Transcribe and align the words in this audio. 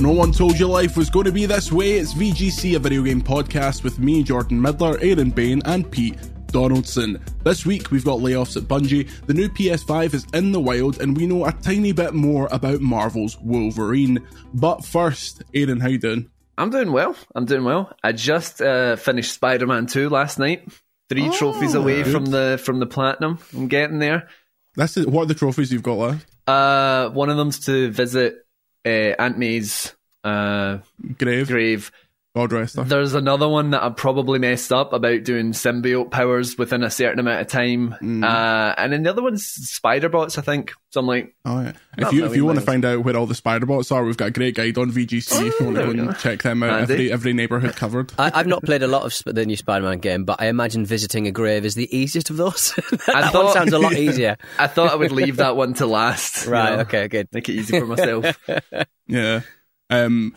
No 0.00 0.12
One 0.12 0.32
Told 0.32 0.58
You 0.58 0.66
Life 0.66 0.96
Was 0.96 1.10
Going 1.10 1.26
to 1.26 1.32
Be 1.32 1.44
This 1.44 1.70
Way. 1.70 1.98
It's 1.98 2.14
VGC, 2.14 2.74
a 2.74 2.78
video 2.78 3.02
game 3.02 3.20
podcast 3.20 3.84
with 3.84 3.98
me, 3.98 4.22
Jordan 4.22 4.60
Middler, 4.60 4.98
Aaron 5.02 5.28
Bayne, 5.28 5.60
and 5.66 5.90
Pete 5.90 6.16
Donaldson. 6.46 7.22
This 7.44 7.66
week 7.66 7.90
we've 7.90 8.04
got 8.04 8.20
layoffs 8.20 8.56
at 8.56 8.62
Bungie, 8.62 9.10
the 9.26 9.34
new 9.34 9.50
PS5 9.50 10.14
is 10.14 10.26
in 10.32 10.52
the 10.52 10.60
wild, 10.60 11.02
and 11.02 11.14
we 11.14 11.26
know 11.26 11.44
a 11.44 11.52
tiny 11.52 11.92
bit 11.92 12.14
more 12.14 12.48
about 12.50 12.80
Marvel's 12.80 13.36
Wolverine. 13.40 14.26
But 14.54 14.86
first, 14.86 15.42
Aaron, 15.52 15.80
how 15.80 15.88
you 15.88 15.98
doing? 15.98 16.30
I'm 16.56 16.70
doing 16.70 16.92
well. 16.92 17.14
I'm 17.34 17.44
doing 17.44 17.64
well. 17.64 17.92
I 18.02 18.12
just 18.12 18.62
uh, 18.62 18.96
finished 18.96 19.34
Spider-Man 19.34 19.84
2 19.84 20.08
last 20.08 20.38
night. 20.38 20.66
Three 21.10 21.28
oh, 21.28 21.32
trophies 21.32 21.74
away 21.74 22.04
good. 22.04 22.12
from 22.12 22.24
the 22.24 22.58
from 22.64 22.80
the 22.80 22.86
platinum. 22.86 23.38
I'm 23.54 23.68
getting 23.68 23.98
there. 23.98 24.28
That's 24.76 24.96
it. 24.96 25.08
What 25.08 25.24
are 25.24 25.26
the 25.26 25.34
trophies 25.34 25.70
you've 25.70 25.82
got 25.82 25.98
left? 25.98 26.26
Uh, 26.46 27.10
one 27.10 27.28
of 27.28 27.36
them's 27.36 27.66
to 27.66 27.90
visit 27.90 28.46
uh, 28.84 29.14
Aunt 29.18 29.38
May's 29.38 29.94
uh, 30.24 30.78
grave. 31.18 31.48
Grave. 31.48 31.92
God 32.40 32.52
rest 32.52 32.76
her. 32.76 32.84
There's 32.84 33.14
another 33.14 33.48
one 33.48 33.70
that 33.70 33.82
I 33.82 33.90
probably 33.90 34.38
messed 34.38 34.72
up 34.72 34.92
about 34.92 35.24
doing 35.24 35.52
symbiote 35.52 36.10
powers 36.10 36.56
within 36.56 36.82
a 36.82 36.90
certain 36.90 37.18
amount 37.18 37.42
of 37.42 37.46
time, 37.48 37.94
mm. 38.00 38.24
uh, 38.24 38.74
and 38.76 38.92
then 38.92 39.02
the 39.02 39.10
other 39.10 39.22
one's 39.22 39.46
spider 39.46 40.08
bots, 40.08 40.38
I 40.38 40.42
think. 40.42 40.72
So 40.90 41.00
I'm 41.00 41.06
like, 41.06 41.34
oh 41.44 41.60
yeah. 41.60 41.72
If 41.98 42.12
you 42.12 42.26
if 42.26 42.34
you 42.34 42.44
want 42.44 42.58
to 42.58 42.64
find 42.64 42.84
out 42.84 43.04
where 43.04 43.16
all 43.16 43.26
the 43.26 43.34
spider 43.34 43.66
bots 43.66 43.92
are, 43.92 44.04
we've 44.04 44.16
got 44.16 44.28
a 44.28 44.30
great 44.32 44.56
guide 44.56 44.76
on 44.78 44.90
VGC. 44.90 45.32
Oh, 45.32 45.46
if 45.46 45.60
you 45.60 45.66
want 45.66 45.76
to 45.76 45.84
go 45.84 45.90
and 45.90 46.18
check 46.18 46.42
them 46.42 46.62
out, 46.62 46.80
Andy. 46.80 46.92
every 46.92 47.12
every 47.12 47.32
neighborhood 47.32 47.76
covered. 47.76 48.12
I, 48.18 48.36
have 48.36 48.46
not 48.46 48.64
played 48.64 48.82
a 48.82 48.88
lot 48.88 49.04
of 49.04 49.34
the 49.34 49.46
new 49.46 49.56
Spider-Man 49.56 49.98
game, 49.98 50.24
but 50.24 50.40
I 50.40 50.46
imagine 50.46 50.84
visiting 50.84 51.26
a 51.26 51.30
grave 51.30 51.64
is 51.64 51.74
the 51.74 51.94
easiest 51.96 52.30
of 52.30 52.38
those. 52.38 52.74
I 53.08 53.28
thought, 53.28 53.44
one 53.44 53.52
sounds 53.52 53.72
a 53.72 53.78
lot 53.78 53.92
easier. 53.96 54.36
I 54.58 54.66
thought 54.66 54.90
I 54.90 54.96
would 54.96 55.12
leave 55.12 55.36
that 55.36 55.54
one 55.56 55.74
to 55.74 55.86
last. 55.86 56.46
Right. 56.46 56.70
You 56.70 56.76
know, 56.76 56.82
okay. 56.82 57.08
Good. 57.08 57.28
Make 57.32 57.48
it 57.48 57.52
easy 57.52 57.78
for 57.78 57.86
myself. 57.86 58.38
yeah. 59.06 59.42
Um, 59.90 60.34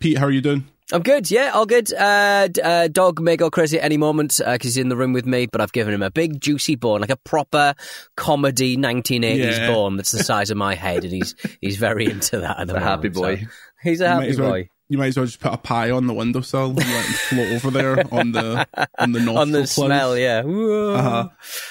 Pete, 0.00 0.18
how 0.18 0.26
are 0.26 0.30
you 0.30 0.40
doing? 0.40 0.64
I'm 0.92 1.02
good, 1.02 1.30
yeah, 1.30 1.52
all 1.54 1.66
good. 1.66 1.92
Uh, 1.92 2.48
uh, 2.62 2.88
dog 2.88 3.20
may 3.20 3.36
go 3.36 3.50
crazy 3.50 3.78
at 3.78 3.84
any 3.84 3.96
moment 3.96 4.36
because 4.38 4.46
uh, 4.46 4.58
he's 4.60 4.76
in 4.76 4.88
the 4.88 4.96
room 4.96 5.12
with 5.12 5.26
me, 5.26 5.46
but 5.46 5.60
I've 5.60 5.72
given 5.72 5.94
him 5.94 6.02
a 6.02 6.10
big 6.10 6.40
juicy 6.40 6.74
bone, 6.74 7.00
like 7.00 7.10
a 7.10 7.16
proper 7.16 7.74
comedy 8.16 8.76
1980s 8.76 9.38
yeah. 9.38 9.66
bone 9.72 9.96
that's 9.96 10.12
the 10.12 10.22
size 10.22 10.50
of 10.50 10.56
my 10.58 10.74
head, 10.74 11.04
and 11.04 11.12
he's 11.12 11.34
he's 11.60 11.78
very 11.78 12.06
into 12.06 12.40
that 12.40 12.60
at 12.60 12.66
the 12.66 12.74
a 12.76 12.80
moment. 12.80 12.84
happy 12.84 13.08
boy. 13.08 13.36
So 13.36 13.46
he's 13.82 14.00
a 14.02 14.08
happy 14.08 14.36
well, 14.36 14.50
boy. 14.50 14.68
You 14.88 14.98
might 14.98 15.06
as 15.06 15.16
well 15.16 15.24
just 15.24 15.40
put 15.40 15.54
a 15.54 15.56
pie 15.56 15.90
on 15.90 16.06
the 16.06 16.12
windowsill 16.12 16.68
and 16.68 16.76
let 16.76 17.06
him 17.06 17.12
float 17.14 17.52
over 17.52 17.70
there 17.70 18.14
on 18.14 18.32
the 18.32 18.68
on 18.98 19.12
the 19.12 19.20
on 19.34 19.52
the 19.52 19.66
smell. 19.66 20.18
Yeah. 20.18 20.42
Uh-huh. 20.44 21.28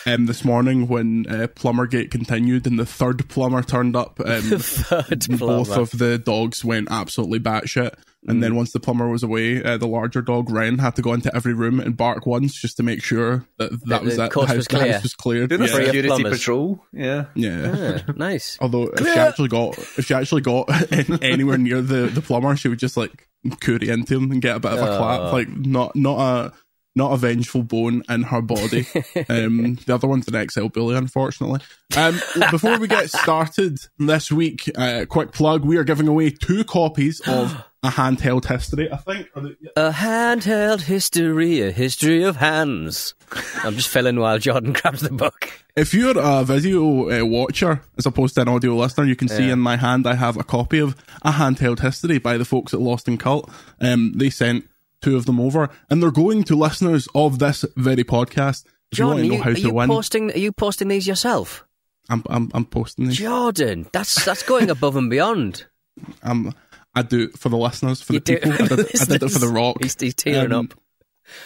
Um, 0.08 0.25
this 0.25 0.44
morning 0.44 0.88
when 0.88 1.28
uh, 1.30 1.45
Plumbergate 1.53 2.09
continued 2.09 2.66
and 2.66 2.80
the 2.80 2.85
third 2.85 3.30
plumber 3.30 3.61
turned 3.61 3.95
up, 3.95 4.19
um, 4.25 4.50
both 5.38 5.78
of 5.78 5.91
the 5.91 6.17
dogs 6.17 6.66
went 6.66 6.88
absolutely 6.89 7.39
batshit. 7.39 7.94
And 8.27 8.38
mm. 8.38 8.41
then 8.41 8.55
once 8.55 8.72
the 8.72 8.80
plumber 8.80 9.09
was 9.09 9.23
away, 9.23 9.64
uh, 9.64 9.77
the 9.77 9.88
larger 9.88 10.22
dog 10.22 10.52
Ren 10.52 10.77
had 10.77 10.95
to 10.97 11.02
go 11.02 11.14
into 11.14 11.36
every 11.36 11.53
room 11.53 11.80
and 11.80 11.97
bark 11.97 12.28
once 12.28 12.53
just 12.53 12.78
to 12.78 12.83
make 12.83 13.03
sure 13.03 13.47
that 13.58 13.72
that 13.72 14.02
the, 14.02 14.05
was 14.05 14.17
that. 14.17 14.31
The 14.31 14.45
house, 14.45 14.55
was 14.55 14.67
clear. 14.67 14.86
The 14.86 14.94
house 14.94 15.03
was 15.03 15.16
cleared. 15.16 15.50
Doing 15.50 15.61
yeah. 15.63 15.67
security 15.67 16.23
patrol. 16.23 16.86
Yeah, 16.94 17.25
yeah, 17.33 18.03
ah, 18.08 18.13
nice. 18.16 18.58
Although 18.61 18.89
if 18.89 19.00
she 19.00 19.19
actually 19.19 19.50
got 19.50 19.78
if 19.78 20.05
she 20.05 20.13
actually 20.13 20.41
got 20.41 20.69
anywhere 21.23 21.58
near 21.58 21.81
the 21.81 22.08
the 22.08 22.22
plumber, 22.22 22.55
she 22.55 22.67
would 22.67 22.80
just 22.80 22.95
like 22.95 23.28
curry 23.59 23.89
into 23.89 24.17
him 24.17 24.31
and 24.31 24.41
get 24.41 24.56
a 24.56 24.59
bit 24.59 24.73
of 24.73 24.80
a 24.80 24.97
clap. 24.97 25.33
Like 25.33 25.50
not 25.50 25.95
not 25.95 26.19
a 26.19 26.53
not 26.95 27.13
a 27.13 27.17
vengeful 27.17 27.63
bone 27.63 28.03
in 28.09 28.23
her 28.23 28.41
body. 28.41 28.85
Um, 29.30 29.75
the 29.85 29.94
other 29.94 30.08
one's 30.08 30.28
an 30.28 30.50
XL 30.50 30.67
bully, 30.67 30.96
unfortunately. 30.96 31.62
Um, 31.96 32.19
before 32.50 32.79
we 32.79 32.88
get 32.88 33.09
started 33.09 33.78
this 33.97 34.31
week, 34.31 34.69
uh, 34.75 35.06
quick 35.07 35.31
plug: 35.31 35.63
we 35.63 35.78
are 35.78 35.84
giving 35.84 36.07
away 36.07 36.31
two 36.31 36.63
copies 36.63 37.22
of 37.28 37.63
a 37.84 37.90
handheld 37.90 38.46
history, 38.46 38.92
I 38.92 38.97
think. 38.97 39.28
A 39.75 39.92
handheld 39.92 40.81
history, 40.81 41.62
a 41.62 41.72
history 41.72 42.24
of 42.24 42.36
hands. 42.36 43.16
I'm 43.64 43.75
just 43.75 43.90
filling 43.90 44.19
while 44.19 44.38
Jordan 44.38 44.74
grabs 44.81 45.02
the 45.02 45.09
book. 45.09 45.52
If 45.75 45.94
you're 45.94 46.18
a 46.18 46.44
video 46.44 47.09
uh, 47.09 47.25
watcher 47.25 47.81
as 47.97 48.06
opposed 48.06 48.36
to 48.36 48.41
an 48.41 48.50
audio 48.50 48.75
listener, 48.75 49.06
you 49.06 49.16
can 49.16 49.30
yeah. 49.30 49.38
see 49.38 49.50
in 49.50 49.59
my 49.59 49.78
hand 49.78 50.06
I 50.06 50.16
have 50.16 50.38
a 50.38 50.44
copy 50.44 50.80
of 50.80 50.96
a 51.24 51.31
handheld 51.31 51.80
history 51.80 52.20
by 52.20 52.38
the 52.38 52.46
folks 52.46 52.74
at 52.74 52.81
Lost 52.81 53.08
in 53.08 53.18
Cult. 53.18 53.50
Um, 53.80 54.14
they 54.16 54.30
sent 54.30 54.68
two 55.02 55.16
of 55.16 55.25
them 55.25 55.40
over, 55.40 55.70
and 55.90 56.03
they're 56.03 56.12
going 56.12 56.44
to 56.44 56.56
listeners 56.56 57.08
of 57.16 57.40
this 57.40 57.66
very 57.75 58.03
podcast. 58.03 58.66
If 58.91 58.97
Jordan, 58.97 59.25
you, 59.25 59.41
are 59.41 59.52
you 59.52 59.74
win, 59.74 59.90
posting? 59.90 60.31
Are 60.31 60.38
you 60.38 60.52
posting 60.52 60.90
these 60.90 61.08
yourself? 61.08 61.66
I'm, 62.09 62.24
I'm, 62.30 62.52
I'm 62.53 62.66
posting 62.66 63.08
these. 63.08 63.18
Jordan, 63.18 63.88
that's 63.94 64.24
that's 64.25 64.44
going 64.44 64.70
above 64.70 64.97
and 64.97 65.09
beyond. 65.09 65.66
I'm 66.24 66.53
I 66.94 67.03
do 67.03 67.24
it 67.24 67.40
for 67.40 67.50
the 67.50 67.57
listeners, 67.57 68.02
for 68.02 68.13
you 68.13 68.19
the 68.19 68.35
people. 68.35 68.52
I 68.52 68.57
did, 68.57 68.72
I 68.72 69.06
did, 69.06 69.24
it 69.24 69.29
for 69.29 69.40
the 69.40 69.47
rock. 69.53 69.78
He's, 69.81 69.96
he's 70.00 70.13
tearing 70.13 70.52
um, 70.52 70.69
up. 70.72 70.79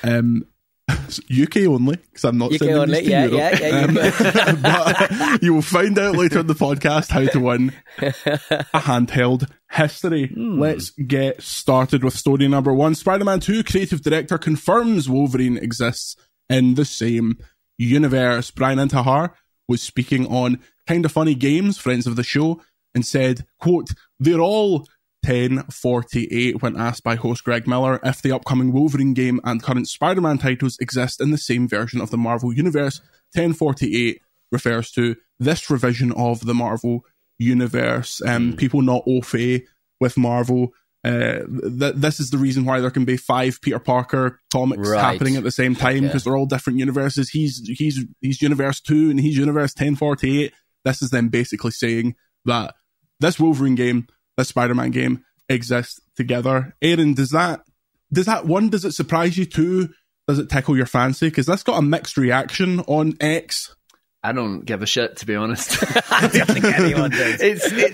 Um, 0.04 0.46
UK 0.90 1.58
only 1.68 1.96
because 1.96 2.26
I'm 2.26 2.38
not 2.38 2.54
UK 2.54 2.70
only. 2.70 3.02
yeah, 3.02 3.26
Europe. 3.26 3.60
Yeah, 3.60 3.68
yeah, 3.68 3.82
um, 3.86 4.62
but 4.62 5.44
you 5.44 5.54
will 5.54 5.62
find 5.64 5.98
out 5.98 6.16
later 6.16 6.40
in 6.40 6.48
the 6.48 6.54
podcast 6.54 7.10
how 7.10 7.26
to 7.26 7.40
win 7.40 7.74
a 7.98 8.80
handheld 8.82 9.50
history. 9.72 10.28
Hmm. 10.28 10.60
Let's 10.60 10.92
get 10.92 11.42
started 11.42 12.04
with 12.04 12.16
story 12.16 12.48
number 12.48 12.74
one. 12.74 12.94
Spider-Man 12.94 13.40
2 13.40 13.64
creative 13.64 14.02
director 14.02 14.38
confirms 14.38 15.10
Wolverine 15.10 15.58
exists 15.58 16.16
in 16.50 16.76
the 16.76 16.86
same 16.86 17.38
universe. 17.78 18.52
Brian 18.52 18.78
Intihar 18.78 19.32
was 19.68 19.82
speaking 19.82 20.28
on 20.28 20.60
Kind 20.88 21.06
of 21.06 21.12
Funny 21.12 21.34
Games, 21.34 21.80
friends 21.80 22.06
of 22.06 22.16
the 22.16 22.24
show, 22.24 22.62
and 22.94 23.06
said, 23.06 23.46
quote, 23.60 23.90
they're 24.20 24.40
all 24.40 24.88
1048 25.26 26.62
when 26.62 26.78
asked 26.78 27.04
by 27.04 27.16
host 27.16 27.44
Greg 27.44 27.68
Miller 27.68 28.00
if 28.04 28.22
the 28.22 28.32
upcoming 28.32 28.72
Wolverine 28.72 29.14
game 29.14 29.40
and 29.44 29.64
current 29.64 29.88
Spider 29.88 30.22
Man 30.22 30.38
titles 30.38 30.78
exist 30.80 31.20
in 31.20 31.32
the 31.32 31.38
same 31.38 31.68
version 31.68 32.00
of 32.00 32.12
the 32.12 32.18
Marvel 32.18 32.54
Universe. 32.54 33.00
1048 33.34 34.22
refers 34.52 34.92
to 34.92 35.16
this 35.40 35.70
revision 35.70 36.12
of 36.12 36.46
the 36.46 36.54
Marvel 36.54 37.04
Universe. 37.40 38.22
Um, 38.26 38.54
mm. 38.54 38.58
People 38.58 38.82
not 38.82 39.04
au 39.08 39.22
fait 39.22 39.66
with 40.00 40.18
Marvel. 40.18 40.74
Uh, 41.04 41.40
th- 41.80 41.96
this 41.96 42.20
is 42.20 42.30
the 42.30 42.38
reason 42.38 42.66
why 42.66 42.80
there 42.80 42.92
can 42.92 43.06
be 43.06 43.18
five 43.18 43.60
Peter 43.62 43.80
Parker 43.80 44.40
comics 44.52 44.90
right. 44.90 45.14
happening 45.14 45.36
at 45.36 45.44
the 45.44 45.52
same 45.52 45.76
time 45.76 46.02
because 46.02 46.26
yeah. 46.26 46.32
they're 46.32 46.38
all 46.38 46.48
different 46.48 46.80
universes. 46.80 47.30
He's 47.30 47.62
he's 47.78 48.04
he's 48.22 48.42
Universe 48.42 48.80
Two 48.80 49.10
and 49.12 49.20
he's 49.20 49.38
Universe 49.38 49.74
ten 49.74 49.96
forty 49.96 50.44
eight. 50.44 50.54
This 50.84 51.02
is 51.02 51.12
them 51.12 51.30
basically 51.30 51.72
saying 51.72 52.16
that 52.46 52.74
this 53.20 53.40
Wolverine 53.40 53.76
game 53.76 54.08
this 54.38 54.50
Spider-Man 54.50 54.92
game 54.92 55.24
exist 55.50 56.02
together. 56.16 56.76
Aaron, 56.82 57.14
does 57.14 57.30
that 57.30 57.62
does 58.12 58.26
that 58.26 58.46
one 58.46 58.70
does 58.70 58.86
it 58.86 58.94
surprise 58.94 59.38
you? 59.38 59.46
Two, 59.46 59.90
does 60.28 60.40
it 60.40 60.50
tickle 60.50 60.78
your 60.78 60.86
fancy? 60.86 61.28
Because 61.28 61.46
that's 61.46 61.64
got 61.64 61.80
a 61.80 61.82
mixed 61.82 62.18
reaction 62.18 62.80
on 62.82 63.14
X. 63.20 63.76
I 64.24 64.32
don't 64.32 64.62
give 64.66 64.82
a 64.82 64.88
shit 64.88 65.18
to 65.18 65.28
be 65.28 65.36
honest. 65.36 65.78
I 66.12 66.28
don't 66.28 66.48
think 66.48 66.66
anyone 66.66 67.12
does. 67.12 67.42
It's 67.42 67.72
it, 67.72 67.94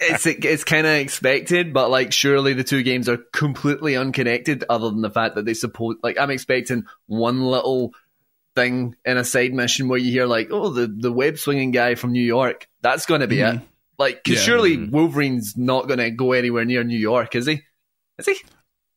it's 0.00 0.26
it's 0.26 0.64
kind 0.64 0.86
of 0.86 0.94
expected, 0.94 1.72
but 1.72 1.90
like 1.90 2.12
surely 2.12 2.54
the 2.54 2.64
two 2.64 2.82
games 2.82 3.08
are 3.08 3.18
completely 3.32 3.96
unconnected. 3.96 4.64
Other 4.68 4.90
than 4.90 5.00
the 5.00 5.10
fact 5.10 5.36
that 5.36 5.44
they 5.44 5.54
support, 5.54 5.98
like 6.02 6.18
I'm 6.18 6.30
expecting 6.30 6.86
one 7.06 7.42
little 7.42 7.92
thing 8.56 8.96
in 9.04 9.16
a 9.16 9.24
side 9.24 9.54
mission 9.54 9.88
where 9.88 9.98
you 9.98 10.10
hear 10.10 10.26
like, 10.26 10.48
oh, 10.50 10.70
the 10.70 10.88
the 10.88 11.12
web 11.12 11.38
swinging 11.38 11.70
guy 11.70 11.94
from 11.94 12.10
New 12.12 12.24
York. 12.24 12.68
That's 12.82 13.06
going 13.06 13.20
to 13.20 13.28
be 13.28 13.36
mm-hmm. 13.36 13.58
it. 13.58 13.68
Like, 14.00 14.24
cause 14.24 14.36
yeah. 14.36 14.40
surely 14.40 14.78
mm. 14.78 14.90
Wolverine's 14.90 15.58
not 15.58 15.86
going 15.86 15.98
to 15.98 16.10
go 16.10 16.32
anywhere 16.32 16.64
near 16.64 16.82
New 16.82 16.98
York, 16.98 17.36
is 17.36 17.44
he? 17.44 17.60
Is 18.16 18.24
he? 18.24 18.34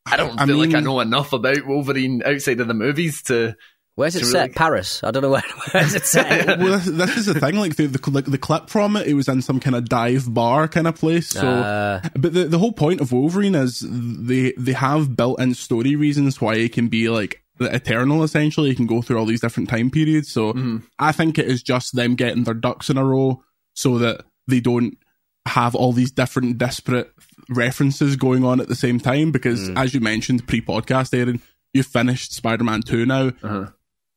I 0.06 0.16
don't 0.16 0.40
I 0.40 0.46
feel 0.46 0.58
mean, 0.58 0.72
like 0.72 0.78
I 0.78 0.80
know 0.80 1.02
enough 1.02 1.34
about 1.34 1.68
Wolverine 1.68 2.24
outside 2.26 2.62
of 2.62 2.70
the 2.70 2.74
movies 2.74 3.22
to. 3.24 3.58
Where's 3.96 4.16
it 4.16 4.24
set? 4.24 4.40
Really... 4.40 4.54
Paris. 4.54 5.04
I 5.04 5.12
don't 5.12 5.22
know 5.22 5.32
where. 5.32 5.44
Where's 5.74 5.94
it 5.94 6.06
set? 6.06 6.48
well, 6.60 6.80
this, 6.80 6.86
this, 6.86 7.18
is 7.18 7.26
the 7.26 7.38
thing. 7.38 7.58
Like 7.58 7.76
the, 7.76 7.88
the 7.88 8.22
the 8.22 8.38
clip 8.38 8.70
from 8.70 8.96
it, 8.96 9.06
it 9.06 9.14
was 9.14 9.28
in 9.28 9.42
some 9.42 9.60
kind 9.60 9.76
of 9.76 9.90
dive 9.90 10.34
bar 10.34 10.70
kind 10.70 10.88
of 10.88 10.96
place. 10.96 11.28
So, 11.28 11.46
uh, 11.46 12.00
but 12.16 12.34
the 12.34 12.46
the 12.46 12.60
whole 12.60 12.72
point 12.72 13.02
of 13.02 13.12
Wolverine 13.12 13.56
is 13.56 13.86
they 13.86 14.54
they 14.58 14.74
have 14.74 15.18
built-in 15.18 15.54
story 15.54 15.98
reasons 15.98 16.40
why 16.40 16.56
it 16.56 16.72
can 16.72 16.88
be 16.88 17.10
like 17.10 17.44
eternal. 17.60 18.24
Essentially, 18.24 18.70
you 18.70 18.76
can 18.76 18.88
go 18.88 19.02
through 19.02 19.20
all 19.20 19.26
these 19.26 19.42
different 19.42 19.68
time 19.68 19.92
periods. 19.92 20.32
So, 20.32 20.54
mm-hmm. 20.54 20.78
I 20.98 21.12
think 21.12 21.38
it 21.38 21.48
is 21.48 21.62
just 21.62 21.94
them 21.94 22.16
getting 22.16 22.46
their 22.46 22.54
ducks 22.54 22.90
in 22.90 22.98
a 22.98 23.04
row 23.04 23.44
so 23.74 23.98
that 23.98 24.24
they 24.48 24.60
don't 24.60 24.98
have 25.46 25.76
all 25.76 25.92
these 25.92 26.12
different 26.12 26.58
disparate 26.58 27.12
references 27.50 28.16
going 28.16 28.44
on 28.44 28.62
at 28.62 28.68
the 28.68 28.76
same 28.76 29.00
time 29.00 29.32
because 29.32 29.70
mm. 29.70 29.78
as 29.78 29.94
you 29.94 30.00
mentioned 30.00 30.48
pre-podcast 30.48 31.18
Aaron 31.18 31.42
you've 31.74 31.86
finished 31.86 32.34
Spider-Man 32.34 32.82
2 32.84 33.06
now 33.06 33.28
uh-huh. 33.28 33.66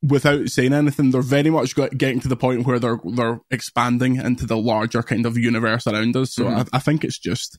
without 0.02 0.48
saying 0.48 0.72
anything 0.72 1.10
they're 1.10 1.22
very 1.22 1.50
much 1.50 1.74
getting 1.74 2.20
to 2.20 2.28
the 2.28 2.36
point 2.36 2.66
where 2.66 2.78
they're 2.78 3.00
they're 3.04 3.40
expanding 3.50 4.16
into 4.16 4.46
the 4.46 4.56
larger 4.56 5.02
kind 5.02 5.26
of 5.26 5.36
universe 5.36 5.86
around 5.86 6.16
us 6.16 6.34
so 6.34 6.44
mm. 6.44 6.56
I, 6.56 6.76
I, 6.76 6.78
think 6.78 7.02
it's 7.02 7.18
just 7.18 7.58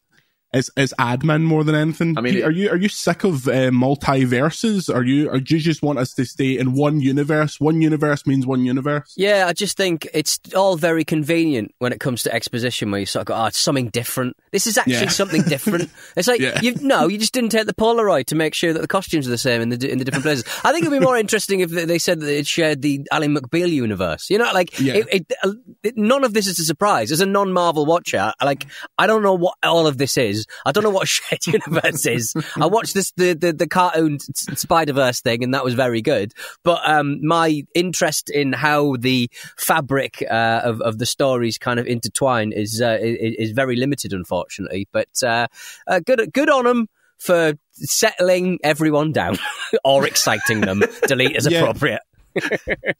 it's 0.54 0.70
it's 0.78 0.94
admin 1.00 1.44
more 1.44 1.64
than 1.64 1.76
anything. 1.76 2.18
I 2.18 2.22
mean, 2.22 2.42
are 2.44 2.52
you 2.52 2.70
are 2.70 2.78
you 2.78 2.90
sick 2.90 3.24
of 3.24 3.48
uh, 3.48 3.70
multiverses? 3.72 4.94
Are 4.94 5.04
you 5.04 5.30
or 5.30 5.40
do 5.40 5.56
you 5.56 5.62
just 5.62 5.82
want 5.82 6.00
us 6.00 6.14
to 6.14 6.26
stay 6.26 6.58
in 6.58 6.74
one 6.74 7.02
universe? 7.02 7.60
One 7.60 7.82
universe 7.82 8.26
means 8.26 8.46
one 8.48 8.64
universe. 8.66 9.14
Yeah, 9.18 9.46
I 9.48 9.54
just 9.54 9.78
think 9.78 10.08
it's 10.14 10.40
all 10.56 10.78
very 10.78 11.04
convenient 11.04 11.74
when 11.80 11.92
it 11.92 12.00
comes 12.00 12.24
to 12.24 12.34
exposition, 12.34 12.92
where 12.92 13.00
you 13.02 13.06
sort 13.06 13.22
of 13.22 13.28
go, 13.28 13.36
"Oh, 13.36 13.46
it's 13.46 13.60
something 13.60 13.90
different. 13.90 14.36
This 14.52 14.68
is 14.68 14.78
actually 14.78 14.94
Yeah. 14.94 15.10
something 15.10 15.42
different." 15.44 15.90
It's 16.16 16.28
like 16.28 16.40
Yeah. 16.40 16.60
you 16.62 16.76
no, 16.82 17.08
you 17.08 17.18
just 17.18 17.34
didn't 17.34 17.50
take 17.50 17.66
the 17.68 17.74
Polaroid 17.74 18.26
to 18.28 18.36
make 18.36 18.54
sure 18.54 18.74
that 18.74 18.82
the 18.82 18.88
costumes 18.88 19.28
are 19.28 19.32
the 19.32 19.38
same 19.38 19.62
in 19.62 19.70
the 19.70 19.92
in 19.92 19.98
the 20.00 20.06
different 20.06 20.24
places. 20.24 20.46
I 20.64 20.72
think 20.72 20.86
it'd 20.86 20.98
be 20.98 21.04
more 21.04 21.18
interesting 21.18 21.60
if 21.60 21.70
they 21.72 22.00
said 22.00 22.20
that 22.22 22.38
it 22.38 22.48
shared 22.48 22.82
the 22.82 23.06
Alan 23.12 23.36
McBeal 23.36 23.70
universe. 23.70 24.30
You 24.30 24.38
know, 24.38 24.52
like 24.54 24.80
Yeah. 24.80 24.94
it, 24.96 25.08
it, 25.12 25.34
uh, 25.44 25.52
it- 25.84 25.98
none 25.98 26.24
of 26.24 26.34
this 26.34 26.48
is 26.48 26.58
a 26.60 26.64
surprise. 26.66 27.12
As 27.12 27.20
a 27.22 27.26
non-Marvel 27.26 27.86
watcher, 27.86 28.32
like 28.44 28.66
I 28.98 29.08
don't 29.08 29.22
know 29.24 29.34
what 29.36 29.56
all 29.64 29.88
of 29.88 29.98
this 29.98 30.18
is. 30.18 30.37
I 30.66 30.72
don't 30.72 30.84
know 30.84 30.89
what 30.89 31.07
shared 31.07 31.45
universe 31.48 32.06
is. 32.06 32.34
I 32.60 32.66
watched 32.66 32.94
this 32.94 33.12
the 33.12 33.34
the, 33.34 33.54
the 33.54 33.68
cartoon 33.68 34.19
Spider 34.19 34.94
Verse 34.94 35.22
thing, 35.22 35.44
and 35.44 35.54
that 35.54 35.63
was 35.63 35.74
very 35.74 36.01
good. 36.01 36.34
But 36.63 36.81
um, 36.88 37.25
my 37.25 37.63
interest 37.74 38.30
in 38.30 38.54
how 38.54 38.95
the 38.98 39.30
fabric 39.57 40.24
uh, 40.30 40.62
of 40.63 40.81
of 40.81 40.98
the 40.98 41.06
stories 41.06 41.57
kind 41.57 41.80
of 41.80 41.88
intertwine 41.88 42.51
is 42.51 42.81
uh, 42.81 42.98
is, 43.01 43.50
is 43.50 43.51
very 43.51 43.75
limited, 43.75 44.13
unfortunately. 44.13 44.88
But 44.92 45.10
uh, 45.24 45.48
uh, 45.88 46.00
good 46.00 46.31
good 46.34 46.50
on 46.50 46.66
them 46.66 46.88
for 47.18 47.54
settling 47.74 48.60
everyone 48.63 49.12
down 49.12 49.38
or 49.83 50.06
exciting 50.06 50.62
them. 50.62 50.83
Delete 51.07 51.36
as 51.36 51.48
Yeah. 51.50 51.62
appropriate. 51.62 52.01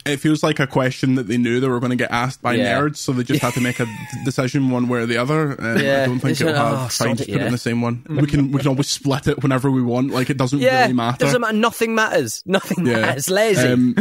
It 0.06 0.18
feels 0.18 0.44
like 0.44 0.60
a 0.60 0.68
question 0.68 1.16
that 1.16 1.28
they 1.28 1.38
knew 1.38 1.60
they 1.60 1.68
were 1.68 1.80
going 1.80 1.90
to 1.92 1.96
get 1.96 2.12
asked 2.12 2.42
by 2.42 2.54
Yeah. 2.54 2.80
nerds, 2.80 2.98
so 2.98 3.12
they 3.12 3.24
just 3.24 3.42
had 3.42 3.54
to 3.54 3.62
make 3.62 3.80
a 3.80 3.86
decision 4.26 4.70
one 4.70 4.88
way 4.88 5.00
or 5.00 5.06
the 5.06 5.18
other. 5.18 5.52
Um, 5.62 5.78
Yeah. 5.80 6.04
I 6.04 6.06
don't 6.08 6.20
think 6.20 6.40
it'll 6.40 6.54
have 6.54 6.74
oh, 6.74 6.78
fine 6.78 6.90
sod 6.90 7.18
just 7.18 7.30
it, 7.30 7.34
put 7.34 7.42
it 7.42 7.46
in 7.46 7.52
the 7.52 7.58
same 7.58 7.82
one. 7.82 8.04
We 8.10 8.28
can 8.28 8.52
we 8.52 8.60
can 8.60 8.68
always 8.70 8.90
split 8.90 9.28
it 9.28 9.42
whenever 9.44 9.70
we 9.72 9.82
want. 9.82 10.12
Like 10.12 10.30
it 10.30 10.38
doesn't 10.38 10.60
Yeah, 10.60 10.82
really 10.84 10.94
matter. 10.94 11.18
doesn't 11.26 11.42
matter. 11.42 11.58
Nothing 11.58 11.96
matters. 11.96 12.44
Nothing 12.46 12.86
Yeah. 12.86 13.02
matters. 13.02 13.30
Lazy. 13.30 13.68
Um, 13.68 13.96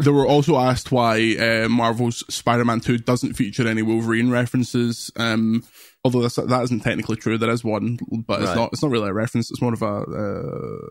they 0.00 0.10
were 0.10 0.26
also 0.26 0.56
asked 0.58 0.90
why 0.92 1.36
uh, 1.36 1.68
Marvel's 1.68 2.24
Spider-Man 2.34 2.80
2 2.80 2.98
doesn't 2.98 3.34
feature 3.34 3.66
any 3.68 3.82
Wolverine 3.82 4.30
references. 4.30 5.10
Um, 5.16 5.64
although 6.04 6.22
that's, 6.22 6.36
that 6.36 6.62
isn't 6.64 6.80
technically 6.80 7.16
true, 7.16 7.38
there 7.38 7.50
is 7.50 7.62
one, 7.62 7.98
but 8.26 8.40
it's 8.40 8.48
Right. 8.48 8.56
not. 8.56 8.70
It's 8.72 8.82
not 8.82 8.90
really 8.90 9.08
a 9.08 9.12
reference. 9.12 9.50
It's 9.50 9.62
more 9.62 9.72
of 9.74 9.82
a. 9.82 9.86
Uh, 9.86 10.88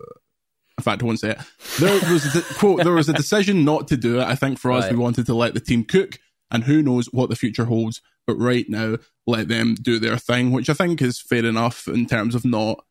in 0.81 0.91
fact, 0.91 1.01
I 1.01 1.05
won't 1.05 1.19
say 1.19 1.31
it. 1.31 1.39
There 1.79 2.11
was 2.11 2.35
a, 2.35 2.41
quote. 2.55 2.83
There 2.83 2.93
was 2.93 3.07
a 3.09 3.13
decision 3.13 3.63
not 3.63 3.87
to 3.89 3.97
do 3.97 4.19
it. 4.19 4.23
I 4.25 4.35
think 4.35 4.57
for 4.59 4.71
us, 4.71 4.85
Right. 4.85 4.93
we 4.93 4.97
wanted 4.97 5.25
to 5.27 5.33
let 5.35 5.53
the 5.53 5.59
team 5.59 5.83
cook, 5.83 6.19
and 6.49 6.63
who 6.63 6.81
knows 6.81 7.05
what 7.07 7.29
the 7.29 7.35
future 7.35 7.65
holds. 7.65 8.01
But 8.27 8.35
right 8.35 8.65
now, 8.69 8.97
let 9.27 9.47
them 9.47 9.75
do 9.75 9.99
their 9.99 10.17
thing, 10.17 10.51
which 10.51 10.69
I 10.69 10.73
think 10.73 11.01
is 11.01 11.19
fair 11.19 11.45
enough 11.45 11.87
in 11.87 12.05
terms 12.07 12.35
of 12.35 12.43
not 12.45 12.83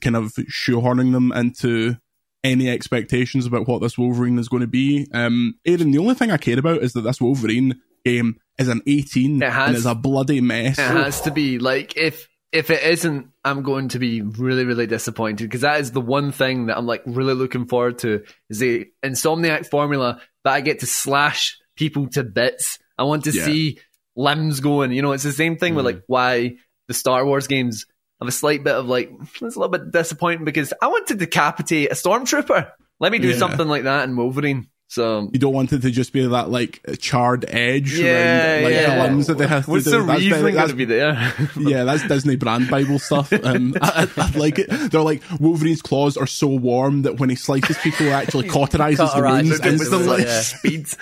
kind 0.00 0.16
of 0.16 0.32
shoehorning 0.50 1.12
them 1.12 1.32
into 1.32 1.96
any 2.44 2.68
expectations 2.68 3.46
about 3.46 3.66
what 3.68 3.80
this 3.80 3.96
Wolverine 3.98 4.38
is 4.38 4.48
going 4.48 4.60
to 4.62 4.66
be. 4.66 5.08
Um, 5.12 5.54
Aidan, 5.64 5.90
the 5.92 5.98
only 5.98 6.14
thing 6.14 6.30
I 6.30 6.36
care 6.36 6.58
about 6.58 6.82
is 6.82 6.92
that 6.92 7.00
this 7.02 7.20
Wolverine 7.20 7.80
game 8.04 8.36
is 8.58 8.68
an 8.68 8.82
18 8.86 9.42
It 9.42 9.50
has- 9.52 9.68
and 9.68 9.76
is 9.76 9.86
a 9.86 9.94
bloody 9.94 10.40
mess. 10.40 10.78
It 10.78 10.82
has 10.82 11.20
to 11.22 11.30
be 11.30 11.58
like 11.58 11.96
if 11.96 12.28
if 12.52 12.70
it 12.70 12.82
isn't, 12.82 13.28
I'm 13.44 13.62
going 13.62 13.88
to 13.88 13.98
be 13.98 14.22
really 14.22 14.64
really 14.64 14.86
disappointed 14.86 15.44
because 15.44 15.62
that 15.62 15.80
is 15.80 15.92
the 15.92 16.00
one 16.00 16.32
thing 16.32 16.66
that 16.66 16.76
I'm 16.78 16.86
like 16.86 17.02
really 17.06 17.34
looking 17.34 17.66
forward 17.66 17.98
to 17.98 18.22
is 18.48 18.58
the 18.58 18.86
Insomniac 19.04 19.68
formula 19.68 20.20
that 20.44 20.52
I 20.54 20.60
get 20.60 20.80
to 20.80 20.86
slash 20.86 21.58
people 21.76 22.08
to 22.10 22.24
bits. 22.24 22.78
I 22.98 23.04
want 23.04 23.24
to 23.24 23.32
Yeah. 23.32 23.44
see 23.44 23.78
limbs 24.14 24.60
going. 24.60 24.92
You 24.92 25.02
know, 25.02 25.12
it's 25.12 25.24
the 25.24 25.32
same 25.32 25.56
thing 25.56 25.74
with 25.74 25.84
mm. 25.84 25.86
like 25.94 26.02
why 26.06 26.56
the 26.88 26.94
Star 26.94 27.24
Wars 27.26 27.46
games 27.46 27.86
have 28.20 28.28
a 28.28 28.32
slight 28.32 28.64
bit 28.64 28.74
of 28.74 28.86
like 28.86 29.10
it's 29.20 29.56
a 29.56 29.58
little 29.58 29.68
bit 29.68 29.90
disappointing 29.90 30.44
because 30.44 30.72
I 30.80 30.86
want 30.88 31.08
to 31.08 31.14
decapitate 31.14 31.90
a 31.90 31.94
stormtrooper. 31.94 32.70
Let 32.98 33.12
me 33.12 33.18
do 33.18 33.28
Yeah. 33.28 33.36
something 33.36 33.68
like 33.68 33.82
that 33.82 34.08
in 34.08 34.16
Wolverine. 34.16 34.68
So 34.88 35.28
you 35.32 35.40
don't 35.40 35.52
want 35.52 35.72
it 35.72 35.82
to 35.82 35.90
just 35.90 36.12
be 36.12 36.24
that 36.26 36.48
like 36.48 36.80
charred 37.00 37.44
edge 37.48 37.98
yeah, 37.98 38.54
around 38.54 38.62
like 38.64 38.72
yeah. 38.72 38.94
the 38.96 39.02
limbs 39.02 39.26
that 39.26 39.36
they 39.38 39.46
have 39.46 39.66
What's 39.66 39.84
to 39.84 39.90
do. 39.90 39.98
the 39.98 40.04
That's 40.06 40.20
reason 40.20 40.54
going 40.54 40.68
to 40.68 40.74
be 40.74 40.84
there? 40.84 41.34
yeah, 41.58 41.82
that's 41.84 42.06
Disney 42.06 42.36
brand 42.36 42.70
Bible 42.70 43.00
stuff. 43.00 43.32
Um, 43.32 43.74
I, 43.82 44.08
I, 44.16 44.22
I 44.22 44.30
like 44.38 44.60
it. 44.60 44.68
They're 44.92 45.02
like 45.02 45.22
Wolverine's 45.40 45.82
claws 45.82 46.16
are 46.16 46.26
so 46.28 46.46
warm 46.46 47.02
that 47.02 47.18
when 47.18 47.30
he 47.30 47.36
slices 47.36 47.76
people, 47.78 48.06
it 48.06 48.10
actually 48.10 48.48
cauterizes 48.48 49.12
the 49.12 49.22
wounds 49.22 49.58
them 49.60 49.72
with 49.72 49.82
instantly. 49.82 50.22
the- 50.22 50.28
yeah. 50.28 50.40
speeds. 50.40 50.96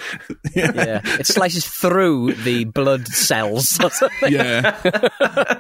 yeah, 0.54 1.00
it 1.20 1.26
slices 1.26 1.66
through 1.66 2.32
the 2.32 2.64
blood 2.64 3.06
cells. 3.08 3.78
Yeah, 4.22 4.80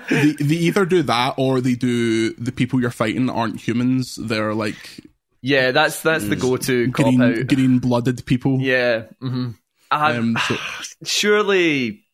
they, 0.08 0.32
they 0.32 0.54
either 0.54 0.86
do 0.86 1.02
that 1.02 1.34
or 1.36 1.60
they 1.60 1.74
do 1.74 2.32
the 2.34 2.52
people 2.52 2.80
you're 2.80 2.90
fighting 2.90 3.28
aren't 3.28 3.60
humans. 3.60 4.16
They're 4.16 4.54
like 4.54 5.04
Yeah, 5.46 5.72
that's 5.72 6.00
that's 6.00 6.26
the 6.26 6.36
go-to 6.36 6.90
cop 6.90 7.04
green 7.04 7.20
out. 7.20 7.46
green 7.48 7.78
blooded 7.78 8.24
people. 8.24 8.58
Yeah. 8.62 9.02
hmm 9.20 9.50
Um, 9.90 10.38
so- 10.48 10.56
surely, 11.04 12.04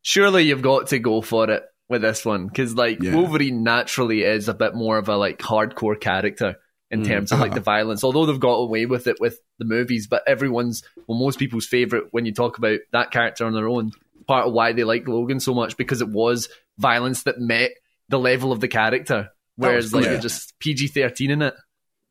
surely 0.00 0.44
you've 0.44 0.62
got 0.62 0.86
to 0.88 0.98
go 0.98 1.20
for 1.20 1.50
it 1.50 1.62
with 1.90 2.00
this 2.02 2.24
one 2.24 2.46
because 2.46 2.74
like 2.74 3.02
Yeah. 3.02 3.14
Wolverine 3.14 3.62
naturally 3.62 4.22
is 4.22 4.48
a 4.48 4.54
bit 4.54 4.74
more 4.74 4.96
of 4.96 5.08
a 5.10 5.16
like 5.16 5.38
hardcore 5.38 6.00
character 6.00 6.56
in 6.90 7.02
Mm. 7.02 7.06
terms 7.08 7.32
of 7.32 7.40
like 7.40 7.52
the 7.54 7.60
violence. 7.74 8.04
Although 8.04 8.24
they've 8.26 8.40
got 8.40 8.54
away 8.54 8.86
with 8.86 9.06
it 9.06 9.20
with 9.20 9.38
the 9.58 9.64
movies, 9.66 10.06
but 10.06 10.22
everyone's 10.26 10.82
well, 11.06 11.18
most 11.18 11.38
people's 11.38 11.66
favorite 11.66 12.06
when 12.10 12.24
you 12.24 12.32
talk 12.32 12.56
about 12.58 12.80
that 12.92 13.10
character 13.10 13.44
on 13.44 13.52
their 13.52 13.68
own. 13.68 13.92
Part 14.26 14.46
of 14.46 14.52
why 14.54 14.72
they 14.72 14.84
like 14.84 15.06
Logan 15.08 15.40
so 15.40 15.52
much 15.52 15.76
because 15.76 16.00
it 16.00 16.08
was 16.08 16.48
violence 16.78 17.24
that 17.24 17.38
met 17.38 17.72
the 18.08 18.18
level 18.18 18.50
of 18.52 18.60
the 18.60 18.68
character. 18.68 19.28
Whereas 19.56 19.92
like 19.92 20.04
yeah. 20.06 20.16
just 20.18 20.58
PG 20.58 20.88
thirteen 20.88 21.30
in 21.30 21.42
it. 21.42 21.54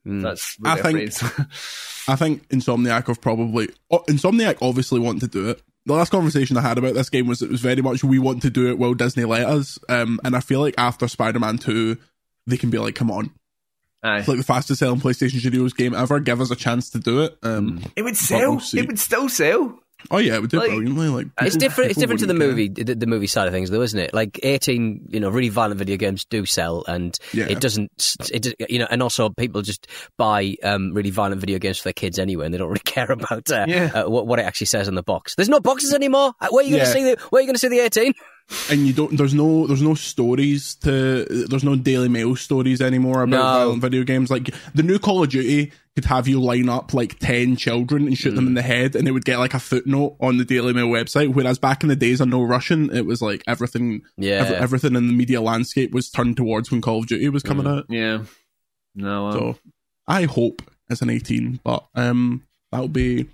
Mm. 0.07 0.23
That's 0.23 0.57
I 0.65 0.81
think- 0.81 1.13
phrase. 1.13 1.23
I 2.07 2.15
think 2.15 2.47
Insomniac 2.49 3.07
have 3.07 3.21
probably 3.21 3.69
oh, 3.91 4.03
Insomniac 4.09 4.57
obviously 4.61 4.99
want 4.99 5.19
to 5.21 5.27
do 5.27 5.49
it. 5.49 5.61
The 5.85 5.93
last 5.93 6.09
conversation 6.11 6.57
I 6.57 6.61
had 6.61 6.77
about 6.77 6.93
this 6.95 7.09
game 7.09 7.27
was 7.27 7.41
it 7.41 7.49
was 7.49 7.61
very 7.61 7.81
much 7.81 8.03
we 8.03 8.19
want 8.19 8.41
to 8.43 8.49
do 8.49 8.69
it 8.69 8.77
while 8.77 8.93
Disney 8.95 9.23
let 9.25 9.47
us. 9.47 9.77
Um, 9.89 10.19
and 10.23 10.35
I 10.35 10.39
feel 10.39 10.59
like 10.59 10.75
after 10.77 11.07
Spider-Man 11.07 11.57
Two, 11.59 11.97
they 12.47 12.57
can 12.57 12.69
be 12.71 12.77
like, 12.79 12.95
come 12.95 13.09
on, 13.11 13.31
Aye. 14.03 14.19
it's 14.19 14.27
like 14.27 14.37
the 14.37 14.43
fastest 14.43 14.79
selling 14.79 14.99
PlayStation 14.99 15.39
Studios 15.39 15.73
game 15.73 15.93
ever. 15.95 16.19
Give 16.19 16.41
us 16.41 16.49
a 16.51 16.55
chance 16.55 16.89
to 16.91 16.99
do 16.99 17.21
it. 17.21 17.37
Um, 17.43 17.83
It 17.95 18.01
would 18.03 18.17
sell. 18.17 18.55
we'll 18.57 18.61
it 18.75 18.87
would 18.87 18.99
still 18.99 19.29
sell. 19.29 19.79
Oh 20.09 20.17
yeah, 20.17 20.35
it 20.35 20.41
would 20.41 20.49
do 20.49 20.57
Like, 20.57 20.69
brilliantly. 20.69 21.07
Like 21.09 21.27
It's 21.41 21.55
different. 21.55 21.91
It's 21.91 21.99
different 21.99 22.21
to 22.21 22.25
the 22.25 22.33
wouldn't 22.33 22.49
movie, 22.49 22.67
the, 22.69 22.95
the 22.95 23.05
movie 23.07 23.27
side 23.27 23.47
of 23.47 23.53
things, 23.53 23.69
though, 23.69 23.81
isn't 23.81 23.99
it? 23.99 24.13
Like 24.13 24.39
eighteen, 24.43 25.05
you 25.09 25.19
know, 25.19 25.29
really 25.29 25.49
violent 25.49 25.77
video 25.77 25.97
games 25.97 26.25
do 26.25 26.45
sell, 26.45 26.83
and 26.87 27.17
Yeah. 27.33 27.45
it 27.49 27.59
doesn't. 27.59 28.15
It 28.33 28.55
you 28.69 28.79
know, 28.79 28.87
and 28.89 29.03
also 29.03 29.29
people 29.29 29.61
just 29.61 29.87
buy 30.17 30.55
um, 30.63 30.93
really 30.93 31.11
violent 31.11 31.41
video 31.41 31.59
games 31.59 31.77
for 31.77 31.83
their 31.85 31.93
kids 31.93 32.17
anyway, 32.19 32.45
and 32.45 32.53
they 32.53 32.57
don't 32.57 32.69
really 32.69 32.79
care 32.85 33.11
about 33.11 33.51
uh, 33.51 33.65
Yeah. 33.67 33.91
uh, 33.93 34.09
what, 34.09 34.25
what 34.27 34.39
it 34.39 34.43
actually 34.45 34.67
says 34.67 34.87
on 34.87 34.95
the 34.95 35.03
box. 35.03 35.35
There's 35.35 35.49
no 35.49 35.59
boxes 35.59 35.93
anymore. 35.93 36.33
Uh, 36.39 36.47
Where 36.49 36.63
are 36.63 36.67
you 36.67 36.75
going 36.77 36.85
to 36.85 36.91
see 36.91 37.03
the? 37.03 37.17
Where 37.29 37.39
are 37.39 37.41
you 37.43 37.47
going 37.47 37.55
to 37.55 37.59
see 37.59 37.67
the 37.69 37.79
eighteen? 37.79 38.13
and 38.69 38.85
you 38.85 38.91
don't 38.91 39.15
there's 39.15 39.33
no 39.33 39.65
there's 39.67 39.81
no 39.83 39.93
stories 39.93 40.75
to 40.75 41.23
there's 41.47 41.63
no 41.63 41.75
daily 41.75 42.09
mail 42.09 42.35
stories 42.35 42.81
anymore 42.81 43.21
about 43.23 43.29
No. 43.37 43.43
violent 43.43 43.81
video 43.81 44.03
games 44.03 44.29
like 44.29 44.53
the 44.75 44.83
new 44.83 44.99
call 44.99 45.23
of 45.23 45.29
duty 45.29 45.71
could 45.95 46.05
have 46.05 46.27
you 46.27 46.41
line 46.41 46.69
up 46.69 46.93
like 46.93 47.19
10 47.19 47.55
children 47.57 48.07
and 48.07 48.17
shoot 48.17 48.31
them 48.31 48.45
Mm. 48.45 48.47
in 48.49 48.53
the 48.53 48.61
head 48.61 48.95
and 48.95 49.07
it 49.07 49.11
would 49.11 49.25
get 49.25 49.39
like 49.39 49.53
a 49.53 49.59
footnote 49.59 50.15
on 50.21 50.37
the 50.37 50.45
daily 50.45 50.71
mail 50.73 50.87
website 50.87 51.33
whereas 51.33 51.59
back 51.59 51.83
in 51.83 51.89
the 51.89 51.95
days 51.97 52.21
of 52.21 52.29
no 52.29 52.41
russian 52.41 52.89
it 52.95 53.05
was 53.05 53.21
like 53.21 53.43
everything 53.47 54.01
Yeah. 54.17 54.35
every- 54.43 54.55
everything 54.55 54.95
in 54.95 55.07
the 55.07 55.13
media 55.13 55.41
landscape 55.41 55.91
was 55.91 56.09
turned 56.09 56.37
towards 56.37 56.71
when 56.71 56.79
call 56.81 56.99
of 56.99 57.07
duty 57.07 57.27
was 57.29 57.43
coming 57.43 57.67
out 57.67 57.85
Yeah. 57.89 58.23
No. 58.95 59.25
Um, 59.27 59.33
so 59.33 59.57
i 60.07 60.23
hope 60.23 60.61
it's 60.89 61.01
an 61.01 61.09
18 61.09 61.59
but 61.63 61.85
um 61.95 62.43
that'll 62.71 62.87
be 62.87 63.27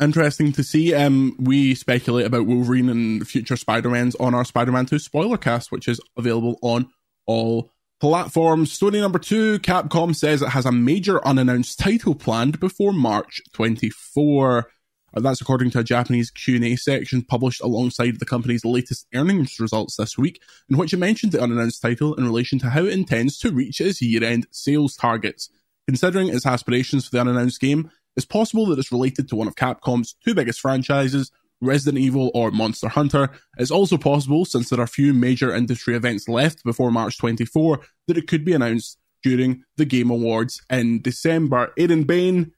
interesting 0.00 0.52
to 0.52 0.62
see. 0.64 0.92
Um, 0.94 1.36
we 1.38 1.74
speculate 1.74 2.26
about 2.26 2.46
Wolverine 2.46 2.88
and 2.88 3.26
future 3.26 3.56
Spider-Mans 3.56 4.16
on 4.16 4.34
our 4.34 4.44
Spider-Man 4.44 4.86
2 4.86 4.98
spoiler 4.98 5.36
cast, 5.36 5.70
which 5.70 5.86
is 5.86 6.00
available 6.16 6.58
on 6.62 6.88
all 7.26 7.70
platforms. 8.00 8.72
Story 8.72 9.00
number 9.00 9.18
two, 9.18 9.58
Capcom 9.60 10.14
says 10.14 10.42
it 10.42 10.50
has 10.50 10.66
a 10.66 10.72
major 10.72 11.24
unannounced 11.26 11.78
title 11.78 12.14
planned 12.14 12.60
before 12.60 12.92
March 12.92 13.40
24. 13.52 14.70
Uh, 15.16 15.20
That's 15.20 15.40
according 15.40 15.70
to 15.70 15.78
a 15.78 15.84
Japanese 15.84 16.30
Q&A 16.30 16.76
section 16.76 17.22
published 17.22 17.60
alongside 17.62 18.18
the 18.18 18.26
company's 18.26 18.64
latest 18.64 19.06
earnings 19.14 19.60
results 19.60 19.96
this 19.96 20.18
week, 20.18 20.42
in 20.68 20.76
which 20.76 20.92
it 20.92 20.98
mentioned 20.98 21.32
the 21.32 21.42
unannounced 21.42 21.80
title 21.80 22.14
in 22.14 22.24
relation 22.24 22.58
to 22.60 22.70
how 22.70 22.84
it 22.84 22.92
intends 22.92 23.38
to 23.38 23.52
reach 23.52 23.80
its 23.80 24.02
year-end 24.02 24.46
sales 24.50 24.96
targets. 24.96 25.50
Considering 25.86 26.28
its 26.28 26.46
aspirations 26.46 27.04
for 27.04 27.12
the 27.12 27.20
unannounced 27.20 27.60
game, 27.60 27.90
it's 28.16 28.26
possible 28.26 28.66
that 28.66 28.78
it's 28.78 28.92
related 28.92 29.28
to 29.28 29.36
one 29.36 29.48
of 29.48 29.54
Capcom's 29.54 30.14
two 30.24 30.34
biggest 30.34 30.60
franchises, 30.60 31.30
Resident 31.64 32.02
Evil 32.02 32.30
or 32.34 32.50
Monster 32.50 32.88
Hunter. 32.88 33.30
It's 33.58 33.70
also 33.70 33.96
possible, 33.96 34.44
since 34.44 34.70
there 34.70 34.80
are 34.80 34.86
few 34.86 35.12
major 35.14 35.54
industry 35.54 35.96
events 35.96 36.28
left 36.28 36.62
before 36.64 36.90
March 36.90 37.18
24, 37.18 37.80
that 38.08 38.18
it 38.18 38.28
could 38.28 38.44
be 38.44 38.52
announced 38.52 38.98
during 39.22 39.64
the 39.76 39.84
Game 39.84 40.10
Awards 40.10 40.62
in 40.70 41.00
December. 41.02 41.72
Aaron 41.78 42.04
Bayne, 42.04 42.52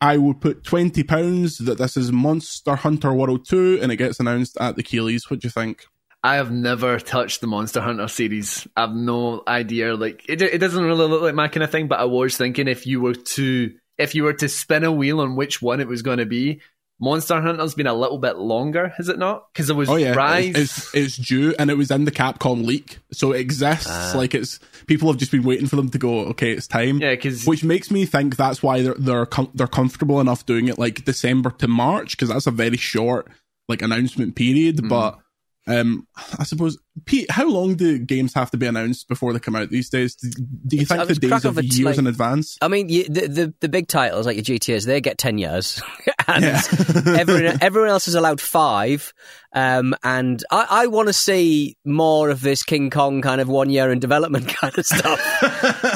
I 0.00 0.16
would 0.16 0.40
put 0.40 0.62
£20 0.62 1.64
that 1.64 1.78
this 1.78 1.96
is 1.96 2.12
Monster 2.12 2.76
Hunter 2.76 3.12
World 3.12 3.46
2 3.46 3.80
and 3.80 3.92
it 3.92 3.96
gets 3.96 4.20
announced 4.20 4.56
at 4.60 4.76
the 4.76 4.82
Keighleys. 4.82 5.30
What 5.30 5.40
do 5.40 5.46
you 5.46 5.50
think? 5.50 5.86
I 6.22 6.36
have 6.36 6.50
never 6.50 6.98
touched 6.98 7.40
the 7.40 7.46
Monster 7.46 7.80
Hunter 7.80 8.08
series. 8.08 8.66
I've 8.76 8.94
no 8.94 9.42
idea. 9.46 9.94
Like 9.94 10.28
it, 10.28 10.42
it 10.42 10.58
doesn't 10.58 10.82
really 10.82 11.06
look 11.06 11.22
like 11.22 11.34
my 11.34 11.48
kind 11.48 11.62
of 11.62 11.70
thing. 11.70 11.86
But 11.86 12.00
I 12.00 12.04
was 12.04 12.36
thinking 12.36 12.66
if 12.66 12.84
you 12.86 13.00
were 13.00 13.14
to 13.14 13.74
if 13.96 14.14
you 14.14 14.24
were 14.24 14.32
to 14.32 14.48
spin 14.48 14.84
a 14.84 14.90
wheel 14.90 15.20
on 15.20 15.36
which 15.36 15.62
one 15.62 15.80
it 15.80 15.86
was 15.86 16.02
going 16.02 16.18
to 16.18 16.26
be, 16.26 16.60
Monster 16.98 17.40
Hunter's 17.42 17.74
been 17.74 17.86
a 17.86 17.94
little 17.94 18.16
bit 18.16 18.38
longer, 18.38 18.88
has 18.96 19.08
it 19.10 19.18
not? 19.18 19.52
Because 19.52 19.68
it 19.68 19.76
was 19.76 19.90
oh 19.90 19.96
yeah, 19.96 20.14
Rise. 20.14 20.54
It's, 20.54 20.78
it's, 20.78 20.94
it's 20.94 21.16
due, 21.16 21.54
and 21.58 21.70
it 21.70 21.76
was 21.76 21.90
in 21.90 22.06
the 22.06 22.10
Capcom 22.10 22.64
leak, 22.64 22.98
so 23.12 23.32
it 23.32 23.40
exists. 23.40 23.86
Ah. 23.88 24.14
like 24.16 24.34
it's 24.34 24.58
people 24.86 25.08
have 25.10 25.18
just 25.18 25.30
been 25.30 25.42
waiting 25.42 25.66
for 25.66 25.76
them 25.76 25.90
to 25.90 25.98
go. 25.98 26.20
Okay, 26.28 26.52
it's 26.52 26.66
time. 26.66 26.98
Yeah, 26.98 27.10
because 27.10 27.44
which 27.44 27.62
makes 27.62 27.90
me 27.90 28.06
think 28.06 28.36
that's 28.36 28.62
why 28.62 28.80
they're 28.80 28.94
they're 28.94 29.26
com- 29.26 29.50
they're 29.54 29.66
comfortable 29.66 30.20
enough 30.20 30.46
doing 30.46 30.68
it 30.68 30.78
like 30.78 31.04
December 31.04 31.50
to 31.50 31.68
March 31.68 32.12
because 32.12 32.30
that's 32.30 32.46
a 32.46 32.50
very 32.50 32.78
short 32.78 33.28
like 33.68 33.82
announcement 33.82 34.34
period. 34.34 34.80
Hmm. 34.80 34.88
But 34.88 35.18
um, 35.66 36.06
I 36.38 36.44
suppose 36.44 36.78
Pete, 37.04 37.30
how 37.30 37.46
long 37.48 37.74
do 37.74 37.98
games 37.98 38.32
have 38.34 38.50
to 38.52 38.56
be 38.56 38.66
announced 38.66 39.06
before 39.08 39.32
they 39.32 39.38
come 39.38 39.54
out 39.54 39.68
these 39.70 39.90
days? 39.90 40.14
Do, 40.14 40.30
do 40.30 40.76
you 40.76 40.82
It's- 40.82 40.90
I 40.98 41.04
think 41.04 41.20
the 41.20 41.28
days 41.28 41.44
of 41.44 41.62
years 41.62 41.80
like- 41.84 41.98
in 41.98 42.06
advance? 42.06 42.56
I 42.62 42.68
mean, 42.68 42.88
you, 42.88 43.04
the, 43.04 43.28
the 43.28 43.54
the 43.60 43.68
big 43.68 43.86
titles 43.88 44.24
like 44.26 44.36
your 44.36 44.44
GTA's, 44.58 44.84
they 44.86 45.00
get 45.00 45.18
ten 45.18 45.36
years, 45.38 45.82
and 46.26 46.42
Yeah. 46.44 46.62
everyone 47.18 47.58
everyone 47.60 47.90
else 47.90 48.08
is 48.08 48.14
allowed 48.14 48.40
five. 48.40 49.12
Um, 49.52 49.94
and 50.02 50.42
I, 50.50 50.66
I 50.70 50.86
want 50.88 51.08
to 51.08 51.14
see 51.14 51.78
more 51.82 52.28
of 52.28 52.42
this 52.42 52.62
King 52.62 52.90
Kong 52.90 53.22
kind 53.22 53.40
of 53.40 53.48
one 53.48 53.70
year 53.70 53.90
in 53.90 54.00
development 54.00 54.48
kind 54.60 54.76
of 54.76 54.84
stuff 54.84 55.18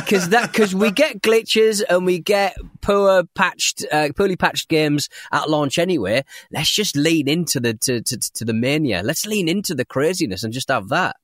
because 0.05 0.31
that 0.31 0.51
because 0.51 0.75
we 0.75 0.91
get 0.91 1.21
glitches 1.21 1.83
and 1.87 2.07
we 2.07 2.21
get 2.21 2.57
poor 2.81 3.25
patched, 3.35 3.85
uh, 3.93 4.09
poorly 4.17 4.37
patched 4.37 4.69
games 4.71 5.11
at 5.31 5.51
launch 5.51 5.79
anyway. 5.79 6.25
Let's 6.51 6.71
just 6.71 6.97
lean 6.97 7.29
into 7.29 7.61
the 7.61 7.75
to, 7.75 8.01
to, 8.01 8.19
to 8.37 8.45
the 8.47 8.55
mania. 8.55 9.03
Let's 9.05 9.27
lean 9.27 9.47
into 9.47 9.75
the 9.75 9.85
craziness 9.85 10.43
and 10.43 10.55
just 10.55 10.71
have 10.71 10.89
that. 10.91 11.17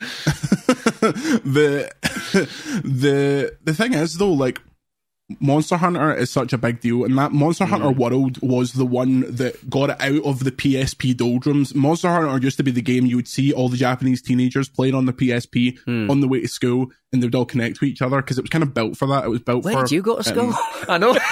the 0.00 1.90
the 2.84 3.56
the 3.62 3.74
thing 3.74 3.94
is 3.94 4.18
though, 4.18 4.32
like 4.32 4.60
Monster 5.40 5.78
Hunter 5.78 6.14
is 6.14 6.30
such 6.30 6.52
a 6.52 6.58
big 6.58 6.80
deal, 6.80 7.04
and 7.04 7.16
that 7.16 7.32
Monster 7.32 7.64
Hunter 7.64 7.88
mm. 7.88 7.96
World 7.96 8.42
was 8.42 8.72
the 8.74 8.84
one 8.84 9.20
that 9.34 9.70
got 9.70 9.90
it 9.90 10.00
out 10.00 10.24
of 10.24 10.44
the 10.44 10.52
PSP 10.52 11.16
doldrums. 11.16 11.74
Monster 11.74 12.08
Hunter 12.08 12.44
used 12.44 12.58
to 12.58 12.62
be 12.62 12.70
the 12.70 12.82
game 12.82 13.06
you 13.06 13.16
would 13.16 13.28
see 13.28 13.52
all 13.52 13.68
the 13.68 13.78
Japanese 13.78 14.20
teenagers 14.20 14.68
playing 14.68 14.94
on 14.94 15.06
the 15.06 15.14
PSP 15.14 15.78
hmm. 15.80 16.10
on 16.10 16.20
the 16.20 16.28
way 16.28 16.40
to 16.40 16.48
school, 16.48 16.90
and 17.14 17.22
they 17.22 17.26
would 17.26 17.34
all 17.34 17.46
connect 17.46 17.78
to 17.78 17.86
each 17.86 18.02
other 18.02 18.16
because 18.20 18.36
it 18.38 18.42
was 18.42 18.50
kind 18.50 18.62
of 18.62 18.74
built 18.74 18.96
for 18.98 19.08
that. 19.08 19.24
It 19.24 19.30
was 19.30 19.40
built 19.40 19.64
Where 19.64 19.74
for. 19.74 19.82
did 19.84 19.92
you 19.92 20.02
go 20.02 20.16
to 20.18 20.22
school? 20.24 20.52
I 20.88 20.98
know. 20.98 21.16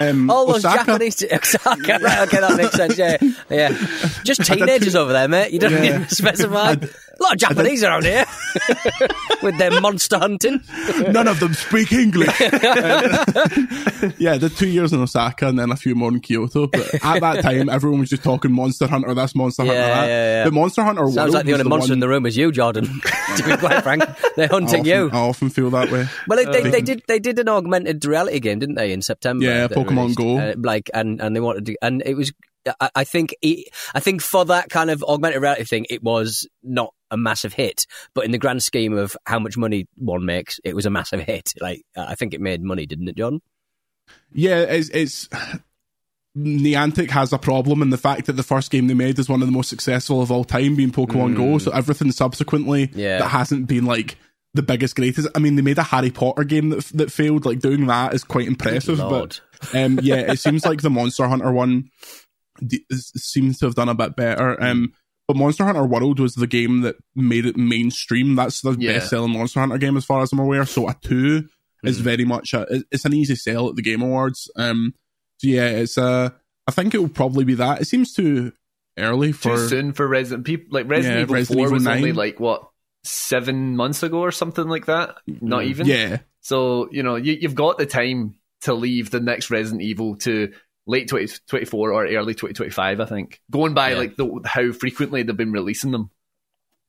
Um, 0.00 0.28
All 0.36 0.46
those 0.46 0.64
Osaka. 0.64 0.84
Japanese 0.84 1.22
Osaka, 1.32 1.98
right? 2.02 2.26
Okay, 2.28 2.40
that 2.40 2.56
makes 2.56 2.72
sense. 2.74 2.98
Yeah, 2.98 3.16
yeah. 3.48 3.68
Just 4.24 4.44
teenagers 4.44 4.94
over 4.94 5.12
there, 5.12 5.28
mate. 5.28 5.52
You 5.52 5.58
don't 5.58 5.72
Yeah. 5.72 5.98
need 5.98 6.08
to 6.08 6.14
specify. 6.14 6.72
a 6.72 7.22
lot 7.22 7.32
of 7.32 7.38
Japanese 7.38 7.82
around 7.82 8.04
here 8.04 8.26
with 9.42 9.56
their 9.58 9.80
monster 9.80 10.18
hunting. 10.18 10.60
None 11.10 11.28
of 11.28 11.40
them 11.40 11.54
speak 11.54 11.92
English. 11.92 12.28
yeah, 14.18 14.36
the 14.38 14.52
two 14.54 14.68
years 14.68 14.92
in 14.92 15.00
Osaka 15.00 15.48
and 15.48 15.58
then 15.58 15.70
a 15.70 15.76
few 15.76 15.94
more 15.94 16.10
in 16.10 16.20
Kyoto. 16.20 16.66
But 16.66 16.94
at 17.02 17.20
that 17.20 17.42
time, 17.42 17.68
everyone 17.68 18.00
was 18.00 18.10
just 18.10 18.22
talking 18.22 18.52
Monster 18.52 18.86
Hunter. 18.86 19.14
That's 19.14 19.34
Monster 19.34 19.62
Hunter. 19.64 19.74
Yeah, 19.78 19.86
that. 19.88 20.06
yeah, 20.06 20.38
yeah. 20.38 20.44
The 20.44 20.50
Monster 20.52 20.82
Hunter 20.84 21.06
Sounds 21.10 21.34
like 21.34 21.46
the 21.46 21.52
only 21.54 21.64
monster 21.64 21.90
one- 21.90 21.96
in 21.96 22.00
the 22.00 22.08
room 22.08 22.26
is 22.26 22.36
you, 22.36 22.52
Jordan. 22.52 22.84
to 23.36 23.42
be 23.44 23.56
quite 23.56 23.82
frank, 23.82 24.04
they're 24.36 24.48
hunting 24.48 24.84
often, 24.92 25.04
you. 25.04 25.10
I 25.12 25.18
often 25.28 25.50
feel 25.50 25.70
that 25.70 25.90
way. 25.90 26.06
Well, 26.28 26.44
they, 26.44 26.62
they, 26.62 26.70
they 26.70 26.80
did 26.80 27.02
they 27.08 27.18
did 27.18 27.38
an 27.38 27.48
augmented 27.48 28.04
reality 28.04 28.40
game, 28.40 28.58
didn't 28.58 28.74
they, 28.76 28.92
in 28.92 29.02
September? 29.02 29.44
Yeah, 29.44 29.68
Pokemon 29.68 29.96
released. 29.96 30.18
Go. 30.18 30.38
Uh, 30.38 30.54
like, 30.58 30.90
and 30.94 31.20
and 31.20 31.34
they 31.34 31.40
wanted 31.40 31.66
to, 31.66 31.76
and 31.82 32.02
it 32.04 32.14
was. 32.14 32.32
I, 32.80 32.90
I 32.96 33.04
think 33.04 33.32
it, 33.42 33.68
I 33.94 34.00
think 34.00 34.22
for 34.22 34.44
that 34.46 34.70
kind 34.70 34.90
of 34.90 35.04
augmented 35.04 35.40
reality 35.40 35.62
thing, 35.64 35.86
it 35.88 36.02
was 36.02 36.48
not 36.64 36.92
a 37.12 37.16
massive 37.16 37.52
hit. 37.52 37.86
But 38.12 38.24
in 38.24 38.32
the 38.32 38.38
grand 38.38 38.62
scheme 38.64 38.96
of 38.98 39.16
how 39.24 39.38
much 39.38 39.56
money 39.56 39.86
one 39.94 40.24
makes, 40.24 40.58
it 40.64 40.74
was 40.74 40.84
a 40.84 40.90
massive 40.90 41.20
hit. 41.20 41.52
Like, 41.60 41.82
I 41.96 42.16
think 42.16 42.34
it 42.34 42.40
made 42.40 42.62
money, 42.62 42.84
didn't 42.84 43.06
it, 43.08 43.16
John? 43.16 43.40
Yeah, 44.32 44.62
it's, 44.62 44.88
it's 44.88 45.28
Niantic 46.36 47.10
has 47.10 47.32
a 47.32 47.38
problem 47.38 47.80
in 47.82 47.90
the 47.90 47.96
fact 47.96 48.26
that 48.26 48.34
the 48.34 48.42
first 48.42 48.70
game 48.70 48.88
they 48.88 48.94
made 48.94 49.18
is 49.18 49.28
one 49.28 49.40
of 49.40 49.48
the 49.48 49.52
most 49.52 49.68
successful 49.70 50.20
of 50.20 50.30
all 50.30 50.44
time, 50.44 50.76
being 50.76 50.90
Pokemon 50.90 51.36
Go. 51.36 51.58
So 51.58 51.70
everything 51.70 52.12
subsequently 52.12 52.90
Yeah. 52.94 53.18
that 53.18 53.28
hasn't 53.28 53.66
been 53.66 53.86
like 53.86 54.18
the 54.56 54.62
biggest, 54.62 54.96
greatest. 54.96 55.28
I 55.34 55.38
mean, 55.38 55.54
they 55.56 55.62
made 55.62 55.78
a 55.78 55.82
Harry 55.84 56.10
Potter 56.10 56.44
game 56.44 56.70
that 56.70 56.84
that 56.94 57.12
failed. 57.12 57.46
Like 57.46 57.60
doing 57.60 57.86
that 57.86 58.14
is 58.14 58.24
quite 58.24 58.46
impressive. 58.48 58.98
But 58.98 59.40
um, 59.74 60.00
yeah, 60.02 60.32
it 60.32 60.38
seems 60.40 60.64
like 60.64 60.82
the 60.82 60.90
Monster 60.98 61.28
Hunter 61.28 61.52
one 61.52 61.90
d- 62.66 62.84
seems 62.90 63.58
to 63.58 63.66
have 63.66 63.74
done 63.74 63.88
a 63.88 63.94
bit 63.94 64.16
better. 64.16 64.60
Um, 64.62 64.92
but 65.28 65.36
Monster 65.36 65.64
Hunter 65.64 65.84
World 65.84 66.20
was 66.20 66.34
the 66.34 66.46
game 66.46 66.82
that 66.82 66.96
made 67.14 67.46
it 67.46 67.56
mainstream. 67.56 68.34
That's 68.36 68.60
the 68.60 68.76
Yeah. 68.78 68.94
best 68.94 69.10
selling 69.10 69.32
Monster 69.32 69.60
Hunter 69.60 69.78
game 69.78 69.96
as 69.96 70.04
far 70.04 70.22
as 70.22 70.32
I'm 70.32 70.38
aware. 70.38 70.66
So 70.66 70.88
a 70.88 70.94
two 71.00 71.48
is 71.82 71.98
very 72.00 72.24
much 72.24 72.52
a, 72.54 72.66
it's 72.90 73.04
an 73.04 73.12
easy 73.14 73.36
sell 73.36 73.68
at 73.68 73.76
the 73.76 73.82
Game 73.82 74.02
Awards. 74.02 74.50
Um, 74.56 74.94
so 75.38 75.48
yeah, 75.48 75.68
it's 75.68 75.98
uh, 75.98 76.30
I 76.66 76.70
think 76.72 76.94
it 76.94 76.98
will 76.98 77.08
probably 77.08 77.44
be 77.44 77.54
that. 77.54 77.80
It 77.80 77.84
seems 77.86 78.12
too 78.12 78.52
early 78.98 79.30
for 79.32 79.56
Too 79.56 79.68
soon 79.68 79.92
for 79.92 80.06
Resident 80.08 80.46
people 80.46 80.68
like 80.70 80.88
Resident 80.88 81.16
Yeah, 81.18 81.22
Evil 81.24 81.34
Resident 81.34 81.58
Four 81.58 81.66
Evil 81.66 81.74
was 81.74 81.86
only 81.86 82.12
like 82.12 82.40
what 82.40 82.70
seven 83.06 83.76
months 83.76 84.02
ago 84.02 84.18
or 84.20 84.32
something 84.32 84.66
like 84.68 84.86
that. 84.86 85.16
Not 85.26 85.64
even. 85.64 85.86
Yeah, 85.86 86.18
So 86.40 86.88
you 86.90 87.02
know 87.02 87.16
you, 87.16 87.34
you've 87.40 87.54
got 87.54 87.78
the 87.78 87.86
time 87.86 88.34
to 88.62 88.74
leave 88.74 89.10
the 89.10 89.20
next 89.20 89.50
Resident 89.50 89.82
Evil 89.82 90.16
to 90.18 90.52
late 90.86 91.08
2024 91.08 91.92
or 91.92 92.04
early 92.06 92.34
2025. 92.34 93.00
I 93.00 93.04
think 93.06 93.40
going 93.50 93.74
by 93.74 93.90
Yeah. 93.92 93.98
like 93.98 94.16
the, 94.16 94.40
how 94.44 94.72
frequently 94.72 95.22
they've 95.22 95.36
been 95.36 95.52
releasing 95.52 95.90
them 95.90 96.10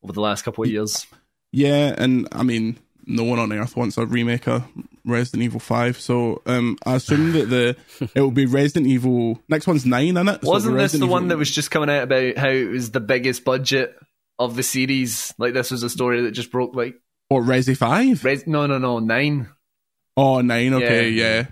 over 0.04 0.14
the 0.14 0.22
last 0.22 0.44
couple 0.44 0.64
of 0.64 0.70
years. 0.70 1.08
yeah, 1.52 1.94
and 1.98 2.28
I 2.32 2.44
mean, 2.44 2.78
no 3.06 3.24
one 3.24 3.40
on 3.40 3.52
earth 3.52 3.76
wants 3.76 3.98
a 3.98 4.06
remake 4.06 4.48
of 4.48 4.64
Resident 5.06 5.44
Evil 5.44 5.60
Five. 5.60 6.00
So 6.00 6.42
um, 6.46 6.78
I 6.86 6.96
assume 6.96 7.32
that 7.34 7.50
the 7.50 7.76
it 8.16 8.22
will 8.22 8.32
be 8.32 8.46
Resident 8.46 8.86
Evil. 8.88 9.42
Next 9.50 9.66
one's 9.66 9.86
nine, 9.86 10.16
in 10.18 10.28
it? 10.28 10.44
Wasn't 10.44 10.76
this 10.78 10.92
the 10.92 10.98
Evil- 11.00 11.10
one 11.10 11.30
that 11.30 11.38
was 11.38 11.50
just 11.50 11.72
coming 11.72 11.90
out 11.90 12.04
about 12.04 12.38
how 12.38 12.50
it 12.50 12.70
was 12.70 12.92
the 12.92 13.00
biggest 13.00 13.44
budget 13.46 13.98
of 14.40 14.56
the 14.56 14.64
series? 14.64 15.34
Like 15.38 15.54
this 15.54 15.72
was 15.72 15.84
a 15.84 15.90
story 15.90 16.22
that 16.22 16.32
just 16.32 16.52
broke 16.52 16.76
like 16.76 16.96
What 17.30 17.44
Resi 17.44 17.76
Five? 17.76 18.24
Res- 18.24 18.48
no 18.48 18.68
no 18.68 18.78
no 18.78 19.00
nine. 19.00 19.50
Oh, 20.16 20.42
nine. 20.42 20.74
Okay, 20.74 21.10
Yeah. 21.10 21.24
yeah. 21.36 21.48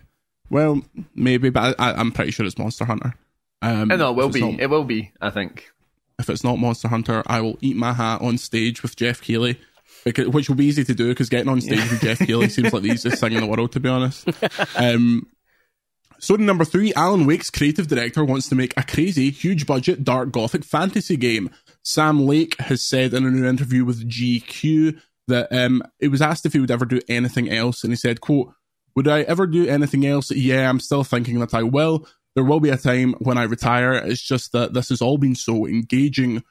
Well, 0.50 0.82
maybe, 1.14 1.50
but 1.50 1.76
I, 1.80 1.94
I'm 1.94 2.12
pretty 2.12 2.32
sure 2.32 2.46
it's 2.46 2.58
Monster 2.58 2.86
Hunter. 2.86 3.14
Um, 3.62 3.88
know 3.90 4.10
it 4.12 4.16
will 4.16 4.30
be. 4.30 4.42
not- 4.42 4.60
It 4.60 4.70
will 4.70 4.84
be. 4.84 5.12
I 5.22 5.30
think. 5.32 5.72
if 6.20 6.30
it's 6.30 6.44
not 6.44 6.58
Monster 6.60 6.88
Hunter, 6.88 7.24
I 7.28 7.42
will 7.42 7.58
eat 7.62 7.76
my 7.76 7.94
hat 7.94 8.22
on 8.22 8.38
stage 8.38 8.82
with 8.84 8.96
Geoff 8.96 9.22
Keighley, 9.22 9.60
because, 10.04 10.28
which 10.30 10.48
will 10.50 10.56
be 10.56 10.66
easy 10.66 10.84
to 10.84 10.94
do 10.96 11.10
because 11.10 11.30
getting 11.30 11.50
on 11.50 11.62
stage 11.62 11.90
with 11.92 12.02
Geoff 12.02 12.20
Keighley 12.20 12.50
seems 12.50 12.72
like 12.74 12.84
the 12.84 12.90
easiest 12.92 13.20
thing 13.20 13.34
in 13.34 13.42
the 13.42 13.48
world, 13.48 13.72
to 13.74 13.80
be 13.80 13.90
honest. 13.90 14.28
Um, 14.78 15.28
story 16.20 16.44
number 16.44 16.66
three 16.66 16.94
Alan 16.96 17.26
Wake's 17.26 17.50
creative 17.50 17.88
director 17.88 18.24
wants 18.24 18.48
to 18.50 18.56
make 18.56 18.74
a 18.78 18.84
crazy, 18.84 19.30
huge 19.32 19.66
budget, 19.66 20.04
dark 20.04 20.32
gothic 20.32 20.64
fantasy 20.64 21.18
game. 21.18 21.50
Sam 21.86 22.26
Lake 22.26 22.60
has 22.60 22.82
said 22.82 23.14
in 23.14 23.26
a 23.26 23.30
new 23.30 23.48
interview 23.48 23.86
with 23.86 24.10
GQ 24.10 25.00
that 25.28 25.52
um, 25.52 25.84
it 26.00 26.08
was 26.08 26.22
asked 26.22 26.46
if 26.46 26.54
he 26.54 26.60
would 26.60 26.72
ever 26.72 26.86
do 26.86 27.00
anything 27.08 27.50
else, 27.50 27.84
and 27.84 27.94
he 27.94 27.96
said, 27.96 28.22
quote, 28.22 28.54
would 28.96 29.08
I 29.08 29.22
ever 29.22 29.46
do 29.46 29.68
anything 29.68 30.06
else? 30.06 30.32
Yeah, 30.32 30.68
I'm 30.68 30.80
still 30.80 31.04
thinking 31.04 31.40
that 31.40 31.54
I 31.54 31.62
will. 31.62 32.08
There 32.34 32.44
will 32.44 32.60
be 32.60 32.70
a 32.70 32.78
time 32.78 33.14
when 33.20 33.38
I 33.38 33.44
retire. 33.44 33.94
It's 33.94 34.22
just 34.22 34.52
that 34.54 34.74
this 34.74 34.90
has 34.90 35.02
all 35.02 35.20
been 35.20 35.36
so 35.36 35.68
engaging. 35.68 36.44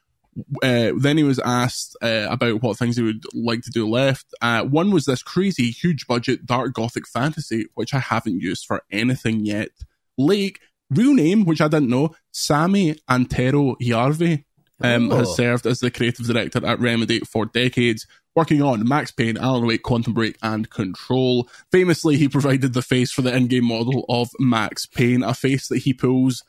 Uh, 0.62 0.92
then 0.96 1.16
he 1.16 1.24
was 1.24 1.40
asked 1.40 1.96
uh, 2.00 2.28
about 2.30 2.62
what 2.62 2.76
things 2.76 2.96
he 2.96 3.02
would 3.02 3.24
like 3.34 3.62
to 3.62 3.70
do 3.70 3.88
left. 3.88 4.26
Uh, 4.40 4.62
one 4.62 4.92
was 4.92 5.04
this 5.04 5.22
crazy, 5.22 5.70
huge 5.70 6.06
budget, 6.06 6.46
dark 6.46 6.74
gothic 6.74 7.08
fantasy, 7.08 7.66
which 7.74 7.92
I 7.92 7.98
haven't 7.98 8.40
used 8.40 8.66
for 8.66 8.82
anything 8.90 9.44
yet. 9.44 9.70
Lake, 10.16 10.60
real 10.90 11.14
name, 11.14 11.44
which 11.44 11.60
I 11.60 11.68
didn't 11.68 11.90
know, 11.90 12.14
Sami 12.30 12.96
Antero 13.08 13.74
Järvi, 13.82 14.44
um, 14.80 15.10
Oh. 15.12 15.16
has 15.18 15.34
served 15.36 15.66
as 15.66 15.80
the 15.80 15.90
creative 15.90 16.26
director 16.26 16.64
at 16.64 16.80
Remedy 16.80 17.20
for 17.20 17.46
decades, 17.46 18.06
working 18.34 18.60
on 18.62 18.86
Max 18.86 19.10
Payne, 19.10 19.36
Alan 19.36 19.66
Wake, 19.66 19.82
Quantum 19.82 20.12
Break, 20.14 20.36
and 20.42 20.68
Control. 20.70 21.48
Famously, 21.70 22.16
he 22.16 22.28
provided 22.28 22.72
the 22.72 22.82
face 22.82 23.12
for 23.12 23.22
the 23.22 23.34
in-game 23.34 23.64
model 23.66 24.04
of 24.08 24.30
Max 24.38 24.86
Payne, 24.86 25.22
a 25.22 25.34
face 25.34 25.68
that 25.68 25.78
he 25.78 25.92
pulls 25.94 26.42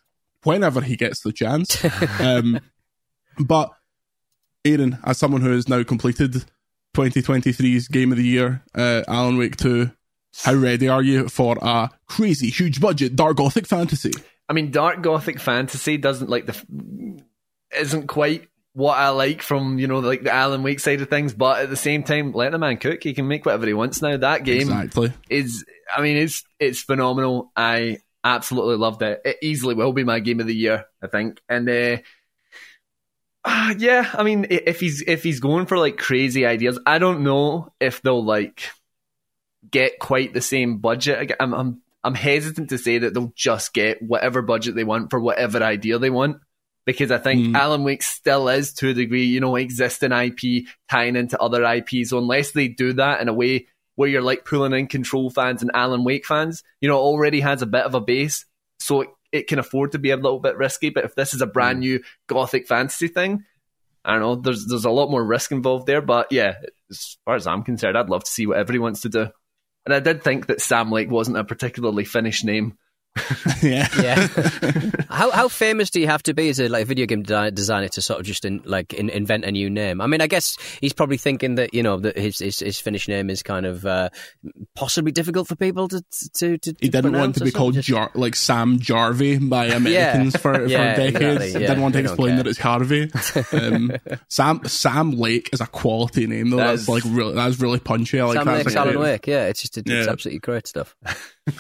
whenever 0.44 0.82
he 0.82 0.96
gets 0.96 1.22
the 1.22 1.32
chance. 1.32 1.84
um, 2.20 2.60
but 3.40 3.72
Aaron, 4.64 4.98
as 5.04 5.18
someone 5.18 5.42
who 5.42 5.52
has 5.52 5.68
now 5.70 5.84
completed 5.84 6.46
2023's 6.96 7.88
Game 7.88 8.12
of 8.12 8.18
the 8.18 8.24
Year, 8.26 8.64
uh, 8.74 9.04
Alan 9.08 9.38
Wake 9.38 9.58
2, 9.58 9.92
how 10.44 10.54
ready 10.54 10.88
are 10.90 11.04
you 11.04 11.30
for 11.30 11.58
a 11.62 11.90
crazy, 12.08 12.50
huge 12.50 12.82
budget, 12.82 13.16
dark 13.16 13.38
gothic 13.38 13.68
fantasy? 13.68 14.12
I 14.50 14.54
mean, 14.54 14.72
dark 14.72 15.02
gothic 15.02 15.40
fantasy 15.40 15.98
doesn't 15.98 16.30
like 16.30 16.46
the 16.46 17.24
isn't 17.78 18.08
quite 18.08 18.48
what 18.74 18.98
I 18.98 19.10
like 19.10 19.42
from 19.42 19.80
you 19.80 19.88
know 19.88 20.00
like 20.00 20.24
the 20.24 20.34
Alan 20.34 20.64
Wake 20.64 20.80
side 20.80 21.02
of 21.02 21.10
things, 21.10 21.34
but 21.34 21.62
at 21.62 21.70
the 21.70 21.76
same 21.76 22.04
time, 22.04 22.34
let 22.34 22.52
the 22.52 22.58
man 22.58 22.78
cook. 22.78 23.04
He 23.04 23.14
can 23.14 23.28
make 23.28 23.46
whatever 23.46 23.66
he 23.66 23.74
wants 23.74 24.02
now. 24.02 24.18
That 24.18 24.44
game 24.44 24.62
Exactly. 24.62 25.14
is, 25.30 25.64
I 25.96 26.02
mean, 26.02 26.18
it's 26.18 26.44
it's 26.60 26.82
phenomenal. 26.82 27.52
I 27.56 28.00
absolutely 28.24 28.76
loved 28.78 29.02
it. 29.02 29.22
It 29.24 29.38
easily 29.42 29.76
will 29.76 29.94
be 29.94 30.04
my 30.04 30.20
game 30.20 30.40
of 30.40 30.48
the 30.48 30.56
year, 30.56 30.86
I 31.02 31.08
think. 31.08 31.40
And 31.48 31.70
uh, 31.70 31.98
Uh, 33.44 33.76
yeah, 33.78 34.10
I 34.14 34.24
mean, 34.24 34.48
if 34.50 34.80
he's 34.80 35.04
if 35.06 35.22
he's 35.24 35.40
going 35.40 35.68
for 35.68 35.78
like 35.78 35.98
crazy 35.98 36.46
ideas, 36.46 36.80
I 36.86 36.98
don't 36.98 37.22
know 37.24 37.72
if 37.80 38.02
they'll 38.02 38.26
like 38.26 38.72
get 39.70 40.00
quite 40.00 40.34
the 40.34 40.42
same 40.42 40.80
budget. 40.80 41.32
I'm 41.40 41.54
I'm 41.54 41.82
I'm 42.04 42.16
hesitant 42.16 42.70
to 42.70 42.78
say 42.80 42.98
that 43.00 43.14
they'll 43.14 43.34
just 43.36 43.74
get 43.74 44.02
whatever 44.02 44.42
budget 44.42 44.74
they 44.76 44.84
want 44.84 45.12
for 45.12 45.20
whatever 45.20 45.62
idea 45.62 46.00
they 46.00 46.10
want. 46.10 46.38
Because 46.86 47.12
I 47.12 47.18
think 47.18 47.48
mm. 47.48 47.56
Alan 47.56 47.84
Wake 47.84 48.04
still 48.04 48.48
is 48.48 48.74
to 48.74 48.90
a 48.90 48.94
degree, 48.94 49.26
you 49.26 49.40
know, 49.40 49.56
existing 49.56 50.12
IP 50.12 50.68
tying 50.90 51.16
into 51.16 51.40
other 51.40 51.64
IPs. 51.64 52.10
So 52.10 52.20
unless 52.20 52.52
they 52.52 52.68
do 52.68 52.94
that 52.94 53.22
in 53.22 53.28
a 53.28 53.34
way 53.34 53.68
where 53.96 54.10
you're 54.10 54.22
like 54.22 54.46
pulling 54.46 54.74
in 54.74 54.88
Control 54.88 55.30
fans 55.30 55.62
and 55.62 55.72
Alan 55.74 56.04
Wake 56.04 56.26
fans, 56.26 56.64
you 56.82 56.90
know, 56.90 56.98
already 56.98 57.40
has 57.40 57.62
a 57.62 57.68
bit 57.68 57.86
of 57.86 57.96
a 57.96 58.02
base. 58.02 58.46
So 58.80 59.02
it, 59.02 59.10
it 59.32 59.48
can 59.48 59.58
afford 59.58 59.94
to 59.94 60.00
be 60.00 60.12
a 60.12 60.16
little 60.16 60.40
bit 60.40 60.58
risky. 60.58 60.92
But 60.92 61.06
if 61.06 61.16
this 61.16 61.34
is 61.34 61.42
a 61.42 61.48
brand 61.48 61.78
mm. 61.78 61.82
new 61.82 62.04
gothic 62.28 62.68
fantasy 62.68 63.08
thing, 63.08 63.46
I 64.04 64.12
don't 64.12 64.22
know, 64.22 64.36
there's 64.36 64.68
there's 64.68 64.86
a 64.86 64.92
lot 64.92 65.10
more 65.10 65.24
risk 65.24 65.52
involved 65.52 65.88
there. 65.88 66.02
But 66.02 66.32
yeah, 66.32 66.56
as 66.92 67.18
far 67.26 67.36
as 67.36 67.48
I'm 67.48 67.64
concerned, 67.64 67.98
I'd 67.98 68.10
love 68.10 68.24
to 68.24 68.32
see 68.32 68.46
whatever 68.46 68.72
he 68.74 68.80
wants 68.80 69.02
to 69.02 69.10
do. 69.10 69.30
And 69.86 69.94
I 69.94 70.00
did 70.00 70.24
think 70.24 70.48
that 70.48 70.62
Sam 70.62 70.92
Lake 70.92 71.10
wasn't 71.10 71.38
a 71.38 71.44
particularly 71.44 72.06
finished 72.06 72.46
name. 72.46 72.78
yeah, 73.64 73.88
yeah. 74.02 74.28
how 75.10 75.32
how 75.32 75.48
famous 75.48 75.90
do 75.90 76.02
you 76.02 76.08
have 76.08 76.22
to 76.24 76.34
be 76.34 76.50
as 76.50 76.60
a 76.60 76.68
like 76.68 76.86
video 76.86 77.06
game 77.06 77.24
designer 77.24 77.88
to 77.88 78.02
sort 78.02 78.20
of 78.20 78.26
just 78.26 78.44
in, 78.44 78.62
like 78.66 78.94
in, 78.94 79.10
invent 79.10 79.46
a 79.46 79.52
new 79.52 79.70
name? 79.70 80.02
I 80.02 80.08
mean, 80.08 80.22
I 80.22 80.28
guess 80.28 80.58
he's 80.82 80.94
probably 80.94 81.18
thinking 81.18 81.56
that 81.56 81.74
you 81.74 81.82
know 81.82 81.98
that 81.98 82.18
his 82.18 82.40
his, 82.40 82.60
his 82.60 82.80
Finnish 82.80 83.08
name 83.08 83.30
is 83.30 83.42
kind 83.42 83.66
of 83.66 83.86
uh, 83.86 84.10
possibly 84.76 85.12
difficult 85.12 85.48
for 85.48 85.56
people 85.56 85.88
to 85.88 86.04
to. 86.36 86.58
to 86.58 86.76
he 86.80 86.90
didn't 86.90 87.14
want 87.14 87.36
to 87.36 87.46
be 87.46 87.52
called 87.52 87.76
just... 87.76 87.88
Jar- 87.88 88.12
like 88.16 88.36
Sam 88.36 88.80
Jarvey 88.80 89.50
by 89.50 89.66
Americans 89.68 90.34
yeah. 90.34 90.40
for, 90.40 90.54
for 90.54 90.68
decades. 90.68 91.16
Exactly, 91.16 91.52
yeah. 91.52 91.68
Didn't 91.68 91.82
want 91.82 91.94
to 91.94 92.02
explain 92.02 92.36
that 92.36 92.48
it's 92.48 92.60
Harvey. 92.60 93.10
Um, 93.54 93.94
Sam 94.28 94.62
Sam 94.66 95.12
Lake 95.12 95.50
is 95.54 95.62
a 95.62 95.68
quality 95.68 96.28
name 96.28 96.50
though. 96.50 96.58
That's, 96.58 96.90
like 96.90 97.04
really 97.06 97.34
that's 97.34 97.60
really 97.60 97.80
punchy. 97.80 98.20
I 98.20 98.26
like 98.26 98.44
Sam. 98.44 98.48
Lake, 98.48 98.76
Alan 98.76 99.00
Wake. 99.00 99.28
Yeah, 99.28 99.46
it's 99.46 99.62
just 99.62 99.78
it's 99.78 100.08
absolutely 100.08 100.40
great 100.40 100.68
stuff. 100.68 100.96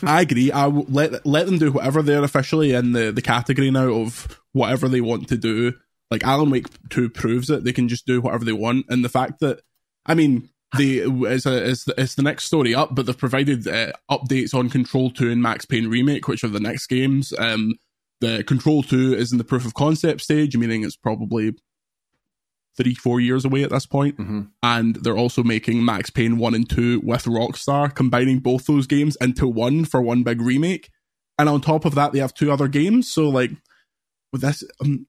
I 0.04 0.22
agree. 0.22 0.52
I 0.52 0.64
w- 0.66 0.88
let 0.90 1.26
let 1.26 1.46
them 1.46 1.60
do 1.60 1.72
whatever 1.72 2.02
they're 2.02 2.24
officially 2.24 2.74
in 2.74 2.94
the, 2.94 3.12
the 3.12 3.22
category 3.22 3.70
now 3.70 3.90
of 3.90 4.40
whatever 4.52 4.88
they 4.88 5.02
want 5.02 5.28
to 5.30 5.38
do. 5.38 5.74
Like 6.10 6.24
Alan 6.24 6.50
Wake 6.50 6.68
Two 6.90 7.10
proves 7.10 7.50
it. 7.50 7.64
They 7.64 7.74
can 7.74 7.88
just 7.88 8.06
do 8.06 8.22
whatever 8.22 8.46
they 8.46 8.54
want, 8.54 8.86
and 8.90 9.04
the 9.04 9.10
fact 9.10 9.40
that 9.42 9.62
I 10.06 10.16
mean, 10.16 10.50
the 10.78 11.00
is 11.28 11.46
is 11.46 11.84
the, 11.86 11.94
it's 11.98 12.16
the 12.16 12.24
next 12.24 12.46
story 12.46 12.74
up, 12.74 12.96
but 12.96 13.06
they've 13.06 13.18
provided 13.18 13.68
uh, 13.68 13.92
updates 14.10 14.54
on 14.54 14.70
Control 14.70 15.12
Two 15.12 15.32
and 15.32 15.42
Max 15.42 15.66
Payne 15.66 15.88
remake, 15.88 16.28
which 16.28 16.44
are 16.44 16.50
the 16.50 16.60
next 16.60 16.88
games. 16.88 17.34
Um, 17.38 17.76
the 18.22 18.44
Control 18.44 18.82
Two 18.84 19.14
is 19.14 19.32
in 19.32 19.38
the 19.38 19.44
proof 19.44 19.66
of 19.66 19.74
concept 19.74 20.22
stage, 20.22 20.58
meaning 20.58 20.84
it's 20.84 20.96
probably 20.96 21.54
three, 22.78 22.94
four 22.94 23.20
years 23.20 23.46
away 23.46 23.64
at 23.64 23.70
this 23.70 23.86
point. 23.86 24.18
Mm-hmm. 24.18 24.42
And 24.64 24.96
they're 24.98 25.18
also 25.18 25.44
making 25.44 25.84
Max 25.84 26.10
Payne 26.10 26.38
1 26.38 26.56
and 26.56 26.70
2 26.70 27.02
with 27.04 27.24
Rockstar, 27.26 27.94
combining 27.94 28.40
both 28.40 28.66
those 28.66 28.88
games 28.88 29.18
into 29.22 29.48
one 29.48 29.86
for 29.86 30.02
one 30.02 30.24
big 30.24 30.42
remake. 30.42 30.90
And 31.38 31.50
on 31.50 31.62
top 31.62 31.86
of 31.86 31.96
that, 31.96 32.12
they 32.14 32.20
have 32.20 32.34
two 32.34 32.52
other 32.52 32.68
games. 32.68 33.12
So, 33.12 33.30
like, 33.30 33.52
with 34.32 34.42
this, 34.42 34.64
um, 34.82 35.08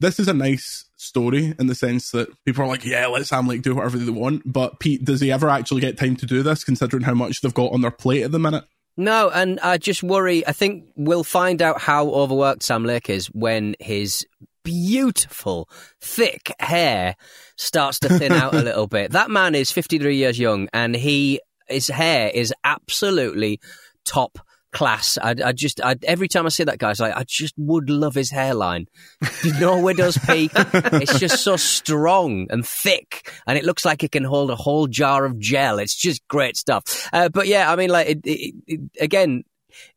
this 0.00 0.18
is 0.20 0.28
a 0.28 0.34
nice 0.34 0.84
story 0.96 1.54
in 1.58 1.66
the 1.66 1.74
sense 1.74 2.10
that 2.10 2.28
people 2.44 2.64
are 2.64 2.68
like, 2.68 2.84
yeah, 2.84 3.06
let 3.06 3.26
Sam 3.26 3.46
Lake 3.46 3.62
do 3.62 3.74
whatever 3.74 3.98
they 3.98 4.10
want. 4.10 4.42
But 4.50 4.80
Pete, 4.80 5.04
does 5.04 5.20
he 5.20 5.32
ever 5.32 5.48
actually 5.48 5.80
get 5.80 5.98
time 5.98 6.16
to 6.16 6.26
do 6.26 6.42
this, 6.42 6.64
considering 6.64 7.02
how 7.02 7.14
much 7.14 7.40
they've 7.40 7.52
got 7.52 7.72
on 7.72 7.82
their 7.82 7.90
plate 7.90 8.22
at 8.22 8.32
the 8.32 8.38
minute? 8.38 8.64
No, 8.96 9.28
and 9.28 9.60
I 9.60 9.76
just 9.76 10.02
worry. 10.02 10.46
I 10.46 10.52
think 10.52 10.86
we'll 10.96 11.24
find 11.24 11.60
out 11.60 11.80
how 11.80 12.08
overworked 12.08 12.62
Sam 12.62 12.84
Lake 12.84 13.10
is 13.10 13.26
when 13.26 13.76
his 13.78 14.26
beautiful, 14.66 15.68
thick 16.00 16.52
hair 16.58 17.14
starts 17.56 18.00
to 18.00 18.08
thin 18.08 18.32
out 18.32 18.52
a 18.52 18.62
little 18.62 18.88
bit. 18.88 19.12
That 19.12 19.30
man 19.30 19.54
is 19.54 19.70
53 19.70 20.16
years 20.16 20.38
young 20.38 20.68
and 20.72 20.96
he, 20.96 21.40
his 21.68 21.86
hair 21.86 22.30
is 22.34 22.52
absolutely 22.64 23.60
top 24.04 24.40
class. 24.72 25.18
I, 25.22 25.36
I 25.44 25.52
just, 25.52 25.80
I, 25.80 25.94
every 26.02 26.26
time 26.26 26.46
I 26.46 26.48
see 26.48 26.64
that 26.64 26.78
guy, 26.78 26.90
it's 26.90 26.98
like, 26.98 27.16
I 27.16 27.22
just 27.28 27.54
would 27.56 27.88
love 27.88 28.16
his 28.16 28.32
hairline. 28.32 28.86
no 29.60 29.80
widow's 29.80 30.18
peak. 30.18 30.50
It's 30.56 31.20
just 31.20 31.44
so 31.44 31.56
strong 31.56 32.48
and 32.50 32.66
thick, 32.66 33.30
and 33.46 33.56
it 33.56 33.64
looks 33.64 33.84
like 33.84 34.02
it 34.02 34.12
can 34.12 34.24
hold 34.24 34.50
a 34.50 34.56
whole 34.56 34.86
jar 34.88 35.24
of 35.24 35.38
gel. 35.38 35.78
It's 35.78 35.94
just 35.94 36.26
great 36.26 36.56
stuff. 36.56 37.08
Uh, 37.12 37.28
but 37.28 37.46
yeah, 37.46 37.70
I 37.70 37.76
mean, 37.76 37.90
like, 37.90 38.08
it, 38.08 38.20
it, 38.24 38.54
it, 38.66 38.80
again, 39.00 39.44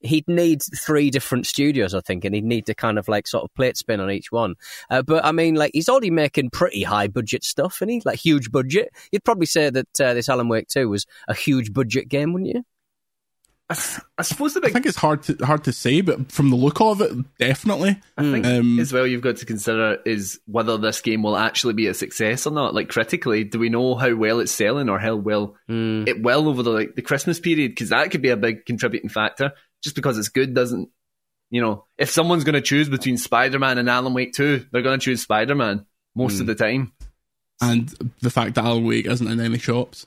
he'd 0.01 0.27
need 0.27 0.61
three 0.61 1.09
different 1.09 1.47
studios, 1.47 1.93
I 1.93 2.01
think, 2.01 2.25
and 2.25 2.33
he'd 2.33 2.45
need 2.45 2.65
to 2.67 2.75
kind 2.75 2.97
of 2.97 3.07
like 3.07 3.27
sort 3.27 3.43
of 3.43 3.53
plate 3.53 3.77
spin 3.77 3.99
on 3.99 4.11
each 4.11 4.31
one. 4.31 4.55
Uh, 4.89 5.01
but 5.01 5.25
I 5.25 5.31
mean, 5.31 5.55
like 5.55 5.71
he's 5.73 5.89
already 5.89 6.11
making 6.11 6.49
pretty 6.51 6.83
high 6.83 7.07
budget 7.07 7.43
stuff, 7.43 7.81
and 7.81 7.89
he 7.89 8.01
like 8.05 8.19
huge 8.19 8.51
budget. 8.51 8.89
You'd 9.11 9.23
probably 9.23 9.45
say 9.45 9.69
that 9.69 10.01
uh, 10.01 10.13
this 10.13 10.29
Alan 10.29 10.49
Wake 10.49 10.67
Two 10.67 10.89
was 10.89 11.05
a 11.27 11.33
huge 11.33 11.73
budget 11.73 12.09
game, 12.09 12.33
wouldn't 12.33 12.53
you? 12.53 12.63
I, 13.69 13.75
I 14.17 14.21
suppose 14.23 14.55
the 14.55 14.61
big... 14.61 14.71
I 14.71 14.73
think 14.73 14.87
it's 14.87 14.97
hard 14.97 15.21
to 15.23 15.45
hard 15.45 15.65
to 15.65 15.71
say, 15.71 16.01
but 16.01 16.31
from 16.31 16.49
the 16.49 16.55
look 16.55 16.81
of 16.81 17.01
it, 17.01 17.11
definitely. 17.37 17.99
I 18.17 18.23
think 18.23 18.45
um, 18.45 18.79
as 18.79 18.91
well 18.91 19.05
you've 19.05 19.21
got 19.21 19.37
to 19.37 19.45
consider 19.45 19.99
is 20.05 20.39
whether 20.47 20.77
this 20.77 21.01
game 21.01 21.21
will 21.21 21.37
actually 21.37 21.73
be 21.73 21.85
a 21.85 21.93
success 21.93 22.47
or 22.47 22.51
not. 22.51 22.73
Like 22.73 22.89
critically, 22.89 23.43
do 23.43 23.59
we 23.59 23.69
know 23.69 23.93
how 23.93 24.15
well 24.15 24.39
it's 24.39 24.51
selling 24.51 24.89
or 24.89 24.97
how 24.97 25.15
well 25.15 25.55
mm. 25.69 26.07
it 26.07 26.23
will 26.23 26.49
over 26.49 26.63
the 26.63 26.71
like 26.71 26.95
the 26.95 27.03
Christmas 27.03 27.39
period? 27.39 27.71
Because 27.71 27.89
that 27.89 28.09
could 28.09 28.23
be 28.23 28.29
a 28.29 28.37
big 28.37 28.65
contributing 28.65 29.09
factor 29.09 29.53
just 29.83 29.95
because 29.95 30.17
it's 30.17 30.29
good 30.29 30.53
doesn't, 30.53 30.89
you 31.49 31.61
know, 31.61 31.85
if 31.97 32.09
someone's 32.09 32.43
going 32.43 32.53
to 32.53 32.61
choose 32.61 32.89
between 32.89 33.17
Spider 33.17 33.59
Man 33.59 33.77
and 33.77 33.89
Alan 33.89 34.13
Wake 34.13 34.33
2, 34.33 34.67
they're 34.71 34.81
going 34.81 34.99
to 34.99 35.03
choose 35.03 35.21
Spider 35.21 35.55
Man 35.55 35.85
most 36.15 36.33
mm. 36.33 36.41
of 36.41 36.41
hmm. 36.41 36.47
the 36.47 36.55
time. 36.55 36.93
And 37.61 37.89
the 38.21 38.29
fact 38.29 38.55
that 38.55 38.65
Alan 38.65 38.85
Wake 38.85 39.05
isn't 39.05 39.27
in 39.27 39.39
any 39.39 39.57
shops. 39.57 40.05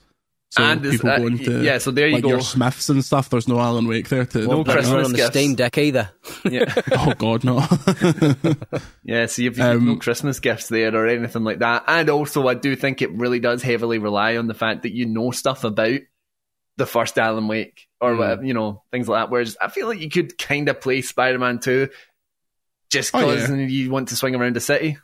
So 0.53 0.61
and 0.61 0.83
people 0.83 1.09
uh, 1.09 1.17
going 1.17 1.39
to 1.39 1.63
yeah, 1.63 1.79
so 1.79 1.89
there 1.89 2.07
you 2.07 2.13
like 2.15 2.23
go. 2.23 2.29
Your 2.29 2.41
Smiths 2.41 2.87
and 2.89 3.03
stuff. 3.03 3.27
There's 3.27 3.47
no 3.47 3.59
Alan 3.59 3.87
Wake 3.87 4.07
there 4.09 4.23
to 4.23 4.45
no 4.45 4.63
Christmas 4.63 5.05
on 5.07 5.11
the 5.11 5.17
gifts. 5.17 5.29
Steam 5.31 5.55
Deck 5.55 5.79
either. 5.79 6.11
Yeah. 6.45 6.71
oh 6.91 7.15
God, 7.17 7.43
no. 7.43 7.57
yeah, 9.03 9.25
so 9.25 9.41
you've, 9.41 9.59
um, 9.59 9.85
no 9.85 9.95
Christmas 9.95 10.39
gifts 10.39 10.67
there 10.67 10.93
or 10.95 11.07
anything 11.07 11.43
like 11.43 11.57
that. 11.59 11.85
And 11.87 12.07
also, 12.11 12.47
I 12.47 12.53
do 12.53 12.75
think 12.75 13.01
it 13.01 13.11
really 13.13 13.39
does 13.39 13.63
heavily 13.63 13.97
rely 13.97 14.37
on 14.37 14.45
the 14.45 14.53
fact 14.53 14.83
that 14.83 14.93
you 14.93 15.07
know 15.07 15.31
stuff 15.31 15.63
about 15.63 16.01
the 16.77 16.85
first 16.85 17.17
Alan 17.17 17.47
Wake 17.47 17.87
or 18.03 18.13
mm. 18.13 18.17
whatever, 18.17 18.45
you 18.45 18.53
know, 18.53 18.83
things 18.91 19.07
like 19.07 19.23
that. 19.23 19.31
Whereas 19.31 19.55
I 19.61 19.69
feel 19.69 19.87
like 19.87 19.99
you 19.99 20.09
could 20.09 20.37
kind 20.37 20.67
of 20.67 20.81
play 20.81 21.01
Spider 21.01 21.39
Man 21.39 21.59
2 21.59 21.89
just 22.89 23.11
because 23.13 23.49
oh, 23.49 23.55
yeah. 23.55 23.65
you 23.65 23.89
want 23.89 24.09
to 24.09 24.15
swing 24.15 24.35
around 24.35 24.55
the 24.55 24.59
city. 24.59 24.97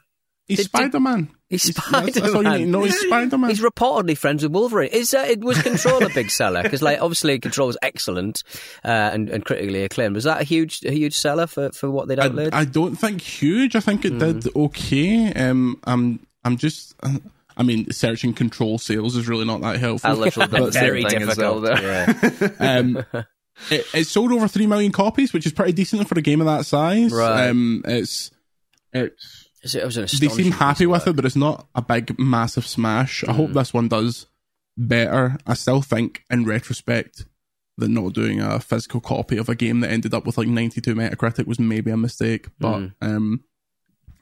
He's 0.46 0.66
Spider 0.66 1.00
Man. 1.00 1.30
He's 1.48 1.64
Spider 1.76 2.42
Man. 2.42 2.72
No, 2.72 2.84
he's 2.84 3.00
Spider 3.08 3.38
Man. 3.38 3.50
He's 3.52 3.62
reportedly 3.62 4.18
friends 4.18 4.44
with 4.44 4.52
Wolverine. 4.52 4.90
Is 4.92 5.14
uh, 5.14 5.26
it 5.30 5.42
was 5.42 5.62
Control 5.62 6.04
a 6.04 6.10
big 6.10 6.30
seller? 6.30 6.62
Because 6.62 6.82
like 6.82 7.02
obviously 7.02 7.40
Control 7.40 7.68
was 7.68 7.78
excellent 7.82 8.44
uh, 8.84 8.88
and, 9.14 9.30
and 9.30 9.46
critically 9.46 9.84
acclaimed. 9.84 10.16
Was 10.16 10.26
that 10.26 10.42
a 10.42 10.44
huge 10.44 10.84
a 10.84 10.92
huge 10.92 11.16
seller 11.16 11.48
for, 11.48 11.72
for 11.72 11.90
what 11.90 12.08
they'd 12.08 12.20
outlaid? 12.20 12.54
I, 12.54 12.62
I 12.62 12.66
don't 12.66 12.96
think 12.96 13.22
huge. 13.22 13.76
I 13.76 13.80
think 13.80 14.06
it 14.06 14.14
mm. 14.14 14.20
did 14.20 14.56
okay. 14.56 15.32
Um, 15.34 15.80
I'm 15.86 16.20
I'm 16.44 16.58
just. 16.58 16.96
Uh, 17.02 17.20
I 17.60 17.64
mean, 17.64 17.92
searching 17.92 18.34
control 18.34 18.78
sales 18.78 19.18
is 19.18 19.28
really 19.28 19.44
not 19.44 19.60
that 19.62 19.78
helpful. 19.78 20.10
I 20.10 20.14
literally 20.14 20.72
very 20.72 21.04
difficult. 21.04 21.64
Well 21.64 21.82
yeah. 21.84 22.14
um, 22.60 23.06
it, 23.70 23.86
it, 23.94 24.08
sold 24.08 24.32
over 24.32 24.48
three 24.48 24.66
million 24.66 24.94
copies, 24.94 25.34
which 25.34 25.46
is 25.46 25.52
pretty 25.52 25.74
decent 25.74 26.08
for 26.08 26.18
a 26.18 26.22
game 26.22 26.40
of 26.40 26.48
that 26.48 26.66
size. 26.66 27.12
Right. 27.12 27.50
Um, 27.50 27.84
it's 27.86 28.32
it's. 28.94 29.50
It, 29.62 29.76
it 29.76 30.12
they 30.22 30.30
seem 30.30 30.54
happy 30.54 30.86
with 30.86 31.06
it, 31.06 31.18
but 31.18 31.26
it's 31.26 31.36
not 31.36 31.68
a 31.76 31.82
big, 31.82 32.18
massive 32.18 32.66
smash. 32.66 33.24
Mm. 33.24 33.30
I 33.30 33.34
hope 33.34 33.50
mm. 33.50 33.54
this 33.56 33.74
one 33.74 33.90
does 33.90 34.26
better. 34.78 35.38
I 35.46 35.54
still 35.54 35.82
think, 35.82 36.24
in 36.30 36.46
retrospect, 36.46 37.26
that 37.78 37.90
not 37.90 38.14
doing 38.14 38.40
a 38.40 38.62
physical 38.62 39.02
copy 39.02 39.36
of 39.36 39.50
a 39.50 39.56
game 39.56 39.82
that 39.82 39.92
ended 39.92 40.14
up 40.14 40.26
with 40.26 40.38
like 40.38 40.48
92 40.48 40.96
Metacritic 40.96 41.46
was 41.46 41.60
maybe 41.60 41.92
a 41.92 41.98
mistake. 41.98 42.48
But 42.58 42.80
mm. 42.80 42.94
um, 43.02 43.44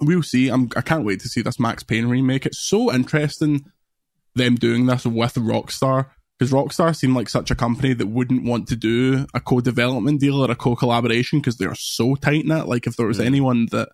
we'll 0.02 0.24
see. 0.24 0.50
I'm, 0.50 0.70
I 0.76 0.82
can't 0.82 1.06
wait 1.06 1.20
to 1.22 1.30
see 1.30 1.42
this 1.42 1.60
Max 1.60 1.84
Payne 1.84 2.08
remake. 2.08 2.46
It's 2.46 2.60
so 2.60 2.94
interesting 2.94 3.72
them 4.36 4.56
doing 4.56 4.86
this 4.86 5.06
with 5.06 5.34
Rockstar 5.36 6.08
because 6.38 6.52
Rockstar 6.52 6.96
seemed 6.96 7.16
like 7.16 7.30
such 7.30 7.50
a 7.50 7.56
company 7.56 7.94
that 7.94 8.08
wouldn't 8.08 8.44
want 8.44 8.68
to 8.68 8.76
do 8.76 9.26
a 9.34 9.40
co-development 9.40 10.20
deal 10.20 10.44
or 10.44 10.52
a 10.52 10.56
co-collaboration 10.56 11.40
because 11.40 11.58
they're 11.58 11.76
so 11.76 12.16
tight 12.16 12.46
knit. 12.46 12.68
Like 12.68 12.86
if 12.86 12.96
there 12.96 13.08
was 13.08 13.20
mm. 13.20 13.26
anyone 13.26 13.68
that 13.72 13.90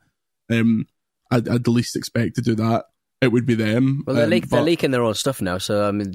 um, 0.51 0.85
I'd, 1.31 1.47
I'd, 1.47 1.67
least 1.67 1.95
expect 1.95 2.35
to 2.35 2.41
do 2.41 2.55
that, 2.55 2.85
it 3.21 3.31
would 3.31 3.45
be 3.45 3.55
them. 3.55 4.03
Well, 4.05 4.17
they're, 4.17 4.25
um, 4.25 4.29
leak, 4.29 4.49
but... 4.49 4.57
they're, 4.57 4.65
leaking 4.65 4.91
their 4.91 5.03
own 5.03 5.13
stuff 5.13 5.41
now. 5.41 5.57
So 5.57 5.87
I 5.87 5.91
mean, 5.91 6.13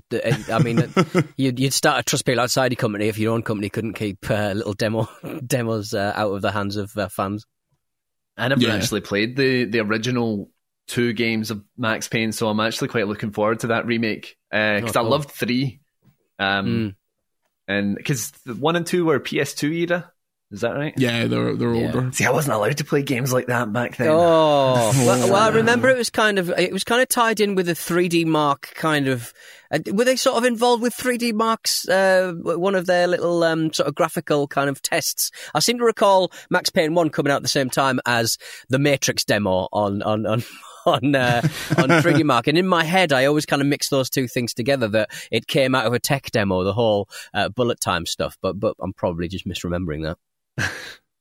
I 0.53 0.59
mean, 0.63 0.93
you'd, 1.37 1.59
you'd 1.59 1.73
start 1.73 2.01
a 2.01 2.03
trust 2.03 2.27
people 2.27 2.43
outside 2.43 2.73
your 2.73 2.77
company 2.77 3.09
if 3.09 3.19
your 3.19 3.33
own 3.33 3.43
company 3.43 3.71
couldn't 3.71 3.95
keep 3.95 4.31
uh, 4.31 4.53
little 4.55 4.75
demo 4.75 5.09
demos 5.47 5.95
uh, 5.95 6.13
out 6.15 6.33
of 6.33 6.43
the 6.43 6.53
hands 6.53 6.77
of 6.77 6.95
uh, 6.97 7.09
fans. 7.09 7.47
I 8.39 8.49
never 8.49 8.63
yeah. 8.63 8.75
actually 8.75 9.01
played 9.01 9.37
the 9.37 9.65
the 9.65 9.81
original 9.81 10.51
two 10.87 11.13
games 11.13 11.51
of 11.51 11.63
Max 11.77 12.09
Payne, 12.09 12.33
so 12.33 12.49
I'm 12.49 12.61
actually 12.61 12.89
quite 12.89 13.09
looking 13.09 13.33
forward 13.33 13.61
to 13.61 13.69
that 13.69 13.87
remake 13.87 14.37
because 14.51 14.97
uh, 14.97 15.01
oh, 15.01 15.03
cool. 15.03 15.07
I 15.07 15.09
loved 15.11 15.31
three, 15.31 15.81
um, 16.39 16.67
mm. 16.67 16.95
and 17.67 17.97
because 17.97 18.33
one 18.47 18.77
and 18.77 18.87
two 18.87 19.05
were 19.05 19.21
PS2 19.21 19.75
era, 19.75 20.13
Is 20.51 20.63
that 20.63 20.75
right? 20.75 20.95
Yeah, 20.97 21.27
they're 21.27 21.55
they're 21.57 21.75
Yeah. 21.75 21.87
older. 21.95 22.13
See, 22.13 22.25
I 22.25 22.31
wasn't 22.31 22.55
allowed 22.55 22.79
to 22.79 22.85
play 22.85 23.03
games 23.03 23.35
like 23.35 23.49
that 23.49 23.71
back 23.71 23.97
then. 23.99 24.09
Oh, 24.09 24.93
well, 25.07 25.29
well, 25.31 25.37
I 25.37 25.49
remember 25.51 25.91
it 25.91 25.99
was 25.99 26.09
kind 26.09 26.39
of 26.39 26.49
it 26.51 26.73
was 26.73 26.85
kind 26.85 27.03
of 27.03 27.09
tied 27.09 27.41
in 27.41 27.55
with 27.55 27.69
a 27.69 27.75
3DMark 27.75 28.75
kind 28.75 29.09
of. 29.09 29.35
Uh, 29.71 29.81
were 29.93 30.05
they 30.05 30.17
sort 30.17 30.39
of 30.39 30.45
involved 30.45 30.83
with 30.83 30.95
3DMark's 30.97 31.87
uh, 31.91 32.33
one 32.57 32.75
of 32.75 32.87
their 32.87 33.07
little 33.07 33.45
um, 33.45 33.71
sort 33.75 33.87
of 33.87 33.95
graphical 33.95 34.49
kind 34.49 34.71
of 34.71 34.81
tests? 34.81 35.31
I 35.55 35.59
seem 35.61 35.77
to 35.79 35.85
recall 35.85 36.33
Max 36.49 36.71
Payne 36.71 36.95
one 36.95 37.11
coming 37.11 37.31
out 37.31 37.37
at 37.37 37.43
the 37.43 37.49
same 37.49 37.69
time 37.69 38.01
as 38.07 38.39
the 38.71 38.79
Matrix 38.79 39.25
demo 39.25 39.69
on 39.73 40.03
on 40.03 40.25
on. 40.27 40.43
On 40.87 41.15
uh, 41.15 41.43
on 41.77 41.89
3DMark, 41.91 42.47
and 42.47 42.57
in 42.57 42.67
my 42.67 42.83
head, 42.83 43.13
I 43.13 43.27
always 43.27 43.45
kind 43.45 43.61
of 43.61 43.69
mix 43.69 43.91
those 43.91 44.09
two 44.09 44.27
things 44.27 44.55
together. 44.55 44.89
That 44.89 45.11
it 45.31 45.47
came 45.47 45.75
out 45.75 45.85
of 45.85 45.93
a 45.93 45.99
tech 45.99 46.31
demo, 46.31 46.65
the 46.65 46.73
whole 46.73 47.11
uh, 47.35 47.51
bullet 47.51 47.79
time 47.79 48.07
stuff. 48.07 48.39
But 48.41 48.59
but 48.59 48.75
I'm 48.81 48.95
probably 48.95 49.29
just 49.29 49.47
misremembering 49.47 50.05
that. 50.05 50.17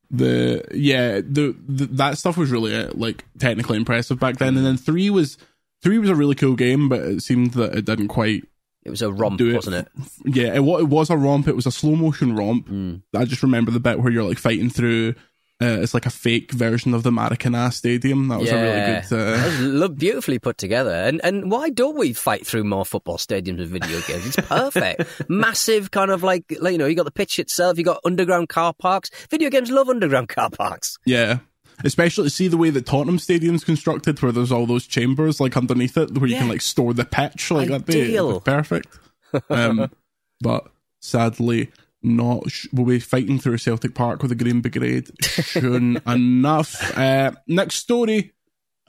The 0.10 0.64
yeah, 0.74 1.16
the, 1.16 1.54
the 1.68 1.86
that 1.88 2.18
stuff 2.18 2.38
was 2.38 2.50
really 2.50 2.74
uh, 2.74 2.92
like 2.94 3.26
technically 3.40 3.76
impressive 3.76 4.18
back 4.18 4.38
then. 4.38 4.56
And 4.56 4.66
then 4.66 4.78
three 4.78 5.10
was 5.10 5.38
three 5.82 6.00
was 6.00 6.10
a 6.10 6.16
really 6.16 6.36
cool 6.36 6.56
game, 6.56 6.88
but 6.88 7.02
it 7.02 7.24
seemed 7.24 7.52
that 7.56 7.76
it 7.76 7.84
didn't 7.84 8.08
quite 8.08 8.46
It 8.86 8.90
was 8.90 9.02
a 9.02 9.12
romp, 9.12 9.42
it. 9.42 9.54
wasn't 9.54 9.76
it? 9.76 9.88
Yeah, 10.24 10.54
it, 10.54 10.60
it 10.60 10.88
was 10.88 11.10
a 11.10 11.18
romp. 11.18 11.50
It 11.50 11.58
was 11.58 11.66
a 11.66 11.74
slow 11.74 11.96
motion 11.98 12.38
romp. 12.38 12.70
Mm. 12.70 13.02
I 13.14 13.26
just 13.26 13.44
remember 13.44 13.70
the 13.70 13.82
bit 13.82 14.00
where 14.00 14.10
you're 14.10 14.24
like 14.24 14.40
fighting 14.40 14.70
through. 14.70 15.16
Uh, 15.60 15.80
it's 15.82 15.96
like 15.96 16.06
a 16.06 16.12
fake 16.12 16.52
version 16.52 16.94
of 16.94 17.02
the 17.02 17.10
Maracana 17.10 17.74
Stadium. 17.74 18.28
That 18.28 18.40
was 18.40 18.52
a 18.52 18.56
really 18.56 18.80
good. 18.80 19.06
Uh, 19.12 19.38
That 19.80 19.90
was 19.90 19.98
beautifully 19.98 20.38
put 20.38 20.58
together. 20.60 20.92
And 20.94 21.20
and 21.24 21.50
why 21.50 21.72
don't 21.72 21.98
we 21.98 22.14
fight 22.14 22.46
through 22.46 22.64
more 22.64 22.86
football 22.86 23.18
stadiums 23.18 23.58
with 23.58 23.72
video 23.72 24.00
games? 24.02 24.28
It's 24.38 24.48
perfect. 24.48 25.04
Massive 25.30 25.90
kind 25.90 26.12
of 26.12 26.22
like, 26.22 26.44
like, 26.62 26.74
you 26.74 26.78
know, 26.78 26.86
you 26.86 26.94
got 26.96 27.06
the 27.06 27.12
pitch 27.12 27.40
itself, 27.40 27.80
you 27.80 27.84
got 27.84 28.02
underground 28.06 28.50
car 28.50 28.72
parks. 28.74 29.10
Video 29.32 29.50
games 29.50 29.72
love 29.72 29.90
underground 29.90 30.30
car 30.30 30.52
parks. 30.52 31.00
Yeah. 31.06 31.40
Especially 31.84 32.30
see 32.30 32.48
the 32.48 32.58
way 32.58 32.70
that 32.72 32.86
Tottenham 32.86 33.18
Stadium's 33.20 33.64
constructed, 33.64 34.22
where 34.22 34.32
there's 34.32 34.52
all 34.52 34.66
those 34.68 34.86
chambers 34.86 35.40
like 35.40 35.58
underneath 35.58 35.98
it, 35.98 36.16
where 36.18 36.30
you 36.30 36.36
can 36.38 36.50
like 36.50 36.62
store 36.62 36.94
the 36.94 37.06
pitch. 37.06 37.50
Like 37.50 37.70
that'd 37.70 37.86
be, 37.86 38.02
Ideal. 38.04 38.40
that'd 38.40 38.44
be 38.44 38.52
perfect. 38.52 39.00
Um, 39.50 39.92
but 40.40 40.68
sadly, 41.02 41.70
not. 42.08 42.50
Sh- 42.50 42.68
we'll 42.74 42.86
be 42.86 43.00
fighting 43.00 43.40
through 43.40 43.58
Celtic 43.58 43.96
Park 43.96 44.22
with 44.22 44.32
a 44.32 44.36
Green 44.36 44.62
Brigade 44.62 45.10
soon 45.24 46.02
enough. 46.08 46.98
Uh, 46.98 47.32
next 47.48 47.76
story. 47.76 48.34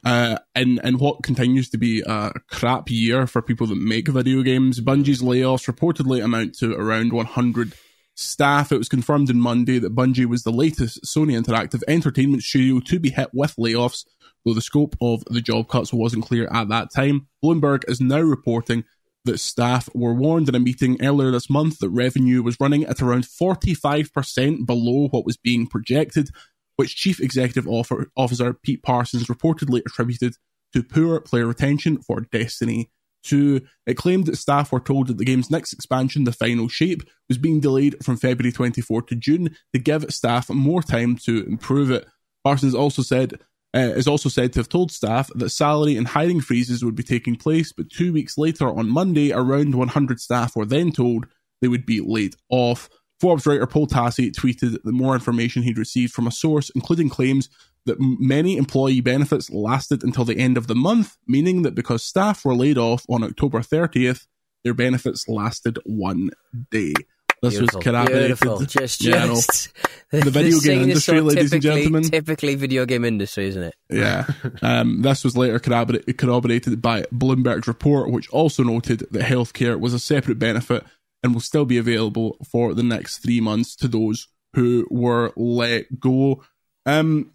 Uh, 0.05 0.39
in, 0.55 0.79
in 0.85 0.97
what 0.99 1.25
continues 1.25 1.69
to 1.71 1.77
be 1.77 2.03
a 2.07 2.31
crap 2.49 2.89
year 2.89 3.27
for 3.27 3.43
people 3.43 3.67
that 3.67 3.75
make 3.75 4.07
video 4.09 4.43
games, 4.43 4.81
Bungie's 4.81 5.23
layoffs 5.23 5.71
reportedly 5.71 6.23
amount 6.23 6.55
to 6.59 6.73
around 6.75 7.13
100 7.13 7.75
staff. 8.15 8.73
It 8.73 8.79
was 8.79 8.89
confirmed 8.89 9.31
on 9.31 9.41
Monday 9.41 9.79
that 9.79 9.95
Bungie 9.95 10.27
was 10.27 10.43
the 10.43 10.53
latest 10.53 11.05
Sony 11.05 11.41
Interactive 11.41 11.83
Entertainment 11.89 12.43
studio 12.43 12.81
to 12.81 12.99
be 12.99 13.11
hit 13.11 13.31
with 13.33 13.57
layoffs, 13.57 14.05
though 14.45 14.55
the 14.55 14.61
scope 14.61 14.97
of 15.01 15.25
the 15.27 15.41
job 15.41 15.69
cuts 15.69 15.93
wasn't 15.93 16.25
clear 16.25 16.49
at 16.53 16.69
that 16.69 16.93
time. 16.93 17.29
Bloomberg 17.43 17.85
is 17.89 18.01
now 18.01 18.21
reporting 18.21 18.85
that 19.29 19.39
staff 19.39 19.89
were 19.95 20.15
warned 20.15 20.49
in 20.49 20.55
a 20.55 20.61
meeting 20.61 20.97
earlier 21.03 21.31
this 21.31 21.51
month 21.51 21.79
that 21.79 21.91
revenue 21.91 22.43
was 22.43 22.59
running 22.59 22.85
at 22.85 23.03
around 23.03 23.25
45% 23.25 24.67
below 24.67 25.09
what 25.09 25.27
was 25.27 25.37
being 25.37 25.67
projected, 25.67 26.31
which 26.77 26.97
Chief 26.97 27.21
Executive 27.21 27.69
Officer 27.69 28.55
Pete 28.55 28.83
Parsons 28.83 29.27
reportedly 29.27 29.83
attributed 29.87 30.35
to 30.73 30.83
poor 30.83 31.21
player 31.21 31.47
retention 31.47 32.01
for 32.01 32.21
Destiny 32.21 32.91
2. 33.25 33.61
It 33.87 33.95
claimed 33.95 34.27
that 34.27 34.37
staff 34.37 34.73
were 34.73 34.81
told 34.81 35.09
that 35.09 35.19
the 35.19 35.25
game's 35.25 35.51
next 35.51 35.73
expansion, 35.73 36.25
The 36.25 36.33
Final 36.33 36.69
Shape, 36.69 37.03
was 37.29 37.37
being 37.37 37.61
delayed 37.61 38.03
from 38.03 38.17
February 38.17 38.53
24 38.53 39.03
to 39.03 39.15
June 39.15 39.57
to 39.75 39.79
give 39.79 40.13
staff 40.13 40.49
more 40.49 40.83
time 40.83 41.17
to 41.25 41.45
improve 41.45 41.91
it. 41.91 42.07
Parsons 42.45 42.75
also 42.75 43.03
said 43.03 43.41
uh, 43.75 43.81
is 43.81 44.09
also 44.09 44.29
said 44.29 44.53
to 44.53 44.61
have 44.61 44.69
told 44.69 44.91
staff 44.91 45.31
that 45.35 45.51
salary 45.51 45.97
and 45.97 46.09
hiring 46.09 46.41
freezes 46.41 46.85
would 46.85 46.95
be 46.95 47.03
taking 47.03 47.37
place, 47.37 47.73
but 47.73 47.91
two 47.91 48.13
weeks 48.13 48.39
later 48.39 48.69
on 48.69 48.89
Monday, 48.89 49.33
around 49.33 49.75
100 49.75 50.21
staff 50.21 50.57
were 50.57 50.65
then 50.65 50.91
told 50.91 51.27
they 51.61 51.69
would 51.69 51.85
be 51.85 52.01
laid 52.01 52.35
off. 52.49 52.89
Forbes 53.21 53.47
writer 53.47 53.67
Paul 53.67 53.87
Tassi 53.87 54.33
tweeted 54.33 54.73
that 54.83 54.85
more 54.87 55.15
information 55.15 55.63
he'd 55.63 55.77
received 55.79 56.13
from 56.13 56.27
a 56.27 56.33
source, 56.33 56.71
including 56.71 57.09
claims 57.09 57.49
that 57.85 57.97
many 57.99 58.57
employee 58.57 59.01
benefits 59.01 59.51
lasted 59.51 60.05
until 60.05 60.25
the 60.25 60.39
end 60.39 60.57
of 60.57 60.67
the 60.67 60.75
month, 60.75 61.17
meaning 61.27 61.63
that 61.63 61.75
because 61.75 62.05
staff 62.05 62.45
were 62.45 62.55
laid 62.55 62.79
off 62.79 63.05
on 63.09 63.25
October 63.25 63.61
30th, 63.61 64.27
their 64.65 64.75
benefits 64.75 65.29
lasted 65.29 65.79
one 65.85 66.31
day. 66.71 66.95
This 67.43 67.55
Beautiful. 67.55 67.79
was 67.79 67.85
corroborated. 67.85 68.39
Beautiful. 68.39 68.65
Just, 68.67 69.05
Yeah, 69.05 69.27
just. 69.27 69.69
The 70.11 70.31
video 70.31 70.59
game 70.61 70.83
industry, 70.83 71.21
ladies 71.21 71.53
and 71.53 71.63
gentlemen. 71.63 72.03
Typically 72.05 72.55
video 72.55 72.85
game 72.87 73.05
industry, 73.05 73.47
isn't 73.49 73.63
it? 73.63 73.75
Yeah. 73.91 74.27
Um, 74.63 75.03
this 75.03 75.23
was 75.23 75.37
later 75.37 75.59
corroborated 75.59 76.81
by 76.83 77.03
Bloomberg's 77.13 77.69
report, 77.69 78.11
which 78.11 78.29
also 78.31 78.63
noted 78.63 79.01
that 79.11 79.23
healthcare 79.23 79.79
was 79.79 79.95
a 79.95 79.99
separate 79.99 80.39
benefit 80.39 80.85
and 81.23 81.35
will 81.35 81.41
still 81.41 81.65
be 81.65 81.79
available 81.79 82.37
for 82.49 82.75
the 82.75 82.83
next 82.83 83.19
three 83.19 83.41
months 83.41 83.77
to 83.77 83.89
those 83.89 84.29
who 84.55 84.87
were 84.91 85.33
let 85.37 86.01
go. 86.01 86.43
Um, 86.87 87.33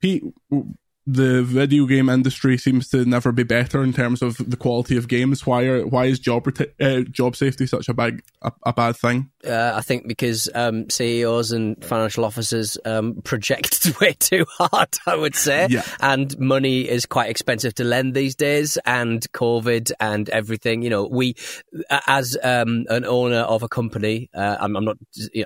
Pete, 0.00 0.22
the 1.06 1.42
video 1.42 1.86
game 1.86 2.08
industry 2.08 2.56
seems 2.56 2.88
to 2.90 3.04
never 3.04 3.32
be 3.32 3.42
better 3.42 3.82
in 3.82 3.92
terms 3.92 4.22
of 4.22 4.36
the 4.38 4.56
quality 4.56 4.96
of 4.96 5.08
games. 5.08 5.46
Why 5.46 5.64
are 5.64 5.86
why 5.86 6.06
is 6.06 6.18
job 6.18 6.48
uh, 6.80 7.00
job 7.00 7.36
safety 7.36 7.66
such 7.66 7.88
a 7.88 7.94
bad 7.94 8.20
a, 8.40 8.52
a 8.66 8.72
bad 8.72 8.96
thing? 8.96 9.30
Uh, 9.46 9.72
I 9.74 9.80
think 9.82 10.06
because 10.06 10.48
um, 10.54 10.88
CEOs 10.90 11.52
and 11.52 11.82
financial 11.84 12.24
officers 12.24 12.78
um, 12.84 13.20
project 13.22 13.92
way 14.00 14.14
too 14.14 14.44
hard, 14.58 14.88
I 15.06 15.16
would 15.16 15.34
say. 15.34 15.66
Yeah. 15.70 15.82
And 16.00 16.38
money 16.38 16.88
is 16.88 17.06
quite 17.06 17.30
expensive 17.30 17.74
to 17.74 17.84
lend 17.84 18.14
these 18.14 18.34
days, 18.34 18.78
and 18.84 19.20
COVID 19.32 19.92
and 20.00 20.28
everything. 20.30 20.82
You 20.82 20.90
know, 20.90 21.06
we, 21.06 21.34
as 22.06 22.36
um, 22.42 22.86
an 22.88 23.04
owner 23.04 23.40
of 23.40 23.62
a 23.62 23.68
company, 23.68 24.30
uh, 24.34 24.56
I'm, 24.60 24.76
I'm 24.76 24.84
not, 24.84 24.98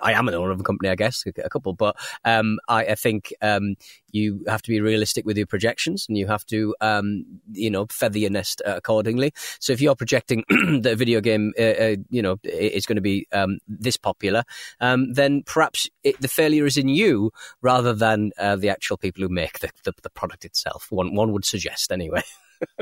I 0.02 0.12
am 0.12 0.28
an 0.28 0.34
owner 0.34 0.50
of 0.50 0.60
a 0.60 0.64
company, 0.64 0.88
I 0.88 0.94
guess, 0.94 1.24
a, 1.26 1.48
couple, 1.48 1.72
but 1.72 1.96
um, 2.24 2.58
I, 2.68 2.86
I 2.86 2.94
think 2.94 3.32
um, 3.42 3.76
you 4.12 4.44
have 4.48 4.62
to 4.62 4.70
be 4.70 4.80
realistic 4.80 5.24
with 5.24 5.36
your 5.36 5.46
projections 5.46 6.06
and 6.08 6.16
you 6.16 6.26
have 6.26 6.44
to, 6.46 6.74
um, 6.80 7.24
you 7.52 7.70
know, 7.70 7.86
feather 7.90 8.18
your 8.18 8.30
nest 8.30 8.62
accordingly. 8.64 9.32
So 9.60 9.72
if 9.72 9.80
you're 9.80 9.94
projecting 9.94 10.44
that 10.82 10.92
a 10.92 10.96
video 10.96 11.20
game, 11.20 11.52
uh, 11.58 11.62
uh, 11.62 11.96
you 12.10 12.22
know, 12.22 12.36
is 12.44 12.86
going 12.86 12.96
to 12.96 13.02
be 13.02 13.26
um, 13.32 13.58
this 13.88 13.96
popular, 13.96 14.44
um, 14.80 15.14
then 15.14 15.42
perhaps 15.42 15.88
it, 16.04 16.20
the 16.20 16.28
failure 16.28 16.66
is 16.66 16.76
in 16.76 16.88
you 16.88 17.32
rather 17.62 17.94
than 17.94 18.32
uh, 18.38 18.56
the 18.56 18.68
actual 18.68 18.98
people 18.98 19.22
who 19.22 19.28
make 19.30 19.60
the, 19.60 19.70
the, 19.84 19.92
the 20.02 20.10
product 20.10 20.44
itself. 20.44 20.86
One 20.90 21.14
one 21.14 21.32
would 21.32 21.44
suggest 21.44 21.90
anyway. 21.90 22.22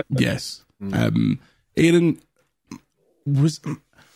Yes. 0.08 0.64
Um, 0.92 1.38
Aaron 1.76 2.18
was. 3.26 3.60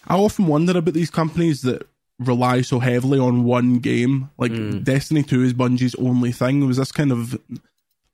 I 0.06 0.16
often 0.16 0.46
wonder 0.46 0.78
about 0.78 0.94
these 0.94 1.10
companies 1.10 1.60
that 1.62 1.86
rely 2.18 2.62
so 2.62 2.78
heavily 2.78 3.18
on 3.18 3.44
one 3.44 3.78
game. 3.78 4.30
Like 4.38 4.52
Destiny 4.82 5.22
Two 5.22 5.42
is 5.42 5.52
Bungie's 5.52 5.94
only 5.96 6.32
thing. 6.32 6.66
Was 6.66 6.78
this 6.78 6.92
kind 6.92 7.12
of 7.12 7.38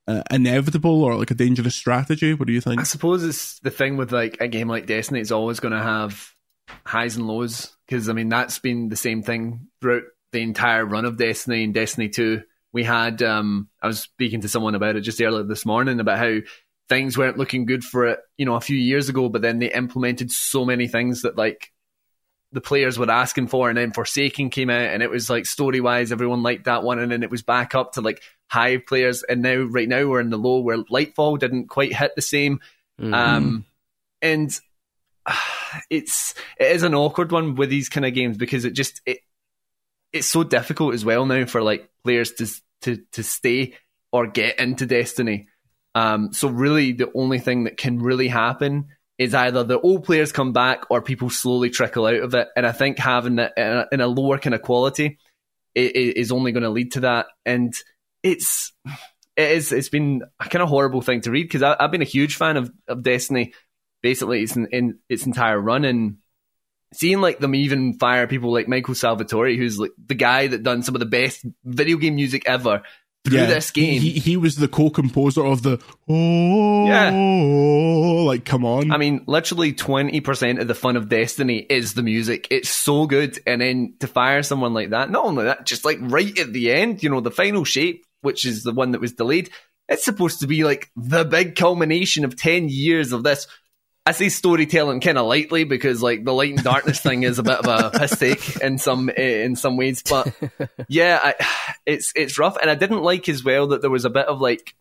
uh, 0.07 0.23
inevitable 0.31 1.03
or 1.03 1.15
like 1.15 1.31
a 1.31 1.35
dangerous 1.35 1.75
strategy? 1.75 2.33
What 2.33 2.47
do 2.47 2.53
you 2.53 2.61
think? 2.61 2.81
I 2.81 2.83
suppose 2.83 3.23
it's 3.23 3.59
the 3.59 3.71
thing 3.71 3.95
with 3.95 4.11
like 4.11 4.37
a 4.41 4.49
game 4.49 4.67
like 4.67 4.87
Destiny. 4.87 5.21
It's 5.21 5.31
always 5.31 5.61
going 5.61 5.73
to 5.73 5.81
have 5.81 6.33
highs 6.85 7.15
and 7.15 7.27
lows 7.27 7.76
because 7.87 8.09
I 8.09 8.13
mean 8.13 8.29
that's 8.29 8.59
been 8.59 8.89
the 8.89 8.95
same 8.95 9.23
thing 9.23 9.67
throughout 9.81 10.03
the 10.31 10.41
entire 10.41 10.85
run 10.85 11.05
of 11.05 11.17
Destiny 11.17 11.63
and 11.63 11.73
Destiny 11.73 12.09
Two. 12.09 12.43
We 12.73 12.83
had 12.83 13.23
um, 13.23 13.69
I 13.81 13.87
was 13.87 13.99
speaking 14.01 14.41
to 14.41 14.49
someone 14.49 14.75
about 14.75 14.95
it 14.95 15.01
just 15.01 15.21
earlier 15.21 15.43
this 15.43 15.65
morning 15.65 15.99
about 15.99 16.19
how 16.19 16.37
things 16.89 17.17
weren't 17.17 17.37
looking 17.37 17.65
good 17.65 17.83
for 17.83 18.07
it, 18.07 18.19
you 18.37 18.45
know, 18.45 18.55
a 18.55 18.61
few 18.61 18.77
years 18.77 19.09
ago, 19.09 19.29
but 19.29 19.41
then 19.41 19.59
they 19.59 19.71
implemented 19.71 20.31
so 20.31 20.65
many 20.65 20.87
things 20.87 21.23
that 21.23 21.37
like 21.37 21.71
the 22.53 22.61
players 22.61 22.97
were 22.97 23.11
asking 23.11 23.47
for, 23.47 23.69
and 23.69 23.77
then 23.77 23.91
Forsaken 23.91 24.49
came 24.49 24.69
out, 24.69 24.89
and 24.93 25.03
it 25.03 25.09
was 25.09 25.29
like 25.29 25.45
story 25.45 25.81
wise, 25.81 26.11
everyone 26.11 26.43
liked 26.43 26.65
that 26.65 26.83
one, 26.83 26.99
and 26.99 27.11
then 27.11 27.23
it 27.23 27.31
was 27.31 27.43
back 27.43 27.75
up 27.75 27.93
to 27.93 28.01
like 28.01 28.21
high 28.47 28.77
players, 28.77 29.23
and 29.23 29.41
now 29.41 29.63
right 29.63 29.87
now 29.87 30.05
we're 30.05 30.21
in 30.21 30.29
the 30.29 30.37
low 30.37 30.59
where 30.59 30.77
Lightfall 30.77 31.39
didn't 31.39 31.67
quite 31.67 31.93
hit 31.93 32.15
the 32.15 32.21
same, 32.21 32.59
um, 33.13 33.65
and 34.21 34.59
it's 35.89 36.33
it 36.59 36.71
is 36.71 36.83
an 36.83 36.95
awkward 36.95 37.31
one 37.31 37.55
with 37.55 37.69
these 37.69 37.89
kind 37.89 38.05
of 38.05 38.13
games 38.13 38.37
because 38.37 38.65
it 38.65 38.71
just 38.71 39.01
it 39.05 39.19
it's 40.13 40.27
so 40.27 40.43
difficult 40.43 40.93
as 40.93 41.05
well 41.05 41.25
now 41.25 41.45
for 41.45 41.61
like 41.61 41.89
players 42.03 42.31
to 42.33 42.47
to 42.81 42.97
to 43.11 43.23
stay 43.23 43.75
or 44.11 44.27
get 44.27 44.59
into 44.59 44.85
Destiny. 44.85 45.47
Um, 45.95 46.31
so 46.33 46.47
really, 46.47 46.91
the 46.91 47.11
only 47.13 47.39
thing 47.39 47.65
that 47.65 47.77
can 47.77 47.99
really 47.99 48.27
happen 48.27 48.87
is 49.17 49.33
either 49.33 49.63
the 49.63 49.79
old 49.79 50.03
players 50.03 50.31
come 50.31 50.53
back 50.53 50.83
or 50.89 51.01
people 51.01 51.29
slowly 51.29 51.69
trickle 51.69 52.05
out 52.05 52.15
of 52.15 52.35
it. 52.35 52.47
And 52.55 52.67
I 52.67 52.71
think 52.71 52.99
having 52.99 53.39
it 53.39 53.51
in 53.91 53.99
a, 53.99 54.07
lower 54.07 54.37
kind 54.37 54.53
of 54.53 54.61
quality 54.61 55.17
is 55.73 56.31
only 56.31 56.51
going 56.51 56.63
to 56.63 56.69
lead 56.69 56.93
to 56.93 56.99
that. 57.01 57.25
And 57.45 57.73
it's 58.21 58.73
it 59.35 59.51
is 59.51 59.71
it's 59.71 59.89
been 59.89 60.21
a 60.39 60.49
kind 60.49 60.61
of 60.61 60.69
horrible 60.69 61.01
thing 61.01 61.21
to 61.21 61.31
read 61.31 61.43
because 61.43 61.63
I've 61.63 61.91
been 61.91 62.01
a 62.01 62.05
huge 62.05 62.35
fan 62.35 62.57
of, 62.57 62.71
of 62.87 63.03
Destiny, 63.03 63.53
basically 64.01 64.43
its 64.43 64.55
in, 64.55 64.67
in 64.71 64.99
its 65.09 65.25
entire 65.25 65.59
run, 65.59 65.85
and 65.85 66.17
seeing 66.93 67.21
like 67.21 67.39
them 67.39 67.55
even 67.55 67.97
fire 67.97 68.27
people 68.27 68.51
like 68.51 68.67
Michael 68.67 68.93
Salvatori, 68.93 69.57
who's 69.57 69.79
like 69.79 69.91
the 70.05 70.15
guy 70.15 70.47
that 70.47 70.63
done 70.63 70.83
some 70.83 70.95
of 70.95 70.99
the 70.99 71.05
best 71.05 71.45
video 71.63 71.97
game 71.97 72.15
music 72.15 72.43
ever 72.47 72.83
through 73.25 73.45
this 73.45 73.71
game. 73.71 74.01
He, 74.01 74.11
he 74.11 74.37
was 74.37 74.55
the 74.55 74.67
co-composer 74.67 75.45
of 75.45 75.61
the 75.61 75.81
oh 76.07 76.85
yeah. 76.87 77.11
like 78.23 78.45
come 78.45 78.65
on. 78.65 78.91
I 78.91 78.97
mean, 78.97 79.23
literally 79.27 79.73
twenty 79.73 80.21
percent 80.21 80.59
of 80.59 80.67
the 80.67 80.75
fun 80.75 80.95
of 80.95 81.09
Destiny 81.09 81.57
is 81.57 81.93
the 81.93 82.03
music. 82.03 82.47
It's 82.51 82.69
so 82.69 83.05
good, 83.05 83.39
and 83.45 83.61
then 83.61 83.95
to 83.99 84.07
fire 84.07 84.43
someone 84.43 84.73
like 84.73 84.91
that, 84.91 85.09
not 85.09 85.25
only 85.25 85.45
that, 85.45 85.65
just 85.65 85.85
like 85.85 85.97
right 86.01 86.37
at 86.39 86.53
the 86.53 86.71
end, 86.71 87.03
you 87.03 87.09
know, 87.09 87.21
the 87.21 87.31
final 87.31 87.65
shape, 87.65 88.05
which 88.21 88.45
is 88.45 88.63
the 88.63 88.73
one 88.73 88.91
that 88.91 89.01
was 89.01 89.13
delayed. 89.13 89.49
It's 89.89 90.05
supposed 90.05 90.41
to 90.41 90.47
be 90.47 90.63
like 90.63 90.89
the 90.95 91.25
big 91.25 91.55
culmination 91.55 92.25
of 92.25 92.37
ten 92.37 92.69
years 92.69 93.11
of 93.11 93.23
this 93.23 93.47
I 94.07 94.11
say 94.13 94.29
storytelling 94.29 95.01
kind 95.01 95.17
of 95.17 95.25
lightly 95.25 95.65
because 95.65 96.01
like 96.01 96.23
the 96.23 96.33
light 96.33 96.55
and 96.55 96.63
darkness 96.63 97.01
thing 97.01 97.23
is 97.23 97.39
a 97.39 97.43
bit 97.43 97.59
of 97.59 97.67
a 97.67 97.89
piss 97.99 98.17
take 98.17 98.61
in 98.61 98.77
some 98.77 99.09
in 99.09 99.57
some 99.57 99.75
ways, 99.75 100.01
but 100.01 100.33
yeah, 100.87 101.19
I, 101.21 101.45
it's 101.85 102.13
it's 102.15 102.39
rough, 102.39 102.55
and 102.55 102.71
I 102.71 102.75
didn't 102.75 103.03
like 103.03 103.27
as 103.27 103.43
well 103.43 103.67
that 103.67 103.81
there 103.81 103.89
was 103.89 104.05
a 104.05 104.09
bit 104.09 104.27
of 104.27 104.39
like 104.39 104.73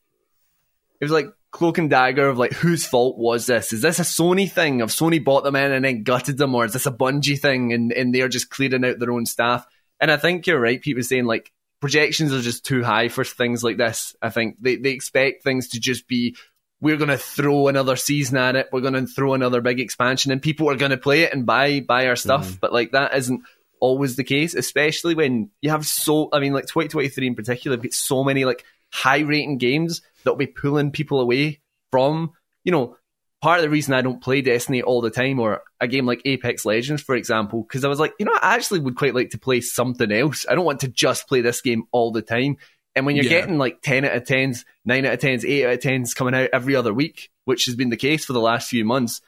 it 1.00 1.04
was 1.04 1.10
like 1.10 1.26
cloak 1.50 1.78
and 1.78 1.90
dagger 1.90 2.28
of 2.28 2.38
like 2.38 2.52
whose 2.52 2.86
fault 2.86 3.18
was 3.18 3.46
this? 3.46 3.72
Is 3.72 3.82
this 3.82 3.98
a 3.98 4.02
Sony 4.02 4.48
thing? 4.48 4.80
Of 4.80 4.90
Sony 4.90 5.22
bought 5.22 5.42
them 5.42 5.56
in 5.56 5.72
and 5.72 5.84
then 5.84 6.04
gutted 6.04 6.38
them, 6.38 6.54
or 6.54 6.64
is 6.64 6.74
this 6.74 6.86
a 6.86 6.92
Bungie 6.92 7.40
thing 7.40 7.72
and 7.72 7.90
and 7.92 8.14
they're 8.14 8.28
just 8.28 8.48
clearing 8.48 8.84
out 8.84 9.00
their 9.00 9.10
own 9.10 9.26
staff? 9.26 9.66
And 9.98 10.12
I 10.12 10.18
think 10.18 10.46
you're 10.46 10.60
right, 10.60 10.80
people 10.80 11.02
saying 11.02 11.24
like 11.24 11.52
projections 11.80 12.32
are 12.32 12.42
just 12.42 12.64
too 12.64 12.84
high 12.84 13.08
for 13.08 13.24
things 13.24 13.64
like 13.64 13.76
this. 13.76 14.14
I 14.22 14.30
think 14.30 14.58
they 14.60 14.76
they 14.76 14.90
expect 14.90 15.42
things 15.42 15.70
to 15.70 15.80
just 15.80 16.06
be 16.06 16.36
we're 16.80 16.96
going 16.96 17.08
to 17.08 17.18
throw 17.18 17.68
another 17.68 17.96
season 17.96 18.36
at 18.36 18.56
it. 18.56 18.68
We're 18.70 18.82
going 18.82 18.94
to 18.94 19.06
throw 19.06 19.34
another 19.34 19.60
big 19.60 19.80
expansion, 19.80 20.32
and 20.32 20.42
people 20.42 20.70
are 20.70 20.76
going 20.76 20.90
to 20.90 20.96
play 20.96 21.22
it 21.22 21.32
and 21.32 21.46
buy 21.46 21.80
buy 21.80 22.06
our 22.08 22.16
stuff. 22.16 22.48
Mm. 22.48 22.60
But 22.60 22.72
like 22.72 22.92
that 22.92 23.14
isn't 23.14 23.42
always 23.80 24.16
the 24.16 24.24
case, 24.24 24.54
especially 24.54 25.14
when 25.14 25.50
you 25.62 25.70
have 25.70 25.86
so. 25.86 26.28
I 26.32 26.40
mean, 26.40 26.52
like 26.52 26.66
2023 26.66 27.26
in 27.26 27.34
particular, 27.34 27.76
got 27.76 27.92
so 27.92 28.24
many 28.24 28.44
like 28.44 28.64
high 28.90 29.20
rating 29.20 29.58
games 29.58 30.02
that 30.24 30.32
will 30.32 30.38
be 30.38 30.46
pulling 30.46 30.90
people 30.90 31.20
away 31.20 31.60
from. 31.90 32.32
You 32.64 32.72
know, 32.72 32.96
part 33.40 33.58
of 33.58 33.62
the 33.62 33.70
reason 33.70 33.94
I 33.94 34.02
don't 34.02 34.22
play 34.22 34.42
Destiny 34.42 34.82
all 34.82 35.00
the 35.00 35.10
time, 35.10 35.40
or 35.40 35.62
a 35.80 35.88
game 35.88 36.04
like 36.04 36.22
Apex 36.24 36.66
Legends, 36.66 37.02
for 37.02 37.14
example, 37.14 37.62
because 37.62 37.84
I 37.84 37.88
was 37.88 38.00
like, 38.00 38.12
you 38.18 38.26
know, 38.26 38.36
I 38.42 38.54
actually 38.54 38.80
would 38.80 38.96
quite 38.96 39.14
like 39.14 39.30
to 39.30 39.38
play 39.38 39.60
something 39.62 40.12
else. 40.12 40.44
I 40.48 40.54
don't 40.54 40.64
want 40.64 40.80
to 40.80 40.88
just 40.88 41.26
play 41.26 41.40
this 41.40 41.62
game 41.62 41.84
all 41.90 42.12
the 42.12 42.22
time. 42.22 42.58
And 42.96 43.04
when 43.04 43.14
you're 43.14 43.26
yeah. 43.26 43.40
getting 43.40 43.58
like 43.58 43.82
10 43.82 44.06
out 44.06 44.16
of 44.16 44.24
10s, 44.24 44.64
9 44.86 45.04
out 45.04 45.12
of 45.12 45.20
10s, 45.20 45.44
8 45.44 45.66
out 45.66 45.72
of 45.74 45.80
10s 45.80 46.16
coming 46.16 46.34
out 46.34 46.48
every 46.52 46.74
other 46.74 46.94
week, 46.94 47.30
which 47.44 47.66
has 47.66 47.76
been 47.76 47.90
the 47.90 47.96
case 47.96 48.24
for 48.24 48.32
the 48.32 48.40
last 48.40 48.70
few 48.70 48.86
months, 48.86 49.20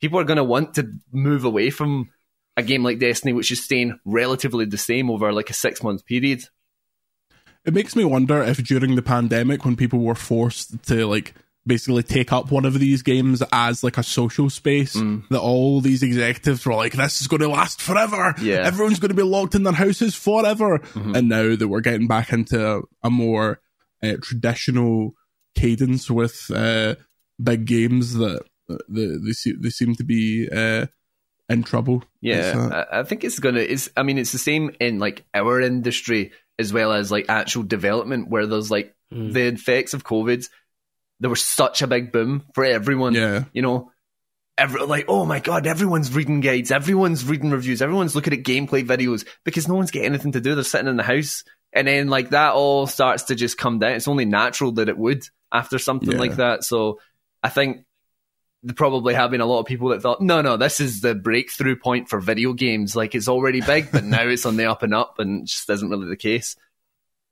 people 0.00 0.20
are 0.20 0.24
going 0.24 0.36
to 0.36 0.44
want 0.44 0.74
to 0.74 0.92
move 1.10 1.44
away 1.44 1.70
from 1.70 2.10
a 2.56 2.62
game 2.62 2.84
like 2.84 2.98
Destiny, 2.98 3.32
which 3.32 3.50
is 3.50 3.64
staying 3.64 3.98
relatively 4.04 4.66
the 4.66 4.78
same 4.78 5.10
over 5.10 5.32
like 5.32 5.48
a 5.48 5.54
six 5.54 5.82
month 5.82 6.04
period. 6.04 6.44
It 7.64 7.72
makes 7.72 7.96
me 7.96 8.04
wonder 8.04 8.42
if 8.42 8.58
during 8.58 8.94
the 8.94 9.02
pandemic, 9.02 9.64
when 9.64 9.74
people 9.74 10.00
were 10.00 10.14
forced 10.14 10.82
to 10.84 11.06
like 11.06 11.34
basically 11.66 12.02
take 12.02 12.32
up 12.32 12.50
one 12.50 12.64
of 12.64 12.78
these 12.78 13.02
games 13.02 13.42
as 13.52 13.82
like 13.82 13.96
a 13.96 14.02
social 14.02 14.50
space 14.50 14.96
mm. 14.96 15.26
that 15.28 15.40
all 15.40 15.80
these 15.80 16.02
executives 16.02 16.64
were 16.66 16.74
like 16.74 16.92
this 16.92 17.20
is 17.20 17.26
going 17.26 17.40
to 17.40 17.48
last 17.48 17.80
forever 17.80 18.34
yeah 18.40 18.66
everyone's 18.66 18.98
going 18.98 19.10
to 19.10 19.14
be 19.14 19.22
locked 19.22 19.54
in 19.54 19.62
their 19.62 19.72
houses 19.72 20.14
forever 20.14 20.78
mm-hmm. 20.78 21.14
and 21.14 21.28
now 21.28 21.56
that 21.56 21.68
we're 21.68 21.80
getting 21.80 22.06
back 22.06 22.32
into 22.32 22.82
a 23.02 23.10
more 23.10 23.60
uh, 24.02 24.16
traditional 24.22 25.12
cadence 25.54 26.10
with 26.10 26.50
uh, 26.54 26.94
big 27.42 27.64
games 27.64 28.14
that 28.14 28.42
they, 28.88 29.06
they, 29.06 29.52
they 29.58 29.70
seem 29.70 29.94
to 29.94 30.04
be 30.04 30.48
uh, 30.50 30.86
in 31.48 31.62
trouble 31.62 32.02
yeah 32.20 32.84
I 32.90 33.02
think 33.04 33.24
it's 33.24 33.38
gonna 33.38 33.60
it's 33.60 33.88
i 33.96 34.02
mean 34.02 34.18
it's 34.18 34.32
the 34.32 34.38
same 34.38 34.74
in 34.80 34.98
like 34.98 35.24
our 35.34 35.60
industry 35.60 36.32
as 36.58 36.72
well 36.72 36.92
as 36.92 37.10
like 37.10 37.26
actual 37.28 37.62
development 37.62 38.28
where 38.28 38.46
there's 38.46 38.70
like 38.70 38.94
mm. 39.12 39.32
the 39.32 39.46
effects 39.48 39.92
of 39.94 40.04
covid 40.04 40.46
there 41.24 41.30
was 41.30 41.42
such 41.42 41.80
a 41.80 41.86
big 41.86 42.12
boom 42.12 42.44
for 42.52 42.66
everyone. 42.66 43.14
Yeah. 43.14 43.44
You 43.54 43.62
know, 43.62 43.90
every, 44.58 44.84
like, 44.84 45.06
oh 45.08 45.24
my 45.24 45.40
God, 45.40 45.66
everyone's 45.66 46.14
reading 46.14 46.40
guides, 46.40 46.70
everyone's 46.70 47.24
reading 47.24 47.50
reviews, 47.50 47.80
everyone's 47.80 48.14
looking 48.14 48.34
at 48.34 48.42
gameplay 48.42 48.86
videos 48.86 49.26
because 49.42 49.66
no 49.66 49.72
one's 49.72 49.90
getting 49.90 50.10
anything 50.10 50.32
to 50.32 50.42
do. 50.42 50.54
They're 50.54 50.64
sitting 50.64 50.86
in 50.86 50.98
the 50.98 51.02
house. 51.02 51.42
And 51.72 51.88
then, 51.88 52.08
like, 52.08 52.28
that 52.28 52.52
all 52.52 52.86
starts 52.86 53.22
to 53.22 53.36
just 53.36 53.56
come 53.56 53.78
down. 53.78 53.92
It's 53.92 54.06
only 54.06 54.26
natural 54.26 54.72
that 54.72 54.90
it 54.90 54.98
would 54.98 55.24
after 55.50 55.78
something 55.78 56.12
yeah. 56.12 56.18
like 56.18 56.36
that. 56.36 56.62
So 56.62 57.00
I 57.42 57.48
think 57.48 57.86
there 58.62 58.74
probably 58.74 59.14
have 59.14 59.30
been 59.30 59.40
a 59.40 59.46
lot 59.46 59.60
of 59.60 59.66
people 59.66 59.88
that 59.88 60.02
thought, 60.02 60.20
no, 60.20 60.42
no, 60.42 60.58
this 60.58 60.78
is 60.78 61.00
the 61.00 61.14
breakthrough 61.14 61.76
point 61.76 62.10
for 62.10 62.20
video 62.20 62.52
games. 62.52 62.94
Like, 62.94 63.14
it's 63.14 63.28
already 63.28 63.62
big, 63.62 63.90
but 63.90 64.04
now 64.04 64.28
it's 64.28 64.44
on 64.44 64.58
the 64.58 64.66
up 64.66 64.82
and 64.82 64.92
up, 64.92 65.18
and 65.20 65.46
just 65.46 65.70
isn't 65.70 65.88
really 65.88 66.06
the 66.06 66.18
case. 66.18 66.54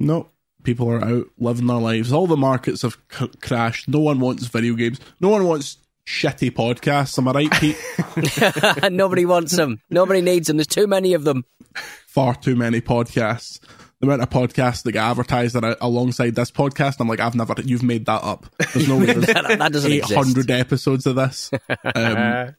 No, 0.01 0.31
people 0.63 0.89
are 0.91 1.05
out 1.05 1.27
living 1.39 1.67
their 1.67 1.77
lives. 1.79 2.13
All 2.13 2.27
the 2.27 2.37
markets 2.37 2.83
have 2.83 2.97
c- 3.11 3.31
crashed. 3.41 3.89
No 3.89 4.01
one 4.01 4.21
wants 4.21 4.47
video 4.47 4.75
games. 4.75 5.01
No 5.21 5.29
one 5.29 5.45
wants 5.47 5.79
shitty 6.07 6.51
podcasts. 6.53 7.19
Am 7.19 7.29
I 7.29 7.33
right, 7.33 7.51
Pete? 7.53 7.77
Nobody 8.93 9.25
wants 9.27 9.57
them. 9.57 9.81
Nobody 9.91 10.21
needs 10.21 10.49
them. 10.49 10.57
There's 10.57 10.67
too 10.67 10.87
many 10.87 11.15
of 11.15 11.25
them. 11.25 11.45
Far 12.07 12.35
too 12.35 12.57
many 12.57 12.81
podcasts. 12.81 13.61
The 14.01 14.07
amount 14.09 14.23
of 14.23 14.31
podcasts 14.31 14.83
that 14.83 14.93
get 14.93 15.05
advertised 15.05 15.55
that 15.55 15.79
alongside 15.81 16.35
this 16.35 16.51
podcast, 16.51 16.97
I'm 16.99 17.07
like, 17.07 17.21
I've 17.21 17.37
never. 17.37 17.55
You've 17.63 17.85
made 17.85 18.07
that 18.07 18.25
up. 18.25 18.47
There's 18.75 18.89
no 18.89 18.97
way. 18.99 19.07
that, 19.07 19.57
that 19.59 19.73
doesn't 19.73 19.93
800 19.93 20.39
exist. 20.39 20.51
episodes 20.51 21.07
of 21.07 21.15
this. 21.15 21.51
Um, 21.95 22.55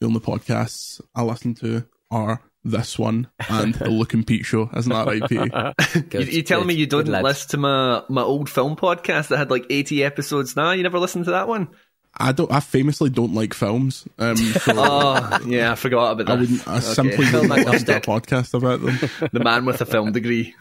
the 0.00 0.06
only 0.06 0.20
podcasts 0.20 1.00
I 1.14 1.22
listen 1.22 1.54
to 1.56 1.86
are 2.10 2.42
this 2.64 2.98
one 2.98 3.28
and 3.48 3.74
the 3.74 3.90
Luke 3.90 4.14
and 4.14 4.26
Pete 4.26 4.44
show. 4.44 4.68
Isn't 4.76 4.92
that 4.92 5.06
right, 5.06 5.22
Pete? 6.12 6.14
you, 6.14 6.38
you 6.38 6.42
telling 6.42 6.66
me 6.66 6.74
you 6.74 6.86
don't 6.86 7.08
listen 7.08 7.50
to 7.50 7.56
my, 7.56 8.02
my 8.08 8.22
old 8.22 8.50
film 8.50 8.76
podcast 8.76 9.28
that 9.28 9.38
had 9.38 9.50
like 9.50 9.66
80 9.70 10.04
episodes 10.04 10.56
now? 10.56 10.72
You 10.72 10.82
never 10.82 10.98
listened 10.98 11.26
to 11.26 11.32
that 11.32 11.48
one? 11.48 11.68
I 12.20 12.32
don't. 12.32 12.50
I 12.50 12.60
famously 12.60 13.10
don't 13.10 13.34
like 13.34 13.54
films. 13.54 14.06
Um, 14.18 14.36
so 14.36 14.60
oh, 14.76 15.38
yeah, 15.46 15.72
I 15.72 15.74
forgot 15.76 16.12
about 16.12 16.26
that. 16.26 16.32
I 16.32 16.40
wouldn't. 16.40 16.66
I 16.66 16.78
okay. 16.78 16.80
simply 16.80 17.24
wouldn't 17.26 17.48
listen 17.48 17.86
to 17.86 17.96
a 17.96 18.00
podcast 18.00 18.54
about 18.54 18.80
them. 18.80 18.98
The 19.32 19.40
man 19.40 19.64
with 19.64 19.80
a 19.80 19.86
film 19.86 20.12
degree 20.12 20.54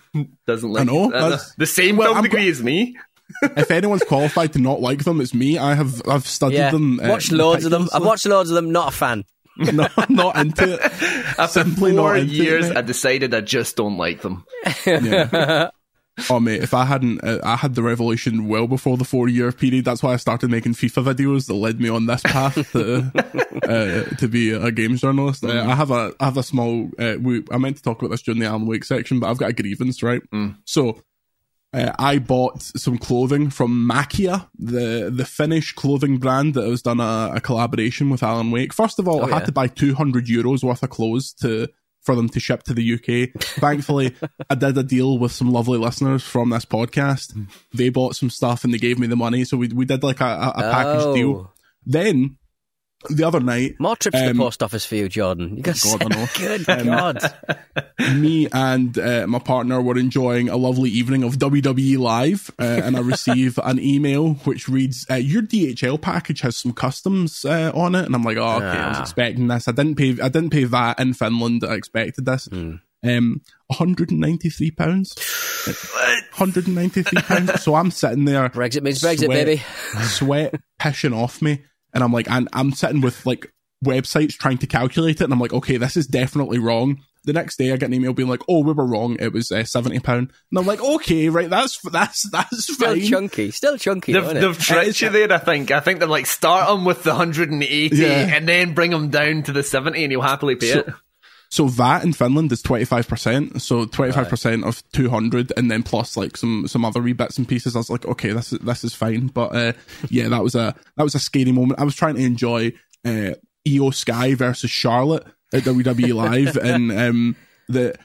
doesn't 0.46 0.70
like. 0.70 0.82
I 0.82 0.84
know 0.84 1.12
uh, 1.12 1.38
the 1.58 1.66
same 1.66 1.98
well, 1.98 2.10
film 2.10 2.18
I'm, 2.18 2.24
degree 2.24 2.50
as 2.50 2.62
me. 2.62 2.98
if 3.42 3.72
anyone's 3.72 4.04
qualified 4.04 4.54
to 4.54 4.60
not 4.60 4.82
like 4.82 5.04
them, 5.04 5.20
it's 5.20 5.34
me. 5.34 5.58
I 5.58 5.74
have. 5.74 6.02
I've 6.08 6.28
studied 6.28 6.58
yeah. 6.58 6.72
them. 6.72 7.00
Uh, 7.00 7.10
watched 7.10 7.32
loads 7.32 7.66
of 7.66 7.72
them. 7.72 7.88
I've 7.94 8.04
watched 8.04 8.26
loads 8.26 8.50
of 8.50 8.56
them. 8.56 8.72
Not 8.72 8.94
a 8.94 8.96
fan. 8.96 9.24
no, 9.74 9.88
not 10.10 10.38
into 10.38 10.74
it. 10.74 10.82
After 11.40 11.64
Simply 11.64 11.92
four 11.92 12.14
not 12.14 12.20
into 12.20 12.34
years, 12.34 12.70
it, 12.70 12.78
I 12.78 12.82
decided 12.82 13.34
I 13.34 13.42
just 13.42 13.76
don't 13.76 13.98
like 13.98 14.22
them. 14.22 14.46
Yeah. 14.86 15.70
oh 16.30 16.40
mate, 16.40 16.64
if 16.64 16.74
I 16.74 16.86
hadn't, 16.86 17.24
uh, 17.24 17.40
I 17.44 17.56
had 17.56 17.76
the 17.76 17.84
revolution 17.84 18.48
well 18.48 18.68
before 18.68 18.98
the 18.98 19.06
four 19.06 19.28
year 19.28 19.52
period. 19.52 19.86
That's 19.86 20.04
why 20.04 20.14
I 20.14 20.18
started 20.18 20.50
making 20.50 20.74
FIFA 20.74 21.14
videos 21.14 21.48
that 21.48 21.54
led 21.54 21.80
me 21.80 21.90
on 21.90 22.06
this 22.06 22.22
path 22.22 22.72
to 22.72 23.12
uh, 23.64 24.16
to 24.16 24.28
be 24.28 24.52
a 24.52 24.72
games 24.72 25.02
journalist. 25.02 25.44
Uh, 25.44 25.50
mm. 25.50 25.68
I 25.68 25.76
have 25.76 25.92
a 25.92 26.14
I 26.20 26.26
have 26.26 26.38
a 26.38 26.44
small. 26.44 26.90
Uh, 27.00 27.16
we, 27.20 27.44
I 27.52 27.58
meant 27.58 27.78
to 27.78 27.84
talk 27.84 28.02
about 28.02 28.12
this 28.12 28.22
during 28.22 28.40
the 28.40 28.48
Alan 28.48 28.66
Wake 28.66 28.84
section, 28.84 29.20
but 29.20 29.30
I've 29.30 29.38
got 29.38 29.50
a 29.50 29.54
grievance, 29.54 30.04
right? 30.04 30.22
Mm. 30.34 30.58
So 30.66 31.02
uh, 31.74 31.92
I 32.00 32.20
bought 32.20 32.62
some 32.62 32.98
clothing 32.98 33.50
from 33.50 33.88
Makia, 33.90 34.50
the 34.58 35.12
the 35.14 35.26
Finnish 35.26 35.74
clothing 35.74 36.18
brand 36.18 36.54
that 36.54 36.68
has 36.68 36.82
done 36.82 37.00
a, 37.00 37.34
a 37.36 37.42
collaboration 37.42 38.10
with 38.10 38.24
Alan 38.24 38.52
Wake. 38.52 38.74
First 38.74 39.00
of 39.00 39.08
all, 39.08 39.22
oh, 39.22 39.26
I 39.26 39.30
had 39.30 39.46
to 39.46 39.52
buy 39.52 39.68
200 39.68 40.28
euros 40.28 40.64
worth 40.64 40.84
of 40.84 40.90
clothes 40.90 41.34
to 41.42 41.68
for 42.02 42.16
them 42.16 42.30
to 42.30 42.40
ship 42.40 42.64
to 42.64 42.74
the 42.74 42.94
UK. 42.94 43.42
Thankfully, 43.42 44.16
I 44.50 44.56
did 44.56 44.78
a 44.78 44.84
deal 44.84 45.20
with 45.20 45.34
some 45.34 45.52
lovely 45.52 45.78
listeners 45.78 46.24
from 46.24 46.52
this 46.52 46.64
podcast. 46.64 47.38
They 47.74 47.90
bought 47.90 48.16
some 48.16 48.30
stuff 48.30 48.64
and 48.64 48.74
they 48.74 48.78
gave 48.78 48.98
me 48.98 49.08
the 49.08 49.18
money, 49.18 49.44
so 49.44 49.58
we 49.58 49.68
we 49.68 49.86
did 49.86 50.04
like 50.04 50.22
a, 50.22 50.26
a, 50.26 50.50
a 50.56 50.72
package 50.72 51.06
oh. 51.06 51.16
deal. 51.16 51.54
Then 51.86 52.37
the 53.10 53.24
other 53.24 53.40
night. 53.40 53.76
More 53.80 53.96
trips 53.96 54.16
um, 54.16 54.22
to 54.22 54.26
the 54.28 54.32
um, 54.32 54.38
post 54.38 54.64
office 54.64 54.86
for 54.86 54.96
you, 54.96 55.10
Jordan. 55.10 55.58
You 55.58 55.64
got 55.64 55.80
God, 55.82 56.04
I 56.04 56.16
know. 56.16 56.28
Good 56.38 56.70
um, 56.70 56.86
God. 56.88 57.34
Me 58.16 58.48
and 58.52 58.98
uh, 58.98 59.28
my 59.28 59.40
partner 59.40 59.82
were 59.82 59.98
enjoying 59.98 60.50
a 60.50 60.58
lovely 60.58 60.90
evening 60.90 61.24
of 61.24 61.38
WWE 61.38 61.98
Live, 61.98 62.52
uh, 62.60 62.64
and 62.64 62.98
I 62.98 63.02
receive 63.02 63.58
an 63.64 63.80
email 63.80 64.34
which 64.46 64.68
reads, 64.68 65.06
uh, 65.10 65.16
"Your 65.16 65.42
DHL 65.42 66.00
package 66.00 66.42
has 66.42 66.58
some 66.58 66.74
customs 66.74 67.46
uh, 67.46 67.72
on 67.74 67.96
it," 67.96 68.06
and 68.06 68.16
I'm 68.16 68.24
like, 68.24 68.38
"Oh, 68.38 68.58
okay, 68.58 68.66
ah. 68.66 68.86
I 68.86 68.90
was 68.90 68.98
ah. 69.00 69.02
expecting 69.02 69.48
this. 69.48 69.68
I 69.68 69.72
didn't 69.72 69.96
pay. 69.96 70.12
I 70.22 70.30
didn't 70.30 70.52
pay 70.52 70.66
that 70.66 71.00
in 71.00 71.14
Finland. 71.14 71.64
I 71.64 71.76
expected 71.76 72.26
this." 72.26 72.48
Mm. 72.48 72.82
Um, 73.04 73.42
193 73.68 74.72
pounds. 74.72 75.16
193 75.66 77.22
pounds. 77.22 77.64
So 77.64 77.76
I'm 77.76 77.92
sitting 77.92 78.26
there. 78.26 78.50
Brexit 78.50 78.82
means 78.82 79.02
Brexit, 79.02 79.26
sweat, 79.26 79.46
baby. 79.46 79.64
sweat 80.02 80.56
pissing 80.80 81.16
off 81.16 81.42
me 81.42 81.64
and 81.98 82.04
I'm 82.04 82.14
like, 82.14 82.30
and 82.30 82.48
I'm 82.54 82.72
sitting 82.74 83.02
with 83.02 83.26
like 83.26 83.52
websites 83.84 84.34
trying 84.34 84.60
to 84.60 84.68
calculate 84.68 85.20
it, 85.20 85.24
and 85.24 85.34
I'm 85.34 85.40
like, 85.40 85.54
okay, 85.54 85.78
this 85.78 85.98
is 85.98 86.06
definitely 86.06 86.60
wrong. 86.60 87.02
the 87.26 87.34
next 87.34 87.58
day 87.58 87.72
I 87.74 87.78
get 87.78 87.88
an 87.90 87.94
email 87.96 88.14
being 88.14 88.30
like, 88.30 88.42
"Oh, 88.48 88.62
we 88.64 88.72
were 88.72 88.86
wrong. 88.86 89.18
It 89.20 89.34
was 89.34 89.52
uh, 89.52 89.64
seventy 89.66 90.00
pound." 90.00 90.32
And 90.52 90.60
I'm 90.60 90.66
like, 90.68 90.80
"Okay, 90.82 91.28
right, 91.30 91.50
that's 91.50 91.80
that's 91.92 92.30
that's 92.30 92.72
Still 92.74 92.94
fine." 92.94 93.02
chunky. 93.02 93.52
Still 93.52 93.78
chunky. 93.78 94.14
They've, 94.14 94.24
isn't 94.24 94.40
they've 94.40 94.58
tricked 94.60 95.02
you 95.02 95.10
there, 95.10 95.34
I 95.34 95.38
think. 95.40 95.72
I 95.72 95.80
think 95.82 96.00
they're 96.00 96.08
like, 96.08 96.26
start 96.28 96.70
them 96.70 96.86
with 96.86 97.04
the 97.04 97.10
180 97.10 97.96
Yeah. 97.98 98.08
and 98.34 98.48
then 98.48 98.74
bring 98.74 98.92
them 98.92 99.10
down 99.10 99.44
to 99.44 99.52
the 99.52 99.64
70 99.64 100.02
and 100.04 100.12
you'll 100.12 100.22
happily 100.22 100.56
pay 100.56 100.72
So- 100.74 100.80
it. 100.80 100.94
So 101.50 101.68
VAT 101.68 102.04
in 102.04 102.14
Finland 102.14 102.52
is 102.52 102.62
twenty 102.62 102.86
five 102.86 103.08
percent. 103.08 103.62
So 103.62 103.86
twenty 103.86 104.12
five 104.12 104.30
percent 104.30 104.64
of 104.66 104.84
two 104.92 105.10
hundred, 105.10 105.54
and 105.56 105.72
then 105.72 105.84
plus 105.84 106.18
like 106.18 106.38
some 106.38 106.68
some 106.68 106.84
other 106.84 107.02
wee 107.02 107.14
bits 107.14 107.38
and 107.38 107.48
pieces. 107.48 107.76
I 107.76 107.80
was 107.80 107.90
like, 107.90 108.06
okay, 108.06 108.32
this 108.32 108.54
is 108.54 108.60
this 108.60 108.84
is 108.84 108.94
fine. 108.94 109.28
But 109.28 109.56
uh, 109.56 109.74
yeah, 110.10 110.30
that 110.30 110.44
was 110.44 110.56
a 110.56 110.76
that 110.96 111.04
was 111.04 111.16
a 111.16 111.20
scary 111.20 111.52
moment. 111.52 111.80
I 111.80 111.84
was 111.84 111.96
trying 111.96 112.16
to 112.16 112.24
enjoy 112.24 112.74
uh, 113.06 113.32
Iyo 113.68 113.94
Sky 113.94 114.36
versus 114.36 114.72
Charlotte 114.72 115.26
at 115.54 115.64
WWE 115.64 116.14
Live, 116.14 116.58
and 116.62 116.92
um, 116.92 117.36
the 117.70 117.96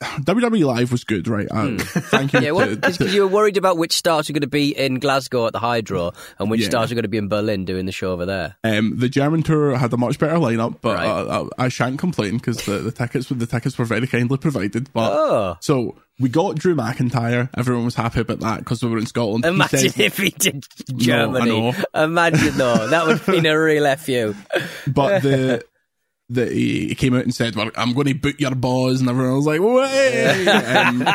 WWE 0.00 0.64
Live 0.64 0.92
was 0.92 1.02
good, 1.04 1.26
right? 1.26 1.48
Uh, 1.50 1.76
Thank 1.78 2.32
you. 2.32 2.38
Hmm. 2.38 2.44
Yeah, 2.44 2.50
well, 2.52 2.66
to- 2.68 2.76
because 2.76 3.12
you 3.14 3.22
were 3.22 3.28
worried 3.28 3.56
about 3.56 3.78
which 3.78 3.92
stars 3.92 4.28
were 4.28 4.32
going 4.32 4.42
to 4.42 4.46
be 4.46 4.76
in 4.76 5.00
Glasgow 5.00 5.46
at 5.46 5.52
the 5.52 5.58
Hydro 5.58 6.12
and 6.38 6.50
which 6.50 6.60
Yeah. 6.62 6.68
stars 6.68 6.90
were 6.90 6.94
going 6.94 7.02
to 7.02 7.08
be 7.08 7.18
in 7.18 7.28
Berlin 7.28 7.64
doing 7.64 7.86
the 7.86 7.92
show 7.92 8.12
over 8.12 8.24
there. 8.24 8.56
Um, 8.62 8.94
the 8.98 9.08
German 9.08 9.42
tour 9.42 9.76
had 9.76 9.92
a 9.92 9.96
much 9.96 10.18
better 10.18 10.36
lineup, 10.36 10.76
but 10.80 10.96
Right. 10.96 11.06
uh, 11.08 11.48
I, 11.58 11.64
I 11.64 11.68
shan't 11.68 11.98
complain 11.98 12.36
because 12.38 12.64
the, 12.64 12.78
the 12.78 12.92
tickets 12.92 13.28
the 13.28 13.46
tickets 13.46 13.76
were 13.76 13.84
very 13.84 14.06
kindly 14.06 14.38
provided. 14.38 14.92
But 14.92 15.12
Oh. 15.12 15.56
so 15.60 15.96
we 16.20 16.28
got 16.28 16.56
Drew 16.56 16.76
McIntyre. 16.76 17.48
Everyone 17.56 17.84
was 17.84 17.94
happy 17.96 18.20
about 18.20 18.40
that 18.40 18.58
because 18.60 18.82
we 18.84 18.90
were 18.90 18.98
in 18.98 19.06
Scotland. 19.06 19.44
He 19.44 19.50
Imagine 19.50 19.90
said- 19.90 20.00
if 20.00 20.16
he 20.18 20.30
did 20.30 20.64
Germany. 20.96 21.72
know. 21.72 21.74
Imagine 21.94 22.56
though, 22.56 22.86
that 22.88 23.06
would 23.06 23.18
have 23.18 23.26
been 23.26 23.46
a 23.46 23.58
real 23.60 23.96
fu. 23.96 24.34
but 24.86 25.22
the 25.22 25.64
the 26.28 26.46
he 26.46 26.94
came 26.94 27.14
out 27.14 27.24
and 27.24 27.34
said, 27.34 27.56
"Well, 27.56 27.70
I'm 27.76 27.94
going 27.94 28.06
to 28.06 28.14
boot 28.14 28.40
your 28.40 28.54
balls," 28.54 29.00
and 29.00 29.08
everyone 29.08 29.36
was 29.36 29.46
like, 29.46 29.60
"Way!" 29.60 30.46
um, 30.46 31.06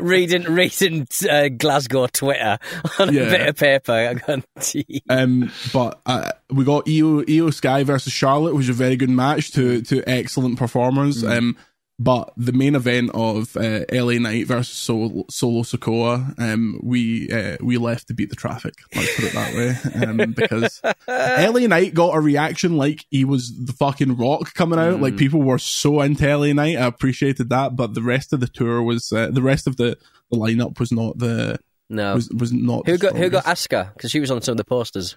reading 0.00 0.44
reading 0.44 1.06
uh, 1.30 1.48
Glasgow 1.48 2.06
Twitter 2.08 2.58
on 2.98 3.08
a 3.10 3.12
bit 3.12 3.48
of 3.48 3.56
paper. 3.56 4.42
Gee. 4.60 5.02
um, 5.08 5.52
but 5.72 6.00
uh, 6.06 6.32
we 6.50 6.64
got 6.64 6.86
Iyo 6.86 7.24
Iyo 7.24 7.52
Sky 7.54 7.84
versus 7.84 8.12
Charlotte, 8.12 8.54
which 8.54 8.68
was 8.68 8.76
a 8.76 8.82
very 8.82 8.96
good 8.96 9.10
match. 9.10 9.52
To 9.52 9.82
to 9.82 10.02
excellent 10.08 10.58
performers. 10.58 11.22
Mm. 11.22 11.38
Um, 11.38 11.56
but 11.98 12.32
the 12.36 12.52
main 12.52 12.74
event 12.74 13.10
of 13.14 13.56
uh, 13.56 13.84
LA 13.92 14.14
Knight 14.14 14.46
versus 14.48 14.76
Solo, 14.76 15.24
Solo 15.30 15.62
Sikoa, 15.62 16.38
um, 16.40 16.80
we 16.82 17.30
uh, 17.30 17.56
we 17.60 17.78
left 17.78 18.08
to 18.08 18.14
beat 18.14 18.30
the 18.30 18.36
traffic. 18.36 18.74
Let's 18.94 19.14
put 19.14 19.24
it 19.26 19.32
that 19.34 19.54
way, 19.54 20.04
um, 20.06 20.32
because 20.36 20.80
LA 21.08 21.66
Knight 21.68 21.94
got 21.94 22.16
a 22.16 22.20
reaction 22.20 22.76
like 22.76 23.04
he 23.10 23.24
was 23.24 23.52
the 23.56 23.72
fucking 23.72 24.16
Rock 24.16 24.54
coming 24.54 24.78
out. 24.78 24.98
Mm. 24.98 25.02
Like 25.02 25.16
people 25.16 25.42
were 25.42 25.58
so 25.58 26.00
into 26.00 26.36
LA 26.36 26.52
Knight. 26.52 26.76
I 26.76 26.86
appreciated 26.86 27.48
that, 27.50 27.76
but 27.76 27.94
the 27.94 28.02
rest 28.02 28.32
of 28.32 28.40
the 28.40 28.48
tour 28.48 28.82
was 28.82 29.12
uh, 29.12 29.30
the 29.30 29.42
rest 29.42 29.66
of 29.66 29.76
the, 29.76 29.96
the 30.30 30.36
lineup 30.36 30.80
was 30.80 30.90
not 30.90 31.18
the 31.18 31.58
No. 31.88 32.14
was 32.16 32.28
was 32.30 32.52
not. 32.52 32.86
Who 32.86 32.98
got 32.98 33.16
who 33.16 33.30
got. 33.30 33.44
Asuka? 33.44 33.94
Because 33.94 34.10
she 34.10 34.18
was 34.20 34.32
on 34.32 34.42
some 34.42 34.52
of 34.54 34.58
the 34.58 34.64
posters. 34.64 35.16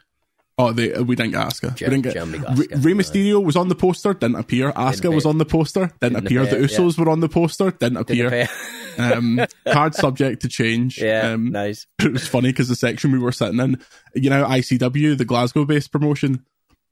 Oh, 0.60 0.72
they, 0.72 0.92
we 1.04 1.16
didn't 1.16 1.34
get 1.34 1.48
Asuka. 1.48 1.76
Jam- 1.76 1.90
we 1.92 1.96
didn't 1.98 2.02
get 2.04 2.14
Jamie 2.16 2.40
got 2.40 2.58
Re- 2.58 2.66
Asuka, 2.68 2.84
Rey. 2.86 2.94
Mysterio 2.94 3.44
was 3.44 3.56
on 3.56 3.68
the 3.68 3.76
poster, 3.76 4.14
didn't 4.16 4.38
appear. 4.38 4.72
Asuka 4.72 5.14
was 5.14 5.26
on 5.26 5.38
the 5.38 5.46
poster, 5.46 5.92
didn't, 6.02 6.14
Didn't 6.14 6.26
appear. 6.26 6.44
appear, 6.44 6.62
The 6.62 6.68
Usos 6.68 6.98
were 6.98 7.10
on 7.10 7.20
the 7.20 7.30
poster, 7.30 7.70
didn't 7.70 8.08
Didn't 8.08 8.26
appear. 8.26 8.28
appear. 8.28 8.50
um, 9.14 9.46
card 9.72 9.94
subject 9.94 10.42
to 10.42 10.48
change. 10.48 10.98
yeah, 11.02 11.32
um, 11.34 11.52
nice. 11.52 11.86
it 12.00 12.12
was 12.12 12.28
funny 12.28 12.50
because 12.50 12.70
the 12.70 12.76
section 12.76 13.12
we 13.12 13.20
were 13.20 13.32
sitting 13.32 13.60
in, 13.60 13.80
you 14.16 14.32
know, 14.32 14.46
ICW, 14.46 15.16
the 15.18 15.26
Glasgow 15.26 15.64
based 15.66 15.92
promotion. 15.92 16.44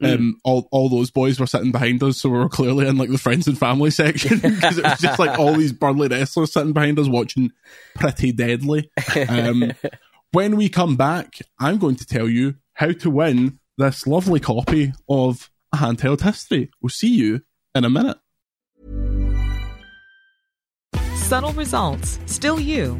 Mm. 0.03 0.13
Um, 0.15 0.37
all 0.43 0.67
all 0.71 0.89
those 0.89 1.09
boys 1.09 1.39
were 1.39 1.47
sitting 1.47 1.71
behind 1.71 2.03
us, 2.03 2.17
so 2.17 2.27
we 2.29 2.37
were 2.37 2.49
clearly 2.49 2.85
in 2.85 2.97
like 2.97 3.09
the 3.09 3.17
friends 3.17 3.47
and 3.47 3.57
family 3.57 3.89
section 3.91 4.39
because 4.39 4.77
it 4.77 4.83
was 4.83 4.99
just 4.99 5.17
like 5.17 5.39
all 5.39 5.53
these 5.53 5.71
burly 5.71 6.09
wrestlers 6.09 6.51
sitting 6.51 6.73
behind 6.73 6.99
us 6.99 7.07
watching 7.07 7.49
Pretty 7.95 8.33
Deadly. 8.33 8.91
Um, 9.29 9.71
when 10.33 10.57
we 10.57 10.67
come 10.67 10.97
back, 10.97 11.39
I'm 11.59 11.77
going 11.77 11.95
to 11.95 12.05
tell 12.05 12.27
you 12.27 12.55
how 12.75 12.91
to 12.91 13.09
win 13.09 13.59
this 13.77 14.05
lovely 14.05 14.39
copy 14.39 14.93
of 15.09 15.49
a 15.73 15.77
handheld 15.77 16.21
history. 16.21 16.69
We'll 16.81 16.89
see 16.89 17.13
you 17.13 17.41
in 17.73 17.83
a 17.83 17.89
minute. 17.89 18.17
Subtle 21.15 21.53
results, 21.53 22.19
still 22.27 22.59
you, 22.59 22.99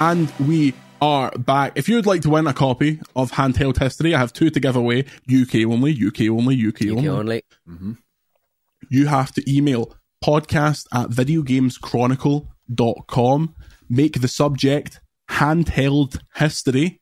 And 0.00 0.32
we 0.40 0.72
are 1.00 1.30
back. 1.32 1.72
If 1.76 1.88
you 1.88 1.96
would 1.96 2.06
like 2.06 2.22
to 2.22 2.30
win 2.30 2.46
a 2.46 2.54
copy 2.54 3.00
of 3.14 3.32
Handheld 3.32 3.78
History, 3.78 4.14
I 4.14 4.18
have 4.18 4.32
two 4.32 4.48
to 4.50 4.60
give 4.60 4.76
away. 4.76 5.00
UK 5.28 5.56
only, 5.66 5.92
UK 5.92 6.30
only, 6.30 6.56
UK, 6.56 6.82
UK 6.82 6.88
only. 6.96 7.08
only. 7.08 7.42
You 8.88 9.06
have 9.06 9.32
to 9.32 9.42
email 9.50 9.94
podcast 10.24 10.86
at 10.92 11.10
videogameschronicle.com. 11.10 13.54
Make 13.88 14.20
the 14.20 14.28
subject 14.28 15.00
handheld 15.30 16.18
history 16.34 17.00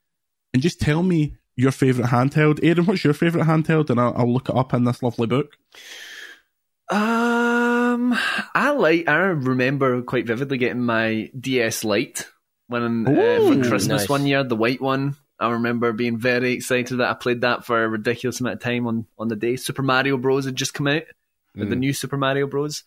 and 0.52 0.62
just 0.62 0.80
tell 0.80 1.02
me 1.02 1.36
your 1.56 1.72
favourite 1.72 2.10
handheld. 2.10 2.64
Aidan, 2.64 2.86
what's 2.86 3.04
your 3.04 3.14
favourite 3.14 3.46
handheld? 3.46 3.90
And 3.90 4.00
I'll, 4.00 4.14
I'll 4.16 4.32
look 4.32 4.48
it 4.48 4.56
up 4.56 4.72
in 4.72 4.84
this 4.84 5.02
lovely 5.02 5.26
book. 5.26 5.56
Um, 6.90 8.16
I 8.54 8.70
like. 8.76 9.08
I 9.08 9.16
remember 9.16 10.00
quite 10.02 10.26
vividly 10.26 10.58
getting 10.58 10.82
my 10.82 11.30
DS 11.38 11.84
Lite 11.84 12.26
when 12.70 13.06
uh, 13.06 13.10
for 13.46 13.68
Christmas 13.68 14.02
nice. 14.02 14.08
one 14.08 14.26
year, 14.26 14.42
the 14.44 14.56
white 14.56 14.80
one. 14.80 15.16
I 15.38 15.50
remember 15.52 15.92
being 15.92 16.18
very 16.18 16.52
excited 16.52 16.98
that 16.98 17.10
I 17.10 17.14
played 17.14 17.40
that 17.40 17.64
for 17.64 17.82
a 17.82 17.88
ridiculous 17.88 18.40
amount 18.40 18.54
of 18.56 18.60
time 18.62 18.86
on 18.86 19.06
on 19.18 19.28
the 19.28 19.36
day. 19.36 19.56
Super 19.56 19.82
Mario 19.82 20.16
Bros 20.16 20.44
had 20.44 20.54
just 20.56 20.74
come 20.74 20.86
out, 20.86 21.02
the 21.54 21.76
new 21.76 21.92
Super 21.92 22.16
Mario 22.16 22.46
Bros. 22.46 22.84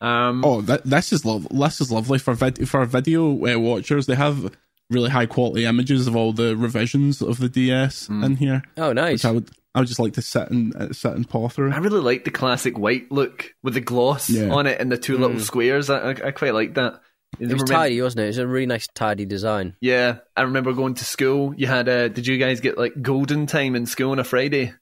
Um, 0.00 0.44
Oh, 0.44 0.60
that, 0.62 0.84
this 0.84 1.12
is 1.12 1.24
lo- 1.24 1.38
this 1.50 1.80
is 1.80 1.90
lovely 1.90 2.18
for 2.18 2.34
vid- 2.34 2.68
for 2.68 2.84
video 2.84 3.30
uh, 3.46 3.58
watchers. 3.58 4.06
They 4.06 4.14
have 4.14 4.54
really 4.90 5.10
high 5.10 5.26
quality 5.26 5.64
images 5.64 6.06
of 6.06 6.14
all 6.14 6.32
the 6.32 6.56
revisions 6.56 7.20
of 7.22 7.38
the 7.38 7.48
DS 7.48 8.08
in 8.08 8.36
here. 8.36 8.62
Oh, 8.76 8.92
nice. 8.92 9.14
Which 9.14 9.24
I 9.24 9.30
would 9.32 9.50
I 9.74 9.80
would 9.80 9.88
just 9.88 9.98
like 10.00 10.12
to 10.14 10.22
sit 10.22 10.48
and 10.50 10.76
uh, 10.76 10.92
sit 10.92 11.12
and 11.12 11.28
paw 11.28 11.48
through. 11.48 11.72
I 11.72 11.78
really 11.78 12.00
like 12.00 12.24
the 12.24 12.30
classic 12.30 12.78
white 12.78 13.10
look 13.10 13.52
with 13.62 13.74
the 13.74 13.80
gloss 13.80 14.30
Yeah. 14.30 14.50
on 14.50 14.66
it 14.66 14.80
and 14.80 14.92
the 14.92 14.96
two 14.98 15.18
little 15.18 15.40
squares. 15.40 15.90
I, 15.90 16.12
I, 16.12 16.28
I 16.28 16.30
quite 16.30 16.54
like 16.54 16.74
that. 16.74 17.00
It 17.38 17.52
was 17.52 17.64
tidy, 17.64 18.00
wasn't 18.00 18.20
it? 18.20 18.24
It 18.24 18.28
was 18.28 18.38
a 18.38 18.46
really 18.46 18.66
nice, 18.66 18.86
tidy 18.94 19.26
design. 19.26 19.76
Yeah, 19.80 20.18
I 20.36 20.42
remember 20.42 20.72
going 20.72 20.94
to 20.94 21.04
school. 21.04 21.54
You 21.56 21.66
had 21.66 21.88
uh, 21.88 22.08
did 22.08 22.26
you 22.26 22.38
guys 22.38 22.60
get 22.60 22.78
like 22.78 23.00
golden 23.02 23.46
time 23.46 23.76
in 23.76 23.84
school 23.86 24.12
on 24.12 24.18
a 24.18 24.24
Friday? 24.24 24.72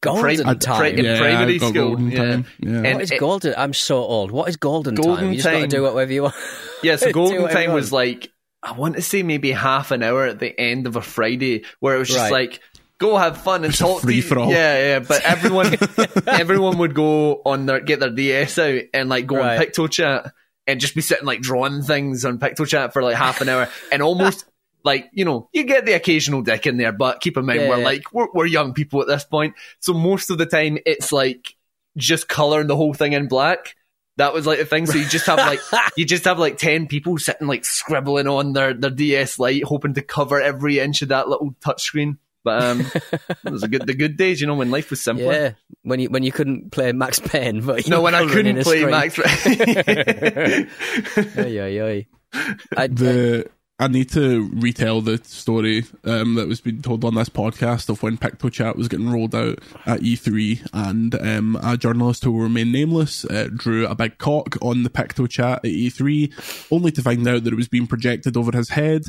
Golden 0.00 0.22
Pri- 0.22 0.54
time. 0.54 0.78
pri- 0.78 0.88
in 0.90 1.04
Yeah, 1.04 1.18
primary 1.18 1.54
I've 1.56 1.60
got 1.60 1.68
school. 1.70 1.88
golden 1.90 2.10
yeah. 2.10 2.18
time. 2.18 2.44
Yeah. 2.60 2.70
And 2.76 2.94
what 2.94 3.02
is 3.02 3.10
it- 3.12 3.20
golden? 3.20 3.54
I'm 3.56 3.74
so 3.74 3.98
old. 3.98 4.30
What 4.30 4.48
is 4.48 4.56
golden, 4.56 4.94
Golden 4.94 5.16
time? 5.16 5.28
You 5.32 5.36
just 5.36 5.48
got 5.48 5.60
to 5.60 5.66
do 5.68 5.82
whatever 5.82 6.12
you 6.12 6.22
want. 6.24 6.34
Yeah, 6.82 6.96
so 6.96 7.12
golden 7.12 7.48
time 7.48 7.72
was 7.72 7.92
like 7.92 8.32
I 8.64 8.72
want 8.72 8.96
to 8.96 9.02
say 9.02 9.22
maybe 9.22 9.52
half 9.52 9.90
an 9.92 10.02
hour 10.02 10.24
at 10.26 10.40
the 10.40 10.58
end 10.58 10.86
of 10.88 10.96
a 10.96 11.02
Friday 11.02 11.64
where 11.78 11.94
it 11.94 11.98
was 12.00 12.08
just 12.08 12.18
Right. 12.18 12.32
like 12.32 12.60
go 12.98 13.16
have 13.16 13.36
fun 13.42 13.64
and 13.64 13.70
It's 13.72 13.78
talk 13.78 14.00
to 14.00 14.06
free 14.06 14.16
you. 14.16 14.22
for 14.22 14.38
all. 14.40 14.50
Yeah, 14.50 14.78
yeah. 14.78 14.98
But 15.00 15.22
everyone 15.22 15.76
everyone 16.26 16.78
would 16.78 16.94
go 16.94 17.42
on 17.44 17.66
their 17.66 17.80
get 17.80 18.00
their 18.00 18.10
DS 18.10 18.58
out 18.58 18.80
and 18.94 19.08
like 19.08 19.26
go 19.26 19.36
Right. 19.36 19.58
on 19.60 19.64
Picto 19.64 19.88
Chat 19.90 20.32
and 20.72 20.80
just 20.80 20.94
be 20.94 21.02
sitting 21.02 21.26
like 21.26 21.40
drawing 21.40 21.82
things 21.82 22.24
on 22.24 22.38
Picto 22.38 22.66
Chat 22.66 22.92
for 22.94 23.02
like 23.02 23.14
half 23.14 23.42
an 23.42 23.48
hour 23.48 23.68
and 23.92 24.02
almost 24.02 24.46
like 24.84 25.10
you 25.12 25.24
know 25.24 25.48
you 25.52 25.64
get 25.64 25.84
the 25.84 25.92
occasional 25.92 26.42
dick 26.42 26.66
in 26.66 26.78
there, 26.78 26.92
but 26.92 27.20
keep 27.20 27.36
in 27.36 27.44
mind 27.44 27.60
Yeah, 27.60 27.68
we're 27.68 27.78
yeah. 27.78 27.84
like 27.84 28.12
we're, 28.12 28.28
we're 28.32 28.46
young 28.46 28.72
people 28.72 29.02
at 29.02 29.06
this 29.06 29.24
point, 29.24 29.54
so 29.80 29.92
most 29.92 30.30
of 30.30 30.38
the 30.38 30.46
time 30.46 30.78
it's 30.86 31.12
like 31.12 31.54
just 31.96 32.26
coloring 32.26 32.66
the 32.66 32.76
whole 32.76 32.94
thing 32.94 33.12
in 33.12 33.28
black. 33.28 33.76
That 34.16 34.34
was 34.34 34.46
like 34.46 34.58
the 34.58 34.64
thing. 34.64 34.86
So 34.86 34.98
you 34.98 35.06
just 35.06 35.26
have 35.26 35.38
like 35.38 35.60
you 35.96 36.04
just 36.04 36.24
have 36.24 36.38
like 36.38 36.56
ten 36.56 36.86
people 36.86 37.18
sitting 37.18 37.46
like 37.46 37.64
scribbling 37.64 38.26
on 38.26 38.54
their, 38.54 38.74
their 38.74 38.90
DS 38.90 39.38
light, 39.38 39.64
hoping 39.64 39.94
to 39.94 40.02
cover 40.02 40.40
every 40.40 40.78
inch 40.78 41.02
of 41.02 41.08
that 41.08 41.28
little 41.28 41.54
touchscreen. 41.60 42.18
But 42.44 42.62
um, 42.62 42.80
it 43.44 43.50
was 43.50 43.62
a 43.62 43.68
good 43.68 43.86
the 43.86 43.94
good 43.94 44.16
days, 44.16 44.40
you 44.40 44.46
know, 44.46 44.54
when 44.54 44.70
life 44.70 44.90
was 44.90 45.00
simpler. 45.00 45.32
Yeah, 45.32 45.52
when 45.82 46.00
you 46.00 46.10
when 46.10 46.22
you 46.22 46.32
couldn't 46.32 46.72
play 46.72 46.92
Max 46.92 47.20
Payne, 47.20 47.60
but 47.60 47.84
you 47.84 47.90
No, 47.90 48.02
when 48.02 48.14
I 48.14 48.26
couldn't 48.26 48.62
play 48.62 48.80
screen. 48.80 48.90
Max. 48.90 49.18
Oy, 51.38 51.60
oy, 51.60 51.80
oy. 51.80 52.06
I, 52.76 52.86
the 52.86 53.50
I 53.78 53.88
need 53.88 54.10
to 54.10 54.48
retell 54.54 55.00
the 55.00 55.18
story 55.24 55.84
um, 56.04 56.36
that 56.36 56.46
was 56.46 56.60
being 56.60 56.82
told 56.82 57.04
on 57.04 57.16
this 57.16 57.28
podcast 57.28 57.88
of 57.88 58.02
when 58.02 58.16
PictoChat 58.16 58.76
was 58.76 58.86
getting 58.86 59.10
rolled 59.10 59.34
out 59.34 59.58
at 59.86 60.00
E3, 60.00 60.68
and 60.72 61.14
um, 61.16 61.58
a 61.62 61.76
journalist 61.76 62.22
who 62.22 62.32
will 62.32 62.42
remain 62.42 62.70
nameless 62.70 63.24
uh, 63.24 63.48
drew 63.54 63.86
a 63.86 63.94
big 63.96 64.18
cock 64.18 64.56
on 64.62 64.84
the 64.84 64.90
PictoChat 64.90 65.56
at 65.56 65.62
E3, 65.64 66.68
only 66.70 66.92
to 66.92 67.02
find 67.02 67.26
out 67.26 67.42
that 67.44 67.52
it 67.52 67.56
was 67.56 67.68
being 67.68 67.88
projected 67.88 68.36
over 68.36 68.56
his 68.56 68.68
head. 68.68 69.02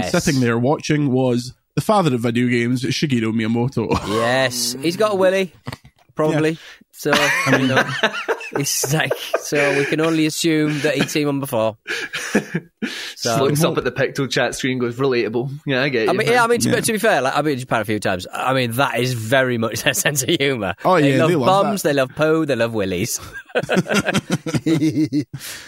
And 0.00 0.04
sitting 0.06 0.40
there 0.40 0.58
watching 0.58 1.10
was 1.10 1.52
the 1.74 1.80
father 1.80 2.14
of 2.14 2.20
video 2.20 2.46
games, 2.48 2.82
Shigeru 2.82 3.32
Miyamoto. 3.32 3.88
yes, 4.08 4.76
he's 4.80 4.96
got 4.96 5.12
a 5.12 5.16
willy, 5.16 5.52
probably. 6.14 6.58
So 6.96 7.12
you 7.50 7.58
know, 7.66 7.84
it's 8.52 8.94
like 8.94 9.12
so 9.40 9.76
we 9.78 9.84
can 9.84 10.00
only 10.00 10.26
assume 10.26 10.80
that 10.80 10.94
he'd 10.94 11.10
seen 11.10 11.26
one 11.26 11.40
before. 11.40 11.76
Just 12.84 13.40
looks 13.40 13.64
up 13.64 13.76
at 13.78 13.84
the 13.84 13.90
Picto 13.92 14.30
chat 14.30 14.54
screen, 14.54 14.78
goes 14.78 14.96
relatable. 14.96 15.50
Yeah, 15.66 15.82
I 15.82 15.88
get 15.88 16.04
you. 16.04 16.10
I 16.10 16.12
mean, 16.12 16.26
man. 16.26 16.34
yeah, 16.34 16.44
I 16.44 16.46
mean, 16.46 16.60
to, 16.60 16.70
Yeah. 16.70 16.80
to 16.80 16.92
be 16.92 16.98
fair, 16.98 17.20
like, 17.22 17.34
I've 17.34 17.44
been 17.44 17.54
to 17.54 17.60
Japan 17.60 17.80
a 17.80 17.84
few 17.86 17.98
times. 17.98 18.26
I 18.32 18.52
mean, 18.52 18.72
that 18.72 18.98
is 18.98 19.14
very 19.14 19.56
much 19.58 19.82
their 19.82 19.94
sense 19.94 20.22
of 20.22 20.28
humour. 20.28 20.74
Oh, 20.84 21.00
they 21.00 21.14
yeah, 21.14 21.20
love 21.20 21.28
they 21.30 21.36
love 21.36 21.64
bums, 21.64 21.82
that. 21.82 21.88
they 21.88 21.94
love 21.94 22.10
Poe, 22.14 22.44
they 22.44 22.54
love 22.56 22.74
willies. 22.74 23.18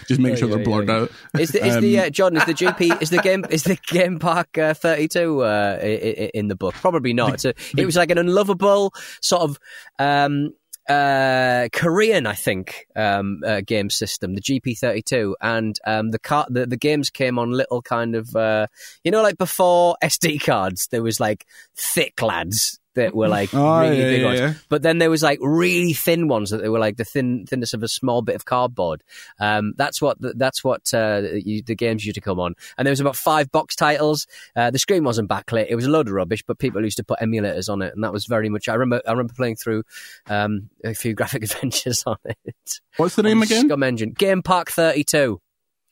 Just 0.06 0.20
make 0.20 0.36
sure 0.36 0.48
Yeah, 0.48 0.56
they're 0.56 0.58
yeah, 0.58 0.64
blurred 0.64 0.88
yeah. 0.88 0.94
out. 0.94 1.10
Is 1.38 1.50
the, 1.50 1.64
is 1.66 1.80
the 1.80 2.00
uh, 2.00 2.10
John? 2.10 2.36
Is 2.36 2.44
the 2.44 2.54
GP? 2.54 3.02
Is 3.02 3.10
the 3.10 3.18
game? 3.18 3.44
Is 3.50 3.62
the 3.64 3.76
Game 3.86 4.18
Park 4.18 4.56
uh, 4.58 4.74
Thirty 4.74 5.08
Two 5.08 5.42
uh, 5.42 5.78
i- 5.80 5.84
i- 5.86 6.30
in 6.34 6.48
the 6.48 6.56
book? 6.56 6.74
Probably 6.74 7.12
not. 7.14 7.34
It's 7.34 7.44
a, 7.44 7.54
it 7.76 7.86
was 7.86 7.96
like 7.96 8.10
an 8.10 8.18
unlovable 8.18 8.92
sort 9.20 9.42
of. 9.42 9.58
Um, 9.98 10.52
uh, 10.88 11.68
Korean, 11.72 12.26
I 12.26 12.34
think, 12.34 12.86
um, 12.94 13.42
uh, 13.44 13.60
game 13.60 13.90
system, 13.90 14.34
the 14.34 14.40
GP32, 14.40 15.34
and 15.40 15.78
um, 15.86 16.10
the 16.10 16.18
car, 16.18 16.46
the, 16.48 16.66
the 16.66 16.76
games 16.76 17.10
came 17.10 17.38
on 17.38 17.50
little 17.50 17.82
kind 17.82 18.14
of, 18.14 18.34
uh, 18.36 18.66
you 19.04 19.10
know, 19.10 19.22
like 19.22 19.38
before 19.38 19.96
SD 20.02 20.44
cards, 20.44 20.88
there 20.88 21.02
was 21.02 21.18
like 21.20 21.46
thick 21.76 22.22
lads 22.22 22.78
that 22.96 23.14
were 23.14 23.28
like 23.28 23.54
Oh, 23.54 23.80
really 23.80 23.98
yeah, 23.98 24.10
big 24.10 24.20
yeah, 24.20 24.26
ones, 24.26 24.40
yeah. 24.40 24.54
but 24.68 24.82
then 24.82 24.98
there 24.98 25.08
was 25.08 25.22
like 25.22 25.38
really 25.40 25.92
thin 25.92 26.28
ones 26.28 26.50
that 26.50 26.60
they 26.60 26.68
were 26.68 26.78
like 26.78 26.96
the 26.96 27.04
thin 27.04 27.46
thinness 27.46 27.72
of 27.72 27.82
a 27.82 27.88
small 27.88 28.22
bit 28.22 28.34
of 28.34 28.44
cardboard. 28.44 29.02
Um, 29.38 29.72
that's 29.76 30.02
what 30.02 30.20
the, 30.20 30.34
that's 30.34 30.64
what 30.64 30.92
uh, 30.92 31.22
you, 31.32 31.62
the 31.62 31.74
games 31.74 32.04
used 32.04 32.16
to 32.16 32.20
come 32.20 32.40
on, 32.40 32.54
and 32.76 32.84
there 32.84 32.92
was 32.92 33.00
about 33.00 33.16
five 33.16 33.50
box 33.52 33.76
titles. 33.76 34.26
Uh, 34.56 34.70
the 34.70 34.78
screen 34.78 35.04
wasn't 35.04 35.30
backlit; 35.30 35.66
it 35.68 35.76
was 35.76 35.86
a 35.86 35.90
load 35.90 36.08
of 36.08 36.14
rubbish, 36.14 36.42
but 36.46 36.58
people 36.58 36.82
used 36.82 36.96
to 36.96 37.04
put 37.04 37.20
emulators 37.20 37.68
on 37.70 37.82
it, 37.82 37.94
and 37.94 38.02
that 38.02 38.12
was 38.12 38.26
very 38.26 38.48
much. 38.48 38.68
I 38.68 38.74
remember 38.74 39.02
I 39.06 39.12
remember 39.12 39.34
playing 39.34 39.56
through 39.56 39.84
um, 40.26 40.68
a 40.84 40.94
few 40.94 41.14
graphic 41.18 41.44
adventures 41.44 42.02
on 42.06 42.16
it. 42.24 42.80
What's 42.96 43.14
the 43.14 43.22
name 43.22 43.42
again? 43.42 43.68
SCUMM 43.68 43.84
Engine 43.84 44.10
Game 44.10 44.42
Park 44.42 44.70
Thirty 44.70 45.04
Two. 45.04 45.40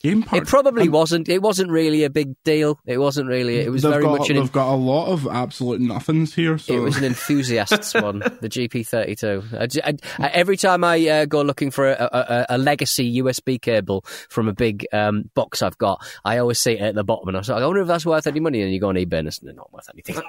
It 0.04 0.46
probably 0.46 0.88
wasn't. 0.88 1.28
It 1.28 1.40
wasn't 1.40 1.70
really 1.70 2.04
a 2.04 2.10
big 2.10 2.34
deal. 2.44 2.78
It 2.84 2.98
wasn't 2.98 3.28
really. 3.28 3.58
It 3.58 3.70
was 3.70 3.82
very 3.82 4.02
got, 4.02 4.18
much 4.18 4.30
an. 4.30 4.36
They've 4.36 4.52
got 4.52 4.72
a 4.72 4.76
lot 4.76 5.06
of 5.06 5.26
absolute 5.26 5.80
nothings 5.80 6.34
here. 6.34 6.58
So 6.58 6.74
It 6.74 6.80
was 6.80 6.96
an 6.98 7.04
enthusiasts 7.04 7.94
one, 7.94 8.18
the 8.18 8.48
GP32. 8.48 9.82
I, 9.82 9.94
I, 10.22 10.28
every 10.28 10.56
time 10.56 10.84
I 10.84 11.08
uh, 11.08 11.24
go 11.24 11.42
looking 11.42 11.70
for 11.70 11.90
a, 11.90 12.08
a, 12.12 12.46
a 12.50 12.58
legacy 12.58 13.20
USB 13.22 13.60
cable 13.60 14.04
from 14.28 14.48
a 14.48 14.52
big 14.52 14.86
um, 14.92 15.30
box 15.34 15.62
I've 15.62 15.78
got, 15.78 16.04
I 16.24 16.38
always 16.38 16.60
see 16.60 16.72
it 16.72 16.80
at 16.82 16.94
the 16.94 17.04
bottom, 17.04 17.28
and 17.28 17.36
I 17.36 17.40
was 17.40 17.48
like, 17.48 17.62
I 17.62 17.66
wonder 17.66 17.82
if 17.82 17.88
that's 17.88 18.04
worth 18.06 18.26
any 18.26 18.40
money. 18.40 18.60
And 18.60 18.72
you 18.72 18.80
go 18.80 18.90
on 18.90 18.96
eBay, 18.96 19.20
and 19.20 19.28
it's 19.28 19.42
not 19.42 19.72
worth 19.72 19.88
anything. 19.92 20.20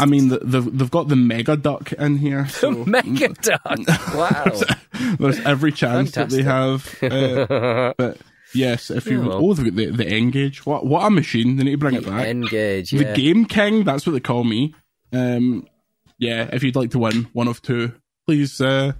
I 0.00 0.06
mean, 0.06 0.30
th- 0.30 0.42
they've 0.44 0.78
they've 0.78 0.90
got 0.90 1.08
the 1.08 1.16
Mega 1.16 1.56
Duck 1.56 1.92
in 1.92 2.16
here. 2.16 2.48
So 2.48 2.70
Mega 2.84 3.28
Duck. 3.28 3.78
Wow. 4.14 4.44
there's 5.18 5.38
every 5.40 5.72
chance 5.72 6.12
that 6.12 6.30
they 6.30 6.42
have. 6.42 7.02
Uh, 7.02 7.94
but 7.96 8.18
yes, 8.54 8.90
if 8.90 9.06
you 9.06 9.20
Yeah, 9.22 9.28
well. 9.28 9.38
oh, 9.44 9.54
got 9.54 9.74
the 9.74 9.86
the 9.86 10.06
N-Gage. 10.08 10.64
What 10.66 10.86
what 10.86 11.04
a 11.06 11.10
machine! 11.10 11.56
They 11.56 11.64
need 11.64 11.72
to 11.72 11.78
bring 11.78 11.94
it 11.94 12.06
back. 12.06 12.26
N-Gage. 12.26 12.90
The 12.90 13.04
Yeah. 13.04 13.14
Game 13.14 13.44
King. 13.44 13.84
That's 13.84 14.06
what 14.06 14.12
they 14.12 14.20
call 14.20 14.44
me. 14.44 14.74
Um, 15.12 15.66
yeah. 16.18 16.48
If 16.52 16.62
you'd 16.62 16.76
like 16.76 16.90
to 16.90 16.98
win 16.98 17.28
one 17.32 17.48
of 17.48 17.62
two, 17.62 17.92
please. 18.26 18.60
Uh, 18.60 18.92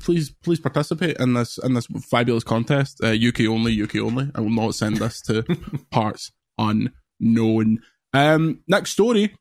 Please, 0.00 0.30
please 0.30 0.58
participate 0.60 1.18
in 1.18 1.34
this 1.34 1.58
in 1.62 1.74
this 1.74 1.86
fabulous 2.10 2.42
contest. 2.42 3.02
Uh, 3.04 3.08
UK 3.08 3.40
only, 3.42 3.82
UK 3.82 3.96
only. 3.96 4.30
I 4.34 4.40
will 4.40 4.48
not 4.48 4.74
send 4.74 4.96
this 4.96 5.20
to 5.24 5.42
parts 5.90 6.32
unknown. 6.56 7.80
Um, 8.14 8.60
next 8.66 8.92
story. 8.92 9.34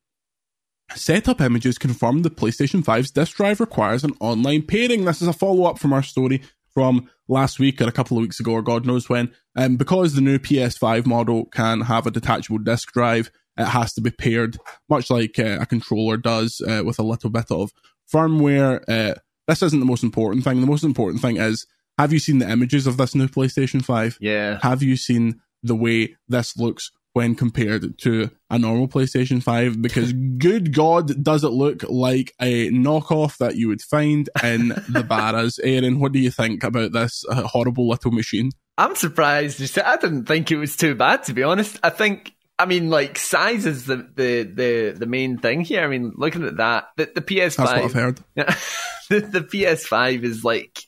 Setup 0.93 1.39
images 1.39 1.77
confirm 1.77 2.23
the 2.23 2.29
PlayStation 2.29 2.83
5's 2.83 3.11
disk 3.11 3.37
drive 3.37 3.61
requires 3.61 4.03
an 4.03 4.11
online 4.19 4.63
pairing. 4.63 5.05
This 5.05 5.21
is 5.21 5.29
a 5.29 5.33
follow 5.33 5.63
up 5.63 5.79
from 5.79 5.93
our 5.93 6.03
story 6.03 6.41
from 6.77 7.09
last 7.27 7.57
week 7.57 7.81
or 7.81 7.87
a 7.87 7.91
couple 7.91 8.15
of 8.15 8.21
weeks 8.21 8.39
ago, 8.39 8.51
or 8.51 8.61
God 8.61 8.85
knows 8.85 9.09
when. 9.09 9.33
Um, 9.55 9.77
because 9.77 10.13
the 10.13 10.21
new 10.21 10.37
PS5 10.37 11.07
model 11.07 11.45
can 11.45 11.81
have 11.81 12.05
a 12.05 12.11
detachable 12.11 12.59
disk 12.59 12.91
drive, 12.91 13.31
it 13.57 13.65
has 13.65 13.95
to 13.95 14.01
be 14.01 14.11
paired, 14.11 14.59
much 14.87 15.09
like 15.09 15.39
uh, 15.39 15.57
a 15.59 15.65
controller 15.65 16.17
does, 16.17 16.61
uh, 16.61 16.83
with 16.85 16.99
a 16.99 17.03
little 17.03 17.31
bit 17.31 17.49
of 17.49 17.71
firmware. 18.13 18.83
Uh, 18.87 19.15
this 19.47 19.63
isn't 19.63 19.79
the 19.79 19.87
most 19.87 20.03
important 20.03 20.43
thing. 20.43 20.61
The 20.61 20.67
most 20.67 20.83
important 20.83 21.19
thing 21.19 21.37
is 21.37 21.65
have 21.97 22.13
you 22.13 22.19
seen 22.19 22.37
the 22.37 22.51
images 22.51 22.85
of 22.85 22.97
this 22.97 23.15
new 23.15 23.27
PlayStation 23.27 23.83
5? 23.83 24.19
yeah. 24.21 24.59
have 24.61 24.83
you 24.83 24.97
seen 24.97 25.41
the 25.63 25.75
way 25.75 26.15
this 26.27 26.55
looks 26.57 26.91
when 27.17 27.33
compared 27.33 27.97
to 27.97 28.29
a 28.51 28.59
normal 28.59 28.87
PlayStation 28.87 29.41
5? 29.41 29.81
Because 29.81 30.13
good 30.37 30.71
God, 30.71 31.23
does 31.23 31.43
it 31.43 31.49
look 31.49 31.81
like 31.89 32.31
a 32.39 32.69
knockoff 32.69 33.37
that 33.37 33.55
you 33.55 33.69
would 33.69 33.81
find 33.81 34.29
in 34.43 34.67
the 34.87 35.03
Barras? 35.09 35.57
Aaron, 35.63 35.99
what 35.99 36.11
do 36.11 36.19
you 36.19 36.29
think 36.29 36.63
about 36.63 36.91
this 36.91 37.25
uh, 37.27 37.41
horrible 37.41 37.89
little 37.89 38.11
machine? 38.11 38.51
I'm 38.77 38.95
surprised. 38.95 39.59
You 39.59 39.65
said- 39.65 39.85
I 39.85 39.97
didn't 39.97 40.25
think 40.25 40.51
it 40.51 40.57
was 40.57 40.77
too 40.77 40.93
bad, 40.93 41.23
to 41.23 41.33
be 41.33 41.41
honest. 41.41 41.79
I 41.81 41.89
think, 41.89 42.33
I 42.59 42.67
mean, 42.67 42.91
like 42.91 43.17
size 43.17 43.65
is 43.65 43.85
the 43.85 43.95
the 43.95 44.43
the, 44.43 44.95
the 44.99 45.05
main 45.07 45.39
thing 45.39 45.61
here. 45.61 45.83
I 45.83 45.87
mean, 45.87 46.13
looking 46.15 46.45
at 46.45 46.57
that, 46.57 46.89
the, 46.97 47.09
the 47.15 47.21
PS5, 47.21 47.55
That's 47.55 47.57
what 47.57 47.83
I've 47.83 47.93
heard. 47.93 48.19
the, 48.35 49.21
the 49.21 49.41
PS5 49.41 50.23
is 50.23 50.43
like 50.43 50.79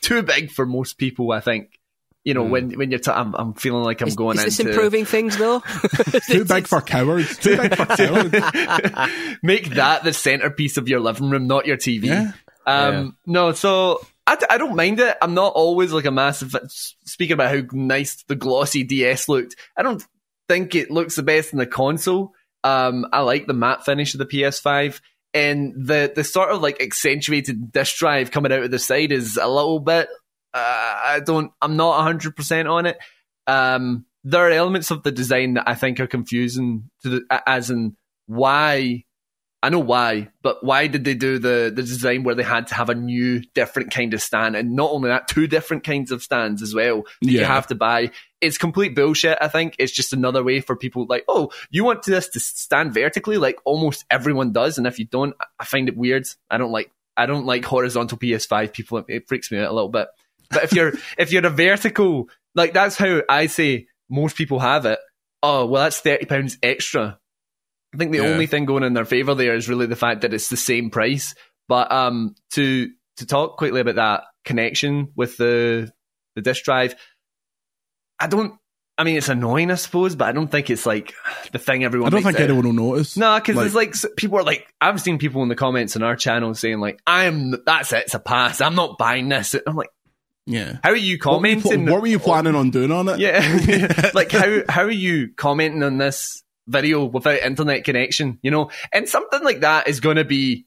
too 0.00 0.22
big 0.22 0.50
for 0.50 0.64
most 0.64 0.96
people. 0.96 1.30
I 1.30 1.40
think. 1.40 1.78
You 2.24 2.34
know, 2.34 2.44
when 2.44 2.78
when 2.78 2.90
you're, 2.90 3.00
t- 3.00 3.10
I'm, 3.10 3.34
I'm 3.34 3.54
feeling 3.54 3.82
like 3.82 4.00
I'm 4.00 4.08
Is, 4.08 4.14
going 4.14 4.38
is 4.38 4.44
this 4.44 4.60
into 4.60 4.72
improving 4.72 5.04
things 5.04 5.36
though? 5.36 5.60
Too 6.28 6.44
big 6.44 6.68
for 6.68 6.80
cowards. 6.80 7.36
Too 7.38 7.56
big 7.56 7.74
for 7.74 7.86
cowards. 7.96 9.12
make 9.42 9.70
that 9.70 10.04
the 10.04 10.12
centerpiece 10.12 10.76
of 10.76 10.88
your 10.88 11.00
living 11.00 11.30
room, 11.30 11.48
not 11.48 11.66
your 11.66 11.76
TV. 11.76 12.04
Yeah. 12.04 12.32
Um, 12.64 13.16
no, 13.26 13.52
so 13.52 14.06
I, 14.26 14.36
d- 14.36 14.46
I 14.48 14.58
don't 14.58 14.76
mind 14.76 15.00
it. 15.00 15.16
I'm 15.20 15.34
not 15.34 15.54
always 15.54 15.92
like 15.92 16.04
a 16.04 16.12
massive 16.12 16.54
speaking 16.68 17.34
about 17.34 17.50
how 17.50 17.62
nice 17.72 18.22
the 18.28 18.36
glossy 18.36 18.84
DS 18.84 19.28
looked. 19.28 19.56
I 19.76 19.82
don't 19.82 20.04
think 20.48 20.74
it 20.74 20.90
looks 20.90 21.16
the 21.16 21.24
best 21.24 21.52
in 21.52 21.58
the 21.58 21.66
console. 21.66 22.34
Um, 22.62 23.06
I 23.12 23.20
like 23.20 23.46
the 23.46 23.52
matte 23.54 23.84
finish 23.84 24.14
of 24.14 24.18
the 24.18 24.26
PS5 24.26 25.00
and 25.34 25.72
the 25.74 26.12
the 26.14 26.24
sort 26.24 26.50
of 26.50 26.60
like 26.60 26.80
accentuated 26.80 27.72
disk 27.72 27.96
drive 27.96 28.30
coming 28.30 28.52
out 28.52 28.62
of 28.62 28.70
the 28.70 28.78
side 28.78 29.12
is 29.12 29.36
a 29.36 29.48
little 29.48 29.80
bit. 29.80 30.08
Uh, 30.54 31.00
I 31.04 31.20
don't. 31.24 31.52
I'm 31.60 31.76
not 31.76 31.96
100 31.96 32.36
percent 32.36 32.68
on 32.68 32.86
it. 32.86 32.98
Um, 33.46 34.06
there 34.24 34.46
are 34.46 34.50
elements 34.50 34.90
of 34.90 35.02
the 35.02 35.10
design 35.10 35.54
that 35.54 35.68
I 35.68 35.74
think 35.74 35.98
are 35.98 36.06
confusing 36.06 36.90
to 37.02 37.08
the, 37.08 37.42
as 37.46 37.70
in 37.70 37.96
why 38.26 39.04
I 39.64 39.68
know 39.68 39.78
why, 39.78 40.28
but 40.42 40.64
why 40.64 40.88
did 40.88 41.04
they 41.04 41.14
do 41.14 41.38
the, 41.38 41.72
the 41.72 41.82
design 41.82 42.24
where 42.24 42.34
they 42.34 42.42
had 42.42 42.66
to 42.68 42.74
have 42.74 42.88
a 42.88 42.96
new, 42.96 43.42
different 43.54 43.92
kind 43.92 44.12
of 44.12 44.20
stand? 44.20 44.56
And 44.56 44.74
not 44.74 44.90
only 44.90 45.08
that, 45.08 45.28
two 45.28 45.46
different 45.46 45.84
kinds 45.84 46.10
of 46.10 46.20
stands 46.20 46.62
as 46.62 46.74
well 46.74 47.04
that 47.22 47.30
you 47.30 47.44
have 47.44 47.68
to 47.68 47.76
buy. 47.76 48.10
It's 48.40 48.58
complete 48.58 48.96
bullshit, 48.96 49.38
I 49.40 49.46
think. 49.46 49.76
It's 49.78 49.92
just 49.92 50.12
another 50.12 50.42
way 50.42 50.60
for 50.60 50.74
people 50.74 51.06
like, 51.08 51.24
oh, 51.28 51.52
you 51.70 51.84
want 51.84 52.02
this 52.02 52.28
to 52.30 52.40
stand 52.40 52.92
vertically 52.92 53.36
like 53.36 53.60
almost 53.64 54.04
everyone 54.10 54.50
does. 54.50 54.78
And 54.78 54.86
if 54.88 54.98
you 54.98 55.04
don't, 55.04 55.36
I 55.60 55.64
find 55.64 55.88
it 55.88 55.96
weird. 55.96 56.26
I 56.50 56.58
don't 56.58 56.72
like, 56.72 56.90
I 57.16 57.26
don't 57.26 57.46
like 57.46 57.64
horizontal 57.64 58.18
PS5 58.18 58.72
people. 58.72 58.98
It, 58.98 59.04
it 59.08 59.28
freaks 59.28 59.52
me 59.52 59.58
out 59.58 59.70
a 59.70 59.74
little 59.74 59.90
bit. 59.90 60.08
But 60.52 60.64
if 60.64 60.72
you're, 60.72 60.92
if 61.18 61.32
you're 61.32 61.46
a 61.46 61.50
vertical, 61.50 62.28
like 62.54 62.72
that's 62.72 62.96
how 62.96 63.22
I 63.28 63.46
say 63.46 63.86
most 64.10 64.36
people 64.36 64.58
have 64.60 64.86
it. 64.86 64.98
Oh, 65.42 65.66
well, 65.66 65.82
that's 65.84 66.00
30 66.00 66.26
pounds 66.26 66.58
extra. 66.62 67.18
I 67.94 67.96
think 67.98 68.12
the 68.12 68.18
Yeah. 68.18 68.24
only 68.28 68.46
thing 68.46 68.64
going 68.64 68.84
in 68.84 68.92
their 68.94 69.04
favor 69.04 69.34
there 69.34 69.54
is 69.54 69.68
really 69.68 69.86
the 69.86 69.96
fact 69.96 70.20
that 70.22 70.32
it's 70.32 70.48
the 70.48 70.56
same 70.56 70.90
price. 70.90 71.34
But 71.68 71.90
um, 71.92 72.34
to 72.52 72.88
to 73.18 73.26
talk 73.26 73.56
quickly 73.58 73.80
about 73.80 73.96
that 73.96 74.24
connection 74.44 75.12
with 75.16 75.36
the 75.36 75.92
the 76.36 76.42
disk 76.42 76.64
drive, 76.64 76.94
I 78.18 78.26
don't 78.26 78.54
I 78.98 79.04
mean, 79.04 79.16
it's 79.16 79.30
annoying, 79.30 79.70
I 79.70 79.76
suppose, 79.76 80.14
but 80.14 80.28
I 80.28 80.32
don't 80.32 80.48
think 80.50 80.68
it's 80.68 80.84
like 80.84 81.14
the 81.50 81.58
thing 81.58 81.82
everyone. 81.82 82.08
I 82.08 82.10
don't 82.10 82.22
think 82.22 82.38
it- 82.38 82.42
anyone 82.44 82.64
will 82.66 82.72
notice. 82.74 83.16
No, 83.16 83.36
because 83.36 83.56
Like- 83.56 83.88
it's 83.88 84.04
like 84.04 84.16
people 84.16 84.38
are 84.38 84.42
like, 84.44 84.66
I've 84.80 85.00
seen 85.00 85.18
people 85.18 85.42
in 85.42 85.48
the 85.48 85.54
comments 85.56 85.96
on 85.96 86.02
our 86.02 86.14
channel 86.14 86.54
saying 86.54 86.78
like, 86.78 87.00
"I'm 87.06 87.54
that's 87.64 87.92
it, 87.92 88.02
it's 88.04 88.14
a 88.14 88.18
pass. 88.20 88.60
I'm 88.60 88.74
not 88.74 88.98
buying 88.98 89.28
this." 89.30 89.56
I'm 89.66 89.76
like, 89.76 89.88
Yeah. 90.46 90.78
how 90.82 90.90
are 90.90 90.96
you 90.96 91.18
What 91.22 91.40
were 91.40 91.46
you, 91.46 91.60
pl- 91.60 91.70
commenting? 91.70 91.92
what 91.92 92.00
were 92.02 92.06
you 92.08 92.18
planning 92.18 92.54
on 92.54 92.70
doing 92.70 92.90
on 92.90 93.08
it? 93.08 93.20
Yeah, 93.20 94.10
like 94.14 94.32
how 94.32 94.62
how 94.68 94.82
are 94.82 94.90
you 94.90 95.28
commenting 95.36 95.82
on 95.82 95.98
this 95.98 96.42
video 96.66 97.04
without 97.04 97.40
internet 97.40 97.84
connection? 97.84 98.38
You 98.42 98.50
know, 98.50 98.70
and 98.92 99.08
something 99.08 99.42
like 99.42 99.60
that 99.60 99.88
is 99.88 100.00
going 100.00 100.16
to 100.16 100.24
be. 100.24 100.66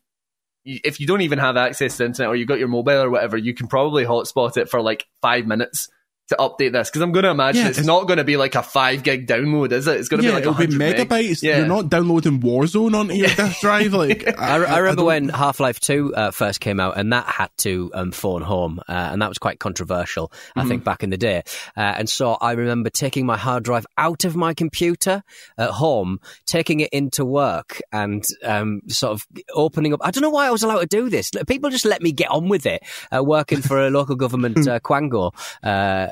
If 0.67 0.99
you 0.99 1.05
don't 1.05 1.21
even 1.21 1.37
have 1.37 1.57
access 1.57 1.97
to 1.97 2.05
internet 2.05 2.29
or 2.29 2.35
you've 2.35 2.47
got 2.47 2.57
your 2.57 2.67
mobile 2.67 3.03
or 3.03 3.09
whatever, 3.11 3.37
you 3.37 3.53
can 3.53 3.67
probably 3.67 4.03
hotspot 4.03 4.57
it 4.57 4.67
for 4.67 4.81
like 4.81 5.05
five 5.21 5.45
minutes 5.45 5.89
to 6.29 6.35
update 6.37 6.71
this. 6.71 6.89
Because 6.89 7.01
I'm 7.01 7.11
going 7.11 7.23
to 7.23 7.29
imagine 7.29 7.61
Yeah, 7.63 7.69
it's, 7.69 7.77
it's- 7.79 7.85
not 7.87 8.07
going 8.07 8.17
to 8.17 8.23
be 8.23 8.37
like 8.37 8.55
a 8.55 8.63
five 8.63 9.03
gig 9.03 9.27
download, 9.27 9.71
is 9.71 9.87
it? 9.87 9.99
It's 9.99 10.09
going 10.09 10.21
to 10.21 10.27
yeah, 10.27 10.31
be 10.31 10.35
like 10.35 10.41
it'll 10.43 10.53
be 10.67 10.75
100 10.75 11.07
meg. 11.07 11.07
megabytes. 11.09 11.43
Yeah. 11.43 11.57
You're 11.59 11.67
not 11.67 11.89
downloading 11.89 12.39
Warzone 12.41 12.95
onto 12.95 13.13
your 13.13 13.27
disk 13.27 13.61
drive. 13.61 13.93
Like 13.95 14.27
I, 14.39 14.55
I 14.63 14.77
remember 14.79 14.95
don't- 14.97 15.05
when 15.05 15.29
Half 15.29 15.59
Life 15.59 15.79
2 15.79 16.13
uh, 16.15 16.31
first 16.31 16.59
came 16.59 16.79
out, 16.79 16.97
and 16.97 17.13
that 17.13 17.25
had 17.27 17.49
to 17.59 17.91
um, 17.93 18.11
phone 18.11 18.41
home, 18.41 18.79
uh, 18.89 18.91
and 19.11 19.21
that 19.21 19.29
was 19.29 19.37
quite 19.37 19.59
controversial, 19.59 20.31
I 20.55 20.65
think, 20.65 20.83
back 20.83 21.03
in 21.03 21.09
the 21.11 21.17
day. 21.17 21.43
Uh, 21.77 21.81
and 21.81 22.09
so 22.09 22.33
I 22.41 22.53
remember 22.53 22.89
taking 22.89 23.25
my 23.25 23.37
hard 23.37 23.63
drive 23.63 23.85
out 23.97 24.25
of 24.25 24.35
my 24.35 24.53
computer 24.53 25.23
at 25.57 25.69
home, 25.69 26.19
taking 26.45 26.79
it 26.79 26.89
into 26.91 27.23
work, 27.25 27.81
and 27.91 28.25
um, 28.43 28.81
sort 28.87 29.13
of 29.13 29.27
opening 29.53 29.93
up. 29.93 29.99
I 30.03 30.11
don't 30.11 30.21
know 30.23 30.29
why 30.29 30.47
I 30.47 30.51
was 30.51 30.63
allowed 30.63 30.79
to 30.81 30.85
do 30.87 31.09
this. 31.09 31.29
People 31.47 31.69
just 31.69 31.85
let 31.85 32.01
me 32.01 32.11
get 32.11 32.29
on 32.31 32.49
with 32.49 32.65
it, 32.65 32.81
uh, 33.15 33.23
working 33.23 33.61
for 33.61 33.79
a 33.85 33.89
local 33.89 34.15
government, 34.15 34.57
uh, 34.67 34.79
Quango, 34.79 35.31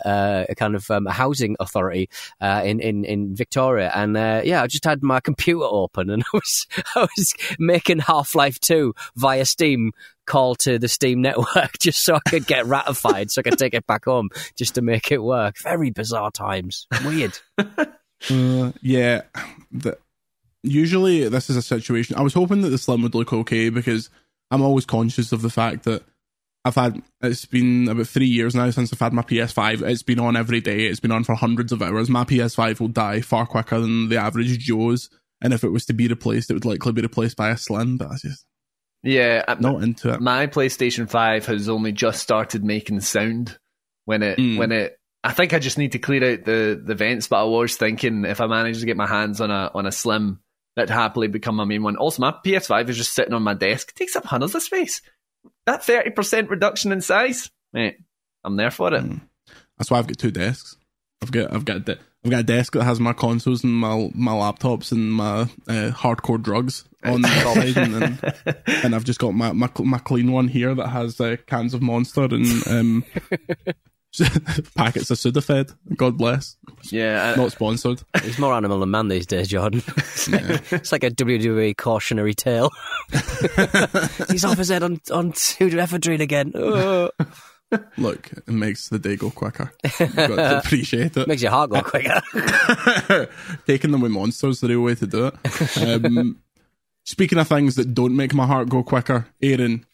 uh, 0.04 0.46
a 0.50 0.56
kind 0.56 0.76
of 0.76 0.90
um, 0.92 1.06
housing 1.06 1.56
authority 1.60 2.10
uh, 2.42 2.62
in, 2.64 2.80
in, 2.80 3.06
in 3.06 3.36
Victoria. 3.36 3.92
And 3.94 4.18
uh, 4.18 4.42
yeah, 4.44 4.64
I 4.64 4.68
just 4.68 4.86
had 4.86 5.04
my 5.04 5.20
computer 5.22 5.66
open 5.66 6.10
and 6.10 6.24
I 6.24 6.38
was, 6.38 6.68
I 6.96 7.08
was 7.18 7.34
making 7.60 8.00
Half 8.00 8.36
Life 8.36 8.60
2 8.60 8.94
via 9.16 9.46
Steam 9.46 9.92
call 10.26 10.56
to 10.56 10.80
the 10.80 10.88
Steam 10.88 11.22
network 11.22 11.78
just 11.80 12.04
so 12.04 12.16
I 12.16 12.30
could 12.30 12.48
get 12.48 12.66
ratified 12.66 13.30
so 13.30 13.40
I 13.40 13.44
could 13.44 13.60
take 13.60 13.74
it 13.74 13.86
back 13.86 14.06
home 14.06 14.30
just 14.56 14.76
to 14.76 14.82
make 14.82 15.12
it 15.12 15.22
work. 15.22 15.58
Very 15.62 15.90
bizarre 15.90 16.32
times. 16.32 16.88
Weird. 17.04 17.38
Uh, 17.58 18.72
yeah, 18.82 19.24
the, 19.72 19.98
usually 20.64 21.28
this 21.28 21.50
is 21.50 21.58
a 21.58 21.62
situation. 21.62 22.16
I 22.16 22.22
was 22.22 22.34
hoping 22.34 22.62
that 22.62 22.70
the 22.70 22.78
slim 22.78 23.02
would 23.04 23.16
look 23.16 23.34
okay 23.34 23.70
because 23.70 24.10
I'm 24.50 24.62
always 24.62 24.86
conscious 24.86 25.32
of 25.32 25.42
the 25.42 25.50
fact 25.50 25.84
that 25.84 26.04
I've 26.66 26.76
had 26.76 27.02
it's 27.22 27.46
been 27.46 27.90
about 27.90 28.08
three 28.08 28.26
years 28.28 28.56
now 28.56 28.70
since 28.70 28.94
I've 28.94 29.00
had 29.00 29.12
my 29.14 29.22
PS5. 29.22 29.82
It's 29.82 30.04
been 30.04 30.20
on 30.20 30.38
every 30.38 30.62
day. 30.62 30.86
It's 30.86 31.00
been 31.02 31.12
on 31.12 31.24
for 31.26 31.36
hundreds 31.36 31.72
of 31.74 31.82
hours. 31.82 32.10
My 32.10 32.24
PS5 32.24 32.80
will 32.80 32.88
die 32.88 33.20
far 33.22 33.46
quicker 33.46 33.80
than 33.80 34.08
the 34.10 34.18
average 34.18 34.58
Joe's, 34.60 35.10
and 35.42 35.54
if 35.54 35.64
it 35.64 35.70
was 35.72 35.86
to 35.88 35.94
be 35.94 36.08
replaced, 36.08 36.50
it 36.50 36.54
would 36.54 36.66
likely 36.66 36.94
be 36.94 37.02
replaced 37.02 37.36
by 37.36 37.50
a 37.50 37.58
slim. 37.58 37.98
But 37.98 38.12
I 38.12 38.16
just 38.22 38.46
Yeah, 39.04 39.44
I'm 39.48 39.60
not 39.60 39.84
into 39.84 40.14
it. 40.14 40.22
my 40.22 40.48
PlayStation 40.48 41.10
5 41.10 41.46
has 41.48 41.68
only 41.68 41.92
just 41.92 42.22
started 42.22 42.64
making 42.64 43.02
sound 43.02 43.58
when 44.06 44.24
it 44.24 44.38
Mm. 44.40 44.58
when 44.58 44.72
it 44.72 44.98
I 45.26 45.32
think 45.34 45.54
I 45.54 45.60
just 45.60 45.78
need 45.78 45.94
to 45.94 46.00
clear 46.00 46.34
out 46.34 46.46
the 46.46 46.82
the 46.82 46.96
vents, 46.96 47.28
but 47.28 47.42
I 47.42 47.44
was 47.44 47.76
thinking 47.76 48.24
if 48.26 48.40
I 48.42 48.48
manage 48.48 48.80
to 48.80 48.86
get 48.86 48.96
my 48.98 49.08
hands 49.08 49.42
on 49.42 49.52
a 49.52 49.70
on 49.76 49.86
a 49.86 49.92
slim 49.92 50.40
that'd 50.78 50.90
happily 50.90 51.28
become 51.28 51.56
my 51.56 51.66
main 51.66 51.84
one. 51.84 51.98
Also 51.98 52.22
my 52.22 52.34
PS5 52.46 52.90
is 52.90 52.98
just 52.98 53.14
sitting 53.14 53.34
on 53.34 53.44
my 53.44 53.54
desk. 53.54 53.90
It 53.90 53.96
takes 53.96 54.16
up 54.16 54.26
hundreds 54.26 54.56
of 54.56 54.64
space. 54.64 55.02
That 55.66 55.82
30% 55.82 56.50
reduction 56.50 56.92
in 56.92 57.02
size, 57.02 57.50
mate, 57.72 57.98
I'm 58.44 58.58
there 58.58 58.72
for 58.72 58.94
it. 58.94 59.04
Mm. 59.04 59.22
That's 59.78 59.90
why 59.90 60.00
I've 60.00 60.08
got 60.08 60.18
two 60.18 60.32
desks. 60.32 60.78
I've 61.22 61.32
got 61.32 61.54
I've 61.54 61.66
got 61.66 61.78
a 61.78 61.80
de- 61.80 62.00
I've 62.26 62.32
got 62.32 62.40
a 62.42 62.44
desk 62.44 62.74
that 62.74 62.84
has 62.84 63.00
my 63.00 63.14
consoles 63.14 63.64
and 63.64 63.74
my 63.74 64.12
my 64.14 64.34
laptops 64.34 64.92
and 64.92 65.12
my 65.14 65.42
uh, 65.42 65.92
hardcore 65.92 66.42
drugs 66.42 66.84
on 67.04 67.22
the 67.22 67.28
side, 67.28 67.78
and, 67.78 67.94
then, 67.96 68.56
and 68.84 68.96
I've 68.96 69.04
just 69.04 69.20
got 69.20 69.34
my, 69.34 69.52
my 69.52 69.70
my 69.80 69.98
clean 70.00 70.32
one 70.32 70.48
here 70.48 70.76
that 70.76 70.88
has 70.88 71.20
uh, 71.20 71.38
cans 71.48 71.74
of 71.74 71.82
Monster 71.82 72.24
and 72.24 72.68
um, 72.68 73.06
packets 74.76 75.10
of 75.10 75.18
Sudafed. 75.18 75.76
God 75.96 76.18
bless. 76.18 76.56
Yeah, 76.92 77.34
I- 77.34 77.36
Not 77.40 77.52
sponsored. 77.52 78.04
It's 78.16 78.38
more 78.38 78.54
animal 78.54 78.80
than 78.80 78.92
man 78.92 79.08
these 79.08 79.26
days, 79.26 79.48
Jordan. 79.48 79.82
it's 79.88 80.92
like 80.92 81.04
a 81.04 81.12
WWE 81.12 81.76
cautionary 81.78 82.34
tale. 82.34 82.70
He's 84.30 84.46
off 84.46 84.58
his 84.58 84.70
head 84.70 84.84
on, 84.84 85.00
on 85.12 85.32
pseudoephedrine 85.34 86.22
again. 86.22 86.52
Oh. 86.56 87.10
Look, 87.98 88.32
it 88.34 88.48
makes 88.50 88.90
the 88.90 89.00
day 89.00 89.16
go 89.16 89.32
quicker. 89.32 89.74
You've 90.00 90.16
got 90.16 90.28
to 90.36 90.58
appreciate 90.60 91.18
it. 91.18 91.28
Makes 91.28 91.42
your 91.42 91.50
heart 91.52 91.72
go 91.72 91.82
quicker. 91.82 92.22
Taking 93.66 93.92
them 93.92 94.02
with 94.02 94.12
monsters 94.12 94.60
the 94.60 94.68
real 94.68 94.82
way 94.82 94.94
to 94.96 95.08
do 95.08 95.28
it. 95.34 95.78
Um, 96.06 96.38
speaking 97.04 97.40
of 97.40 97.48
things 97.48 97.76
that 97.78 97.96
don't 97.96 98.16
make 98.16 98.34
my 98.36 98.46
heart 98.46 98.70
go 98.70 98.84
quicker, 98.84 99.26
Aaron, 99.42 99.86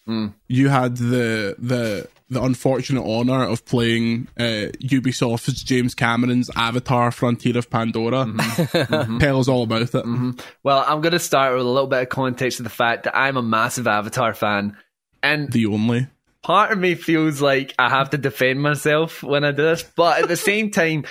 you 0.49 0.67
had 0.67 0.97
the 0.97 1.55
the 1.57 2.09
the 2.29 2.41
unfortunate 2.43 3.03
honor 3.03 3.43
of 3.43 3.65
playing 3.65 4.27
uh, 4.37 4.69
Ubisoft's 4.83 5.63
James 5.63 5.95
Cameron's 5.95 6.49
Avatar: 6.55 7.11
Frontier 7.11 7.57
of 7.57 7.69
Pandora. 7.69 8.25
Mm-hmm. 8.25 8.93
Mm-hmm. 8.99 9.17
Tell 9.19 9.39
us 9.39 9.47
all 9.47 9.63
about 9.63 9.81
it. 9.83 9.91
Mm-hmm. 9.91 10.31
well, 10.63 10.83
I'm 10.87 11.01
going 11.01 11.13
to 11.13 11.19
start 11.19 11.53
with 11.55 11.65
a 11.65 11.69
little 11.69 11.87
bit 11.87 12.03
of 12.03 12.09
context 12.09 12.57
to 12.57 12.63
the 12.63 12.69
fact 12.69 13.03
that 13.03 13.15
I'm 13.17 13.37
a 13.37 13.41
massive 13.41 13.87
Avatar 13.87 14.33
fan. 14.33 14.77
And 15.23 15.51
The 15.51 15.65
only. 15.67 16.07
part 16.43 16.71
of 16.71 16.77
me 16.79 16.95
feels 16.95 17.41
like 17.41 17.73
I 17.79 17.89
have 17.89 18.11
to 18.11 18.17
defend 18.17 18.61
myself 18.61 19.21
when 19.23 19.43
I 19.43 19.51
do 19.51 19.63
this, 19.63 19.83
but 19.83 20.21
at 20.21 20.27
the 20.27 20.37
same 20.37 20.71
time, 20.81 21.05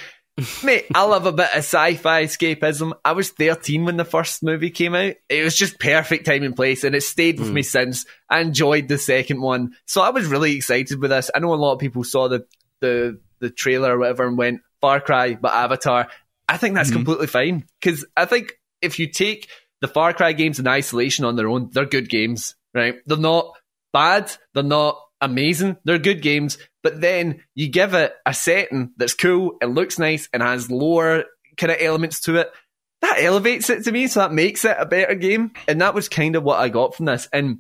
mate, 0.63 0.87
I 0.95 1.05
love 1.05 1.27
a 1.27 1.33
bit 1.33 1.51
of 1.51 1.59
sci-fi 1.59 2.25
escapism. 2.25 2.93
I 3.05 3.13
was 3.13 3.31
13 3.31 3.85
when 3.85 3.97
the 3.97 4.05
first 4.05 4.43
movie 4.43 4.71
came 4.71 4.95
out. 4.95 5.15
It 5.29 5.43
was 5.43 5.57
just 5.57 5.79
perfect 5.79 6.27
time 6.27 6.43
and 6.43 6.55
place, 6.55 6.85
and 6.85 6.95
it 6.95 7.03
stayed 7.03 7.39
with 7.39 7.51
me 7.51 7.63
hmm. 7.63 7.67
since. 7.67 8.07
I 8.31 8.41
enjoyed 8.41 8.89
the 8.89 8.99
second 8.99 9.41
one, 9.41 9.75
so 9.87 10.01
I 10.01 10.11
was 10.11 10.27
really 10.27 10.55
excited 10.55 11.01
with 11.01 11.11
this. 11.11 11.31
I 11.35 11.41
know 11.41 11.55
a 11.55 11.57
lot 11.57 11.75
of 11.75 11.81
people 11.81 12.05
saw 12.05 12.29
the 12.29 12.47
the 12.81 13.21
the 13.41 13.51
trailer 13.51 13.97
or 13.97 13.99
whatever 13.99 14.27
and 14.27 14.39
went 14.39 14.61
Far 14.81 15.01
Cry, 15.01 15.35
but 15.35 15.55
Avatar. 15.55 16.09
I 16.49 16.57
think 16.57 16.75
that's 16.75 16.91
hmm. 16.91 16.97
completely 16.97 17.27
fine 17.27 17.67
because 17.81 18.07
I 18.17 18.25
think 18.25 18.53
if 18.81 18.99
you 18.99 19.11
take 19.11 19.49
the 19.81 19.89
Far 19.89 20.13
Cry 20.13 20.33
games 20.33 20.59
in 20.59 20.69
isolation 20.69 21.25
on 21.25 21.37
their 21.37 21.49
own, 21.49 21.71
they're 21.73 21.85
good 21.85 22.09
games, 22.09 22.55
right? 22.75 22.97
They're 23.07 23.17
not 23.17 23.53
bad. 23.93 24.33
They're 24.55 24.63
not 24.63 25.01
amazing. 25.21 25.77
They're 25.85 25.99
good 25.99 26.23
games. 26.23 26.59
But 26.83 27.01
then 27.01 27.43
you 27.55 27.69
give 27.69 27.95
it 27.95 28.15
a 28.25 28.35
setting 28.35 28.93
that's 28.97 29.15
cool 29.15 29.57
and 29.61 29.75
looks 29.75 29.99
nice 29.99 30.29
and 30.33 30.43
has 30.43 30.71
lower 30.71 31.25
kind 31.57 31.73
of 31.73 31.79
elements 31.81 32.21
to 32.23 32.37
it. 32.37 32.51
That 33.01 33.23
elevates 33.23 33.71
it 33.71 33.85
to 33.85 33.93
me, 33.93 34.09
so 34.09 34.21
that 34.21 34.33
makes 34.33 34.65
it 34.65 34.77
a 34.79 34.87
better 34.87 35.15
game. 35.15 35.53
And 35.69 35.81
that 35.81 35.95
was 35.95 36.09
kind 36.09 36.35
of 36.35 36.43
what 36.43 36.59
I 36.59 36.69
got 36.69 36.97
from 36.97 37.07
this. 37.07 37.29
And 37.33 37.59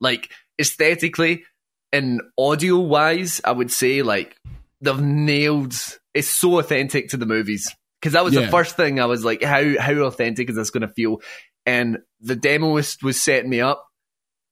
like 0.00 0.30
aesthetically 0.60 1.44
and 1.92 2.20
audio 2.38 2.78
wise, 2.78 3.40
I 3.44 3.52
would 3.52 3.72
say 3.72 4.02
like 4.02 4.36
they've 4.80 5.00
nailed. 5.00 5.74
It's 6.12 6.28
so 6.28 6.60
authentic 6.60 7.08
to 7.08 7.16
the 7.16 7.26
movies 7.26 7.74
because 8.00 8.12
that 8.12 8.24
was 8.24 8.34
the 8.34 8.46
first 8.48 8.76
thing 8.76 9.00
I 9.00 9.06
was 9.06 9.24
like, 9.24 9.42
how 9.42 9.78
how 9.80 9.94
authentic 10.02 10.48
is 10.48 10.56
this 10.56 10.70
going 10.70 10.86
to 10.86 10.94
feel? 10.94 11.20
And 11.66 11.98
the 12.20 12.36
demoist 12.36 13.02
was 13.02 13.20
setting 13.20 13.50
me 13.50 13.60
up, 13.60 13.86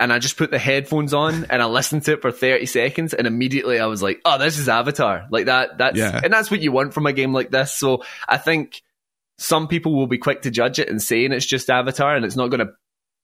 and 0.00 0.12
I 0.12 0.18
just 0.18 0.36
put 0.36 0.50
the 0.50 0.58
headphones 0.58 1.14
on 1.14 1.46
and 1.50 1.62
I 1.62 1.66
listened 1.66 2.04
to 2.04 2.12
it 2.12 2.22
for 2.22 2.32
thirty 2.32 2.66
seconds, 2.66 3.14
and 3.14 3.26
immediately 3.26 3.78
I 3.78 3.86
was 3.86 4.02
like, 4.02 4.20
oh, 4.24 4.38
this 4.38 4.58
is 4.58 4.68
Avatar, 4.68 5.26
like 5.30 5.46
that. 5.46 5.78
That's 5.78 5.96
Yeah. 5.98 6.20
and 6.22 6.32
that's 6.32 6.50
what 6.50 6.60
you 6.60 6.72
want 6.72 6.94
from 6.94 7.06
a 7.06 7.12
game 7.12 7.32
like 7.32 7.50
this. 7.50 7.72
So 7.72 8.04
I 8.28 8.38
think 8.38 8.82
some 9.38 9.68
people 9.68 9.94
will 9.94 10.06
be 10.06 10.18
quick 10.18 10.42
to 10.42 10.50
judge 10.50 10.78
it 10.78 10.88
and 10.88 11.00
saying 11.02 11.32
it's 11.32 11.46
just 11.46 11.70
Avatar, 11.70 12.16
and 12.16 12.24
it's 12.24 12.36
not 12.36 12.48
going 12.48 12.66
to 12.66 12.72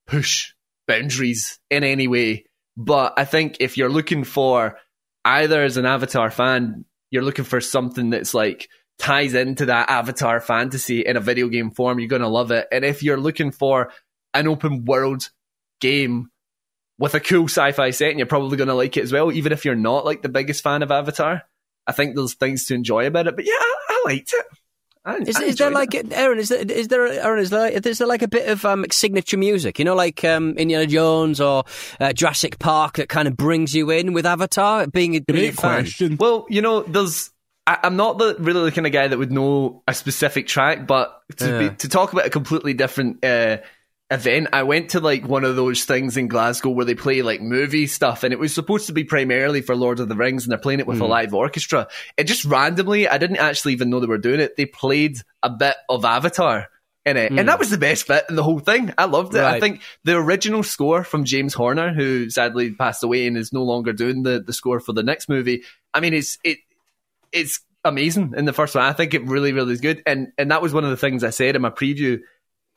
push 0.07 0.53
boundaries 0.87 1.59
in 1.69 1.83
any 1.83 2.07
way. 2.07 2.45
But 2.77 3.13
I 3.17 3.25
think 3.25 3.57
if 3.59 3.77
you're 3.77 3.89
looking 3.89 4.23
for 4.23 4.77
either 5.25 5.63
as 5.63 5.77
an 5.77 5.85
Avatar 5.85 6.31
fan, 6.31 6.85
you're 7.11 7.23
looking 7.23 7.45
for 7.45 7.59
something 7.59 8.09
that's 8.11 8.33
like 8.33 8.69
ties 8.97 9.33
into 9.33 9.65
that 9.65 9.89
Avatar 9.89 10.39
fantasy 10.39 11.01
in 11.01 11.17
a 11.17 11.21
video 11.21 11.47
game 11.47 11.71
form, 11.71 11.99
you're 11.99 12.07
going 12.07 12.21
to 12.21 12.27
love 12.27 12.51
it. 12.51 12.67
And 12.71 12.83
if 12.85 13.03
you're 13.03 13.19
looking 13.19 13.51
for 13.51 13.91
an 14.33 14.47
open 14.47 14.85
world 14.85 15.29
game 15.81 16.29
with 16.99 17.15
a 17.15 17.19
cool 17.19 17.45
sci-fi 17.45 17.89
setting, 17.91 18.19
you're 18.19 18.27
probably 18.27 18.57
going 18.57 18.67
to 18.67 18.75
like 18.75 18.97
it 18.97 19.03
as 19.03 19.11
well, 19.11 19.31
even 19.31 19.51
if 19.51 19.65
you're 19.65 19.73
not 19.75 20.05
like 20.05 20.21
the 20.21 20.29
biggest 20.29 20.61
fan 20.61 20.83
of 20.83 20.91
Avatar. 20.91 21.43
I 21.87 21.91
think 21.93 22.15
there's 22.15 22.35
things 22.35 22.65
to 22.65 22.75
enjoy 22.75 23.07
about 23.07 23.25
it. 23.25 23.35
But 23.35 23.45
yeah, 23.45 23.53
I, 23.53 23.75
I 23.89 24.01
liked 24.05 24.33
it. 24.33 24.45
I, 25.05 25.15
Is, 25.15 25.37
I 25.37 25.43
is 25.43 25.55
there 25.55 25.69
enjoyed 25.69 25.73
like 25.73 26.11
Aaron? 26.11 26.37
Is 26.39 26.49
there 26.49 26.59
is 26.59 26.89
there 26.89 27.07
Aaron? 27.07 27.39
Is 27.39 27.49
there, 27.49 27.69
is 27.69 27.97
there 27.97 28.07
like 28.07 28.21
a 28.21 28.27
bit 28.27 28.49
of 28.49 28.65
um, 28.65 28.85
signature 28.91 29.37
music? 29.37 29.79
You 29.79 29.85
know, 29.85 29.95
like 29.95 30.23
um, 30.25 30.51
Indiana 30.57 30.85
Jones 30.85 31.39
or 31.39 31.63
uh, 32.01 32.11
Jurassic 32.11 32.59
Park 32.59 32.97
that 32.97 33.07
kind 33.07 33.27
of 33.27 33.37
brings 33.37 33.73
you 33.73 33.89
in 33.91 34.11
with 34.11 34.25
Avatar. 34.25 34.85
Being 34.87 35.15
a, 35.15 35.21
Great 35.21 35.55
fan. 35.55 35.83
question. 35.83 36.17
Well, 36.19 36.45
you 36.49 36.61
know, 36.61 36.83
there's. 36.83 37.31
I, 37.65 37.79
I'm 37.83 37.95
not 37.95 38.17
the 38.17 38.35
really 38.39 38.65
the 38.65 38.71
kind 38.75 38.85
of 38.85 38.93
guy 38.93 39.07
that 39.07 39.17
would 39.17 39.31
know 39.31 39.81
a 39.87 39.93
specific 39.93 40.47
track, 40.47 40.85
but 40.85 41.21
to 41.37 41.45
Yeah. 41.47 41.69
be, 41.69 41.75
to 41.77 41.87
talk 41.89 42.11
about 42.11 42.25
a 42.25 42.29
completely 42.29 42.73
different 42.73 43.23
uh, 43.23 43.59
event. 44.11 44.47
I 44.53 44.63
went 44.63 44.89
to 44.91 44.99
like 44.99 45.27
one 45.27 45.43
of 45.43 45.55
those 45.55 45.83
things 45.85 46.17
in 46.17 46.27
Glasgow 46.27 46.69
where 46.69 46.85
they 46.85 46.95
play 46.95 47.21
like 47.21 47.41
movie 47.41 47.87
stuff, 47.87 48.23
and 48.23 48.33
it 48.33 48.39
was 48.39 48.53
supposed 48.53 48.87
to 48.87 48.93
be 48.93 49.03
primarily 49.03 49.61
for 49.61 49.75
Lord 49.75 49.99
of 49.99 50.09
the 50.09 50.15
Rings, 50.15 50.43
and 50.43 50.51
they're 50.51 50.59
playing 50.59 50.79
it 50.79 50.87
with 50.87 50.97
mm. 50.97 51.01
a 51.01 51.05
hmm. 51.05 51.11
live 51.11 51.33
orchestra. 51.33 51.87
It 52.17 52.25
just 52.25 52.45
randomly, 52.45 53.07
I 53.07 53.17
didn't 53.17 53.37
actually 53.37 53.73
even 53.73 53.89
know 53.89 53.99
they 53.99 54.07
were 54.07 54.17
doing 54.17 54.39
it. 54.39 54.55
They 54.55 54.65
played 54.65 55.17
a 55.43 55.49
bit 55.49 55.75
of 55.87 56.05
Avatar 56.05 56.67
in 57.05 57.17
it, 57.17 57.31
mm. 57.31 57.39
and 57.39 57.47
that 57.47 57.55
hmm. 57.55 57.59
was 57.59 57.69
the 57.69 57.77
best 57.77 58.07
bit 58.07 58.25
in 58.29 58.35
the 58.35 58.43
whole 58.43 58.59
thing. 58.59 58.93
I 58.97 59.05
loved 59.05 59.35
it. 59.35 59.39
Right. 59.39 59.55
I 59.55 59.59
think 59.59 59.81
the 60.03 60.15
original 60.15 60.63
score 60.63 61.03
from 61.03 61.25
James 61.25 61.53
Horner, 61.53 61.93
who 61.93 62.29
sadly 62.29 62.71
passed 62.73 63.03
away 63.03 63.27
and 63.27 63.37
is 63.37 63.53
no 63.53 63.63
longer 63.63 63.93
doing 63.93 64.23
the 64.23 64.41
the 64.41 64.53
score 64.53 64.79
for 64.79 64.93
the 64.93 65.03
next 65.03 65.29
movie. 65.29 65.63
I 65.93 65.99
mean, 65.99 66.13
it's 66.13 66.37
it 66.43 66.59
it's 67.31 67.61
amazing 67.85 68.33
in 68.35 68.45
the 68.45 68.53
first 68.53 68.75
one. 68.75 68.83
I 68.83 68.93
think 68.93 69.13
it 69.13 69.25
really, 69.25 69.53
really 69.53 69.73
is 69.73 69.81
good. 69.81 70.01
And 70.05 70.31
and 70.37 70.51
that 70.51 70.61
was 70.61 70.73
one 70.73 70.83
of 70.83 70.89
the 70.89 70.97
things 70.97 71.23
I 71.23 71.29
said 71.29 71.55
in 71.55 71.61
my 71.61 71.69
preview 71.69 72.21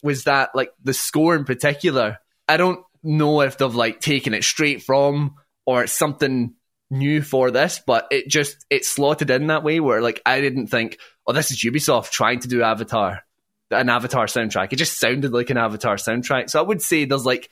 was 0.02 0.24
that 0.24 0.50
like 0.54 0.72
the 0.82 0.94
score 0.94 1.34
in 1.34 1.44
particular, 1.44 2.18
I 2.48 2.56
don't 2.56 2.80
know 3.02 3.40
if 3.40 3.58
they've 3.58 3.74
like 3.74 4.00
taken 4.00 4.34
it 4.34 4.44
straight 4.44 4.82
from 4.82 5.36
or 5.66 5.84
it's 5.84 5.92
something 5.92 6.54
new 6.90 7.22
for 7.22 7.50
this, 7.50 7.80
but 7.84 8.06
it 8.10 8.28
just 8.28 8.64
it 8.70 8.84
slotted 8.84 9.30
in 9.30 9.48
that 9.48 9.64
way 9.64 9.80
where 9.80 10.00
like 10.02 10.20
I 10.26 10.40
didn't 10.40 10.68
think, 10.68 10.98
oh, 11.26 11.32
this 11.32 11.50
is 11.50 11.62
Ubisoft 11.62 12.10
trying 12.10 12.40
to 12.40 12.48
do 12.48 12.62
Avatar, 12.62 13.24
an 13.70 13.88
Avatar 13.88 14.26
soundtrack. 14.26 14.72
It 14.72 14.76
just 14.76 14.98
sounded 14.98 15.32
like 15.32 15.50
an 15.50 15.56
Avatar 15.56 15.96
soundtrack. 15.96 16.50
So 16.50 16.60
I 16.60 16.62
would 16.62 16.82
say 16.82 17.04
there's 17.04 17.26
like 17.26 17.48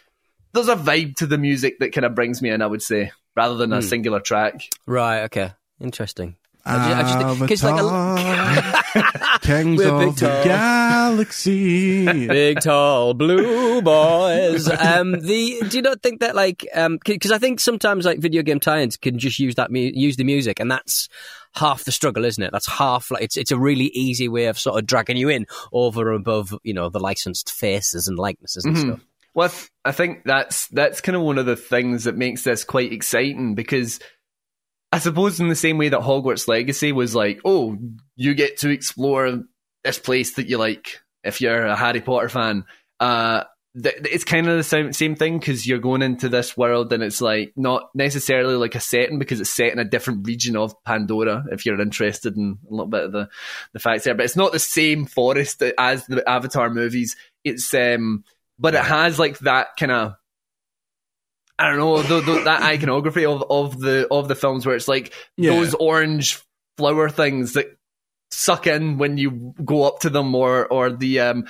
there's 0.53 0.69
a 0.69 0.77
vibe 0.77 1.17
to 1.17 1.27
the 1.27 1.39
music 1.39 1.79
that 1.79 1.93
kind 1.93 2.05
of 2.05 2.15
brings 2.15 2.43
me 2.43 2.51
in. 2.51 2.63
I 2.63 2.67
would 2.67 2.83
say 2.83 3.13
rather 3.37 3.57
than 3.57 3.73
a 3.73 3.79
mm. 3.79 3.85
singular 3.85 4.21
track. 4.21 4.69
Right. 4.87 5.23
Okay. 5.23 5.53
Interesting. 5.81 6.37
Because 6.65 7.65
like 7.65 7.81
a, 7.81 9.39
Kings 9.43 9.81
of 9.83 10.17
the 10.17 10.43
Galaxy, 10.45 12.05
big 12.29 12.61
tall 12.61 13.15
blue 13.15 13.81
boys. 13.83 14.69
Um, 14.69 15.13
the 15.13 15.63
do 15.69 15.77
you 15.77 15.83
not 15.83 16.03
think 16.03 16.21
that 16.21 16.35
like 16.35 16.67
um 16.75 16.99
because 17.05 17.33
I 17.33 17.39
think 17.39 17.61
sometimes 17.61 18.05
like 18.05 18.19
video 18.19 18.43
game 18.43 18.61
tie-ins 18.61 18.97
can 18.97 19.19
just 19.19 19.39
use 19.39 19.55
that 19.55 19.71
mu- 19.71 19.93
use 19.95 20.17
the 20.17 20.25
music 20.25 20.61
and 20.61 20.71
that's 20.71 21.09
half 21.55 21.85
the 21.85 21.93
struggle, 21.93 22.25
isn't 22.25 22.43
it? 22.43 22.53
That's 22.53 22.69
half 22.69 23.11
like 23.11 23.23
it's 23.23 23.37
it's 23.37 23.53
a 23.53 23.59
really 23.59 23.87
easy 23.87 24.29
way 24.29 24.47
of 24.47 24.59
sort 24.59 24.79
of 24.79 24.87
dragging 24.87 25.17
you 25.17 25.29
in 25.29 25.47
over 25.73 26.13
and 26.13 26.21
above 26.21 26.55
you 26.63 26.75
know 26.75 26.89
the 26.89 27.01
licensed 27.01 27.51
faces 27.51 28.09
and 28.09 28.19
likenesses 28.19 28.65
and 28.65 28.77
mm-hmm. 28.77 28.89
stuff. 28.91 29.01
Well, 29.33 29.53
I 29.85 29.93
think 29.93 30.25
that's 30.25 30.67
that's 30.69 31.01
kind 31.01 31.17
of 31.17 31.23
one 31.23 31.39
of 31.39 31.47
the 31.47 31.57
things 31.57 32.05
that 32.05 32.17
makes 32.17 32.43
this 32.43 32.65
quite 32.65 32.93
exciting 32.93 33.55
because 33.55 34.01
I 34.93 34.99
suppose 34.99 35.39
in 35.39 35.49
the 35.49 35.55
same 35.55 35.79
way 35.79 35.89
that 35.89 36.01
Hogwarts 36.01 36.49
Legacy 36.49 36.93
was 36.93 37.15
like, 37.15 37.41
oh, 37.45 37.77
you 38.17 38.35
get 38.35 38.59
to 38.59 38.71
explore 38.71 39.43
this 39.85 39.99
place 39.99 40.35
that 40.35 40.49
you 40.49 40.59
like 40.59 41.01
if 41.23 41.41
you're 41.41 41.67
a 41.67 41.77
Harry 41.77 42.01
Potter 42.01 42.29
fan. 42.29 42.65
Uh, 42.99 43.45
th- 43.81 43.97
it's 44.11 44.25
kind 44.25 44.49
of 44.49 44.57
the 44.57 44.65
same, 44.65 44.93
same 44.93 45.15
thing 45.15 45.39
because 45.39 45.65
you're 45.65 45.79
going 45.79 46.03
into 46.03 46.29
this 46.29 46.57
world 46.57 46.93
and 46.93 47.05
it's 47.05 47.21
like 47.21 47.53
not 47.57 47.89
necessarily 47.95 48.57
like 48.57 48.75
a 48.75 48.81
setting 48.81 49.21
because 49.21 49.41
it's 49.41 49.51
set 49.51 49.73
in 49.73 49.79
a 49.79 49.85
different 49.85 50.27
region 50.27 50.57
of 50.57 50.75
Pandora. 50.85 51.45
If 51.53 51.65
you're 51.65 51.81
interested 51.81 52.37
in 52.37 52.59
a 52.69 52.71
little 52.71 52.87
bit 52.87 53.05
of 53.05 53.13
the 53.13 53.29
the 53.73 53.79
facts 53.79 54.05
there, 54.05 54.15
but 54.15 54.25
it's 54.25 54.37
not 54.37 54.53
the 54.53 54.59
same 54.59 55.07
forest 55.07 55.63
as 55.79 56.05
the 56.07 56.29
Avatar 56.29 56.69
movies. 56.69 57.15
It's 57.45 57.73
um, 57.75 58.25
but 58.59 58.75
it 58.75 58.85
has 58.85 59.19
like 59.19 59.39
that 59.41 59.69
kind 59.79 59.93
of 59.93 60.15
I 61.61 61.69
don't 61.69 61.79
know 61.79 62.03
the, 62.03 62.21
the, 62.21 62.45
that 62.45 62.63
iconography 62.63 63.27
of, 63.27 63.45
of 63.51 63.79
the 63.79 64.09
of 64.11 64.29
the 64.29 64.35
films 64.35 64.65
where 64.65 64.75
it's 64.75 64.89
like 64.89 65.13
yeah. 65.37 65.51
those 65.51 65.75
orange 65.75 66.43
flower 66.79 67.11
things 67.11 67.53
that 67.53 67.77
suck 68.31 68.67
in 68.67 68.97
when 68.97 69.19
you 69.19 69.55
go 69.63 69.83
up 69.85 70.01
to 70.01 70.11
them, 70.11 70.35
or 70.35 70.67
or 70.67 70.91
the 70.91 71.21
um, 71.21 71.45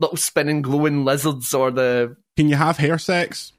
little 0.00 0.16
spinning 0.16 0.62
glowing 0.62 1.04
lizards, 1.04 1.52
or 1.52 1.70
the. 1.70 2.16
Can 2.36 2.48
you 2.48 2.56
have 2.56 2.78
hair 2.78 2.96
sex? 2.96 3.52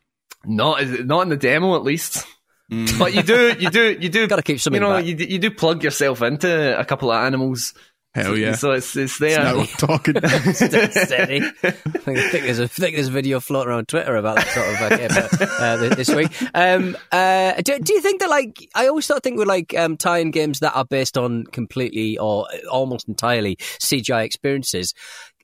Not 0.44 0.84
not 1.06 1.22
in 1.22 1.30
the 1.30 1.38
demo, 1.38 1.76
at 1.76 1.84
least. 1.84 2.26
Mm. 2.72 2.98
But 2.98 3.14
you 3.14 3.22
do, 3.22 3.56
you 3.60 3.70
do, 3.70 3.98
you 4.00 4.10
do. 4.10 4.28
Got 4.28 4.38
to 4.38 4.42
keep 4.42 4.60
some. 4.60 4.74
You 4.74 4.80
know, 4.80 4.98
you, 4.98 5.16
you 5.16 5.38
do 5.38 5.52
plug 5.52 5.84
yourself 5.84 6.24
into 6.24 6.80
a 6.80 6.84
couple 6.86 7.12
of 7.12 7.24
animals 7.24 7.74
Hell 8.16 8.38
yeah! 8.38 8.54
So 8.54 8.72
it's 8.74 8.96
it's 8.96 9.18
there. 9.18 9.42
It's 9.58 9.72
talking. 9.78 10.16
Steady. 10.24 11.42
I 11.64 11.72
think 11.72 12.32
there's 12.32 12.60
a 12.60 12.64
I 12.64 12.68
think 12.68 12.96
there's 12.96 13.08
a 13.08 13.12
video 13.12 13.40
floating 13.40 13.70
around 13.70 13.88
Twitter 13.88 14.16
about 14.16 14.36
that 14.36 14.48
sort 14.50 14.68
of 14.68 15.48
uh, 15.50 15.64
uh, 15.64 15.96
this 15.96 16.14
week. 16.14 16.30
Um, 16.54 16.96
uh, 17.12 17.54
do, 17.64 17.80
do 17.80 17.94
you 17.94 18.02
think 18.02 18.20
that 18.22 18.30
like 18.30 18.70
I 18.76 18.88
always 18.88 19.08
thought 19.08 19.24
think 19.24 19.40
with 19.40 19.48
like 19.48 19.76
um, 19.76 19.98
tie-in 19.98 20.30
games 20.30 20.60
that 20.60 20.76
are 20.76 20.86
based 20.86 21.18
on 21.18 21.46
completely 21.46 22.20
or 22.20 22.48
almost 22.72 23.08
entirely 23.08 23.56
CGI 23.56 24.24
experiences, 24.26 24.94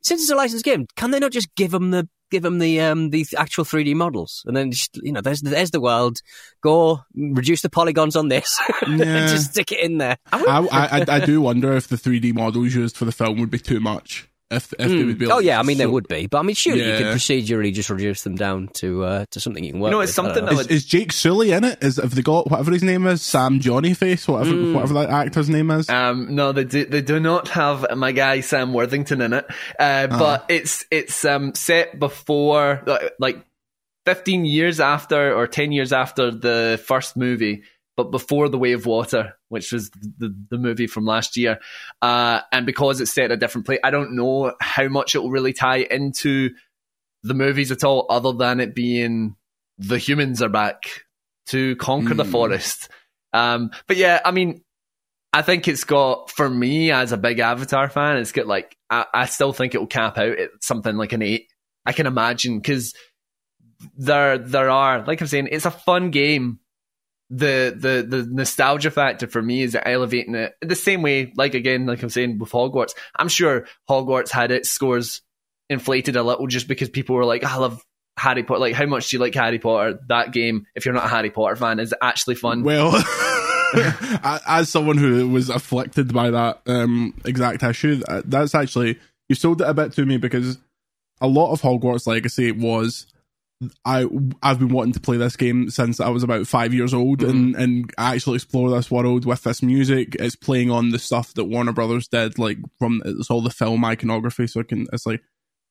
since 0.03 0.21
it's 0.21 0.29
a 0.31 0.35
licensed 0.35 0.65
game, 0.65 0.85
can 0.95 1.09
they 1.09 1.19
not 1.19 1.31
just 1.31 1.53
give 1.55 1.71
them 1.71 1.89
the 1.89 2.07
give 2.29 2.43
them 2.43 2.59
the 2.59 2.81
um, 2.81 3.09
the 3.09 3.25
actual 3.37 3.65
3D 3.65 3.95
models, 3.95 4.43
and 4.45 4.55
then 4.55 4.71
just, 4.71 4.97
you 5.03 5.11
know, 5.11 5.21
there's 5.21 5.41
there's 5.41 5.71
the 5.71 5.81
world. 5.81 6.19
Go 6.61 7.01
reduce 7.15 7.61
the 7.61 7.69
polygons 7.69 8.15
on 8.15 8.27
this, 8.27 8.59
yeah. 8.87 9.27
just 9.27 9.51
stick 9.51 9.71
it 9.71 9.79
in 9.79 9.97
there. 9.97 10.17
I, 10.31 10.67
I, 10.71 10.99
I, 10.99 11.05
I 11.07 11.25
do 11.25 11.41
wonder 11.41 11.73
if 11.73 11.87
the 11.87 11.95
3D 11.95 12.33
models 12.33 12.73
used 12.73 12.97
for 12.97 13.05
the 13.05 13.11
film 13.11 13.39
would 13.39 13.51
be 13.51 13.59
too 13.59 13.79
much 13.79 14.29
if, 14.51 14.73
if 14.73 14.79
mm. 14.79 14.97
they 14.97 15.03
would 15.03 15.19
be. 15.19 15.31
oh 15.31 15.39
yeah, 15.39 15.59
I 15.59 15.63
mean 15.63 15.77
so, 15.77 15.83
they 15.83 15.87
would 15.87 16.07
be, 16.07 16.25
but 16.25 16.39
I 16.39 16.41
mean 16.41 16.55
surely 16.55 16.81
yeah. 16.81 16.97
you 16.97 16.97
could 16.97 17.15
procedurally 17.15 17.71
just 17.71 17.89
reduce 17.89 18.23
them 18.23 18.35
down 18.35 18.69
to 18.75 19.03
uh, 19.03 19.25
to 19.31 19.39
something 19.39 19.63
you 19.63 19.73
can 19.73 19.79
work. 19.79 19.89
You 19.89 19.97
know, 19.97 20.01
it's 20.01 20.09
with. 20.17 20.35
something. 20.35 20.47
Is, 20.47 20.67
is, 20.67 20.85
Jake 20.85 21.11
Sully 21.11 21.51
in 21.51 21.63
it? 21.63 21.83
Is 21.83 21.97
have 21.97 22.15
they 22.15 22.23
got 22.23 22.49
whatever 22.49 22.71
his 22.71 22.81
name 22.81 23.05
is, 23.05 23.21
Sam 23.21 23.59
Johnny 23.59 23.93
Face, 23.93 24.27
whatever 24.27 24.55
mm. 24.55 24.73
whatever 24.73 24.95
that 24.95 25.09
actor's 25.09 25.49
name 25.49 25.69
is? 25.69 25.87
Um, 25.89 26.33
no, 26.33 26.51
they 26.51 26.63
do, 26.63 26.85
they 26.85 27.01
do 27.01 27.19
not 27.19 27.49
have 27.49 27.85
my 27.95 28.11
guy 28.11 28.41
Sam 28.41 28.73
Worthington 28.73 29.21
in 29.21 29.33
it, 29.33 29.45
uh, 29.79 29.83
uh 29.83 30.07
but 30.07 30.45
it's 30.49 30.85
it's 30.89 31.23
um 31.25 31.53
set 31.53 31.99
before 31.99 32.83
like 33.19 33.45
fifteen 34.05 34.45
years 34.45 34.79
after 34.79 35.35
or 35.35 35.45
ten 35.45 35.71
years 35.71 35.93
after 35.93 36.31
the 36.31 36.81
first 36.83 37.15
movie 37.15 37.63
but 37.99 38.11
before 38.11 38.47
The 38.47 38.57
Way 38.57 38.71
of 38.71 38.85
Water, 38.85 39.33
which 39.49 39.73
was 39.73 39.89
the, 39.89 40.33
the 40.49 40.57
movie 40.57 40.87
from 40.87 41.03
last 41.03 41.35
year. 41.35 41.59
Uh, 42.01 42.39
and 42.49 42.65
because 42.65 43.01
it's 43.01 43.13
set 43.13 43.25
at 43.25 43.31
a 43.31 43.37
different 43.37 43.65
place, 43.65 43.79
I 43.83 43.91
don't 43.91 44.15
know 44.15 44.53
how 44.61 44.87
much 44.87 45.15
it 45.15 45.19
will 45.19 45.31
really 45.31 45.51
tie 45.51 45.79
into 45.79 46.51
the 47.23 47.33
movies 47.33 47.73
at 47.73 47.83
all, 47.83 48.05
other 48.09 48.31
than 48.31 48.61
it 48.61 48.73
being 48.73 49.35
the 49.77 49.97
humans 49.97 50.41
are 50.41 50.47
back 50.47 51.03
to 51.47 51.75
conquer 51.75 52.13
mm. 52.13 52.17
the 52.17 52.23
hmm. 52.23 52.31
forest. 52.31 52.87
Um, 53.33 53.71
but 53.85 53.97
yeah, 53.97 54.21
I 54.23 54.31
mean, 54.31 54.63
I 55.33 55.41
think 55.41 55.67
it's 55.67 55.83
got 55.83 56.31
for 56.31 56.49
me 56.49 56.91
as 56.91 57.11
a 57.11 57.17
big 57.17 57.39
Avatar 57.39 57.89
fan, 57.89 58.15
it's 58.15 58.31
got 58.31 58.47
like 58.47 58.77
I, 58.89 59.07
I 59.13 59.25
still 59.25 59.51
think 59.51 59.75
it 59.75 59.79
will 59.79 59.87
cap 59.87 60.17
out 60.17 60.39
at 60.39 60.51
something 60.61 60.95
like 60.95 61.11
an 61.11 61.21
eight. 61.21 61.51
I 61.85 61.91
can 61.91 62.07
imagine 62.07 62.59
because 62.59 62.93
there 63.97 64.37
there 64.37 64.69
are 64.69 65.05
like 65.05 65.19
I'm 65.19 65.27
saying, 65.27 65.49
it's 65.51 65.65
a 65.65 65.71
fun 65.71 66.11
game 66.11 66.59
the 67.29 67.75
the 67.77 68.17
the 68.17 68.27
nostalgia 68.29 68.89
factor 68.89 69.27
for 69.27 69.41
me 69.41 69.61
is 69.61 69.77
elevating 69.85 70.33
it 70.33 70.55
the 70.61 70.75
same 70.75 71.03
way 71.03 71.31
like 71.37 71.53
again 71.53 71.85
like 71.85 72.01
i'm 72.01 72.09
saying 72.09 72.39
with 72.39 72.51
hogwarts. 72.51 72.93
I'm 73.15 73.27
sure 73.27 73.67
hogwarts 73.89 74.31
had 74.31 74.51
its 74.51 74.69
scores 74.69 75.21
inflated 75.69 76.15
a 76.15 76.23
little 76.23 76.47
just 76.47 76.67
because 76.67 76.89
people 76.89 77.15
were 77.15 77.25
like 77.25 77.43
i 77.43 77.55
love 77.57 77.83
harry 78.17 78.43
potter 78.43 78.59
like 78.59 78.73
how 78.73 78.87
much 78.87 79.09
do 79.09 79.17
you 79.17 79.21
like 79.21 79.35
harry 79.35 79.59
potter? 79.59 79.99
That 80.07 80.33
game 80.33 80.65
if 80.75 80.85
you're 80.85 80.93
not 80.93 81.05
a 81.05 81.09
harry 81.09 81.29
potter 81.29 81.55
fan 81.55 81.79
is 81.79 81.93
actually 82.01 82.35
fun. 82.35 82.63
Well 82.63 82.91
as 84.23 84.69
someone 84.69 84.97
who 84.97 85.29
was 85.29 85.49
afflicted 85.49 86.11
by 86.11 86.31
that 86.31 86.59
um, 86.65 87.13
exact 87.25 87.61
issue 87.61 88.01
uh, 88.07 88.23
that's 88.25 88.55
actually 88.55 88.97
you 89.27 89.35
sold 89.35 89.61
it 89.61 89.67
a 89.67 89.73
bit 89.75 89.93
to 89.93 90.05
me 90.05 90.17
because 90.17 90.57
a 91.21 91.27
lot 91.27 91.51
of 91.51 91.61
hogwarts 91.61 92.07
legacy 92.07 92.51
was 92.51 93.05
I 93.83 94.05
I've 94.41 94.59
been 94.59 94.69
wanting 94.69 94.93
to 94.93 94.99
play 94.99 95.17
this 95.17 95.35
game 95.35 95.69
since 95.69 95.99
I 95.99 96.09
was 96.09 96.23
about 96.23 96.47
five 96.47 96.73
years 96.73 96.93
old 96.93 97.19
mm-hmm. 97.19 97.29
and 97.29 97.55
and 97.55 97.93
actually 97.97 98.35
explore 98.35 98.69
this 98.69 98.89
world 98.89 99.25
with 99.25 99.43
this 99.43 99.61
music. 99.61 100.15
It's 100.15 100.35
playing 100.35 100.71
on 100.71 100.91
the 100.91 100.99
stuff 100.99 101.33
that 101.33 101.45
Warner 101.45 101.73
Brothers 101.73 102.07
did, 102.07 102.39
like 102.39 102.57
from 102.77 103.01
it's 103.03 103.29
all 103.29 103.41
the 103.41 103.49
film 103.49 103.83
iconography. 103.83 104.47
So 104.47 104.61
it 104.61 104.69
can 104.69 104.87
it's 104.93 105.05
like 105.05 105.21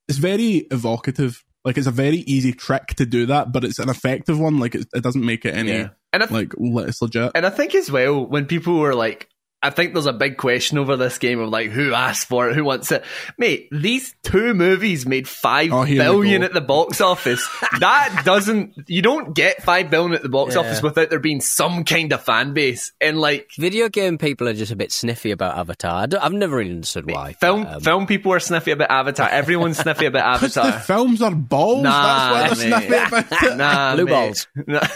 it's 0.07 0.19
very 0.19 0.67
evocative. 0.71 1.43
Like 1.65 1.79
it's 1.79 1.87
a 1.87 1.93
very 1.93 2.19
easy 2.19 2.53
trick 2.53 2.89
to 2.97 3.07
do 3.07 3.27
that, 3.27 3.53
but 3.53 3.65
it's 3.65 3.79
an 3.79 3.89
effective 3.89 4.39
one. 4.39 4.59
Like 4.59 4.75
it, 4.75 4.87
it 4.95 5.03
doesn't 5.03 5.25
make 5.25 5.45
it 5.45 5.55
any 5.55 5.73
yeah. 5.73 5.89
and 6.13 6.23
th- 6.23 6.31
like 6.31 6.53
it's 6.89 7.01
legit. 7.01 7.33
And 7.35 7.47
I 7.47 7.51
think 7.51 7.75
as 7.75 7.91
well 7.91 8.25
when 8.25 8.47
people 8.47 8.79
were 8.79 8.95
like, 8.95 9.29
I 9.61 9.71
think 9.71 9.93
there's 9.93 10.07
a 10.07 10.13
big 10.13 10.37
question 10.37 10.79
over 10.79 10.97
this 10.97 11.19
game 11.19 11.41
of 11.41 11.49
like 11.49 11.71
who 11.71 11.93
asked 11.93 12.29
for 12.29 12.49
it, 12.49 12.55
who 12.55 12.63
wants 12.63 12.93
it. 12.93 13.05
Mate, 13.39 13.69
these 13.73 14.15
two 14.23 14.55
movies 14.55 15.05
made 15.05 15.27
five 15.27 15.73
oh, 15.73 15.85
billion 15.85 16.45
at 16.45 16.53
the 16.53 16.61
box 16.61 17.01
office. 17.01 17.49
that 17.81 18.23
doesn't 18.25 18.75
you 18.87 19.03
don't 19.03 19.35
get 19.35 19.61
five 19.63 19.91
billion 19.91 20.15
at 20.15 20.23
the 20.23 20.29
box 20.29 20.55
yeah. 20.55 20.61
office 20.61 20.81
without 20.81 21.11
there 21.11 21.19
being 21.19 21.41
some 21.41 21.83
kind 21.83 22.13
of 22.13 22.23
fan 22.23 22.55
base. 22.55 22.93
And 23.01 23.21
like 23.21 23.51
video 23.59 23.89
game 23.89 24.17
people 24.17 24.47
are 24.47 24.55
just 24.55 24.71
a 24.71 24.77
bit 24.77 24.93
sniffy 24.93 25.33
about 25.33 25.59
Avatar. 25.59 26.07
I 26.09 26.23
have 26.23 26.33
never 26.33 26.57
really 26.57 26.71
understood 26.71 27.11
why. 27.11 27.33
Film 27.33 27.65
but, 27.65 27.75
um... 27.75 27.81
film 27.81 28.07
people 28.07 28.33
are 28.33 28.41
sniffy 28.41 28.71
about 28.71 28.93
Avatar. 28.93 29.29
Everyone's 29.29 29.79
sniffy 29.79 30.07
about 30.07 30.25
Avatar. 30.37 30.71
the 30.71 30.79
films 30.79 31.21
are 31.21 31.35
balls. 31.35 31.83
Nah, 31.83 32.33
That's 32.33 32.33
why 32.33 32.69
they're 32.69 32.79
sniffy 32.79 33.17
about 33.17 33.33
it. 33.43 33.57
Nah, 33.57 33.95
blue 33.97 34.07
balls. 34.07 34.47
Nah, 34.55 34.87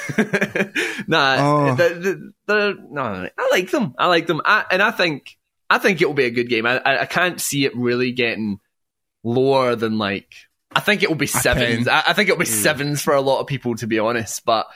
nah 1.08 1.36
oh. 1.40 1.74
the, 1.74 1.94
the, 1.94 2.32
the, 2.52 2.86
no, 2.90 3.02
I 3.02 3.48
like 3.50 3.70
them. 3.70 3.94
I 3.98 4.06
like 4.06 4.26
them. 4.26 4.40
I, 4.44 4.64
and 4.70 4.82
I 4.82 4.90
think 4.90 5.36
I 5.68 5.78
think 5.78 6.02
it 6.02 6.06
will 6.06 6.14
be 6.14 6.26
a 6.26 6.30
good 6.30 6.48
game. 6.48 6.66
I, 6.66 6.80
I 6.84 7.06
can't 7.06 7.40
see 7.40 7.64
it 7.64 7.74
really 7.74 8.12
getting 8.12 8.60
lower 9.24 9.74
than 9.74 9.98
like 9.98 10.34
I 10.74 10.80
think 10.80 11.02
it 11.02 11.08
will 11.08 11.16
be 11.16 11.26
sevens. 11.26 11.88
I, 11.88 12.02
I, 12.08 12.12
think 12.12 12.28
it'll 12.28 12.38
be 12.38 12.44
mm. 12.44 12.62
sevens 12.62 13.02
for 13.02 13.14
a 13.14 13.20
lot 13.20 13.40
of 13.40 13.46
people, 13.46 13.74
to 13.76 13.86
be 13.86 13.98
honest. 13.98 14.44
But 14.44 14.66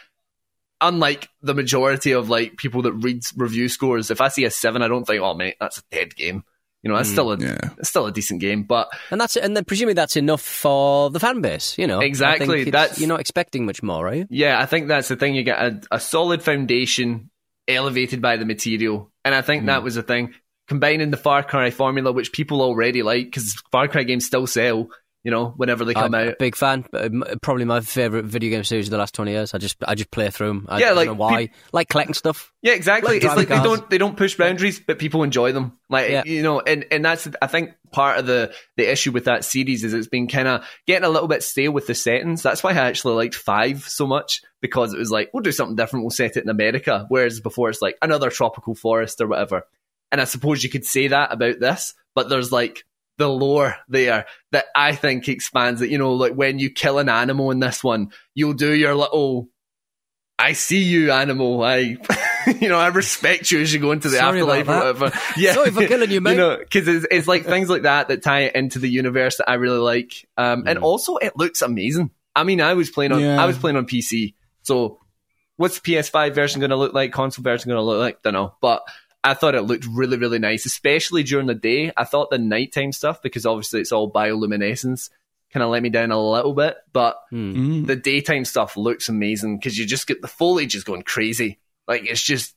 unlike 0.81 1.29
the 1.43 1.55
majority 1.55 2.12
of 2.12 2.29
like 2.29 2.57
people 2.57 2.83
that 2.83 2.93
read 2.93 3.22
review 3.37 3.68
scores, 3.68 4.11
if 4.11 4.20
I 4.20 4.29
see 4.29 4.45
a 4.45 4.51
seven, 4.51 4.83
I 4.83 4.89
don't 4.89 5.07
think, 5.07 5.22
oh 5.22 5.35
mate, 5.35 5.57
that's 5.61 5.79
a 5.79 5.83
dead 5.91 6.14
game. 6.16 6.45
You 6.83 6.91
know, 6.91 6.97
that's 6.97 7.09
mm, 7.09 7.12
still 7.12 7.33
a 7.33 7.39
yeah. 7.39 7.70
still 7.83 8.07
a 8.07 8.12
decent 8.12 8.41
game, 8.41 8.62
but 8.62 8.89
and 9.11 9.20
that's 9.20 9.37
and 9.37 9.57
then 9.57 9.64
presumably 9.64 9.95
that's 9.95 10.16
enough 10.16 10.43
for 10.43 11.11
the 11.11 11.18
fan 11.18 11.41
base. 11.41 11.77
You 11.77 11.89
know, 11.89 11.99
exactly. 11.99 12.70
That's 12.70 13.01
you're 13.01 13.09
not 13.09 13.18
expecting 13.18 13.66
much 13.66 13.83
more, 13.83 14.05
right? 14.05 14.27
Yeah, 14.31 14.61
I 14.61 14.66
think 14.66 14.87
that's 14.87 15.09
the 15.09 15.16
thing. 15.16 15.35
You 15.35 15.43
get 15.43 15.59
a, 15.59 15.81
a 15.91 15.99
solid 15.99 16.43
foundation 16.43 17.31
elevated 17.68 18.20
by 18.22 18.36
the 18.36 18.44
material, 18.44 19.10
and 19.24 19.34
I 19.34 19.42
think 19.42 19.64
mm. 19.64 19.66
that 19.66 19.82
was 19.82 19.94
the 19.94 20.02
thing. 20.02 20.34
Combining 20.68 21.10
the 21.10 21.16
Far 21.16 21.44
Cry 21.44 21.70
formula, 21.70 22.10
which 22.12 22.32
people 22.32 22.60
already 22.60 23.02
like, 23.02 23.26
because 23.26 23.54
Far 23.70 23.86
Cry 23.88 24.02
games 24.02 24.26
still 24.26 24.46
sell, 24.46 24.88
you 25.27 25.33
know, 25.33 25.49
whenever 25.57 25.85
they 25.85 25.93
come 25.93 26.14
I'm 26.14 26.29
out. 26.29 26.39
big 26.39 26.55
fan. 26.55 26.85
Um, 26.93 27.24
probably 27.43 27.64
my 27.64 27.81
favorite 27.81 28.27
video 28.27 28.51
game 28.51 28.62
series 28.62 28.87
of 28.87 28.93
the 28.93 28.99
last 28.99 29.12
twenty 29.12 29.33
years. 29.33 29.55
I 29.55 29.59
just 29.59 29.77
I 29.85 29.97
just 29.97 30.12
play 30.12 30.31
through 30.31 30.47
them. 30.47 30.66
I 30.68 30.79
yeah, 30.79 30.93
like 30.93 31.09
why, 31.09 31.49
pe- 31.49 31.53
like 31.72 31.89
collecting 31.89 32.14
stuff. 32.14 32.53
Yeah, 32.62 32.74
exactly. 32.74 33.16
It's 33.16 33.24
like 33.24 33.49
cars. 33.49 33.61
they 33.61 33.68
don't 33.68 33.91
they 33.91 33.99
don't 33.99 34.16
push 34.16 34.37
boundaries, 34.37 34.79
but 34.79 35.01
people 35.01 35.24
enjoy 35.24 35.51
them. 35.51 35.81
Like 35.91 36.11
yeah. 36.11 36.22
you 36.24 36.45
know, 36.45 36.61
and 36.61 36.87
and 36.93 37.05
that's 37.05 37.27
I 37.43 37.49
think 37.49 37.72
part 37.91 38.20
of 38.20 38.27
the 38.27 38.55
the 38.77 38.89
issue 38.89 39.11
with 39.11 39.24
that 39.24 39.45
series 39.45 39.83
is 39.83 39.95
it's 39.95 40.07
been 40.07 40.29
kind 40.29 40.47
of 40.47 40.64
getting 40.87 41.05
a 41.05 41.09
little 41.09 41.27
bit 41.27 41.43
stale 41.43 41.72
with 41.72 41.89
the 41.89 41.97
settings. 41.97 42.45
That's 42.45 42.62
why 42.62 42.70
I 42.70 42.87
actually 42.87 43.16
liked 43.16 43.35
five 43.35 43.83
so 43.83 44.07
much 44.07 44.43
because 44.61 44.95
it 44.95 44.99
was 44.99 45.11
like 45.11 45.31
we'll 45.35 45.43
do 45.43 45.51
something 45.51 45.74
different. 45.74 46.05
We'll 46.05 46.11
set 46.11 46.37
it 46.37 46.45
in 46.45 46.51
America, 46.51 47.05
whereas 47.09 47.41
before 47.41 47.68
it's 47.68 47.83
like 47.83 47.99
another 48.01 48.31
tropical 48.31 48.77
forest 48.77 49.20
or 49.20 49.27
whatever. 49.27 49.64
And 50.12 50.20
I 50.20 50.24
suppose 50.24 50.62
you 50.62 50.70
could 50.70 50.85
say 50.85 51.09
that 51.09 51.33
about 51.33 51.59
this, 51.59 51.95
but 52.14 52.29
there's 52.29 52.53
like 52.53 52.85
the 53.18 53.28
lore 53.28 53.76
there 53.88 54.26
that 54.52 54.66
I 54.74 54.94
think 54.94 55.28
expands 55.28 55.82
it. 55.82 55.90
You 55.90 55.98
know, 55.98 56.14
like 56.14 56.34
when 56.34 56.58
you 56.58 56.70
kill 56.70 56.98
an 56.98 57.08
animal 57.08 57.50
in 57.50 57.60
this 57.60 57.82
one, 57.82 58.10
you'll 58.34 58.54
do 58.54 58.72
your 58.72 58.94
little 58.94 59.48
I 60.38 60.52
see 60.52 60.82
you, 60.82 61.12
animal. 61.12 61.62
I, 61.62 61.96
you 62.60 62.68
know, 62.68 62.78
I 62.78 62.88
respect 62.88 63.50
you 63.50 63.60
as 63.60 63.72
you 63.72 63.80
go 63.80 63.92
into 63.92 64.08
the 64.08 64.18
Sorry 64.18 64.40
afterlife 64.40 64.68
or 64.68 64.78
whatever. 64.78 65.12
Yeah. 65.36 65.54
Sorry 65.54 65.70
for 65.70 65.86
killing 65.86 66.10
you, 66.10 66.20
mate. 66.22 66.32
You 66.32 66.36
know, 66.36 66.58
cause 66.70 66.86
it's, 66.86 67.06
it's 67.10 67.26
like 67.26 67.44
things 67.44 67.70
like 67.70 67.82
that 67.82 68.08
that 68.08 68.22
tie 68.22 68.42
it 68.42 68.54
into 68.54 68.78
the 68.78 68.88
universe 68.88 69.38
that 69.38 69.48
I 69.48 69.54
really 69.54 69.78
like. 69.78 70.28
Um, 70.36 70.64
mm. 70.64 70.70
and 70.70 70.78
also 70.78 71.16
it 71.16 71.36
looks 71.36 71.62
amazing. 71.62 72.10
I 72.34 72.44
mean, 72.44 72.60
I 72.60 72.74
was 72.74 72.90
playing 72.90 73.12
on, 73.12 73.20
yeah. 73.20 73.42
I 73.42 73.46
was 73.46 73.56
playing 73.56 73.76
on 73.78 73.86
PC. 73.86 74.34
So 74.62 75.00
what's 75.56 75.80
the 75.80 75.92
PS5 75.92 76.34
version 76.34 76.60
going 76.60 76.70
to 76.70 76.76
look 76.76 76.92
like? 76.92 77.12
Console 77.12 77.42
version 77.42 77.70
going 77.70 77.78
to 77.78 77.82
look 77.82 77.98
like? 77.98 78.22
Don't 78.22 78.34
know. 78.34 78.54
But 78.60 78.82
I 79.27 79.35
thought 79.35 79.57
it 79.57 79.62
looked 79.62 79.87
really, 79.87 80.16
really 80.16 80.39
nice, 80.39 80.66
especially 80.66 81.24
during 81.24 81.49
the 81.49 81.55
day. 81.55 81.93
I 81.97 82.05
thought 82.05 82.31
the 82.31 82.39
nighttime 82.39 82.93
stuff, 82.93 83.20
because 83.22 83.45
obviously 83.45 83.81
it's 83.81 83.91
all 83.91 84.11
bioluminescence, 84.11 85.11
kind 85.53 85.64
of 85.64 85.70
let 85.70 85.83
me 85.83 85.91
down 85.91 86.12
a 86.12 86.31
little 86.31 86.55
bit. 86.55 86.77
But 86.93 87.18
mm. 87.33 87.87
the 87.87 87.97
daytime 87.97 88.45
stuff 88.45 88.77
looks 88.77 89.09
amazing 89.09 89.59
because 89.59 89.77
you 89.77 89.85
just 89.85 90.07
get 90.07 90.22
the 90.22 90.29
foliage 90.29 90.77
is 90.77 90.85
going 90.85 91.03
crazy. 91.03 91.59
Like 91.89 92.05
it's 92.05 92.22
just 92.22 92.55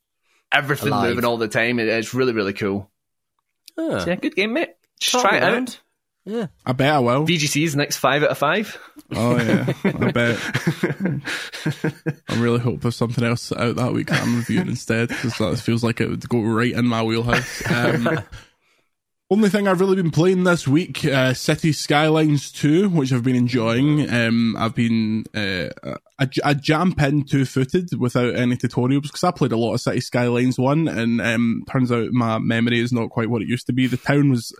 everything 0.52 0.90
Alive. 0.90 1.10
moving 1.10 1.26
all 1.26 1.38
the 1.38 1.48
time. 1.48 1.80
it's 1.80 2.14
really, 2.14 2.34
really 2.34 2.54
cool. 2.54 2.92
So 3.76 4.06
yeah, 4.06 4.16
good 4.16 4.36
game, 4.36 4.54
mate. 4.54 4.70
Just 5.00 5.24
try 5.24 5.38
it 5.38 5.44
out. 5.44 5.80
Yeah. 6.30 6.46
I 6.64 6.74
bet 6.74 6.94
I 6.94 7.00
will. 7.00 7.26
VGC's 7.26 7.76
next 7.76 7.98
five 7.98 8.22
out 8.22 8.30
of 8.30 8.38
five. 8.38 8.78
Oh 9.16 9.36
yeah, 9.38 9.74
I 9.84 10.12
bet. 10.12 10.38
I 12.30 12.36
really 12.36 12.60
hope 12.60 12.82
there's 12.82 12.96
something 12.96 13.24
else 13.24 13.52
out 13.52 13.78
that 13.78 13.94
week 13.94 14.08
that 14.10 14.22
I'm 14.22 14.36
reviewing 14.36 14.68
instead 14.68 15.08
because 15.08 15.36
that 15.40 15.58
feels 15.58 15.84
like 15.84 16.00
it 16.02 16.08
would 16.08 16.30
go 16.30 16.42
right 16.42 16.74
in 16.74 16.86
my 16.86 17.02
wheelhouse. 17.02 17.68
Um, 17.72 18.20
only 19.32 19.50
thing 19.50 19.68
I've 19.68 19.80
really 19.80 19.96
been 19.96 20.12
playing 20.12 20.44
this 20.44 20.68
week, 20.68 21.04
uh, 21.04 21.34
City 21.34 21.72
Skylines 21.72 22.52
2, 22.52 22.90
which 22.90 23.12
I've 23.12 23.24
been 23.24 23.36
enjoying. 23.36 24.08
Um, 24.14 24.56
I've 24.56 24.76
been, 24.76 25.24
uh, 25.36 25.70
I, 26.20 26.30
I 26.44 26.54
jump 26.54 27.02
in 27.02 27.24
two 27.24 27.46
footed 27.46 27.90
without 27.98 28.36
any 28.36 28.56
tutorials 28.56 29.04
because 29.04 29.24
I 29.24 29.32
played 29.32 29.52
a 29.52 29.58
lot 29.58 29.74
of 29.74 29.82
City 29.82 30.00
Skylines 30.02 30.60
1 30.60 30.88
and, 30.88 31.22
um, 31.22 31.64
turns 31.72 31.92
out 31.92 32.12
my 32.12 32.38
memory 32.38 32.80
is 32.80 32.94
not 32.94 33.10
quite 33.10 33.32
what 33.32 33.42
it 33.42 33.48
used 33.48 33.66
to 33.68 33.74
be. 33.74 33.88
The 33.88 33.98
town 33.98 34.30
was 34.30 34.54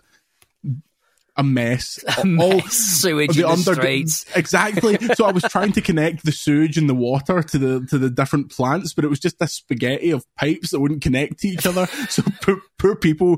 a 1.40 1.42
mess. 1.42 1.98
A 2.18 2.36
all 2.38 2.60
sewage 2.62 3.34
the, 3.34 3.48
in 3.48 3.62
the 3.62 3.74
streets. 3.74 4.26
Exactly. 4.36 4.98
so 5.14 5.24
I 5.24 5.32
was 5.32 5.42
trying 5.44 5.72
to 5.72 5.80
connect 5.80 6.24
the 6.24 6.32
sewage 6.32 6.76
and 6.76 6.88
the 6.88 6.94
water 6.94 7.42
to 7.42 7.58
the 7.58 7.86
to 7.86 7.98
the 7.98 8.10
different 8.10 8.50
plants, 8.50 8.92
but 8.94 9.04
it 9.04 9.08
was 9.08 9.18
just 9.18 9.36
a 9.40 9.48
spaghetti 9.48 10.10
of 10.10 10.24
pipes 10.36 10.70
that 10.70 10.80
wouldn't 10.80 11.02
connect 11.02 11.40
to 11.40 11.48
each 11.48 11.66
other. 11.66 11.88
So 12.10 12.22
poor, 12.42 12.60
poor 12.78 12.96
people 12.96 13.36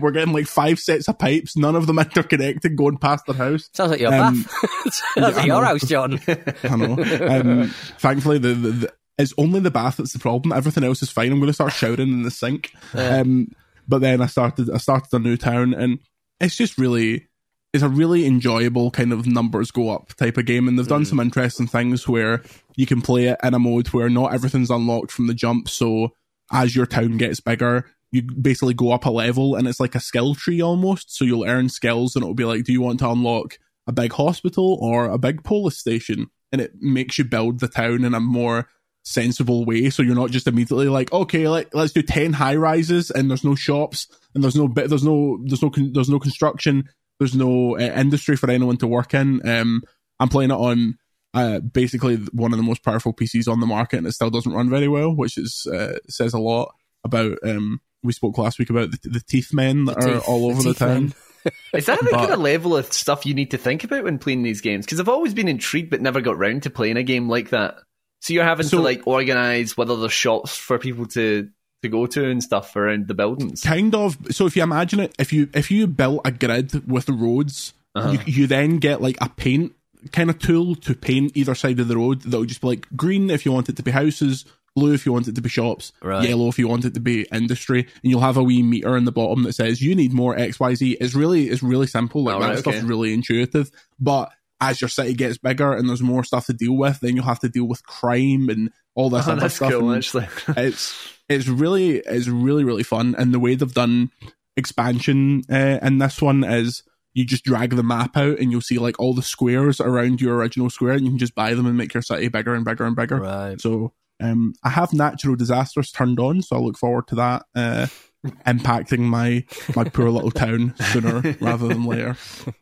were 0.00 0.10
getting 0.10 0.32
like 0.32 0.46
five 0.46 0.78
sets 0.78 1.08
of 1.08 1.18
pipes, 1.18 1.56
none 1.56 1.76
of 1.76 1.86
them 1.86 1.98
interconnected, 1.98 2.76
going 2.76 2.96
past 2.96 3.26
their 3.26 3.36
house. 3.36 3.68
Sounds 3.74 3.90
like 3.90 4.00
your 4.00 4.14
um, 4.14 4.42
bath. 4.42 4.94
Sounds 4.94 5.36
like 5.36 5.46
your 5.46 5.64
house, 5.64 5.82
John. 5.86 6.20
I 6.26 6.76
know. 6.76 6.94
Um, 6.94 7.68
thankfully, 7.98 8.38
the, 8.38 8.54
the, 8.54 8.70
the, 8.70 8.92
it's 9.18 9.34
only 9.36 9.60
the 9.60 9.70
bath 9.70 9.98
that's 9.98 10.12
the 10.12 10.18
problem. 10.18 10.56
Everything 10.56 10.84
else 10.84 11.02
is 11.02 11.10
fine. 11.10 11.32
I'm 11.32 11.38
going 11.38 11.48
to 11.48 11.52
start 11.54 11.72
shouting 11.72 12.08
in 12.08 12.22
the 12.22 12.30
sink. 12.30 12.72
Yeah. 12.94 13.18
Um, 13.18 13.48
but 13.86 14.00
then 14.00 14.22
I 14.22 14.26
started, 14.26 14.70
I 14.70 14.78
started 14.78 15.12
a 15.12 15.18
new 15.18 15.36
town, 15.36 15.74
and 15.74 15.98
it's 16.40 16.56
just 16.56 16.78
really 16.78 17.28
it's 17.74 17.82
a 17.82 17.88
really 17.88 18.24
enjoyable 18.24 18.92
kind 18.92 19.12
of 19.12 19.26
numbers 19.26 19.72
go 19.72 19.90
up 19.90 20.14
type 20.14 20.38
of 20.38 20.46
game, 20.46 20.68
and 20.68 20.78
they've 20.78 20.86
done 20.86 21.02
mm. 21.02 21.08
some 21.08 21.18
interesting 21.18 21.66
things 21.66 22.06
where 22.06 22.40
you 22.76 22.86
can 22.86 23.02
play 23.02 23.24
it 23.24 23.38
in 23.42 23.52
a 23.52 23.58
mode 23.58 23.88
where 23.88 24.08
not 24.08 24.32
everything's 24.32 24.70
unlocked 24.70 25.10
from 25.10 25.26
the 25.26 25.34
jump. 25.34 25.68
So 25.68 26.12
as 26.52 26.76
your 26.76 26.86
town 26.86 27.16
gets 27.16 27.40
bigger, 27.40 27.84
you 28.12 28.22
basically 28.22 28.74
go 28.74 28.92
up 28.92 29.06
a 29.06 29.10
level, 29.10 29.56
and 29.56 29.66
it's 29.66 29.80
like 29.80 29.96
a 29.96 30.00
skill 30.00 30.36
tree 30.36 30.62
almost. 30.62 31.16
So 31.16 31.24
you'll 31.24 31.48
earn 31.48 31.68
skills, 31.68 32.14
and 32.14 32.22
it'll 32.22 32.34
be 32.34 32.44
like, 32.44 32.62
do 32.62 32.72
you 32.72 32.80
want 32.80 33.00
to 33.00 33.10
unlock 33.10 33.58
a 33.88 33.92
big 33.92 34.12
hospital 34.12 34.78
or 34.80 35.06
a 35.06 35.18
big 35.18 35.42
police 35.42 35.76
station? 35.76 36.28
And 36.52 36.60
it 36.60 36.74
makes 36.80 37.18
you 37.18 37.24
build 37.24 37.58
the 37.58 37.66
town 37.66 38.04
in 38.04 38.14
a 38.14 38.20
more 38.20 38.68
sensible 39.02 39.64
way. 39.64 39.90
So 39.90 40.04
you're 40.04 40.14
not 40.14 40.30
just 40.30 40.46
immediately 40.46 40.88
like, 40.88 41.12
okay, 41.12 41.48
let, 41.48 41.74
let's 41.74 41.92
do 41.92 42.02
10 42.02 42.34
high 42.34 42.54
rises 42.54 43.10
and 43.10 43.28
there's 43.28 43.44
no 43.44 43.56
shops 43.56 44.06
and 44.32 44.44
there's 44.44 44.54
no 44.54 44.68
bit, 44.68 44.88
there's 44.88 45.04
no, 45.04 45.40
there's 45.44 45.60
no, 45.60 45.70
there's 45.92 46.08
no 46.08 46.20
construction 46.20 46.88
there's 47.18 47.34
no 47.34 47.76
uh, 47.76 47.80
industry 47.80 48.36
for 48.36 48.50
anyone 48.50 48.76
to 48.78 48.86
work 48.86 49.14
in. 49.14 49.46
Um, 49.48 49.82
I'm 50.20 50.28
playing 50.28 50.50
it 50.50 50.54
on 50.54 50.98
uh, 51.32 51.60
basically 51.60 52.16
one 52.32 52.52
of 52.52 52.58
the 52.58 52.64
most 52.64 52.84
powerful 52.84 53.12
PCs 53.12 53.48
on 53.48 53.60
the 53.60 53.66
market, 53.66 53.98
and 53.98 54.06
it 54.06 54.12
still 54.12 54.30
doesn't 54.30 54.52
run 54.52 54.70
very 54.70 54.88
well, 54.88 55.14
which 55.14 55.36
is 55.36 55.66
uh, 55.66 55.98
says 56.08 56.34
a 56.34 56.38
lot 56.38 56.72
about. 57.04 57.38
Um, 57.44 57.80
we 58.02 58.12
spoke 58.12 58.36
last 58.36 58.58
week 58.58 58.70
about 58.70 58.90
the, 58.90 59.08
the 59.08 59.20
teeth 59.20 59.52
men 59.52 59.86
that 59.86 59.98
the 59.98 60.16
are 60.16 60.20
all 60.20 60.46
over 60.46 60.62
the, 60.62 60.72
the 60.72 60.74
town. 60.74 61.14
is 61.72 61.86
that 61.86 61.98
the 62.00 62.08
but, 62.10 62.18
kind 62.18 62.32
of 62.32 62.38
level 62.38 62.76
of 62.76 62.92
stuff 62.92 63.26
you 63.26 63.34
need 63.34 63.50
to 63.50 63.58
think 63.58 63.82
about 63.82 64.04
when 64.04 64.18
playing 64.18 64.42
these 64.42 64.60
games? 64.60 64.84
Because 64.84 65.00
I've 65.00 65.08
always 65.08 65.34
been 65.34 65.48
intrigued, 65.48 65.90
but 65.90 66.02
never 66.02 66.20
got 66.20 66.38
round 66.38 66.64
to 66.64 66.70
playing 66.70 66.96
a 66.96 67.02
game 67.02 67.28
like 67.28 67.50
that. 67.50 67.76
So 68.20 68.32
you're 68.32 68.44
having 68.44 68.66
so, 68.66 68.78
to 68.78 68.82
like 68.82 69.06
organize 69.06 69.76
whether 69.76 69.96
there's 69.96 70.12
shops 70.12 70.56
for 70.56 70.78
people 70.78 71.06
to 71.08 71.48
to 71.84 71.88
go 71.88 72.06
to 72.06 72.28
and 72.28 72.42
stuff 72.42 72.74
around 72.74 73.08
the 73.08 73.14
buildings. 73.14 73.62
Kind 73.62 73.94
of. 73.94 74.18
So 74.30 74.46
if 74.46 74.56
you 74.56 74.62
imagine 74.62 75.00
it, 75.00 75.14
if 75.18 75.32
you 75.32 75.48
if 75.54 75.70
you 75.70 75.86
built 75.86 76.22
a 76.24 76.32
grid 76.32 76.90
with 76.90 77.06
the 77.06 77.12
roads, 77.12 77.72
uh-huh. 77.94 78.10
you, 78.12 78.18
you 78.26 78.46
then 78.46 78.78
get 78.78 79.00
like 79.00 79.16
a 79.20 79.28
paint 79.28 79.74
kind 80.12 80.30
of 80.30 80.38
tool 80.38 80.74
to 80.74 80.94
paint 80.94 81.32
either 81.34 81.54
side 81.54 81.80
of 81.80 81.88
the 81.88 81.96
road 81.96 82.22
that 82.22 82.38
would 82.38 82.48
just 82.48 82.60
be 82.60 82.66
like 82.66 82.88
green 82.96 83.30
if 83.30 83.46
you 83.46 83.52
want 83.52 83.68
it 83.68 83.76
to 83.76 83.82
be 83.82 83.90
houses, 83.90 84.44
blue 84.74 84.92
if 84.92 85.06
you 85.06 85.12
want 85.12 85.28
it 85.28 85.34
to 85.34 85.40
be 85.40 85.48
shops, 85.48 85.92
right. 86.02 86.28
yellow 86.28 86.48
if 86.48 86.58
you 86.58 86.68
want 86.68 86.84
it 86.84 86.94
to 86.94 87.00
be 87.00 87.26
industry, 87.32 87.80
and 87.80 88.10
you'll 88.10 88.20
have 88.20 88.36
a 88.36 88.42
wee 88.42 88.62
meter 88.62 88.96
in 88.96 89.04
the 89.04 89.12
bottom 89.12 89.44
that 89.44 89.54
says 89.54 89.80
you 89.80 89.94
need 89.94 90.12
more 90.12 90.36
X 90.38 90.58
Y 90.58 90.74
Z. 90.74 90.92
It's 91.00 91.14
really 91.14 91.48
it's 91.48 91.62
really 91.62 91.86
simple. 91.86 92.24
Like 92.24 92.36
oh, 92.36 92.40
that 92.40 92.48
right, 92.48 92.58
stuff's 92.58 92.78
okay. 92.78 92.86
really 92.86 93.14
intuitive, 93.14 93.70
but 93.98 94.32
as 94.60 94.80
your 94.80 94.88
city 94.88 95.14
gets 95.14 95.38
bigger 95.38 95.72
and 95.72 95.88
there's 95.88 96.02
more 96.02 96.24
stuff 96.24 96.46
to 96.46 96.52
deal 96.52 96.76
with, 96.76 97.00
then 97.00 97.16
you'll 97.16 97.24
have 97.24 97.40
to 97.40 97.48
deal 97.48 97.64
with 97.64 97.84
crime 97.86 98.48
and 98.48 98.70
all 98.94 99.10
this 99.10 99.28
oh, 99.28 99.32
other 99.32 99.48
stuff. 99.48 99.70
Cool, 99.70 99.94
actually. 99.94 100.28
it's 100.56 101.12
it's 101.28 101.48
really 101.48 101.98
it's 101.98 102.28
really 102.28 102.64
really 102.64 102.82
fun, 102.82 103.14
and 103.18 103.32
the 103.32 103.40
way 103.40 103.54
they've 103.54 103.72
done 103.72 104.10
expansion 104.56 105.42
uh, 105.50 105.78
in 105.82 105.98
this 105.98 106.22
one 106.22 106.44
is 106.44 106.82
you 107.12 107.24
just 107.24 107.44
drag 107.44 107.70
the 107.70 107.82
map 107.82 108.16
out 108.16 108.38
and 108.38 108.50
you'll 108.50 108.60
see 108.60 108.78
like 108.78 108.98
all 108.98 109.14
the 109.14 109.22
squares 109.22 109.80
around 109.80 110.20
your 110.20 110.36
original 110.36 110.70
square, 110.70 110.94
and 110.94 111.04
you 111.04 111.10
can 111.10 111.18
just 111.18 111.34
buy 111.34 111.54
them 111.54 111.66
and 111.66 111.76
make 111.76 111.94
your 111.94 112.02
city 112.02 112.28
bigger 112.28 112.54
and 112.54 112.64
bigger 112.64 112.84
and 112.84 112.96
bigger. 112.96 113.20
Right. 113.20 113.60
So 113.60 113.92
um, 114.20 114.54
I 114.62 114.70
have 114.70 114.92
natural 114.92 115.36
disasters 115.36 115.90
turned 115.90 116.20
on, 116.20 116.42
so 116.42 116.56
I 116.56 116.58
look 116.60 116.78
forward 116.78 117.06
to 117.08 117.14
that 117.16 117.46
uh, 117.54 117.86
impacting 118.46 119.00
my 119.00 119.44
my 119.74 119.84
poor 119.84 120.10
little 120.10 120.30
town 120.32 120.74
sooner 120.92 121.36
rather 121.40 121.68
than 121.68 121.84
later. 121.84 122.16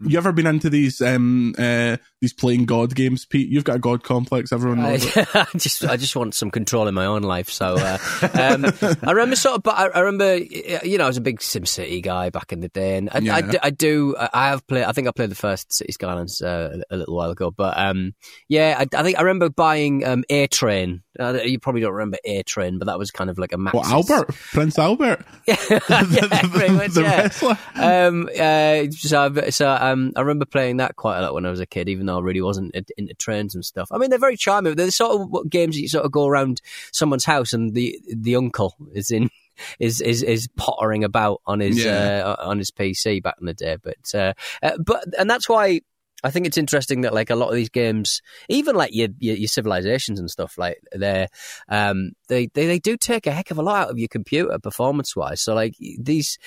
You 0.00 0.18
ever 0.18 0.32
been 0.32 0.46
into 0.46 0.68
these 0.68 1.00
um 1.00 1.54
uh 1.56 1.96
these 2.24 2.32
playing 2.32 2.64
God 2.64 2.94
games. 2.94 3.26
Pete, 3.26 3.48
you've 3.50 3.64
got 3.64 3.76
a 3.76 3.78
God 3.78 4.02
complex. 4.02 4.50
Everyone 4.50 4.80
knows 4.80 5.04
it. 5.16 5.28
I 5.34 5.46
just 5.56 5.84
I 5.84 5.96
just 5.98 6.16
want 6.16 6.34
some 6.34 6.50
control 6.50 6.88
in 6.88 6.94
my 6.94 7.04
own 7.04 7.22
life. 7.22 7.50
So 7.50 7.74
uh, 7.78 7.98
um, 8.32 8.64
I 9.02 9.10
remember 9.12 9.36
sort 9.36 9.56
of, 9.56 9.62
but 9.62 9.76
I, 9.76 9.88
I 9.88 10.00
remember 10.00 10.36
you 10.38 10.96
know 10.98 11.04
I 11.04 11.06
was 11.06 11.18
a 11.18 11.20
big 11.20 11.40
SimCity 11.40 12.02
guy 12.02 12.30
back 12.30 12.52
in 12.52 12.60
the 12.60 12.68
day, 12.68 12.96
and 12.96 13.10
I, 13.12 13.18
Yeah. 13.18 13.36
I 13.36 13.40
do- 13.42 13.58
I 13.62 13.70
do 13.70 14.16
I 14.18 14.48
have 14.48 14.66
played. 14.66 14.84
I 14.84 14.92
think 14.92 15.06
I 15.08 15.10
played 15.10 15.30
the 15.30 15.34
first 15.34 15.72
City 15.72 15.92
Skylines 15.92 16.40
uh, 16.40 16.80
a 16.90 16.96
little 16.96 17.14
while 17.14 17.30
ago, 17.30 17.50
but 17.50 17.76
um, 17.78 18.14
yeah, 18.48 18.76
I, 18.78 18.86
I 18.98 19.02
think 19.02 19.18
I 19.18 19.22
remember 19.22 19.50
buying 19.50 20.04
um, 20.06 20.24
A 20.30 20.46
Train. 20.46 21.02
Uh, 21.18 21.38
you 21.44 21.60
probably 21.60 21.80
don't 21.80 21.92
remember 21.92 22.18
A 22.24 22.42
Train, 22.42 22.78
but 22.78 22.86
that 22.86 22.98
was 22.98 23.10
kind 23.12 23.30
of 23.30 23.38
like 23.38 23.52
a 23.52 23.56
Maxis. 23.56 23.74
What 23.74 23.86
Albert, 23.86 24.34
Prince 24.52 24.78
Albert, 24.78 25.24
yeah, 25.46 25.54
the, 25.54 26.68
much, 26.76 26.90
the 26.92 27.02
yeah. 27.02 27.22
wrestler. 27.22 27.58
um, 27.76 28.28
uh, 28.36 28.90
so, 28.90 29.50
so 29.50 29.70
um, 29.70 30.12
I 30.16 30.20
remember 30.22 30.44
playing 30.44 30.78
that 30.78 30.96
quite 30.96 31.18
a 31.18 31.22
lot 31.22 31.34
when 31.34 31.46
I 31.46 31.50
was 31.50 31.60
a 31.60 31.66
kid, 31.66 31.88
even 31.88 32.06
though 32.06 32.13
Really 32.22 32.40
wasn't 32.42 32.74
into 32.96 33.14
trains 33.14 33.54
and 33.54 33.64
stuff. 33.64 33.88
I 33.90 33.98
mean, 33.98 34.10
they're 34.10 34.18
very 34.18 34.36
charming. 34.36 34.74
They're 34.76 34.86
the 34.86 34.92
sort 34.92 35.20
of 35.20 35.28
what 35.30 35.48
games 35.48 35.78
you 35.78 35.88
sort 35.88 36.04
of 36.04 36.12
go 36.12 36.26
around 36.26 36.60
someone's 36.92 37.24
house 37.24 37.52
and 37.52 37.74
the 37.74 37.98
the 38.14 38.36
uncle 38.36 38.74
is 38.92 39.10
in. 39.10 39.30
Is, 39.78 40.00
is 40.00 40.24
is 40.24 40.48
pottering 40.56 41.04
about 41.04 41.40
on 41.46 41.60
his 41.60 41.84
Yeah. 41.84 42.24
uh, 42.26 42.48
on 42.48 42.58
his 42.58 42.72
PC 42.72 43.22
back 43.22 43.36
in 43.38 43.46
the 43.46 43.54
day, 43.54 43.76
but 43.80 44.12
uh, 44.12 44.32
uh, 44.64 44.76
but 44.84 45.04
and 45.16 45.30
that's 45.30 45.48
why 45.48 45.82
I 46.24 46.30
think 46.30 46.46
it's 46.46 46.56
interesting 46.58 47.02
that 47.02 47.14
like 47.14 47.30
a 47.30 47.36
lot 47.36 47.50
of 47.50 47.54
these 47.54 47.68
games, 47.68 48.22
even 48.48 48.74
like 48.74 48.94
your 48.94 49.08
your, 49.18 49.36
your 49.36 49.48
civilizations 49.48 50.18
and 50.18 50.30
stuff, 50.30 50.56
like 50.58 50.78
they're 50.92 51.28
um, 51.68 52.12
they, 52.28 52.46
they 52.54 52.66
they 52.66 52.78
do 52.78 52.96
take 52.96 53.26
a 53.26 53.30
heck 53.30 53.50
of 53.50 53.58
a 53.58 53.62
lot 53.62 53.84
out 53.84 53.90
of 53.90 53.98
your 53.98 54.08
computer 54.08 54.58
performance 54.58 55.14
wise. 55.14 55.40
So 55.42 55.54
like 55.54 55.74
these 55.98 56.38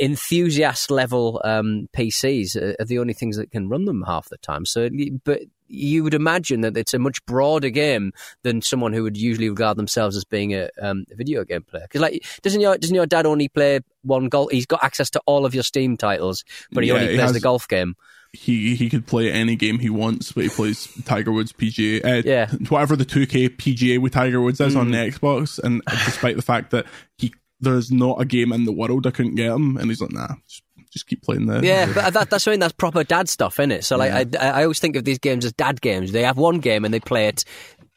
enthusiast 0.00 0.90
level 0.90 1.40
um, 1.44 1.88
PCs 1.96 2.56
are, 2.56 2.76
are 2.80 2.84
the 2.84 2.98
only 2.98 3.14
things 3.14 3.36
that 3.36 3.50
can 3.50 3.68
run 3.68 3.84
them 3.84 4.02
half 4.06 4.28
the 4.28 4.38
time. 4.38 4.66
So, 4.66 4.88
but 5.24 5.42
you 5.70 6.02
would 6.02 6.14
imagine 6.14 6.62
that 6.62 6.76
it's 6.76 6.94
a 6.94 6.98
much 6.98 7.24
broader 7.26 7.68
game 7.68 8.12
than 8.42 8.62
someone 8.62 8.92
who 8.92 9.02
would 9.02 9.16
usually 9.16 9.50
regard 9.50 9.76
themselves 9.76 10.16
as 10.16 10.24
being 10.24 10.54
a, 10.54 10.70
um, 10.80 11.04
a 11.12 11.14
video 11.14 11.44
game 11.44 11.62
player. 11.62 11.84
Because 11.84 12.00
like, 12.00 12.24
doesn't 12.42 12.60
your 12.60 12.76
doesn't 12.78 12.94
your 12.94 13.06
dad 13.06 13.26
only 13.26 13.48
play 13.48 13.80
one 14.02 14.28
golf? 14.28 14.50
He's 14.50 14.66
got 14.66 14.82
access 14.82 15.10
to 15.10 15.20
all 15.26 15.44
of 15.44 15.54
your 15.54 15.64
Steam 15.64 15.96
titles, 15.96 16.44
but 16.72 16.84
he 16.84 16.88
Yeah, 16.88 16.94
only 16.94 17.08
he 17.08 17.14
plays 17.14 17.26
has- 17.28 17.32
the 17.34 17.40
golf 17.40 17.68
game. 17.68 17.94
He 18.32 18.74
he 18.76 18.90
could 18.90 19.06
play 19.06 19.32
any 19.32 19.56
game 19.56 19.78
he 19.78 19.88
wants, 19.90 20.32
but 20.32 20.44
he 20.44 20.50
plays 20.50 20.86
Tiger 21.04 21.32
Woods 21.32 21.52
PGA. 21.52 22.04
Uh, 22.04 22.22
Yeah. 22.24 22.46
Mm. 22.46 22.70
whatever 22.70 22.94
the 22.94 23.06
2K 23.06 23.48
PGA 23.56 23.98
with 23.98 24.12
Tiger 24.12 24.40
Woods 24.40 24.60
is 24.60 24.76
on 24.76 24.90
the 24.90 24.98
Xbox, 24.98 25.58
and 25.58 25.82
despite 26.04 26.36
the 26.36 26.42
fact 26.42 26.70
that 26.72 26.84
he 27.16 27.32
there's 27.60 27.90
not 27.90 28.20
a 28.20 28.24
game 28.24 28.52
in 28.52 28.64
the 28.64 28.72
world 28.72 29.06
I 29.06 29.10
couldn't 29.10 29.34
get 29.34 29.50
him, 29.50 29.76
and 29.78 29.88
he's 29.88 30.00
like, 30.00 30.12
nah, 30.12 30.28
just, 30.46 30.62
just 30.92 31.06
keep 31.06 31.22
playing 31.22 31.46
the 31.46 31.60
Yeah, 31.64 31.90
but 31.92 32.12
that, 32.12 32.30
that's 32.30 32.44
something 32.44 32.60
that's 32.60 32.72
proper 32.74 33.02
dad 33.02 33.28
stuff, 33.28 33.58
isn't 33.58 33.72
it? 33.72 33.84
So 33.84 33.96
like, 33.96 34.12
I, 34.12 34.46
I 34.46 34.62
always 34.62 34.78
think 34.78 34.94
of 34.96 35.04
these 35.04 35.18
games 35.18 35.44
as 35.44 35.52
dad 35.54 35.80
games. 35.80 36.12
They 36.12 36.22
have 36.22 36.36
one 36.36 36.60
game 36.60 36.84
and 36.84 36.92
they 36.94 37.00
play 37.00 37.26
it 37.28 37.44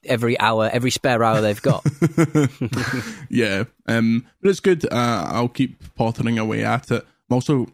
every 0.04 0.40
hour, 0.40 0.68
every 0.74 0.90
spare 0.92 1.24
hour 1.24 1.42
they've 1.42 1.62
got. 1.62 1.86
Yeah, 3.30 3.66
um, 3.88 4.26
but 4.42 4.50
it's 4.50 4.60
good. 4.60 4.86
Uh, 4.86 5.28
I'll 5.32 5.48
keep 5.48 5.78
pottering 5.96 6.38
away 6.40 6.64
at 6.64 6.90
it. 6.92 7.06
I'm 7.30 7.34
also 7.36 7.68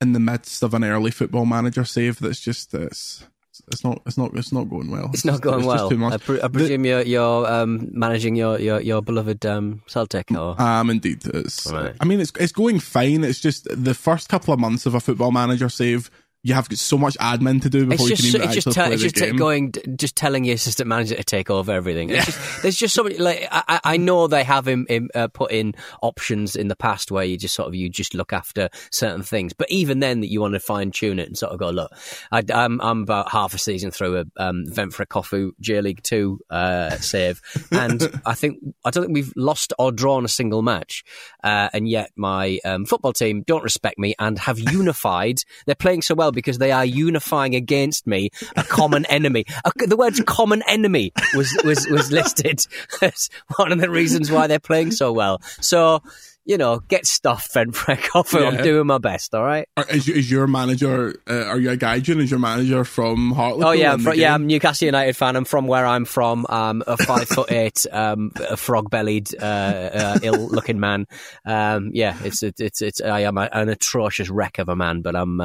in 0.00 0.12
the 0.12 0.20
midst 0.20 0.62
of 0.62 0.74
an 0.74 0.84
early 0.84 1.10
football 1.10 1.46
manager 1.46 1.84
save 1.84 2.18
that's 2.20 2.40
just 2.40 2.74
it's 2.74 3.24
it's 3.72 3.82
not 3.84 4.00
it's 4.06 4.16
not 4.16 4.32
it's 4.34 4.52
not 4.52 4.68
going 4.70 4.90
well. 4.90 5.10
It's 5.12 5.24
not 5.24 5.40
going 5.40 5.64
just 5.64 5.68
well. 5.68 5.90
too 5.90 5.98
much. 5.98 6.14
I, 6.14 6.16
pre- 6.18 6.42
I 6.42 6.48
presume 6.48 6.84
you're, 6.84 7.02
you're 7.02 7.46
um, 7.46 7.88
managing 7.92 8.36
your, 8.36 8.58
your, 8.60 8.80
your 8.80 9.02
beloved 9.02 9.44
um, 9.44 9.82
Celtic, 9.86 10.30
or 10.30 10.60
Um, 10.60 10.90
indeed, 10.90 11.26
it's. 11.26 11.70
Right. 11.70 11.94
I 12.00 12.04
mean, 12.04 12.20
it's 12.20 12.32
it's 12.38 12.52
going 12.52 12.78
fine. 12.78 13.24
It's 13.24 13.40
just 13.40 13.66
the 13.70 13.94
first 13.94 14.28
couple 14.28 14.54
of 14.54 14.60
months 14.60 14.86
of 14.86 14.94
a 14.94 15.00
football 15.00 15.32
manager 15.32 15.68
save, 15.68 16.10
you 16.48 16.54
have 16.54 16.66
so 16.72 16.96
much 16.96 17.16
admin 17.18 17.60
to 17.62 17.68
do 17.68 17.82
it's 17.82 17.90
before 17.90 18.08
you 18.08 18.16
just 18.16 18.32
can 18.32 18.40
even 18.40 18.48
it's 18.48 18.54
just 18.54 18.66
actually 18.68 18.82
te- 18.82 18.86
play 18.88 18.94
it's 18.94 19.02
the 19.02 19.08
just 19.10 19.24
game. 19.24 19.36
going 19.36 19.72
just 19.96 20.16
telling 20.16 20.44
your 20.44 20.54
assistant 20.54 20.88
manager 20.88 21.14
to 21.14 21.24
take 21.24 21.50
over 21.50 21.72
everything. 21.72 22.08
It's 22.08 22.24
just, 22.24 22.62
there's 22.62 22.76
just 22.76 22.94
so 22.94 23.04
many 23.04 23.18
like 23.18 23.46
I, 23.50 23.80
I 23.84 23.96
know 23.98 24.26
they 24.26 24.44
have 24.44 24.66
him, 24.66 24.86
him 24.88 25.10
uh, 25.14 25.28
put 25.28 25.52
in 25.52 25.74
options 26.02 26.56
in 26.56 26.68
the 26.68 26.76
past 26.76 27.10
where 27.10 27.24
you 27.24 27.36
just 27.36 27.54
sort 27.54 27.68
of 27.68 27.74
you 27.74 27.90
just 27.90 28.14
look 28.14 28.32
after 28.32 28.70
certain 28.90 29.22
things, 29.22 29.52
but 29.52 29.70
even 29.70 30.00
then 30.00 30.20
that 30.20 30.28
you 30.28 30.40
want 30.40 30.54
to 30.54 30.60
fine 30.60 30.90
tune 30.90 31.18
it 31.18 31.28
and 31.28 31.36
sort 31.36 31.52
of 31.52 31.58
go 31.58 31.68
look. 31.70 31.92
I, 32.32 32.42
I'm 32.52 32.80
I'm 32.80 33.02
about 33.02 33.30
half 33.30 33.52
a 33.52 33.58
season 33.58 33.90
through 33.90 34.18
a 34.18 34.24
um, 34.42 34.64
Ventforet 34.66 35.08
Kofu 35.08 35.50
J 35.60 35.82
League 35.82 36.02
Two 36.02 36.40
uh, 36.48 36.90
save, 36.96 37.42
and 37.70 38.20
I 38.24 38.34
think 38.34 38.58
I 38.84 38.90
don't 38.90 39.04
think 39.04 39.14
we've 39.14 39.34
lost 39.36 39.74
or 39.78 39.92
drawn 39.92 40.24
a 40.24 40.28
single 40.28 40.62
match, 40.62 41.04
uh, 41.44 41.68
and 41.74 41.86
yet 41.86 42.10
my 42.16 42.58
um, 42.64 42.86
football 42.86 43.12
team 43.12 43.42
don't 43.46 43.64
respect 43.64 43.98
me 43.98 44.14
and 44.18 44.38
have 44.38 44.58
unified. 44.58 45.40
They're 45.66 45.74
playing 45.74 46.02
so 46.02 46.14
well 46.14 46.32
because 46.38 46.58
they 46.58 46.70
are 46.72 46.84
unifying 46.84 47.54
against 47.54 48.06
me, 48.06 48.30
a 48.56 48.62
common 48.62 49.04
enemy. 49.10 49.44
Uh, 49.64 49.70
The 49.86 49.96
words 49.96 50.22
"common 50.26 50.62
enemy" 50.68 51.12
was 51.34 51.50
was 51.64 51.86
was 51.88 52.12
listed 52.18 52.64
as 53.02 53.28
one 53.56 53.72
of 53.72 53.80
the 53.80 53.90
reasons 53.90 54.30
why 54.30 54.46
they're 54.46 54.58
playing 54.60 54.92
so 54.92 55.12
well. 55.12 55.40
So. 55.60 56.00
You 56.44 56.56
know, 56.56 56.78
get 56.88 57.04
stuffed, 57.04 57.52
Ventforet 57.52 57.98
Kofu. 57.98 58.42
I'm 58.46 58.62
doing 58.62 58.86
my 58.86 58.96
best. 58.96 59.34
All 59.34 59.44
right. 59.44 59.68
Is, 59.90 60.08
is 60.08 60.30
your 60.30 60.46
manager? 60.46 61.14
Uh, 61.28 61.44
are 61.44 61.58
you 61.58 61.72
a 61.72 61.76
Gaijin? 61.76 62.22
Is 62.22 62.30
your 62.30 62.40
manager 62.40 62.86
from 62.86 63.32
Hartlepool? 63.32 63.68
Oh 63.68 63.72
yeah, 63.72 63.92
I'm 63.92 64.14
yeah. 64.14 64.32
I'm 64.32 64.46
Newcastle 64.46 64.86
United 64.86 65.14
fan. 65.14 65.36
I'm 65.36 65.44
from 65.44 65.66
where 65.66 65.84
I'm 65.84 66.06
from. 66.06 66.46
Um, 66.48 66.82
a 66.86 66.96
five 66.96 67.28
foot 67.28 67.52
eight, 67.52 67.84
um, 67.92 68.32
a 68.48 68.56
frog 68.56 68.88
bellied, 68.88 69.28
uh, 69.38 69.44
uh, 69.44 70.18
ill 70.22 70.48
looking 70.48 70.80
man. 70.80 71.04
Um, 71.44 71.90
yeah, 71.92 72.16
it's 72.24 72.42
it's 72.42 72.62
it's, 72.62 72.80
it's 72.80 73.00
I 73.02 73.20
am 73.28 73.36
a, 73.36 73.50
an 73.52 73.68
atrocious 73.68 74.30
wreck 74.30 74.56
of 74.58 74.70
a 74.70 74.76
man, 74.76 75.02
but 75.02 75.14
I'm. 75.16 75.42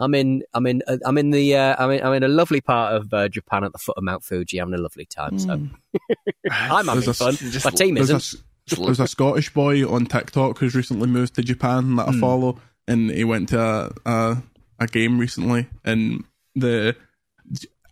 I'm 0.00 0.14
in. 0.14 0.42
I'm 0.54 0.66
in. 0.66 0.82
uh, 0.88 0.96
I'm 1.04 1.16
in 1.18 1.30
the. 1.30 1.54
Uh, 1.56 1.76
I'm 1.78 1.90
in. 1.90 2.02
I'm 2.02 2.12
in 2.14 2.22
a 2.24 2.28
lovely 2.28 2.60
part 2.60 2.94
of 2.94 3.12
uh, 3.12 3.28
Japan 3.28 3.62
at 3.64 3.72
the 3.72 3.78
foot 3.78 3.96
of 3.98 4.02
Mount 4.02 4.24
Fuji. 4.24 4.58
Having 4.58 4.74
a 4.74 4.78
lovely 4.78 5.04
time. 5.04 5.38
So 5.38 5.52
I'm 6.50 6.86
having 6.86 7.04
There's 7.04 7.08
a- 7.08 7.14
fun. 7.14 7.36
My 7.64 7.70
team 7.70 7.94
There's 7.94 8.10
a, 8.10 8.16
isn't. 8.16 8.40
s- 8.68 8.78
there's 8.78 9.00
a 9.00 9.06
Scottish 9.06 9.52
boy 9.52 9.86
on 9.88 10.06
TikTok 10.06 10.58
who's 10.58 10.74
recently 10.74 11.08
moved 11.08 11.34
to 11.34 11.42
Japan 11.42 11.96
that 11.96 12.08
I 12.08 12.12
Hmm. 12.12 12.20
follow, 12.20 12.58
and 12.88 13.10
he 13.10 13.24
went 13.24 13.50
to 13.50 13.60
a, 13.60 13.92
a 14.06 14.42
a 14.80 14.86
game 14.86 15.18
recently, 15.18 15.66
and 15.84 16.24
the 16.54 16.96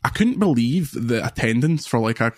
I 0.08 0.10
couldn't 0.10 0.38
believe 0.38 0.92
the 0.92 1.24
attendance 1.26 1.86
for 1.86 1.98
like 2.00 2.20
a, 2.20 2.32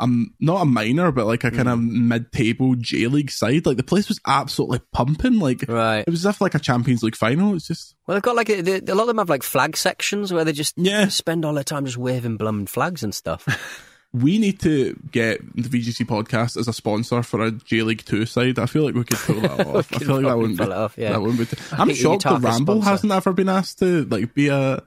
a 0.00 0.08
not 0.40 0.62
a 0.62 0.64
minor, 0.64 1.12
but 1.12 1.26
like 1.26 1.44
a 1.44 1.50
kind 1.52 1.68
of 1.68 1.78
Hmm. 1.78 2.08
mid-table 2.08 2.74
J 2.76 3.06
League 3.06 3.30
side. 3.30 3.64
Like 3.64 3.76
the 3.76 3.82
place 3.84 4.08
was 4.08 4.18
absolutely 4.26 4.80
pumping. 4.92 5.38
Like 5.38 5.64
Right. 5.68 6.00
it 6.00 6.10
was 6.10 6.26
as 6.26 6.34
if 6.34 6.40
like 6.40 6.54
a 6.54 6.58
Champions 6.58 7.02
League 7.04 7.14
final. 7.16 7.54
It's 7.54 7.68
just 7.68 7.94
Well, 8.06 8.16
they've 8.16 8.22
got 8.22 8.34
like 8.36 8.50
a, 8.50 8.60
they, 8.60 8.78
a 8.92 8.94
lot 8.94 9.02
of 9.02 9.06
them 9.08 9.18
have 9.18 9.28
like 9.30 9.44
flag 9.44 9.76
sections 9.76 10.32
where 10.32 10.44
they 10.44 10.52
just 10.52 10.74
Yeah. 10.76 11.08
spend 11.08 11.44
all 11.44 11.54
their 11.54 11.62
time 11.64 11.84
just 11.84 11.96
waving 11.96 12.38
blummed 12.38 12.68
flags 12.68 13.02
and 13.04 13.14
stuff. 13.14 13.46
we 14.12 14.36
need 14.38 14.60
to 14.60 14.94
get 15.10 15.40
the 15.56 15.68
VGC 15.68 16.04
podcast 16.06 16.58
as 16.58 16.68
a 16.68 16.72
sponsor 16.72 17.22
for 17.22 17.42
a 17.44 17.50
J 17.52 17.82
League 17.82 18.04
Two 18.04 18.26
side. 18.26 18.58
I 18.58 18.66
feel 18.66 18.84
like 18.84 18.94
we 18.94 19.04
could 19.04 19.18
pull 19.18 19.40
that 19.42 19.66
off. 19.66 19.92
I 19.94 19.98
feel 19.98 20.16
like 20.16 20.24
that 20.26 20.36
wouldn't 20.38 20.58
be, 20.58 20.64
off, 20.64 20.94
yeah. 20.98 21.12
that 21.12 21.20
wouldn't 21.22 21.38
be. 21.38 21.46
T- 21.46 21.62
I'm 21.72 21.94
shocked 21.94 22.24
that 22.24 22.40
Ramble 22.42 22.74
sponsor. 22.82 22.90
hasn't 22.90 23.12
ever 23.12 23.32
been 23.32 23.48
asked 23.48 23.78
to 23.78 24.04
like 24.06 24.34
be 24.34 24.48
a. 24.48 24.82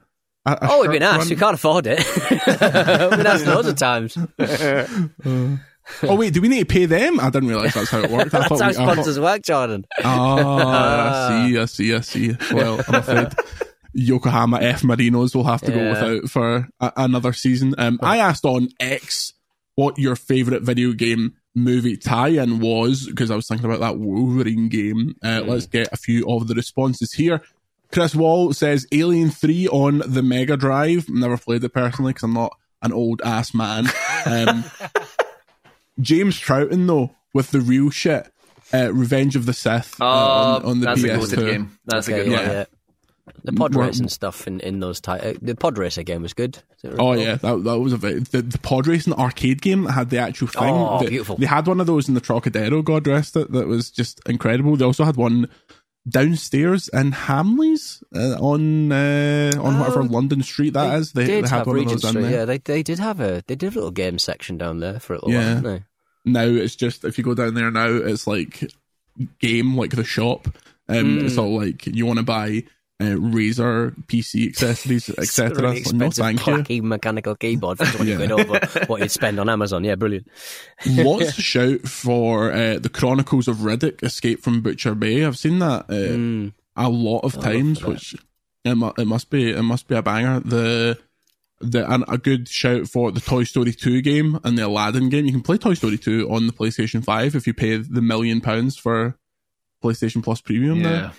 a, 0.46 0.52
a 0.52 0.58
Oh, 0.62 0.80
we've 0.82 0.90
been 0.90 1.02
shirt 1.02 1.08
asked. 1.14 1.18
run. 1.18 1.28
We 1.30 1.36
can't 1.36 1.54
afford 1.54 1.86
it. 1.86 1.98
we've 2.30 3.18
been 3.18 3.26
asked 3.26 3.46
loads 3.46 3.68
of 3.68 3.76
times. 3.76 4.16
Oh 6.02 6.16
wait, 6.16 6.34
do 6.34 6.40
we 6.40 6.48
need 6.48 6.58
to 6.60 6.66
pay 6.66 6.84
them? 6.86 7.20
I 7.20 7.30
didn't 7.30 7.48
realize 7.48 7.72
that's 7.74 7.90
how 7.90 8.00
it 8.00 8.10
worked. 8.10 8.34
I 8.34 8.40
That's 8.48 8.50
how 8.50 8.56
we, 8.56 8.64
I 8.64 8.72
thought- 8.72 8.92
sponsors 8.94 9.20
work, 9.20 9.42
Jordan. 9.42 9.86
Oh, 10.02 10.66
I 10.68 11.46
see, 11.48 11.58
I 11.58 11.64
see, 11.66 11.94
I 11.94 12.00
see. 12.00 12.36
Well, 12.52 12.80
I'm 12.88 12.94
afraid 12.96 13.28
Yokohama 13.92 14.58
F 14.62 14.82
Marinos 14.82 15.34
will 15.36 15.44
have 15.44 15.60
to 15.62 15.70
go 15.70 15.88
without 15.90 16.28
for 16.28 16.68
a- 16.80 16.92
another 16.96 17.32
season. 17.32 17.76
Um, 17.78 18.00
I 18.02 18.18
asked 18.18 18.44
on 18.44 18.68
X 18.80 19.32
what 19.76 19.96
your 19.96 20.16
favorite 20.16 20.64
video 20.64 20.92
game 20.92 21.34
movie 21.54 21.96
tie-in 21.96 22.58
was 22.58 23.06
because 23.06 23.30
I 23.30 23.36
was 23.36 23.46
thinking 23.46 23.66
about 23.66 23.78
that 23.80 23.96
Wolverine 23.98 24.68
game. 24.68 25.14
Uh, 25.22 25.42
Mm. 25.42 25.46
Let's 25.46 25.66
get 25.66 25.88
a 25.92 25.96
few 25.96 26.26
of 26.28 26.48
the 26.48 26.54
responses 26.54 27.12
here. 27.12 27.42
Chris 27.92 28.14
Wall 28.14 28.52
says 28.52 28.86
Alien 28.92 29.30
3 29.30 29.68
on 29.68 30.02
the 30.06 30.22
Mega 30.22 30.56
Drive. 30.56 31.08
Never 31.08 31.36
played 31.38 31.62
it 31.64 31.68
personally 31.72 32.10
because 32.12 32.24
I'm 32.24 32.34
not 32.34 32.52
an 32.82 32.92
old 32.92 33.22
ass 33.24 33.54
man. 33.54 33.86
Um, 34.26 34.64
James 36.00 36.38
Trouton, 36.38 36.86
though 36.86 37.14
with 37.32 37.50
the 37.50 37.60
real 37.60 37.90
shit. 37.90 38.30
Uh, 38.74 38.92
Revenge 38.92 39.36
of 39.36 39.46
the 39.46 39.52
Sith 39.52 40.00
uh, 40.00 40.04
on, 40.04 40.64
on 40.64 40.80
the 40.80 40.90
Oh, 40.90 40.94
that's 40.96 41.02
PS2. 41.02 41.36
goated 41.36 41.50
game. 41.50 41.78
That's 41.86 42.08
Okay, 42.08 42.20
a 42.20 42.24
good 42.24 42.32
yeah, 42.32 42.38
one. 42.40 42.50
yeah. 42.50 42.64
The 43.44 43.52
pod 43.52 43.74
Well- 43.76 43.86
racing 43.86 44.08
stuff 44.08 44.46
in, 44.48 44.58
in 44.60 44.80
those 44.80 45.00
ty- 45.00 45.18
uh, 45.18 45.34
the 45.40 45.54
pod 45.54 45.78
racer 45.78 46.02
game 46.02 46.22
was 46.22 46.32
good. 46.34 46.58
Oh 46.98 47.12
yeah, 47.12 47.36
that, 47.36 47.62
that 47.64 47.78
was 47.78 47.92
a 47.92 47.96
very, 47.96 48.18
the, 48.20 48.42
the 48.42 48.58
pod 48.58 48.86
racing 48.88 49.12
arcade 49.14 49.62
game 49.62 49.84
that 49.84 49.92
had 49.92 50.10
the 50.10 50.18
actual 50.18 50.48
thing. 50.48 50.62
Oh, 50.64 50.98
that- 51.00 51.08
beautiful. 51.10 51.36
They 51.36 51.46
had 51.46 51.66
one 51.68 51.80
of 51.80 51.86
those 51.86 52.08
in 52.08 52.14
the 52.14 52.20
Trocadero. 52.20 52.82
God 52.84 53.06
rest 53.06 53.36
it. 53.36 53.50
That 53.52 53.68
was 53.68 53.90
just 53.90 54.20
incredible. 54.28 54.76
They 54.76 54.84
also 54.84 55.04
had 55.04 55.16
one 55.16 55.48
downstairs 56.08 56.88
in 56.88 57.12
Hamleys 57.12 58.02
uh, 58.14 58.36
on 58.40 58.92
uh, 58.92 59.52
on 59.60 59.78
whatever 59.78 60.04
London 60.04 60.42
street 60.42 60.74
that 60.74 60.98
is. 60.98 61.12
They, 61.12 61.26
did 61.26 61.44
they 61.44 61.48
had 61.48 61.58
have 61.58 61.66
one 61.66 61.76
Regent 61.76 61.94
of 61.96 62.02
those 62.02 62.10
Street. 62.10 62.22
there. 62.22 62.30
Yeah, 62.30 62.44
they 62.44 62.58
they 62.58 62.82
did 62.82 62.98
have 62.98 63.20
a 63.20 63.42
they 63.46 63.54
did 63.56 63.72
a 63.72 63.74
little 63.76 63.90
game 63.90 64.18
section 64.18 64.56
down 64.58 64.80
there 64.80 65.00
for 65.00 65.14
a 65.14 65.16
little 65.16 65.32
Yeah. 65.32 65.38
while, 65.54 65.54
didn't 65.62 65.64
they? 65.78 65.84
now 66.30 66.42
it's 66.44 66.74
just 66.76 67.04
if 67.04 67.18
you 67.18 67.24
go 67.24 67.34
down 67.34 67.54
there 67.54 67.70
now 67.70 67.86
it's 67.86 68.26
like 68.26 68.68
game 69.38 69.76
like 69.76 69.92
the 69.94 70.02
shop 70.02 70.48
um 70.88 71.18
Hmm. 71.20 71.26
it's 71.26 71.38
all 71.38 71.56
like 71.56 71.86
you 71.86 72.04
want 72.04 72.18
to 72.18 72.24
buy 72.24 72.64
uh, 72.98 73.04
Razer 73.04 73.94
PC 74.06 74.48
accessories, 74.48 75.08
etc. 75.18 75.50
Really 75.54 75.62
no, 75.66 75.70
expensive, 76.06 76.24
thank 76.24 76.46
you. 76.46 76.52
clacky 76.54 76.82
mechanical 76.82 77.34
keyboard 77.34 77.78
for 77.78 77.84
20 77.84 78.10
Yeah. 78.10 78.16
quid 78.16 78.32
over 78.32 78.60
what 78.86 79.00
you'd 79.00 79.10
spend 79.10 79.38
on 79.38 79.48
Amazon. 79.48 79.84
Yeah, 79.84 79.96
brilliant. 79.96 80.26
Lots 80.86 81.36
to 81.36 81.42
shout 81.42 81.80
for 81.82 82.52
uh, 82.52 82.78
the 82.78 82.88
Chronicles 82.88 83.48
of 83.48 83.58
Riddick: 83.58 84.02
Escape 84.02 84.40
from 84.42 84.62
Butcher 84.62 84.94
Bay. 84.94 85.24
I've 85.24 85.38
seen 85.38 85.58
that 85.58 85.84
uh, 85.90 85.92
Mm. 86.16 86.52
a 86.76 86.88
lot 86.88 87.20
of 87.20 87.38
times, 87.40 87.82
which 87.84 88.14
it, 88.64 88.74
mu- 88.74 88.92
it 88.96 89.06
must 89.06 89.28
be 89.30 89.50
it 89.50 89.62
must 89.62 89.88
be 89.88 89.94
a 89.94 90.02
banger. 90.02 90.40
The 90.40 90.98
the 91.60 91.90
and 91.90 92.04
a 92.08 92.18
good 92.18 92.48
shout 92.48 92.86
for 92.86 93.10
the 93.12 93.20
Toy 93.20 93.44
Story 93.44 93.72
2 93.72 94.02
game 94.02 94.38
and 94.44 94.58
the 94.58 94.66
Aladdin 94.66 95.08
game. 95.08 95.24
You 95.26 95.32
can 95.32 95.42
play 95.42 95.56
Toy 95.58 95.72
Story 95.74 95.96
2 95.98 96.30
on 96.30 96.46
the 96.46 96.52
PlayStation 96.52 97.02
5 97.04 97.34
if 97.34 97.46
you 97.46 97.54
pay 97.54 97.76
the 97.76 98.02
million 98.02 98.42
pounds 98.42 98.76
for 98.76 99.16
PlayStation 99.82 100.22
Plus 100.22 100.40
Premium 100.42 100.80
Yeah. 100.80 101.12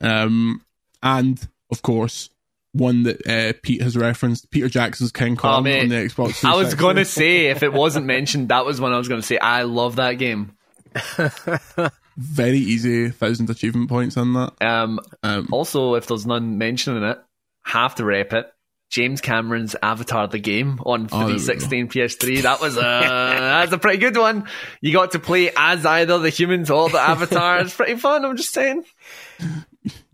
there. 0.00 0.10
Um, 0.22 0.60
and 1.02 1.40
of 1.70 1.82
course, 1.82 2.28
one 2.72 3.02
that 3.02 3.26
uh, 3.26 3.52
Pete 3.62 3.82
has 3.82 3.96
referenced, 3.96 4.50
Peter 4.50 4.68
Jackson's 4.68 5.12
King 5.12 5.36
Kong 5.36 5.58
Oh, 5.58 5.60
mate. 5.62 5.82
on 5.82 5.88
the 5.88 5.96
Xbox. 5.96 6.44
I 6.48 6.54
was 6.56 6.74
going 6.74 6.96
to 6.96 7.04
say, 7.04 7.46
if 7.46 7.62
it 7.62 7.72
wasn't 7.72 8.06
mentioned, 8.06 8.48
that 8.48 8.64
was 8.64 8.80
one 8.80 8.92
I 8.92 8.98
was 8.98 9.08
going 9.08 9.20
to 9.20 9.26
say. 9.26 9.38
I 9.38 9.62
love 9.62 9.96
that 9.96 10.12
game. 10.14 10.56
very 12.16 12.58
easy 12.58 13.08
thousand 13.10 13.48
achievement 13.50 13.88
points 13.88 14.16
on 14.16 14.34
that. 14.34 14.52
Um, 14.60 15.00
Um, 15.22 15.48
also, 15.52 15.94
if 15.94 16.06
there's 16.06 16.26
none 16.26 16.58
mentioning 16.58 17.02
it, 17.02 17.18
have 17.64 17.94
to 17.96 18.04
rep 18.04 18.32
it. 18.32 18.52
James 18.90 19.22
Cameron's 19.22 19.74
Avatar 19.82 20.28
the 20.28 20.38
game 20.38 20.78
on 20.84 21.08
Oh, 21.10 21.26
there 21.26 21.34
we 21.36 21.38
360 21.38 21.80
and 21.80 21.90
PS3. 21.90 22.42
That 22.42 22.60
was 22.60 22.76
a 22.76 22.80
that's 22.80 23.72
a 23.72 23.78
pretty 23.78 23.96
good 23.98 24.16
one. 24.18 24.46
You 24.82 24.92
got 24.92 25.12
to 25.12 25.18
play 25.18 25.50
as 25.56 25.86
either 25.86 26.18
the 26.18 26.28
humans 26.28 26.70
or 26.70 26.90
the 26.90 27.00
Avatar. 27.00 27.60
It's 27.60 27.74
pretty 27.74 27.96
fun. 27.96 28.24
I'm 28.26 28.36
just 28.36 28.52
saying. 28.52 28.84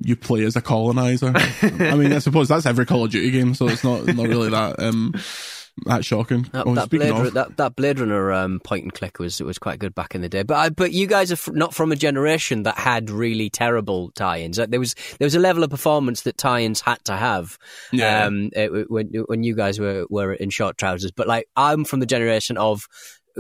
You 0.01 0.17
play 0.17 0.45
as 0.45 0.57
a 0.57 0.61
colonizer. 0.63 1.33
I 1.35 1.95
mean, 1.95 2.13
I 2.13 2.19
suppose 2.21 2.49
that's 2.49 2.67
every 2.67 2.87
Call 2.87 3.05
of 3.05 3.11
Duty 3.11 3.31
game, 3.31 3.55
so 3.55 3.69
it's 3.69 3.85
not 3.85 4.07
not 4.07 4.27
really 4.27 4.51
that 4.51 4.81
um 4.81 5.15
that 5.87 6.05
shocking. 6.05 6.43
That, 6.53 6.67
Oh, 6.67 6.75
that 6.75 6.91
Blade, 6.91 7.11
of, 7.11 7.35
that, 7.35 7.57
that 7.57 7.77
Blade 7.77 8.01
Runner 8.01 8.33
um, 8.33 8.59
point 8.61 8.83
and 8.83 8.93
click 8.93 9.21
was 9.21 9.41
was 9.41 9.59
quite 9.59 9.79
good 9.79 9.95
back 9.95 10.15
in 10.17 10.23
the 10.23 10.29
day. 10.29 10.43
But 10.43 10.55
I, 10.57 10.69
but 10.71 10.93
you 10.93 11.07
guys 11.07 11.31
are 11.31 11.35
f- 11.35 11.51
not 11.53 11.73
from 11.73 11.93
a 11.93 11.97
generation 11.97 12.65
that 12.65 12.77
had 12.79 13.11
really 13.11 13.49
terrible 13.49 14.11
tie-ins. 14.17 14.59
Like, 14.59 14.71
there 14.71 14.81
was 14.81 14.97
there 15.21 15.27
was 15.27 15.37
a 15.37 15.39
level 15.39 15.63
of 15.63 15.71
performance 15.71 16.23
that 16.23 16.37
tie-ins 16.37 16.81
had 16.81 17.05
to 17.05 17.17
have. 17.17 17.59
Yeah. 17.93 18.25
Um, 18.25 18.51
it, 18.55 18.91
when 18.91 19.07
when 19.27 19.45
you 19.45 19.55
guys 19.55 19.79
were 19.79 20.05
were 20.11 20.33
in 20.33 20.51
short 20.51 20.79
trousers. 20.79 21.13
But 21.13 21.29
like 21.29 21.47
I'm 21.55 21.85
from 21.85 22.01
the 22.01 22.07
generation 22.07 22.57
of 22.59 22.89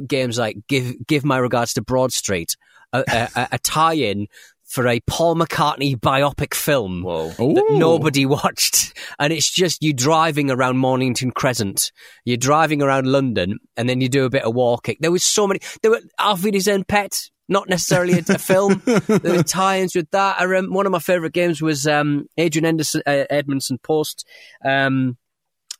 games 0.06 0.38
like 0.38 0.58
give 0.68 0.94
give 1.08 1.24
my 1.24 1.38
regards 1.38 1.72
to 1.72 1.82
Broad 1.82 2.12
Street, 2.12 2.56
a, 2.92 3.02
a, 3.08 3.28
a- 3.34 3.48
a 3.52 3.58
tie-in. 3.58 4.28
For 4.68 4.86
a 4.86 5.00
Paul 5.00 5.34
McCartney 5.34 5.96
biopic 5.96 6.52
film 6.52 7.02
Whoa. 7.02 7.28
that 7.30 7.66
nobody 7.70 8.26
watched. 8.26 8.96
And 9.18 9.32
it's 9.32 9.50
just 9.50 9.82
you 9.82 9.94
driving 9.94 10.50
around 10.50 10.76
Mornington 10.76 11.30
Crescent. 11.30 11.90
You're 12.24 12.36
driving 12.36 12.82
around 12.82 13.06
London 13.06 13.58
and 13.78 13.88
then 13.88 14.02
you 14.02 14.10
do 14.10 14.26
a 14.26 14.30
bit 14.30 14.42
of 14.42 14.54
walking. 14.54 14.96
There 15.00 15.10
was 15.10 15.24
so 15.24 15.46
many. 15.46 15.60
There 15.80 15.90
were 15.90 16.02
Alfie's 16.18 16.68
Own 16.68 16.84
Pet, 16.84 17.18
not 17.48 17.68
necessarily 17.68 18.18
a, 18.18 18.24
a 18.28 18.38
film. 18.38 18.82
there 18.84 19.36
were 19.36 19.42
tie-ins 19.42 19.94
with 19.94 20.10
that. 20.10 20.38
I 20.38 20.44
rem- 20.44 20.72
one 20.72 20.84
of 20.84 20.92
my 20.92 20.98
favourite 20.98 21.32
games 21.32 21.62
was 21.62 21.86
um, 21.86 22.26
Adrian 22.36 22.66
Anderson, 22.66 23.02
uh, 23.06 23.24
Edmondson 23.30 23.78
Post. 23.78 24.26
Um, 24.62 25.16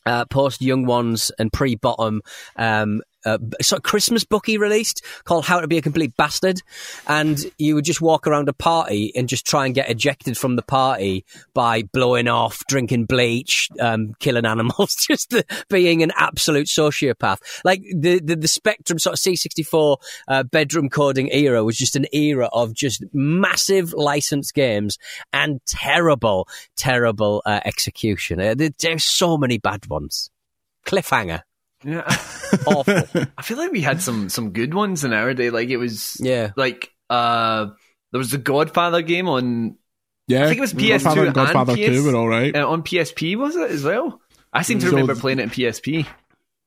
uh, 0.07 0.25
post 0.25 0.63
Young 0.63 0.87
Ones 0.87 1.31
and 1.39 1.53
pre 1.53 1.75
Bottom 1.75 2.23
um, 2.57 3.03
uh, 3.25 3.39
sort 3.61 3.81
of 3.81 3.83
Christmas 3.83 4.25
book 4.25 4.47
he 4.47 4.59
released 4.59 5.05
called 5.25 5.45
How 5.45 5.61
to 5.61 5.69
Be 5.69 5.79
a 5.79 5.83
Complete 5.83 6.17
Bastard, 6.17 6.61
and 7.07 7.39
you 7.59 7.75
would 7.75 7.85
just 7.85 8.01
walk 8.01 8.27
around 8.27 8.49
a 8.49 8.53
party 8.53 9.13
and 9.17 9.29
just 9.29 9.47
try 9.47 9.67
and 9.67 9.75
get 9.75 9.91
ejected 9.91 10.37
from 10.39 10.57
the 10.57 10.63
party 10.63 11.25
by 11.55 11.83
blowing 11.83 12.29
off, 12.29 12.63
drinking 12.69 13.07
bleach, 13.07 13.69
um, 13.81 14.15
killing 14.21 14.47
animals, 14.47 14.95
just 15.09 15.31
the, 15.31 15.45
being 15.69 16.03
an 16.03 16.13
absolute 16.17 16.67
sociopath. 16.69 17.39
Like 17.65 17.83
the 17.95 18.21
the, 18.21 18.37
the 18.37 18.49
Spectrum 18.49 18.99
sort 18.99 19.15
of 19.15 19.21
C64 19.21 19.97
uh, 20.29 20.43
bedroom 20.45 20.89
coding 20.89 21.29
era 21.33 21.65
was 21.65 21.77
just 21.77 21.97
an 21.97 22.07
era 22.13 22.49
of 22.53 22.73
just 22.75 23.03
massive 23.13 23.93
licensed 23.93 24.55
games 24.55 24.99
and 25.33 25.61
terrible, 25.67 26.49
terrible 26.77 27.43
uh, 27.45 27.61
execution. 27.65 28.41
Uh, 28.41 28.55
there- 28.55 28.71
there's 28.81 29.05
so 29.05 29.37
many 29.37 29.59
bad 29.59 29.87
ones. 29.89 30.31
Cliffhanger. 30.87 31.43
Yeah. 31.85 32.03
Awful. 32.67 33.03
I 33.37 33.43
feel 33.43 33.57
like 33.59 33.73
we 33.73 33.81
had 33.83 34.01
some 34.03 34.29
some 34.29 34.51
good 34.53 34.75
ones 34.75 35.05
in 35.05 35.13
our 35.13 35.35
day. 35.35 35.51
Like 35.51 35.69
it 35.69 35.77
was 35.77 36.17
Yeah. 36.21 36.51
like 36.57 36.91
uh 37.11 37.67
there 38.13 38.19
was 38.19 38.31
the 38.31 38.39
Godfather 38.39 39.03
game 39.03 39.29
on 39.29 39.77
yeah, 40.27 40.45
I 40.45 40.47
think 40.49 40.59
it 40.59 40.61
was 40.63 40.75
PS2 40.75 40.89
Godfather 41.05 41.25
and 41.27 41.35
Godfather 41.35 41.73
and 41.73 41.81
PS 41.81 41.87
2 41.89 42.05
were 42.05 42.17
all 42.17 42.29
right. 42.29 42.55
uh, 42.55 42.69
on 42.69 42.83
PSP 42.83 43.37
was 43.37 43.57
it 43.57 43.71
as 43.71 43.83
well? 43.85 44.21
I 44.53 44.63
seem 44.63 44.79
to 44.81 44.87
So 44.87 44.91
remember 44.91 45.15
playing 45.15 45.39
it 45.39 45.45
in 45.45 45.51
PSP. 45.51 46.07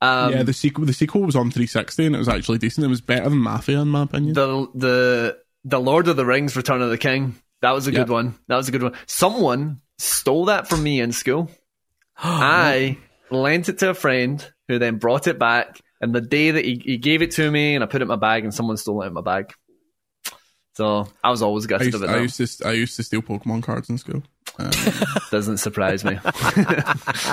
Um, 0.01 0.31
yeah, 0.31 0.43
the 0.43 0.53
sequel 0.53 0.85
the 0.85 0.93
sequel 0.93 1.21
was 1.21 1.35
on 1.35 1.51
360 1.51 2.05
and 2.07 2.15
it 2.15 2.19
was 2.19 2.27
actually 2.29 2.57
decent. 2.57 2.85
It 2.85 2.89
was 2.89 3.01
better 3.01 3.29
than 3.29 3.37
Mafia 3.37 3.81
in 3.81 3.87
my 3.89 4.03
opinion. 4.03 4.33
the 4.33 4.67
the 4.73 5.37
the 5.63 5.79
Lord 5.79 6.07
of 6.07 6.15
the 6.15 6.25
Rings 6.25 6.55
Return 6.55 6.81
of 6.81 6.89
the 6.89 6.97
King. 6.97 7.35
That 7.61 7.71
was 7.71 7.85
a 7.85 7.91
good 7.91 8.09
one. 8.09 8.33
That 8.47 8.55
was 8.55 8.67
a 8.67 8.71
good 8.71 8.81
one. 8.81 8.93
Someone 9.05 9.81
stole 9.99 10.45
that 10.45 10.67
from 10.67 10.81
me 10.81 10.99
in 10.99 11.11
school. 11.11 11.51
I 12.17 12.97
lent 13.29 13.69
it 13.69 13.77
to 13.79 13.89
a 13.91 13.93
friend 13.93 14.43
who 14.71 14.79
then 14.79 14.97
brought 14.97 15.27
it 15.27 15.37
back. 15.37 15.81
And 15.99 16.15
the 16.15 16.21
day 16.21 16.51
that 16.51 16.65
he, 16.65 16.81
he 16.83 16.97
gave 16.97 17.21
it 17.21 17.31
to 17.31 17.51
me 17.51 17.75
and 17.75 17.83
I 17.83 17.87
put 17.87 18.01
it 18.01 18.03
in 18.03 18.07
my 18.07 18.15
bag 18.15 18.43
and 18.43 18.53
someone 18.53 18.77
stole 18.77 19.03
it 19.03 19.07
in 19.07 19.13
my 19.13 19.21
bag. 19.21 19.53
So 20.73 21.07
I 21.23 21.29
was 21.29 21.41
always 21.41 21.65
I 21.65 21.69
gutted 21.69 21.87
used, 21.87 21.95
of 21.97 22.03
it. 22.03 22.09
I 22.09 22.19
used 22.19 22.37
to 22.37 22.67
I 22.67 22.71
used 22.71 22.95
to 22.95 23.03
steal 23.03 23.21
Pokemon 23.21 23.63
cards 23.63 23.89
in 23.89 23.97
school. 23.97 24.23
Um, 24.57 24.71
Doesn't 25.31 25.57
surprise 25.57 26.03
me. 26.05 26.17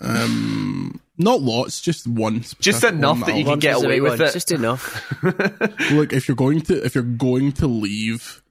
um, 0.00 1.00
not 1.16 1.40
lots, 1.40 1.80
just 1.80 2.06
one. 2.06 2.44
Just 2.60 2.84
enough 2.84 3.20
one 3.20 3.30
that 3.30 3.38
you 3.38 3.44
can 3.44 3.58
get 3.58 3.82
away 3.82 4.00
with 4.00 4.20
it. 4.20 4.32
Just 4.32 4.52
enough. 4.52 5.12
Look, 5.90 6.12
if 6.12 6.28
you're 6.28 6.36
going 6.36 6.60
to 6.62 6.84
if 6.84 6.94
you're 6.94 7.04
going 7.04 7.52
to 7.52 7.66
leave 7.66 8.42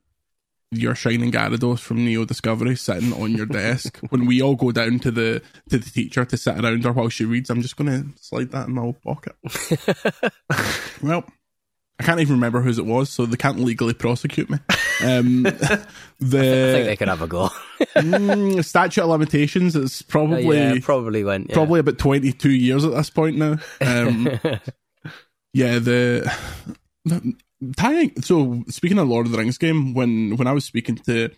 your 0.77 0.95
shining 0.95 1.31
Gyarados 1.31 1.79
from 1.79 2.03
Neo 2.03 2.25
Discovery 2.25 2.75
sitting 2.75 3.13
on 3.13 3.31
your 3.31 3.45
desk 3.45 3.99
when 4.09 4.25
we 4.25 4.41
all 4.41 4.55
go 4.55 4.71
down 4.71 4.99
to 4.99 5.11
the 5.11 5.41
to 5.69 5.77
the 5.77 5.89
teacher 5.89 6.25
to 6.25 6.37
sit 6.37 6.59
around 6.59 6.83
her 6.83 6.91
while 6.91 7.09
she 7.09 7.25
reads, 7.25 7.49
I'm 7.49 7.61
just 7.61 7.77
gonna 7.77 8.05
slide 8.19 8.51
that 8.51 8.67
in 8.67 8.73
my 8.73 8.81
old 8.81 9.01
pocket. 9.01 9.35
well, 11.01 11.25
I 11.99 12.03
can't 12.03 12.19
even 12.19 12.35
remember 12.35 12.61
whose 12.61 12.79
it 12.79 12.85
was, 12.85 13.09
so 13.09 13.25
they 13.25 13.37
can't 13.37 13.59
legally 13.59 13.93
prosecute 13.93 14.49
me. 14.49 14.57
Um, 15.03 15.45
I 15.47 15.51
think 15.51 16.19
they 16.21 16.95
could 16.97 17.07
have 17.07 17.21
a 17.21 17.27
go. 17.27 17.49
mm, 17.79 18.63
statute 18.65 19.03
of 19.03 19.09
limitations 19.09 19.75
is 19.75 20.01
probably 20.01 20.57
yeah, 20.57 20.75
probably 20.81 21.23
went. 21.23 21.49
Yeah. 21.49 21.55
probably 21.55 21.79
about 21.79 21.99
22 21.99 22.49
years 22.49 22.83
at 22.83 22.91
this 22.91 23.09
point 23.09 23.37
now. 23.37 23.57
Um, 23.79 24.39
yeah, 25.53 25.79
the, 25.79 26.35
the 27.05 27.35
tying. 27.77 28.21
So 28.21 28.63
speaking 28.69 28.97
of 28.99 29.07
Lord 29.07 29.25
of 29.25 29.31
the 29.31 29.37
Rings 29.37 29.57
game, 29.57 29.93
when 29.93 30.35
when 30.37 30.47
I 30.47 30.51
was 30.53 30.65
speaking 30.65 30.95
to 30.97 31.29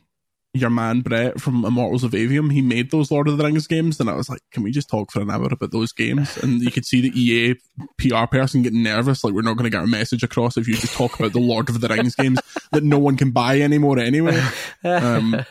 your 0.54 0.70
man 0.70 1.02
Brett 1.02 1.42
from 1.42 1.66
Immortals 1.66 2.06
of 2.06 2.12
Aveum, 2.12 2.50
he 2.54 2.62
made 2.62 2.90
those 2.90 3.12
Lord 3.12 3.28
of 3.28 3.38
the 3.38 3.44
Rings 3.44 3.68
games, 3.68 4.00
and 4.00 4.10
I 4.10 4.14
was 4.14 4.30
like, 4.30 4.40
"Can 4.54 4.64
we 4.64 4.72
just 4.72 4.90
talk 4.90 5.12
for 5.12 5.20
an 5.22 5.30
hour 5.30 5.48
about 5.52 5.72
those 5.72 5.92
games?" 5.92 6.38
And 6.38 6.62
you 6.62 6.72
could 6.72 6.86
see 6.86 7.02
the 7.02 7.12
EA 7.20 7.56
PR 7.98 8.26
person 8.26 8.62
getting 8.62 8.82
nervous, 8.84 9.24
like 9.24 9.34
we're 9.34 9.42
not 9.42 9.58
going 9.58 9.66
to 9.66 9.70
get 9.70 9.82
our 9.82 9.88
message 9.88 10.24
across 10.24 10.56
if 10.56 10.66
you 10.68 10.76
just 10.76 10.94
talk 10.94 11.20
about 11.20 11.34
the 11.34 11.40
Lord 11.42 11.68
of 11.70 11.82
the 11.82 11.90
Rings 11.90 12.16
games 12.16 12.40
that 12.72 12.84
no 12.84 12.98
one 13.00 13.18
can 13.18 13.32
buy 13.32 13.60
anymore 13.60 14.00
anyway. 14.00 14.42
Um, 14.84 15.44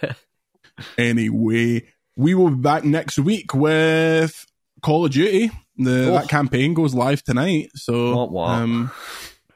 anyway, 0.98 1.84
we 2.16 2.34
will 2.34 2.50
be 2.50 2.56
back 2.62 2.84
next 2.84 3.18
week 3.18 3.54
with 3.54 4.46
Call 4.82 5.04
of 5.04 5.12
Duty. 5.12 5.50
The 5.76 6.10
that 6.12 6.28
campaign 6.28 6.72
goes 6.72 6.94
live 6.94 7.22
tonight, 7.24 7.70
so 7.74 8.16
What, 8.16 8.30
what? 8.30 8.48
um, 8.50 8.90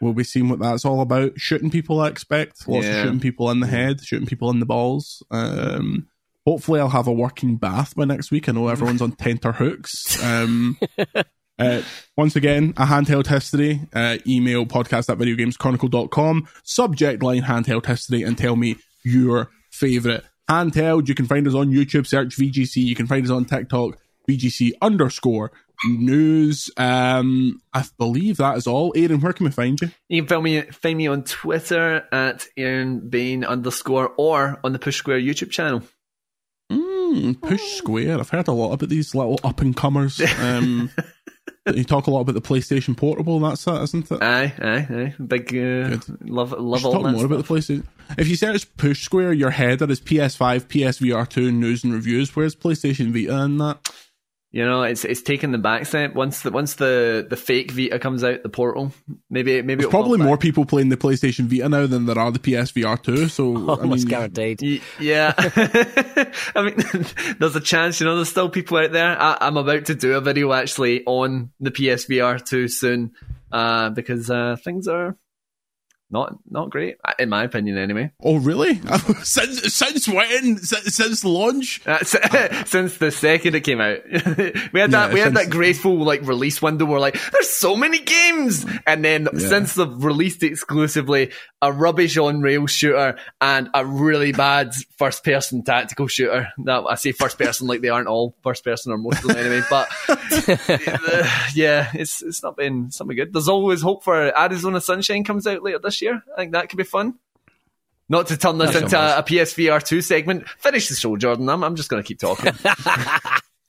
we'll 0.00 0.12
be 0.12 0.24
seeing 0.24 0.48
what 0.48 0.58
that's 0.60 0.84
all 0.84 1.00
about. 1.00 1.32
Shooting 1.40 1.70
people, 1.70 2.00
I 2.00 2.08
expect. 2.08 2.66
Lots 2.68 2.86
Yeah. 2.86 2.92
of 2.98 3.04
shooting 3.04 3.20
people 3.20 3.50
in 3.50 3.60
the 3.60 3.66
head, 3.66 4.00
shooting 4.02 4.26
people 4.26 4.50
in 4.50 4.60
the 4.60 4.66
balls. 4.66 5.22
Um, 5.30 6.08
hopefully, 6.46 6.80
I'll 6.80 6.88
have 6.90 7.06
a 7.06 7.12
working 7.12 7.56
bath 7.56 7.94
by 7.96 8.04
next 8.04 8.30
week. 8.30 8.48
I 8.48 8.52
know 8.52 8.68
everyone's 8.68 9.02
on 9.02 9.12
tenter 9.12 9.52
hooks. 9.52 10.22
Um, 10.22 10.78
uh, 11.58 11.82
once 12.16 12.36
again, 12.36 12.72
a 12.76 12.86
handheld 12.86 13.26
history. 13.26 13.80
Uh, 13.92 14.18
email 14.26 14.64
podcast 14.66 15.10
at 15.10 15.18
videogameschronicle.com. 15.18 16.48
Subject 16.62 17.22
line 17.22 17.42
handheld 17.42 17.86
history 17.86 18.22
and 18.22 18.36
tell 18.38 18.56
me 18.56 18.76
your 19.04 19.50
favorite 19.70 20.24
handheld. 20.48 21.08
You 21.08 21.14
can 21.14 21.26
find 21.26 21.46
us 21.46 21.54
on 21.54 21.70
YouTube, 21.70 22.06
search 22.06 22.36
VGC. 22.36 22.76
You 22.76 22.94
can 22.94 23.06
find 23.06 23.24
us 23.24 23.30
on 23.30 23.44
TikTok, 23.44 23.98
VGC 24.28 24.72
underscore 24.80 25.52
news. 25.86 26.70
Um, 26.76 27.60
I 27.72 27.84
believe 27.98 28.38
that 28.38 28.56
is 28.56 28.66
all. 28.66 28.92
Aaron, 28.96 29.20
where 29.20 29.32
can 29.32 29.44
we 29.44 29.52
find 29.52 29.80
you? 29.80 29.90
You 30.08 30.22
can 30.22 30.28
find 30.28 30.42
me, 30.42 30.62
find 30.62 30.98
me 30.98 31.06
on 31.06 31.24
Twitter 31.24 32.06
at 32.12 32.46
Aaron 32.56 33.08
Bayne 33.08 33.44
underscore 33.44 34.12
or 34.16 34.60
on 34.64 34.72
the 34.72 34.78
Push 34.78 34.96
Square 34.96 35.20
YouTube 35.20 35.50
channel. 35.50 35.82
Mm, 36.70 37.40
push 37.40 37.62
square. 37.62 38.18
I've 38.18 38.28
heard 38.28 38.48
a 38.48 38.52
lot 38.52 38.72
about 38.72 38.88
these 38.88 39.14
little 39.14 39.40
up 39.42 39.60
and 39.60 39.74
comers. 39.74 40.20
Um, 40.40 40.90
you 41.74 41.84
talk 41.84 42.06
a 42.06 42.10
lot 42.10 42.20
about 42.20 42.34
the 42.34 42.42
PlayStation 42.42 42.96
Portable. 42.96 43.40
That's 43.40 43.64
that, 43.64 43.82
isn't 43.84 44.10
it? 44.10 44.22
Aye, 44.22 44.52
aye, 44.60 44.86
aye. 44.90 45.14
Big 45.22 45.54
uh, 45.56 45.98
love, 46.20 46.52
love 46.52 46.84
all 46.84 46.92
talk 46.92 47.02
that 47.04 47.12
more 47.12 47.24
about 47.24 47.38
the 47.38 47.44
stuff. 47.44 47.56
PlayStation. 47.56 47.86
If 48.18 48.28
you 48.28 48.36
search 48.36 48.74
Push 48.76 49.02
Square, 49.02 49.34
your 49.34 49.50
header 49.50 49.90
is 49.90 50.00
PS5, 50.00 50.66
PSVR 50.66 51.28
2, 51.28 51.52
news 51.52 51.84
and 51.84 51.92
reviews. 51.92 52.34
Where's 52.34 52.54
PlayStation 52.54 53.12
Vita 53.12 53.42
in 53.44 53.58
that? 53.58 53.90
You 54.50 54.64
know, 54.64 54.82
it's 54.82 55.04
it's 55.04 55.20
taking 55.20 55.52
the 55.52 55.58
back 55.58 55.84
step 55.84 56.14
once 56.14 56.40
the 56.40 56.50
once 56.50 56.76
the 56.76 57.26
the 57.28 57.36
fake 57.36 57.70
Vita 57.70 57.98
comes 57.98 58.24
out, 58.24 58.42
the 58.42 58.48
Portal. 58.48 58.92
Maybe 59.28 59.60
maybe 59.60 59.82
There's 59.82 59.90
probably 59.90 60.16
more 60.18 60.36
back. 60.36 60.40
people 60.42 60.64
playing 60.64 60.88
the 60.88 60.96
PlayStation 60.96 61.44
Vita 61.48 61.68
now 61.68 61.86
than 61.86 62.06
there 62.06 62.18
are 62.18 62.30
the 62.32 62.38
PSVR 62.38 63.02
2. 63.02 63.28
So 63.28 63.54
I 63.68 63.82
Almost 63.82 64.04
mean, 64.06 64.08
guaranteed. 64.08 64.62
Y- 64.62 64.80
Yeah, 64.98 65.34
I 66.56 66.62
mean, 66.62 66.76
there's 67.38 67.56
a 67.56 67.60
chance. 67.60 68.00
You 68.00 68.06
know, 68.06 68.16
there's 68.16 68.30
still 68.30 68.48
people 68.48 68.78
out 68.78 68.92
there. 68.92 69.20
I, 69.20 69.36
I'm 69.42 69.58
about 69.58 69.84
to 69.86 69.94
do 69.94 70.14
a 70.16 70.20
video 70.22 70.52
actually 70.54 71.04
on 71.04 71.50
the 71.60 71.70
PSVR 71.70 72.42
2 72.42 72.68
soon, 72.68 73.12
uh, 73.52 73.90
because 73.90 74.30
uh, 74.30 74.56
things 74.64 74.88
are 74.88 75.16
not 76.10 76.36
not 76.50 76.70
great 76.70 76.96
in 77.18 77.28
my 77.28 77.44
opinion, 77.44 77.76
anyway. 77.78 78.10
Oh 78.22 78.36
really? 78.38 78.80
since 79.22 79.74
since 79.74 80.08
when? 80.08 80.56
Since, 80.58 80.94
since 80.96 81.24
launch? 81.24 81.80
Uh, 81.86 81.98
s- 82.00 82.68
since 82.70 82.96
the 82.98 83.10
second 83.10 83.54
it 83.54 83.60
came 83.60 83.80
out, 83.80 83.98
we 84.10 84.80
had 84.80 84.90
that 84.92 85.08
Yeah, 85.08 85.14
we 85.14 85.20
had 85.20 85.34
that 85.34 85.50
graceful 85.50 85.96
like 85.98 86.22
release 86.26 86.62
window 86.62 86.84
where 86.86 87.00
like 87.00 87.18
there's 87.32 87.50
so 87.50 87.76
many 87.76 87.98
games, 87.98 88.64
and 88.86 89.04
then 89.04 89.28
Yeah. 89.32 89.38
since 89.48 89.74
they've 89.74 90.02
released 90.04 90.42
exclusively 90.42 91.30
a 91.60 91.72
rubbish 91.72 92.16
on 92.16 92.40
rail 92.40 92.66
shooter 92.66 93.16
and 93.40 93.68
a 93.74 93.84
really 93.84 94.32
bad 94.32 94.72
first 94.96 95.24
person 95.24 95.62
tactical 95.64 96.06
shooter. 96.06 96.48
That 96.64 96.84
I 96.88 96.94
say 96.94 97.12
first 97.12 97.38
person 97.38 97.66
like 97.66 97.80
they 97.80 97.88
aren't 97.88 98.08
all 98.08 98.34
first 98.42 98.64
person 98.64 98.92
or 98.92 98.98
most 98.98 99.22
of 99.22 99.28
them 99.28 99.36
anyway, 99.38 99.62
but 99.68 99.88
uh, 100.08 101.40
yeah, 101.54 101.90
it's 101.94 102.22
it's 102.22 102.42
not 102.42 102.56
been 102.56 102.90
something 102.90 103.16
good. 103.16 103.32
There's 103.32 103.48
always 103.48 103.82
hope 103.82 104.04
for 104.04 104.36
Arizona 104.38 104.80
Sunshine 104.80 105.24
comes 105.24 105.46
out 105.46 105.62
later 105.62 105.78
this 105.78 105.97
year. 106.02 106.22
I 106.32 106.36
think 106.36 106.52
that 106.52 106.68
could 106.68 106.76
be 106.78 106.84
fun. 106.84 107.14
Not 108.08 108.28
to 108.28 108.36
turn 108.38 108.56
this 108.58 108.72
That's 108.72 108.84
into 108.84 108.98
almost- 108.98 109.30
a, 109.30 109.34
PSVR 109.34 109.82
two 109.84 110.00
segment. 110.00 110.48
Finish 110.48 110.88
the 110.88 110.94
show, 110.94 111.16
Jordan. 111.16 111.48
I'm, 111.48 111.62
I'm 111.62 111.76
just 111.76 111.88
going 111.90 112.02
to 112.02 112.06
keep 112.06 112.18
talking. 112.18 112.52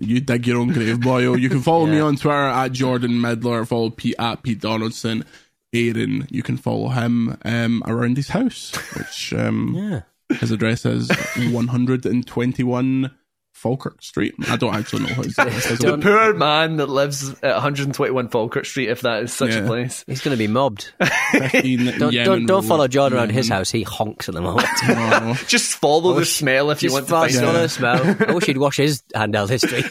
You 0.01 0.21
dig 0.21 0.47
your 0.47 0.59
own 0.59 0.69
grave, 0.69 0.95
boyo. 0.99 1.37
You 1.37 1.49
can 1.49 1.59
follow 1.59 1.85
me 1.85 1.99
on 1.99 2.15
Twitter 2.15 2.31
at 2.33 2.71
Jordan 2.71 3.19
Middler. 3.19 3.65
Follow 3.65 3.89
Pete 3.89 4.15
at 4.17 4.43
Pete 4.43 4.61
Donaldson. 4.61 5.25
Aaron, 5.73 6.25
you 6.31 6.41
can 6.41 6.55
follow 6.55 6.87
him 6.87 7.37
um, 7.43 7.83
around 7.85 8.15
his 8.15 8.29
house, 8.29 8.71
which 8.97 9.33
um, 9.33 9.73
Yeah. 9.75 10.37
his 10.37 10.51
address 10.51 10.85
is 10.85 11.09
121 11.51 13.11
Falkirk 13.59 14.01
Street. 14.01 14.35
I 14.47 14.55
don't 14.55 14.73
actually 14.73 15.03
know 15.03 15.13
how 15.13 15.23
his 15.23 15.37
address 15.37 15.69
is. 15.71 15.79
the 15.79 15.97
poor 15.97 16.33
man 16.33 16.77
that 16.77 16.87
lives 16.87 17.29
at 17.43 17.53
121 17.55 18.29
Falkirk 18.29 18.65
Street, 18.65 18.89
if 18.89 19.01
that 19.01 19.23
is 19.23 19.33
such 19.33 19.51
Yeah. 19.51 19.59
a 19.63 19.67
place. 19.67 20.03
He's 20.07 20.21
going 20.21 20.33
to 20.33 20.37
be 20.37 20.47
mobbed. 20.47 20.91
Don't, 20.99 21.99
don't, 21.99 22.13
don't 22.45 22.47
Road, 22.49 22.65
follow 22.65 22.87
John 22.87 23.13
around 23.13 23.31
his 23.31 23.49
house. 23.49 23.69
He 23.69 23.83
honks 23.83 24.27
at 24.29 24.35
the 24.35 24.41
moment. 24.41 24.67
Oh, 24.89 25.39
Just 25.47 25.75
follow 25.75 26.13
the 26.13 26.21
oh, 26.21 26.23
smell 26.23 26.71
if 26.71 26.81
you 26.81 26.91
want 26.91 27.05
to 27.07 27.11
find 27.11 27.35
on 27.37 27.43
out. 27.43 27.53
the 27.53 27.69
smell. 27.69 28.15
I 28.27 28.33
wish 28.33 28.45
he'd 28.45 28.57
wash 28.57 28.77
his 28.77 29.03
handheld 29.13 29.49
history. 29.49 29.83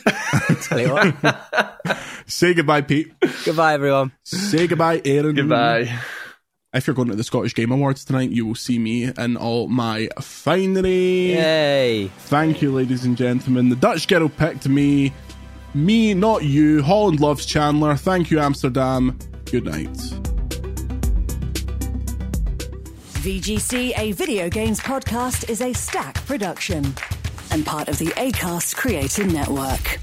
Tell 0.63 0.81
you 0.81 0.93
what. 0.93 1.99
say 2.27 2.55
goodbye, 2.55 2.81
Pete. 2.81 3.13
Goodbye, 3.45 3.75
everyone. 3.75 4.13
Say 4.25 4.67
goodbye, 4.67 5.01
Aaron. 5.05 5.35
Goodbye. 5.37 5.99
If 6.75 6.87
you're 6.87 6.95
going 6.95 7.09
to 7.09 7.17
the 7.17 7.25
Scottish 7.25 7.55
Game 7.55 7.73
Awards 7.73 8.05
tonight, 8.05 8.31
you 8.31 8.45
will 8.45 8.55
see 8.55 8.79
me 8.79 9.05
in 9.05 9.39
all 9.39 9.69
my 9.69 10.11
finery. 10.21 11.33
Yay. 11.33 12.09
Thank 12.09 12.61
you, 12.61 12.71
ladies 12.73 13.07
and 13.07 13.17
gentlemen. 13.17 13.71
The 13.71 13.77
Dutch 13.77 14.07
girl 14.07 14.29
picked 14.29 14.69
me. 14.69 15.15
Me, 15.73 16.13
not 16.13 16.45
you. 16.45 16.83
Holland 16.83 17.21
loves 17.21 17.47
Chandler. 17.47 17.97
Thank 17.97 18.31
you, 18.31 18.39
Amsterdam. 18.39 19.19
Good 19.47 19.65
night. 19.65 19.97
VGC, 23.23 23.99
a 23.99 24.13
video 24.13 24.51
games 24.51 24.79
podcast, 24.79 25.49
is 25.49 25.63
Acast 25.63 26.17
production 26.27 26.85
and 27.51 27.65
part 27.65 27.89
of 27.89 27.97
the 27.97 28.09
ACAST 28.09 28.77
Creator 28.77 29.25
Network. 29.25 30.01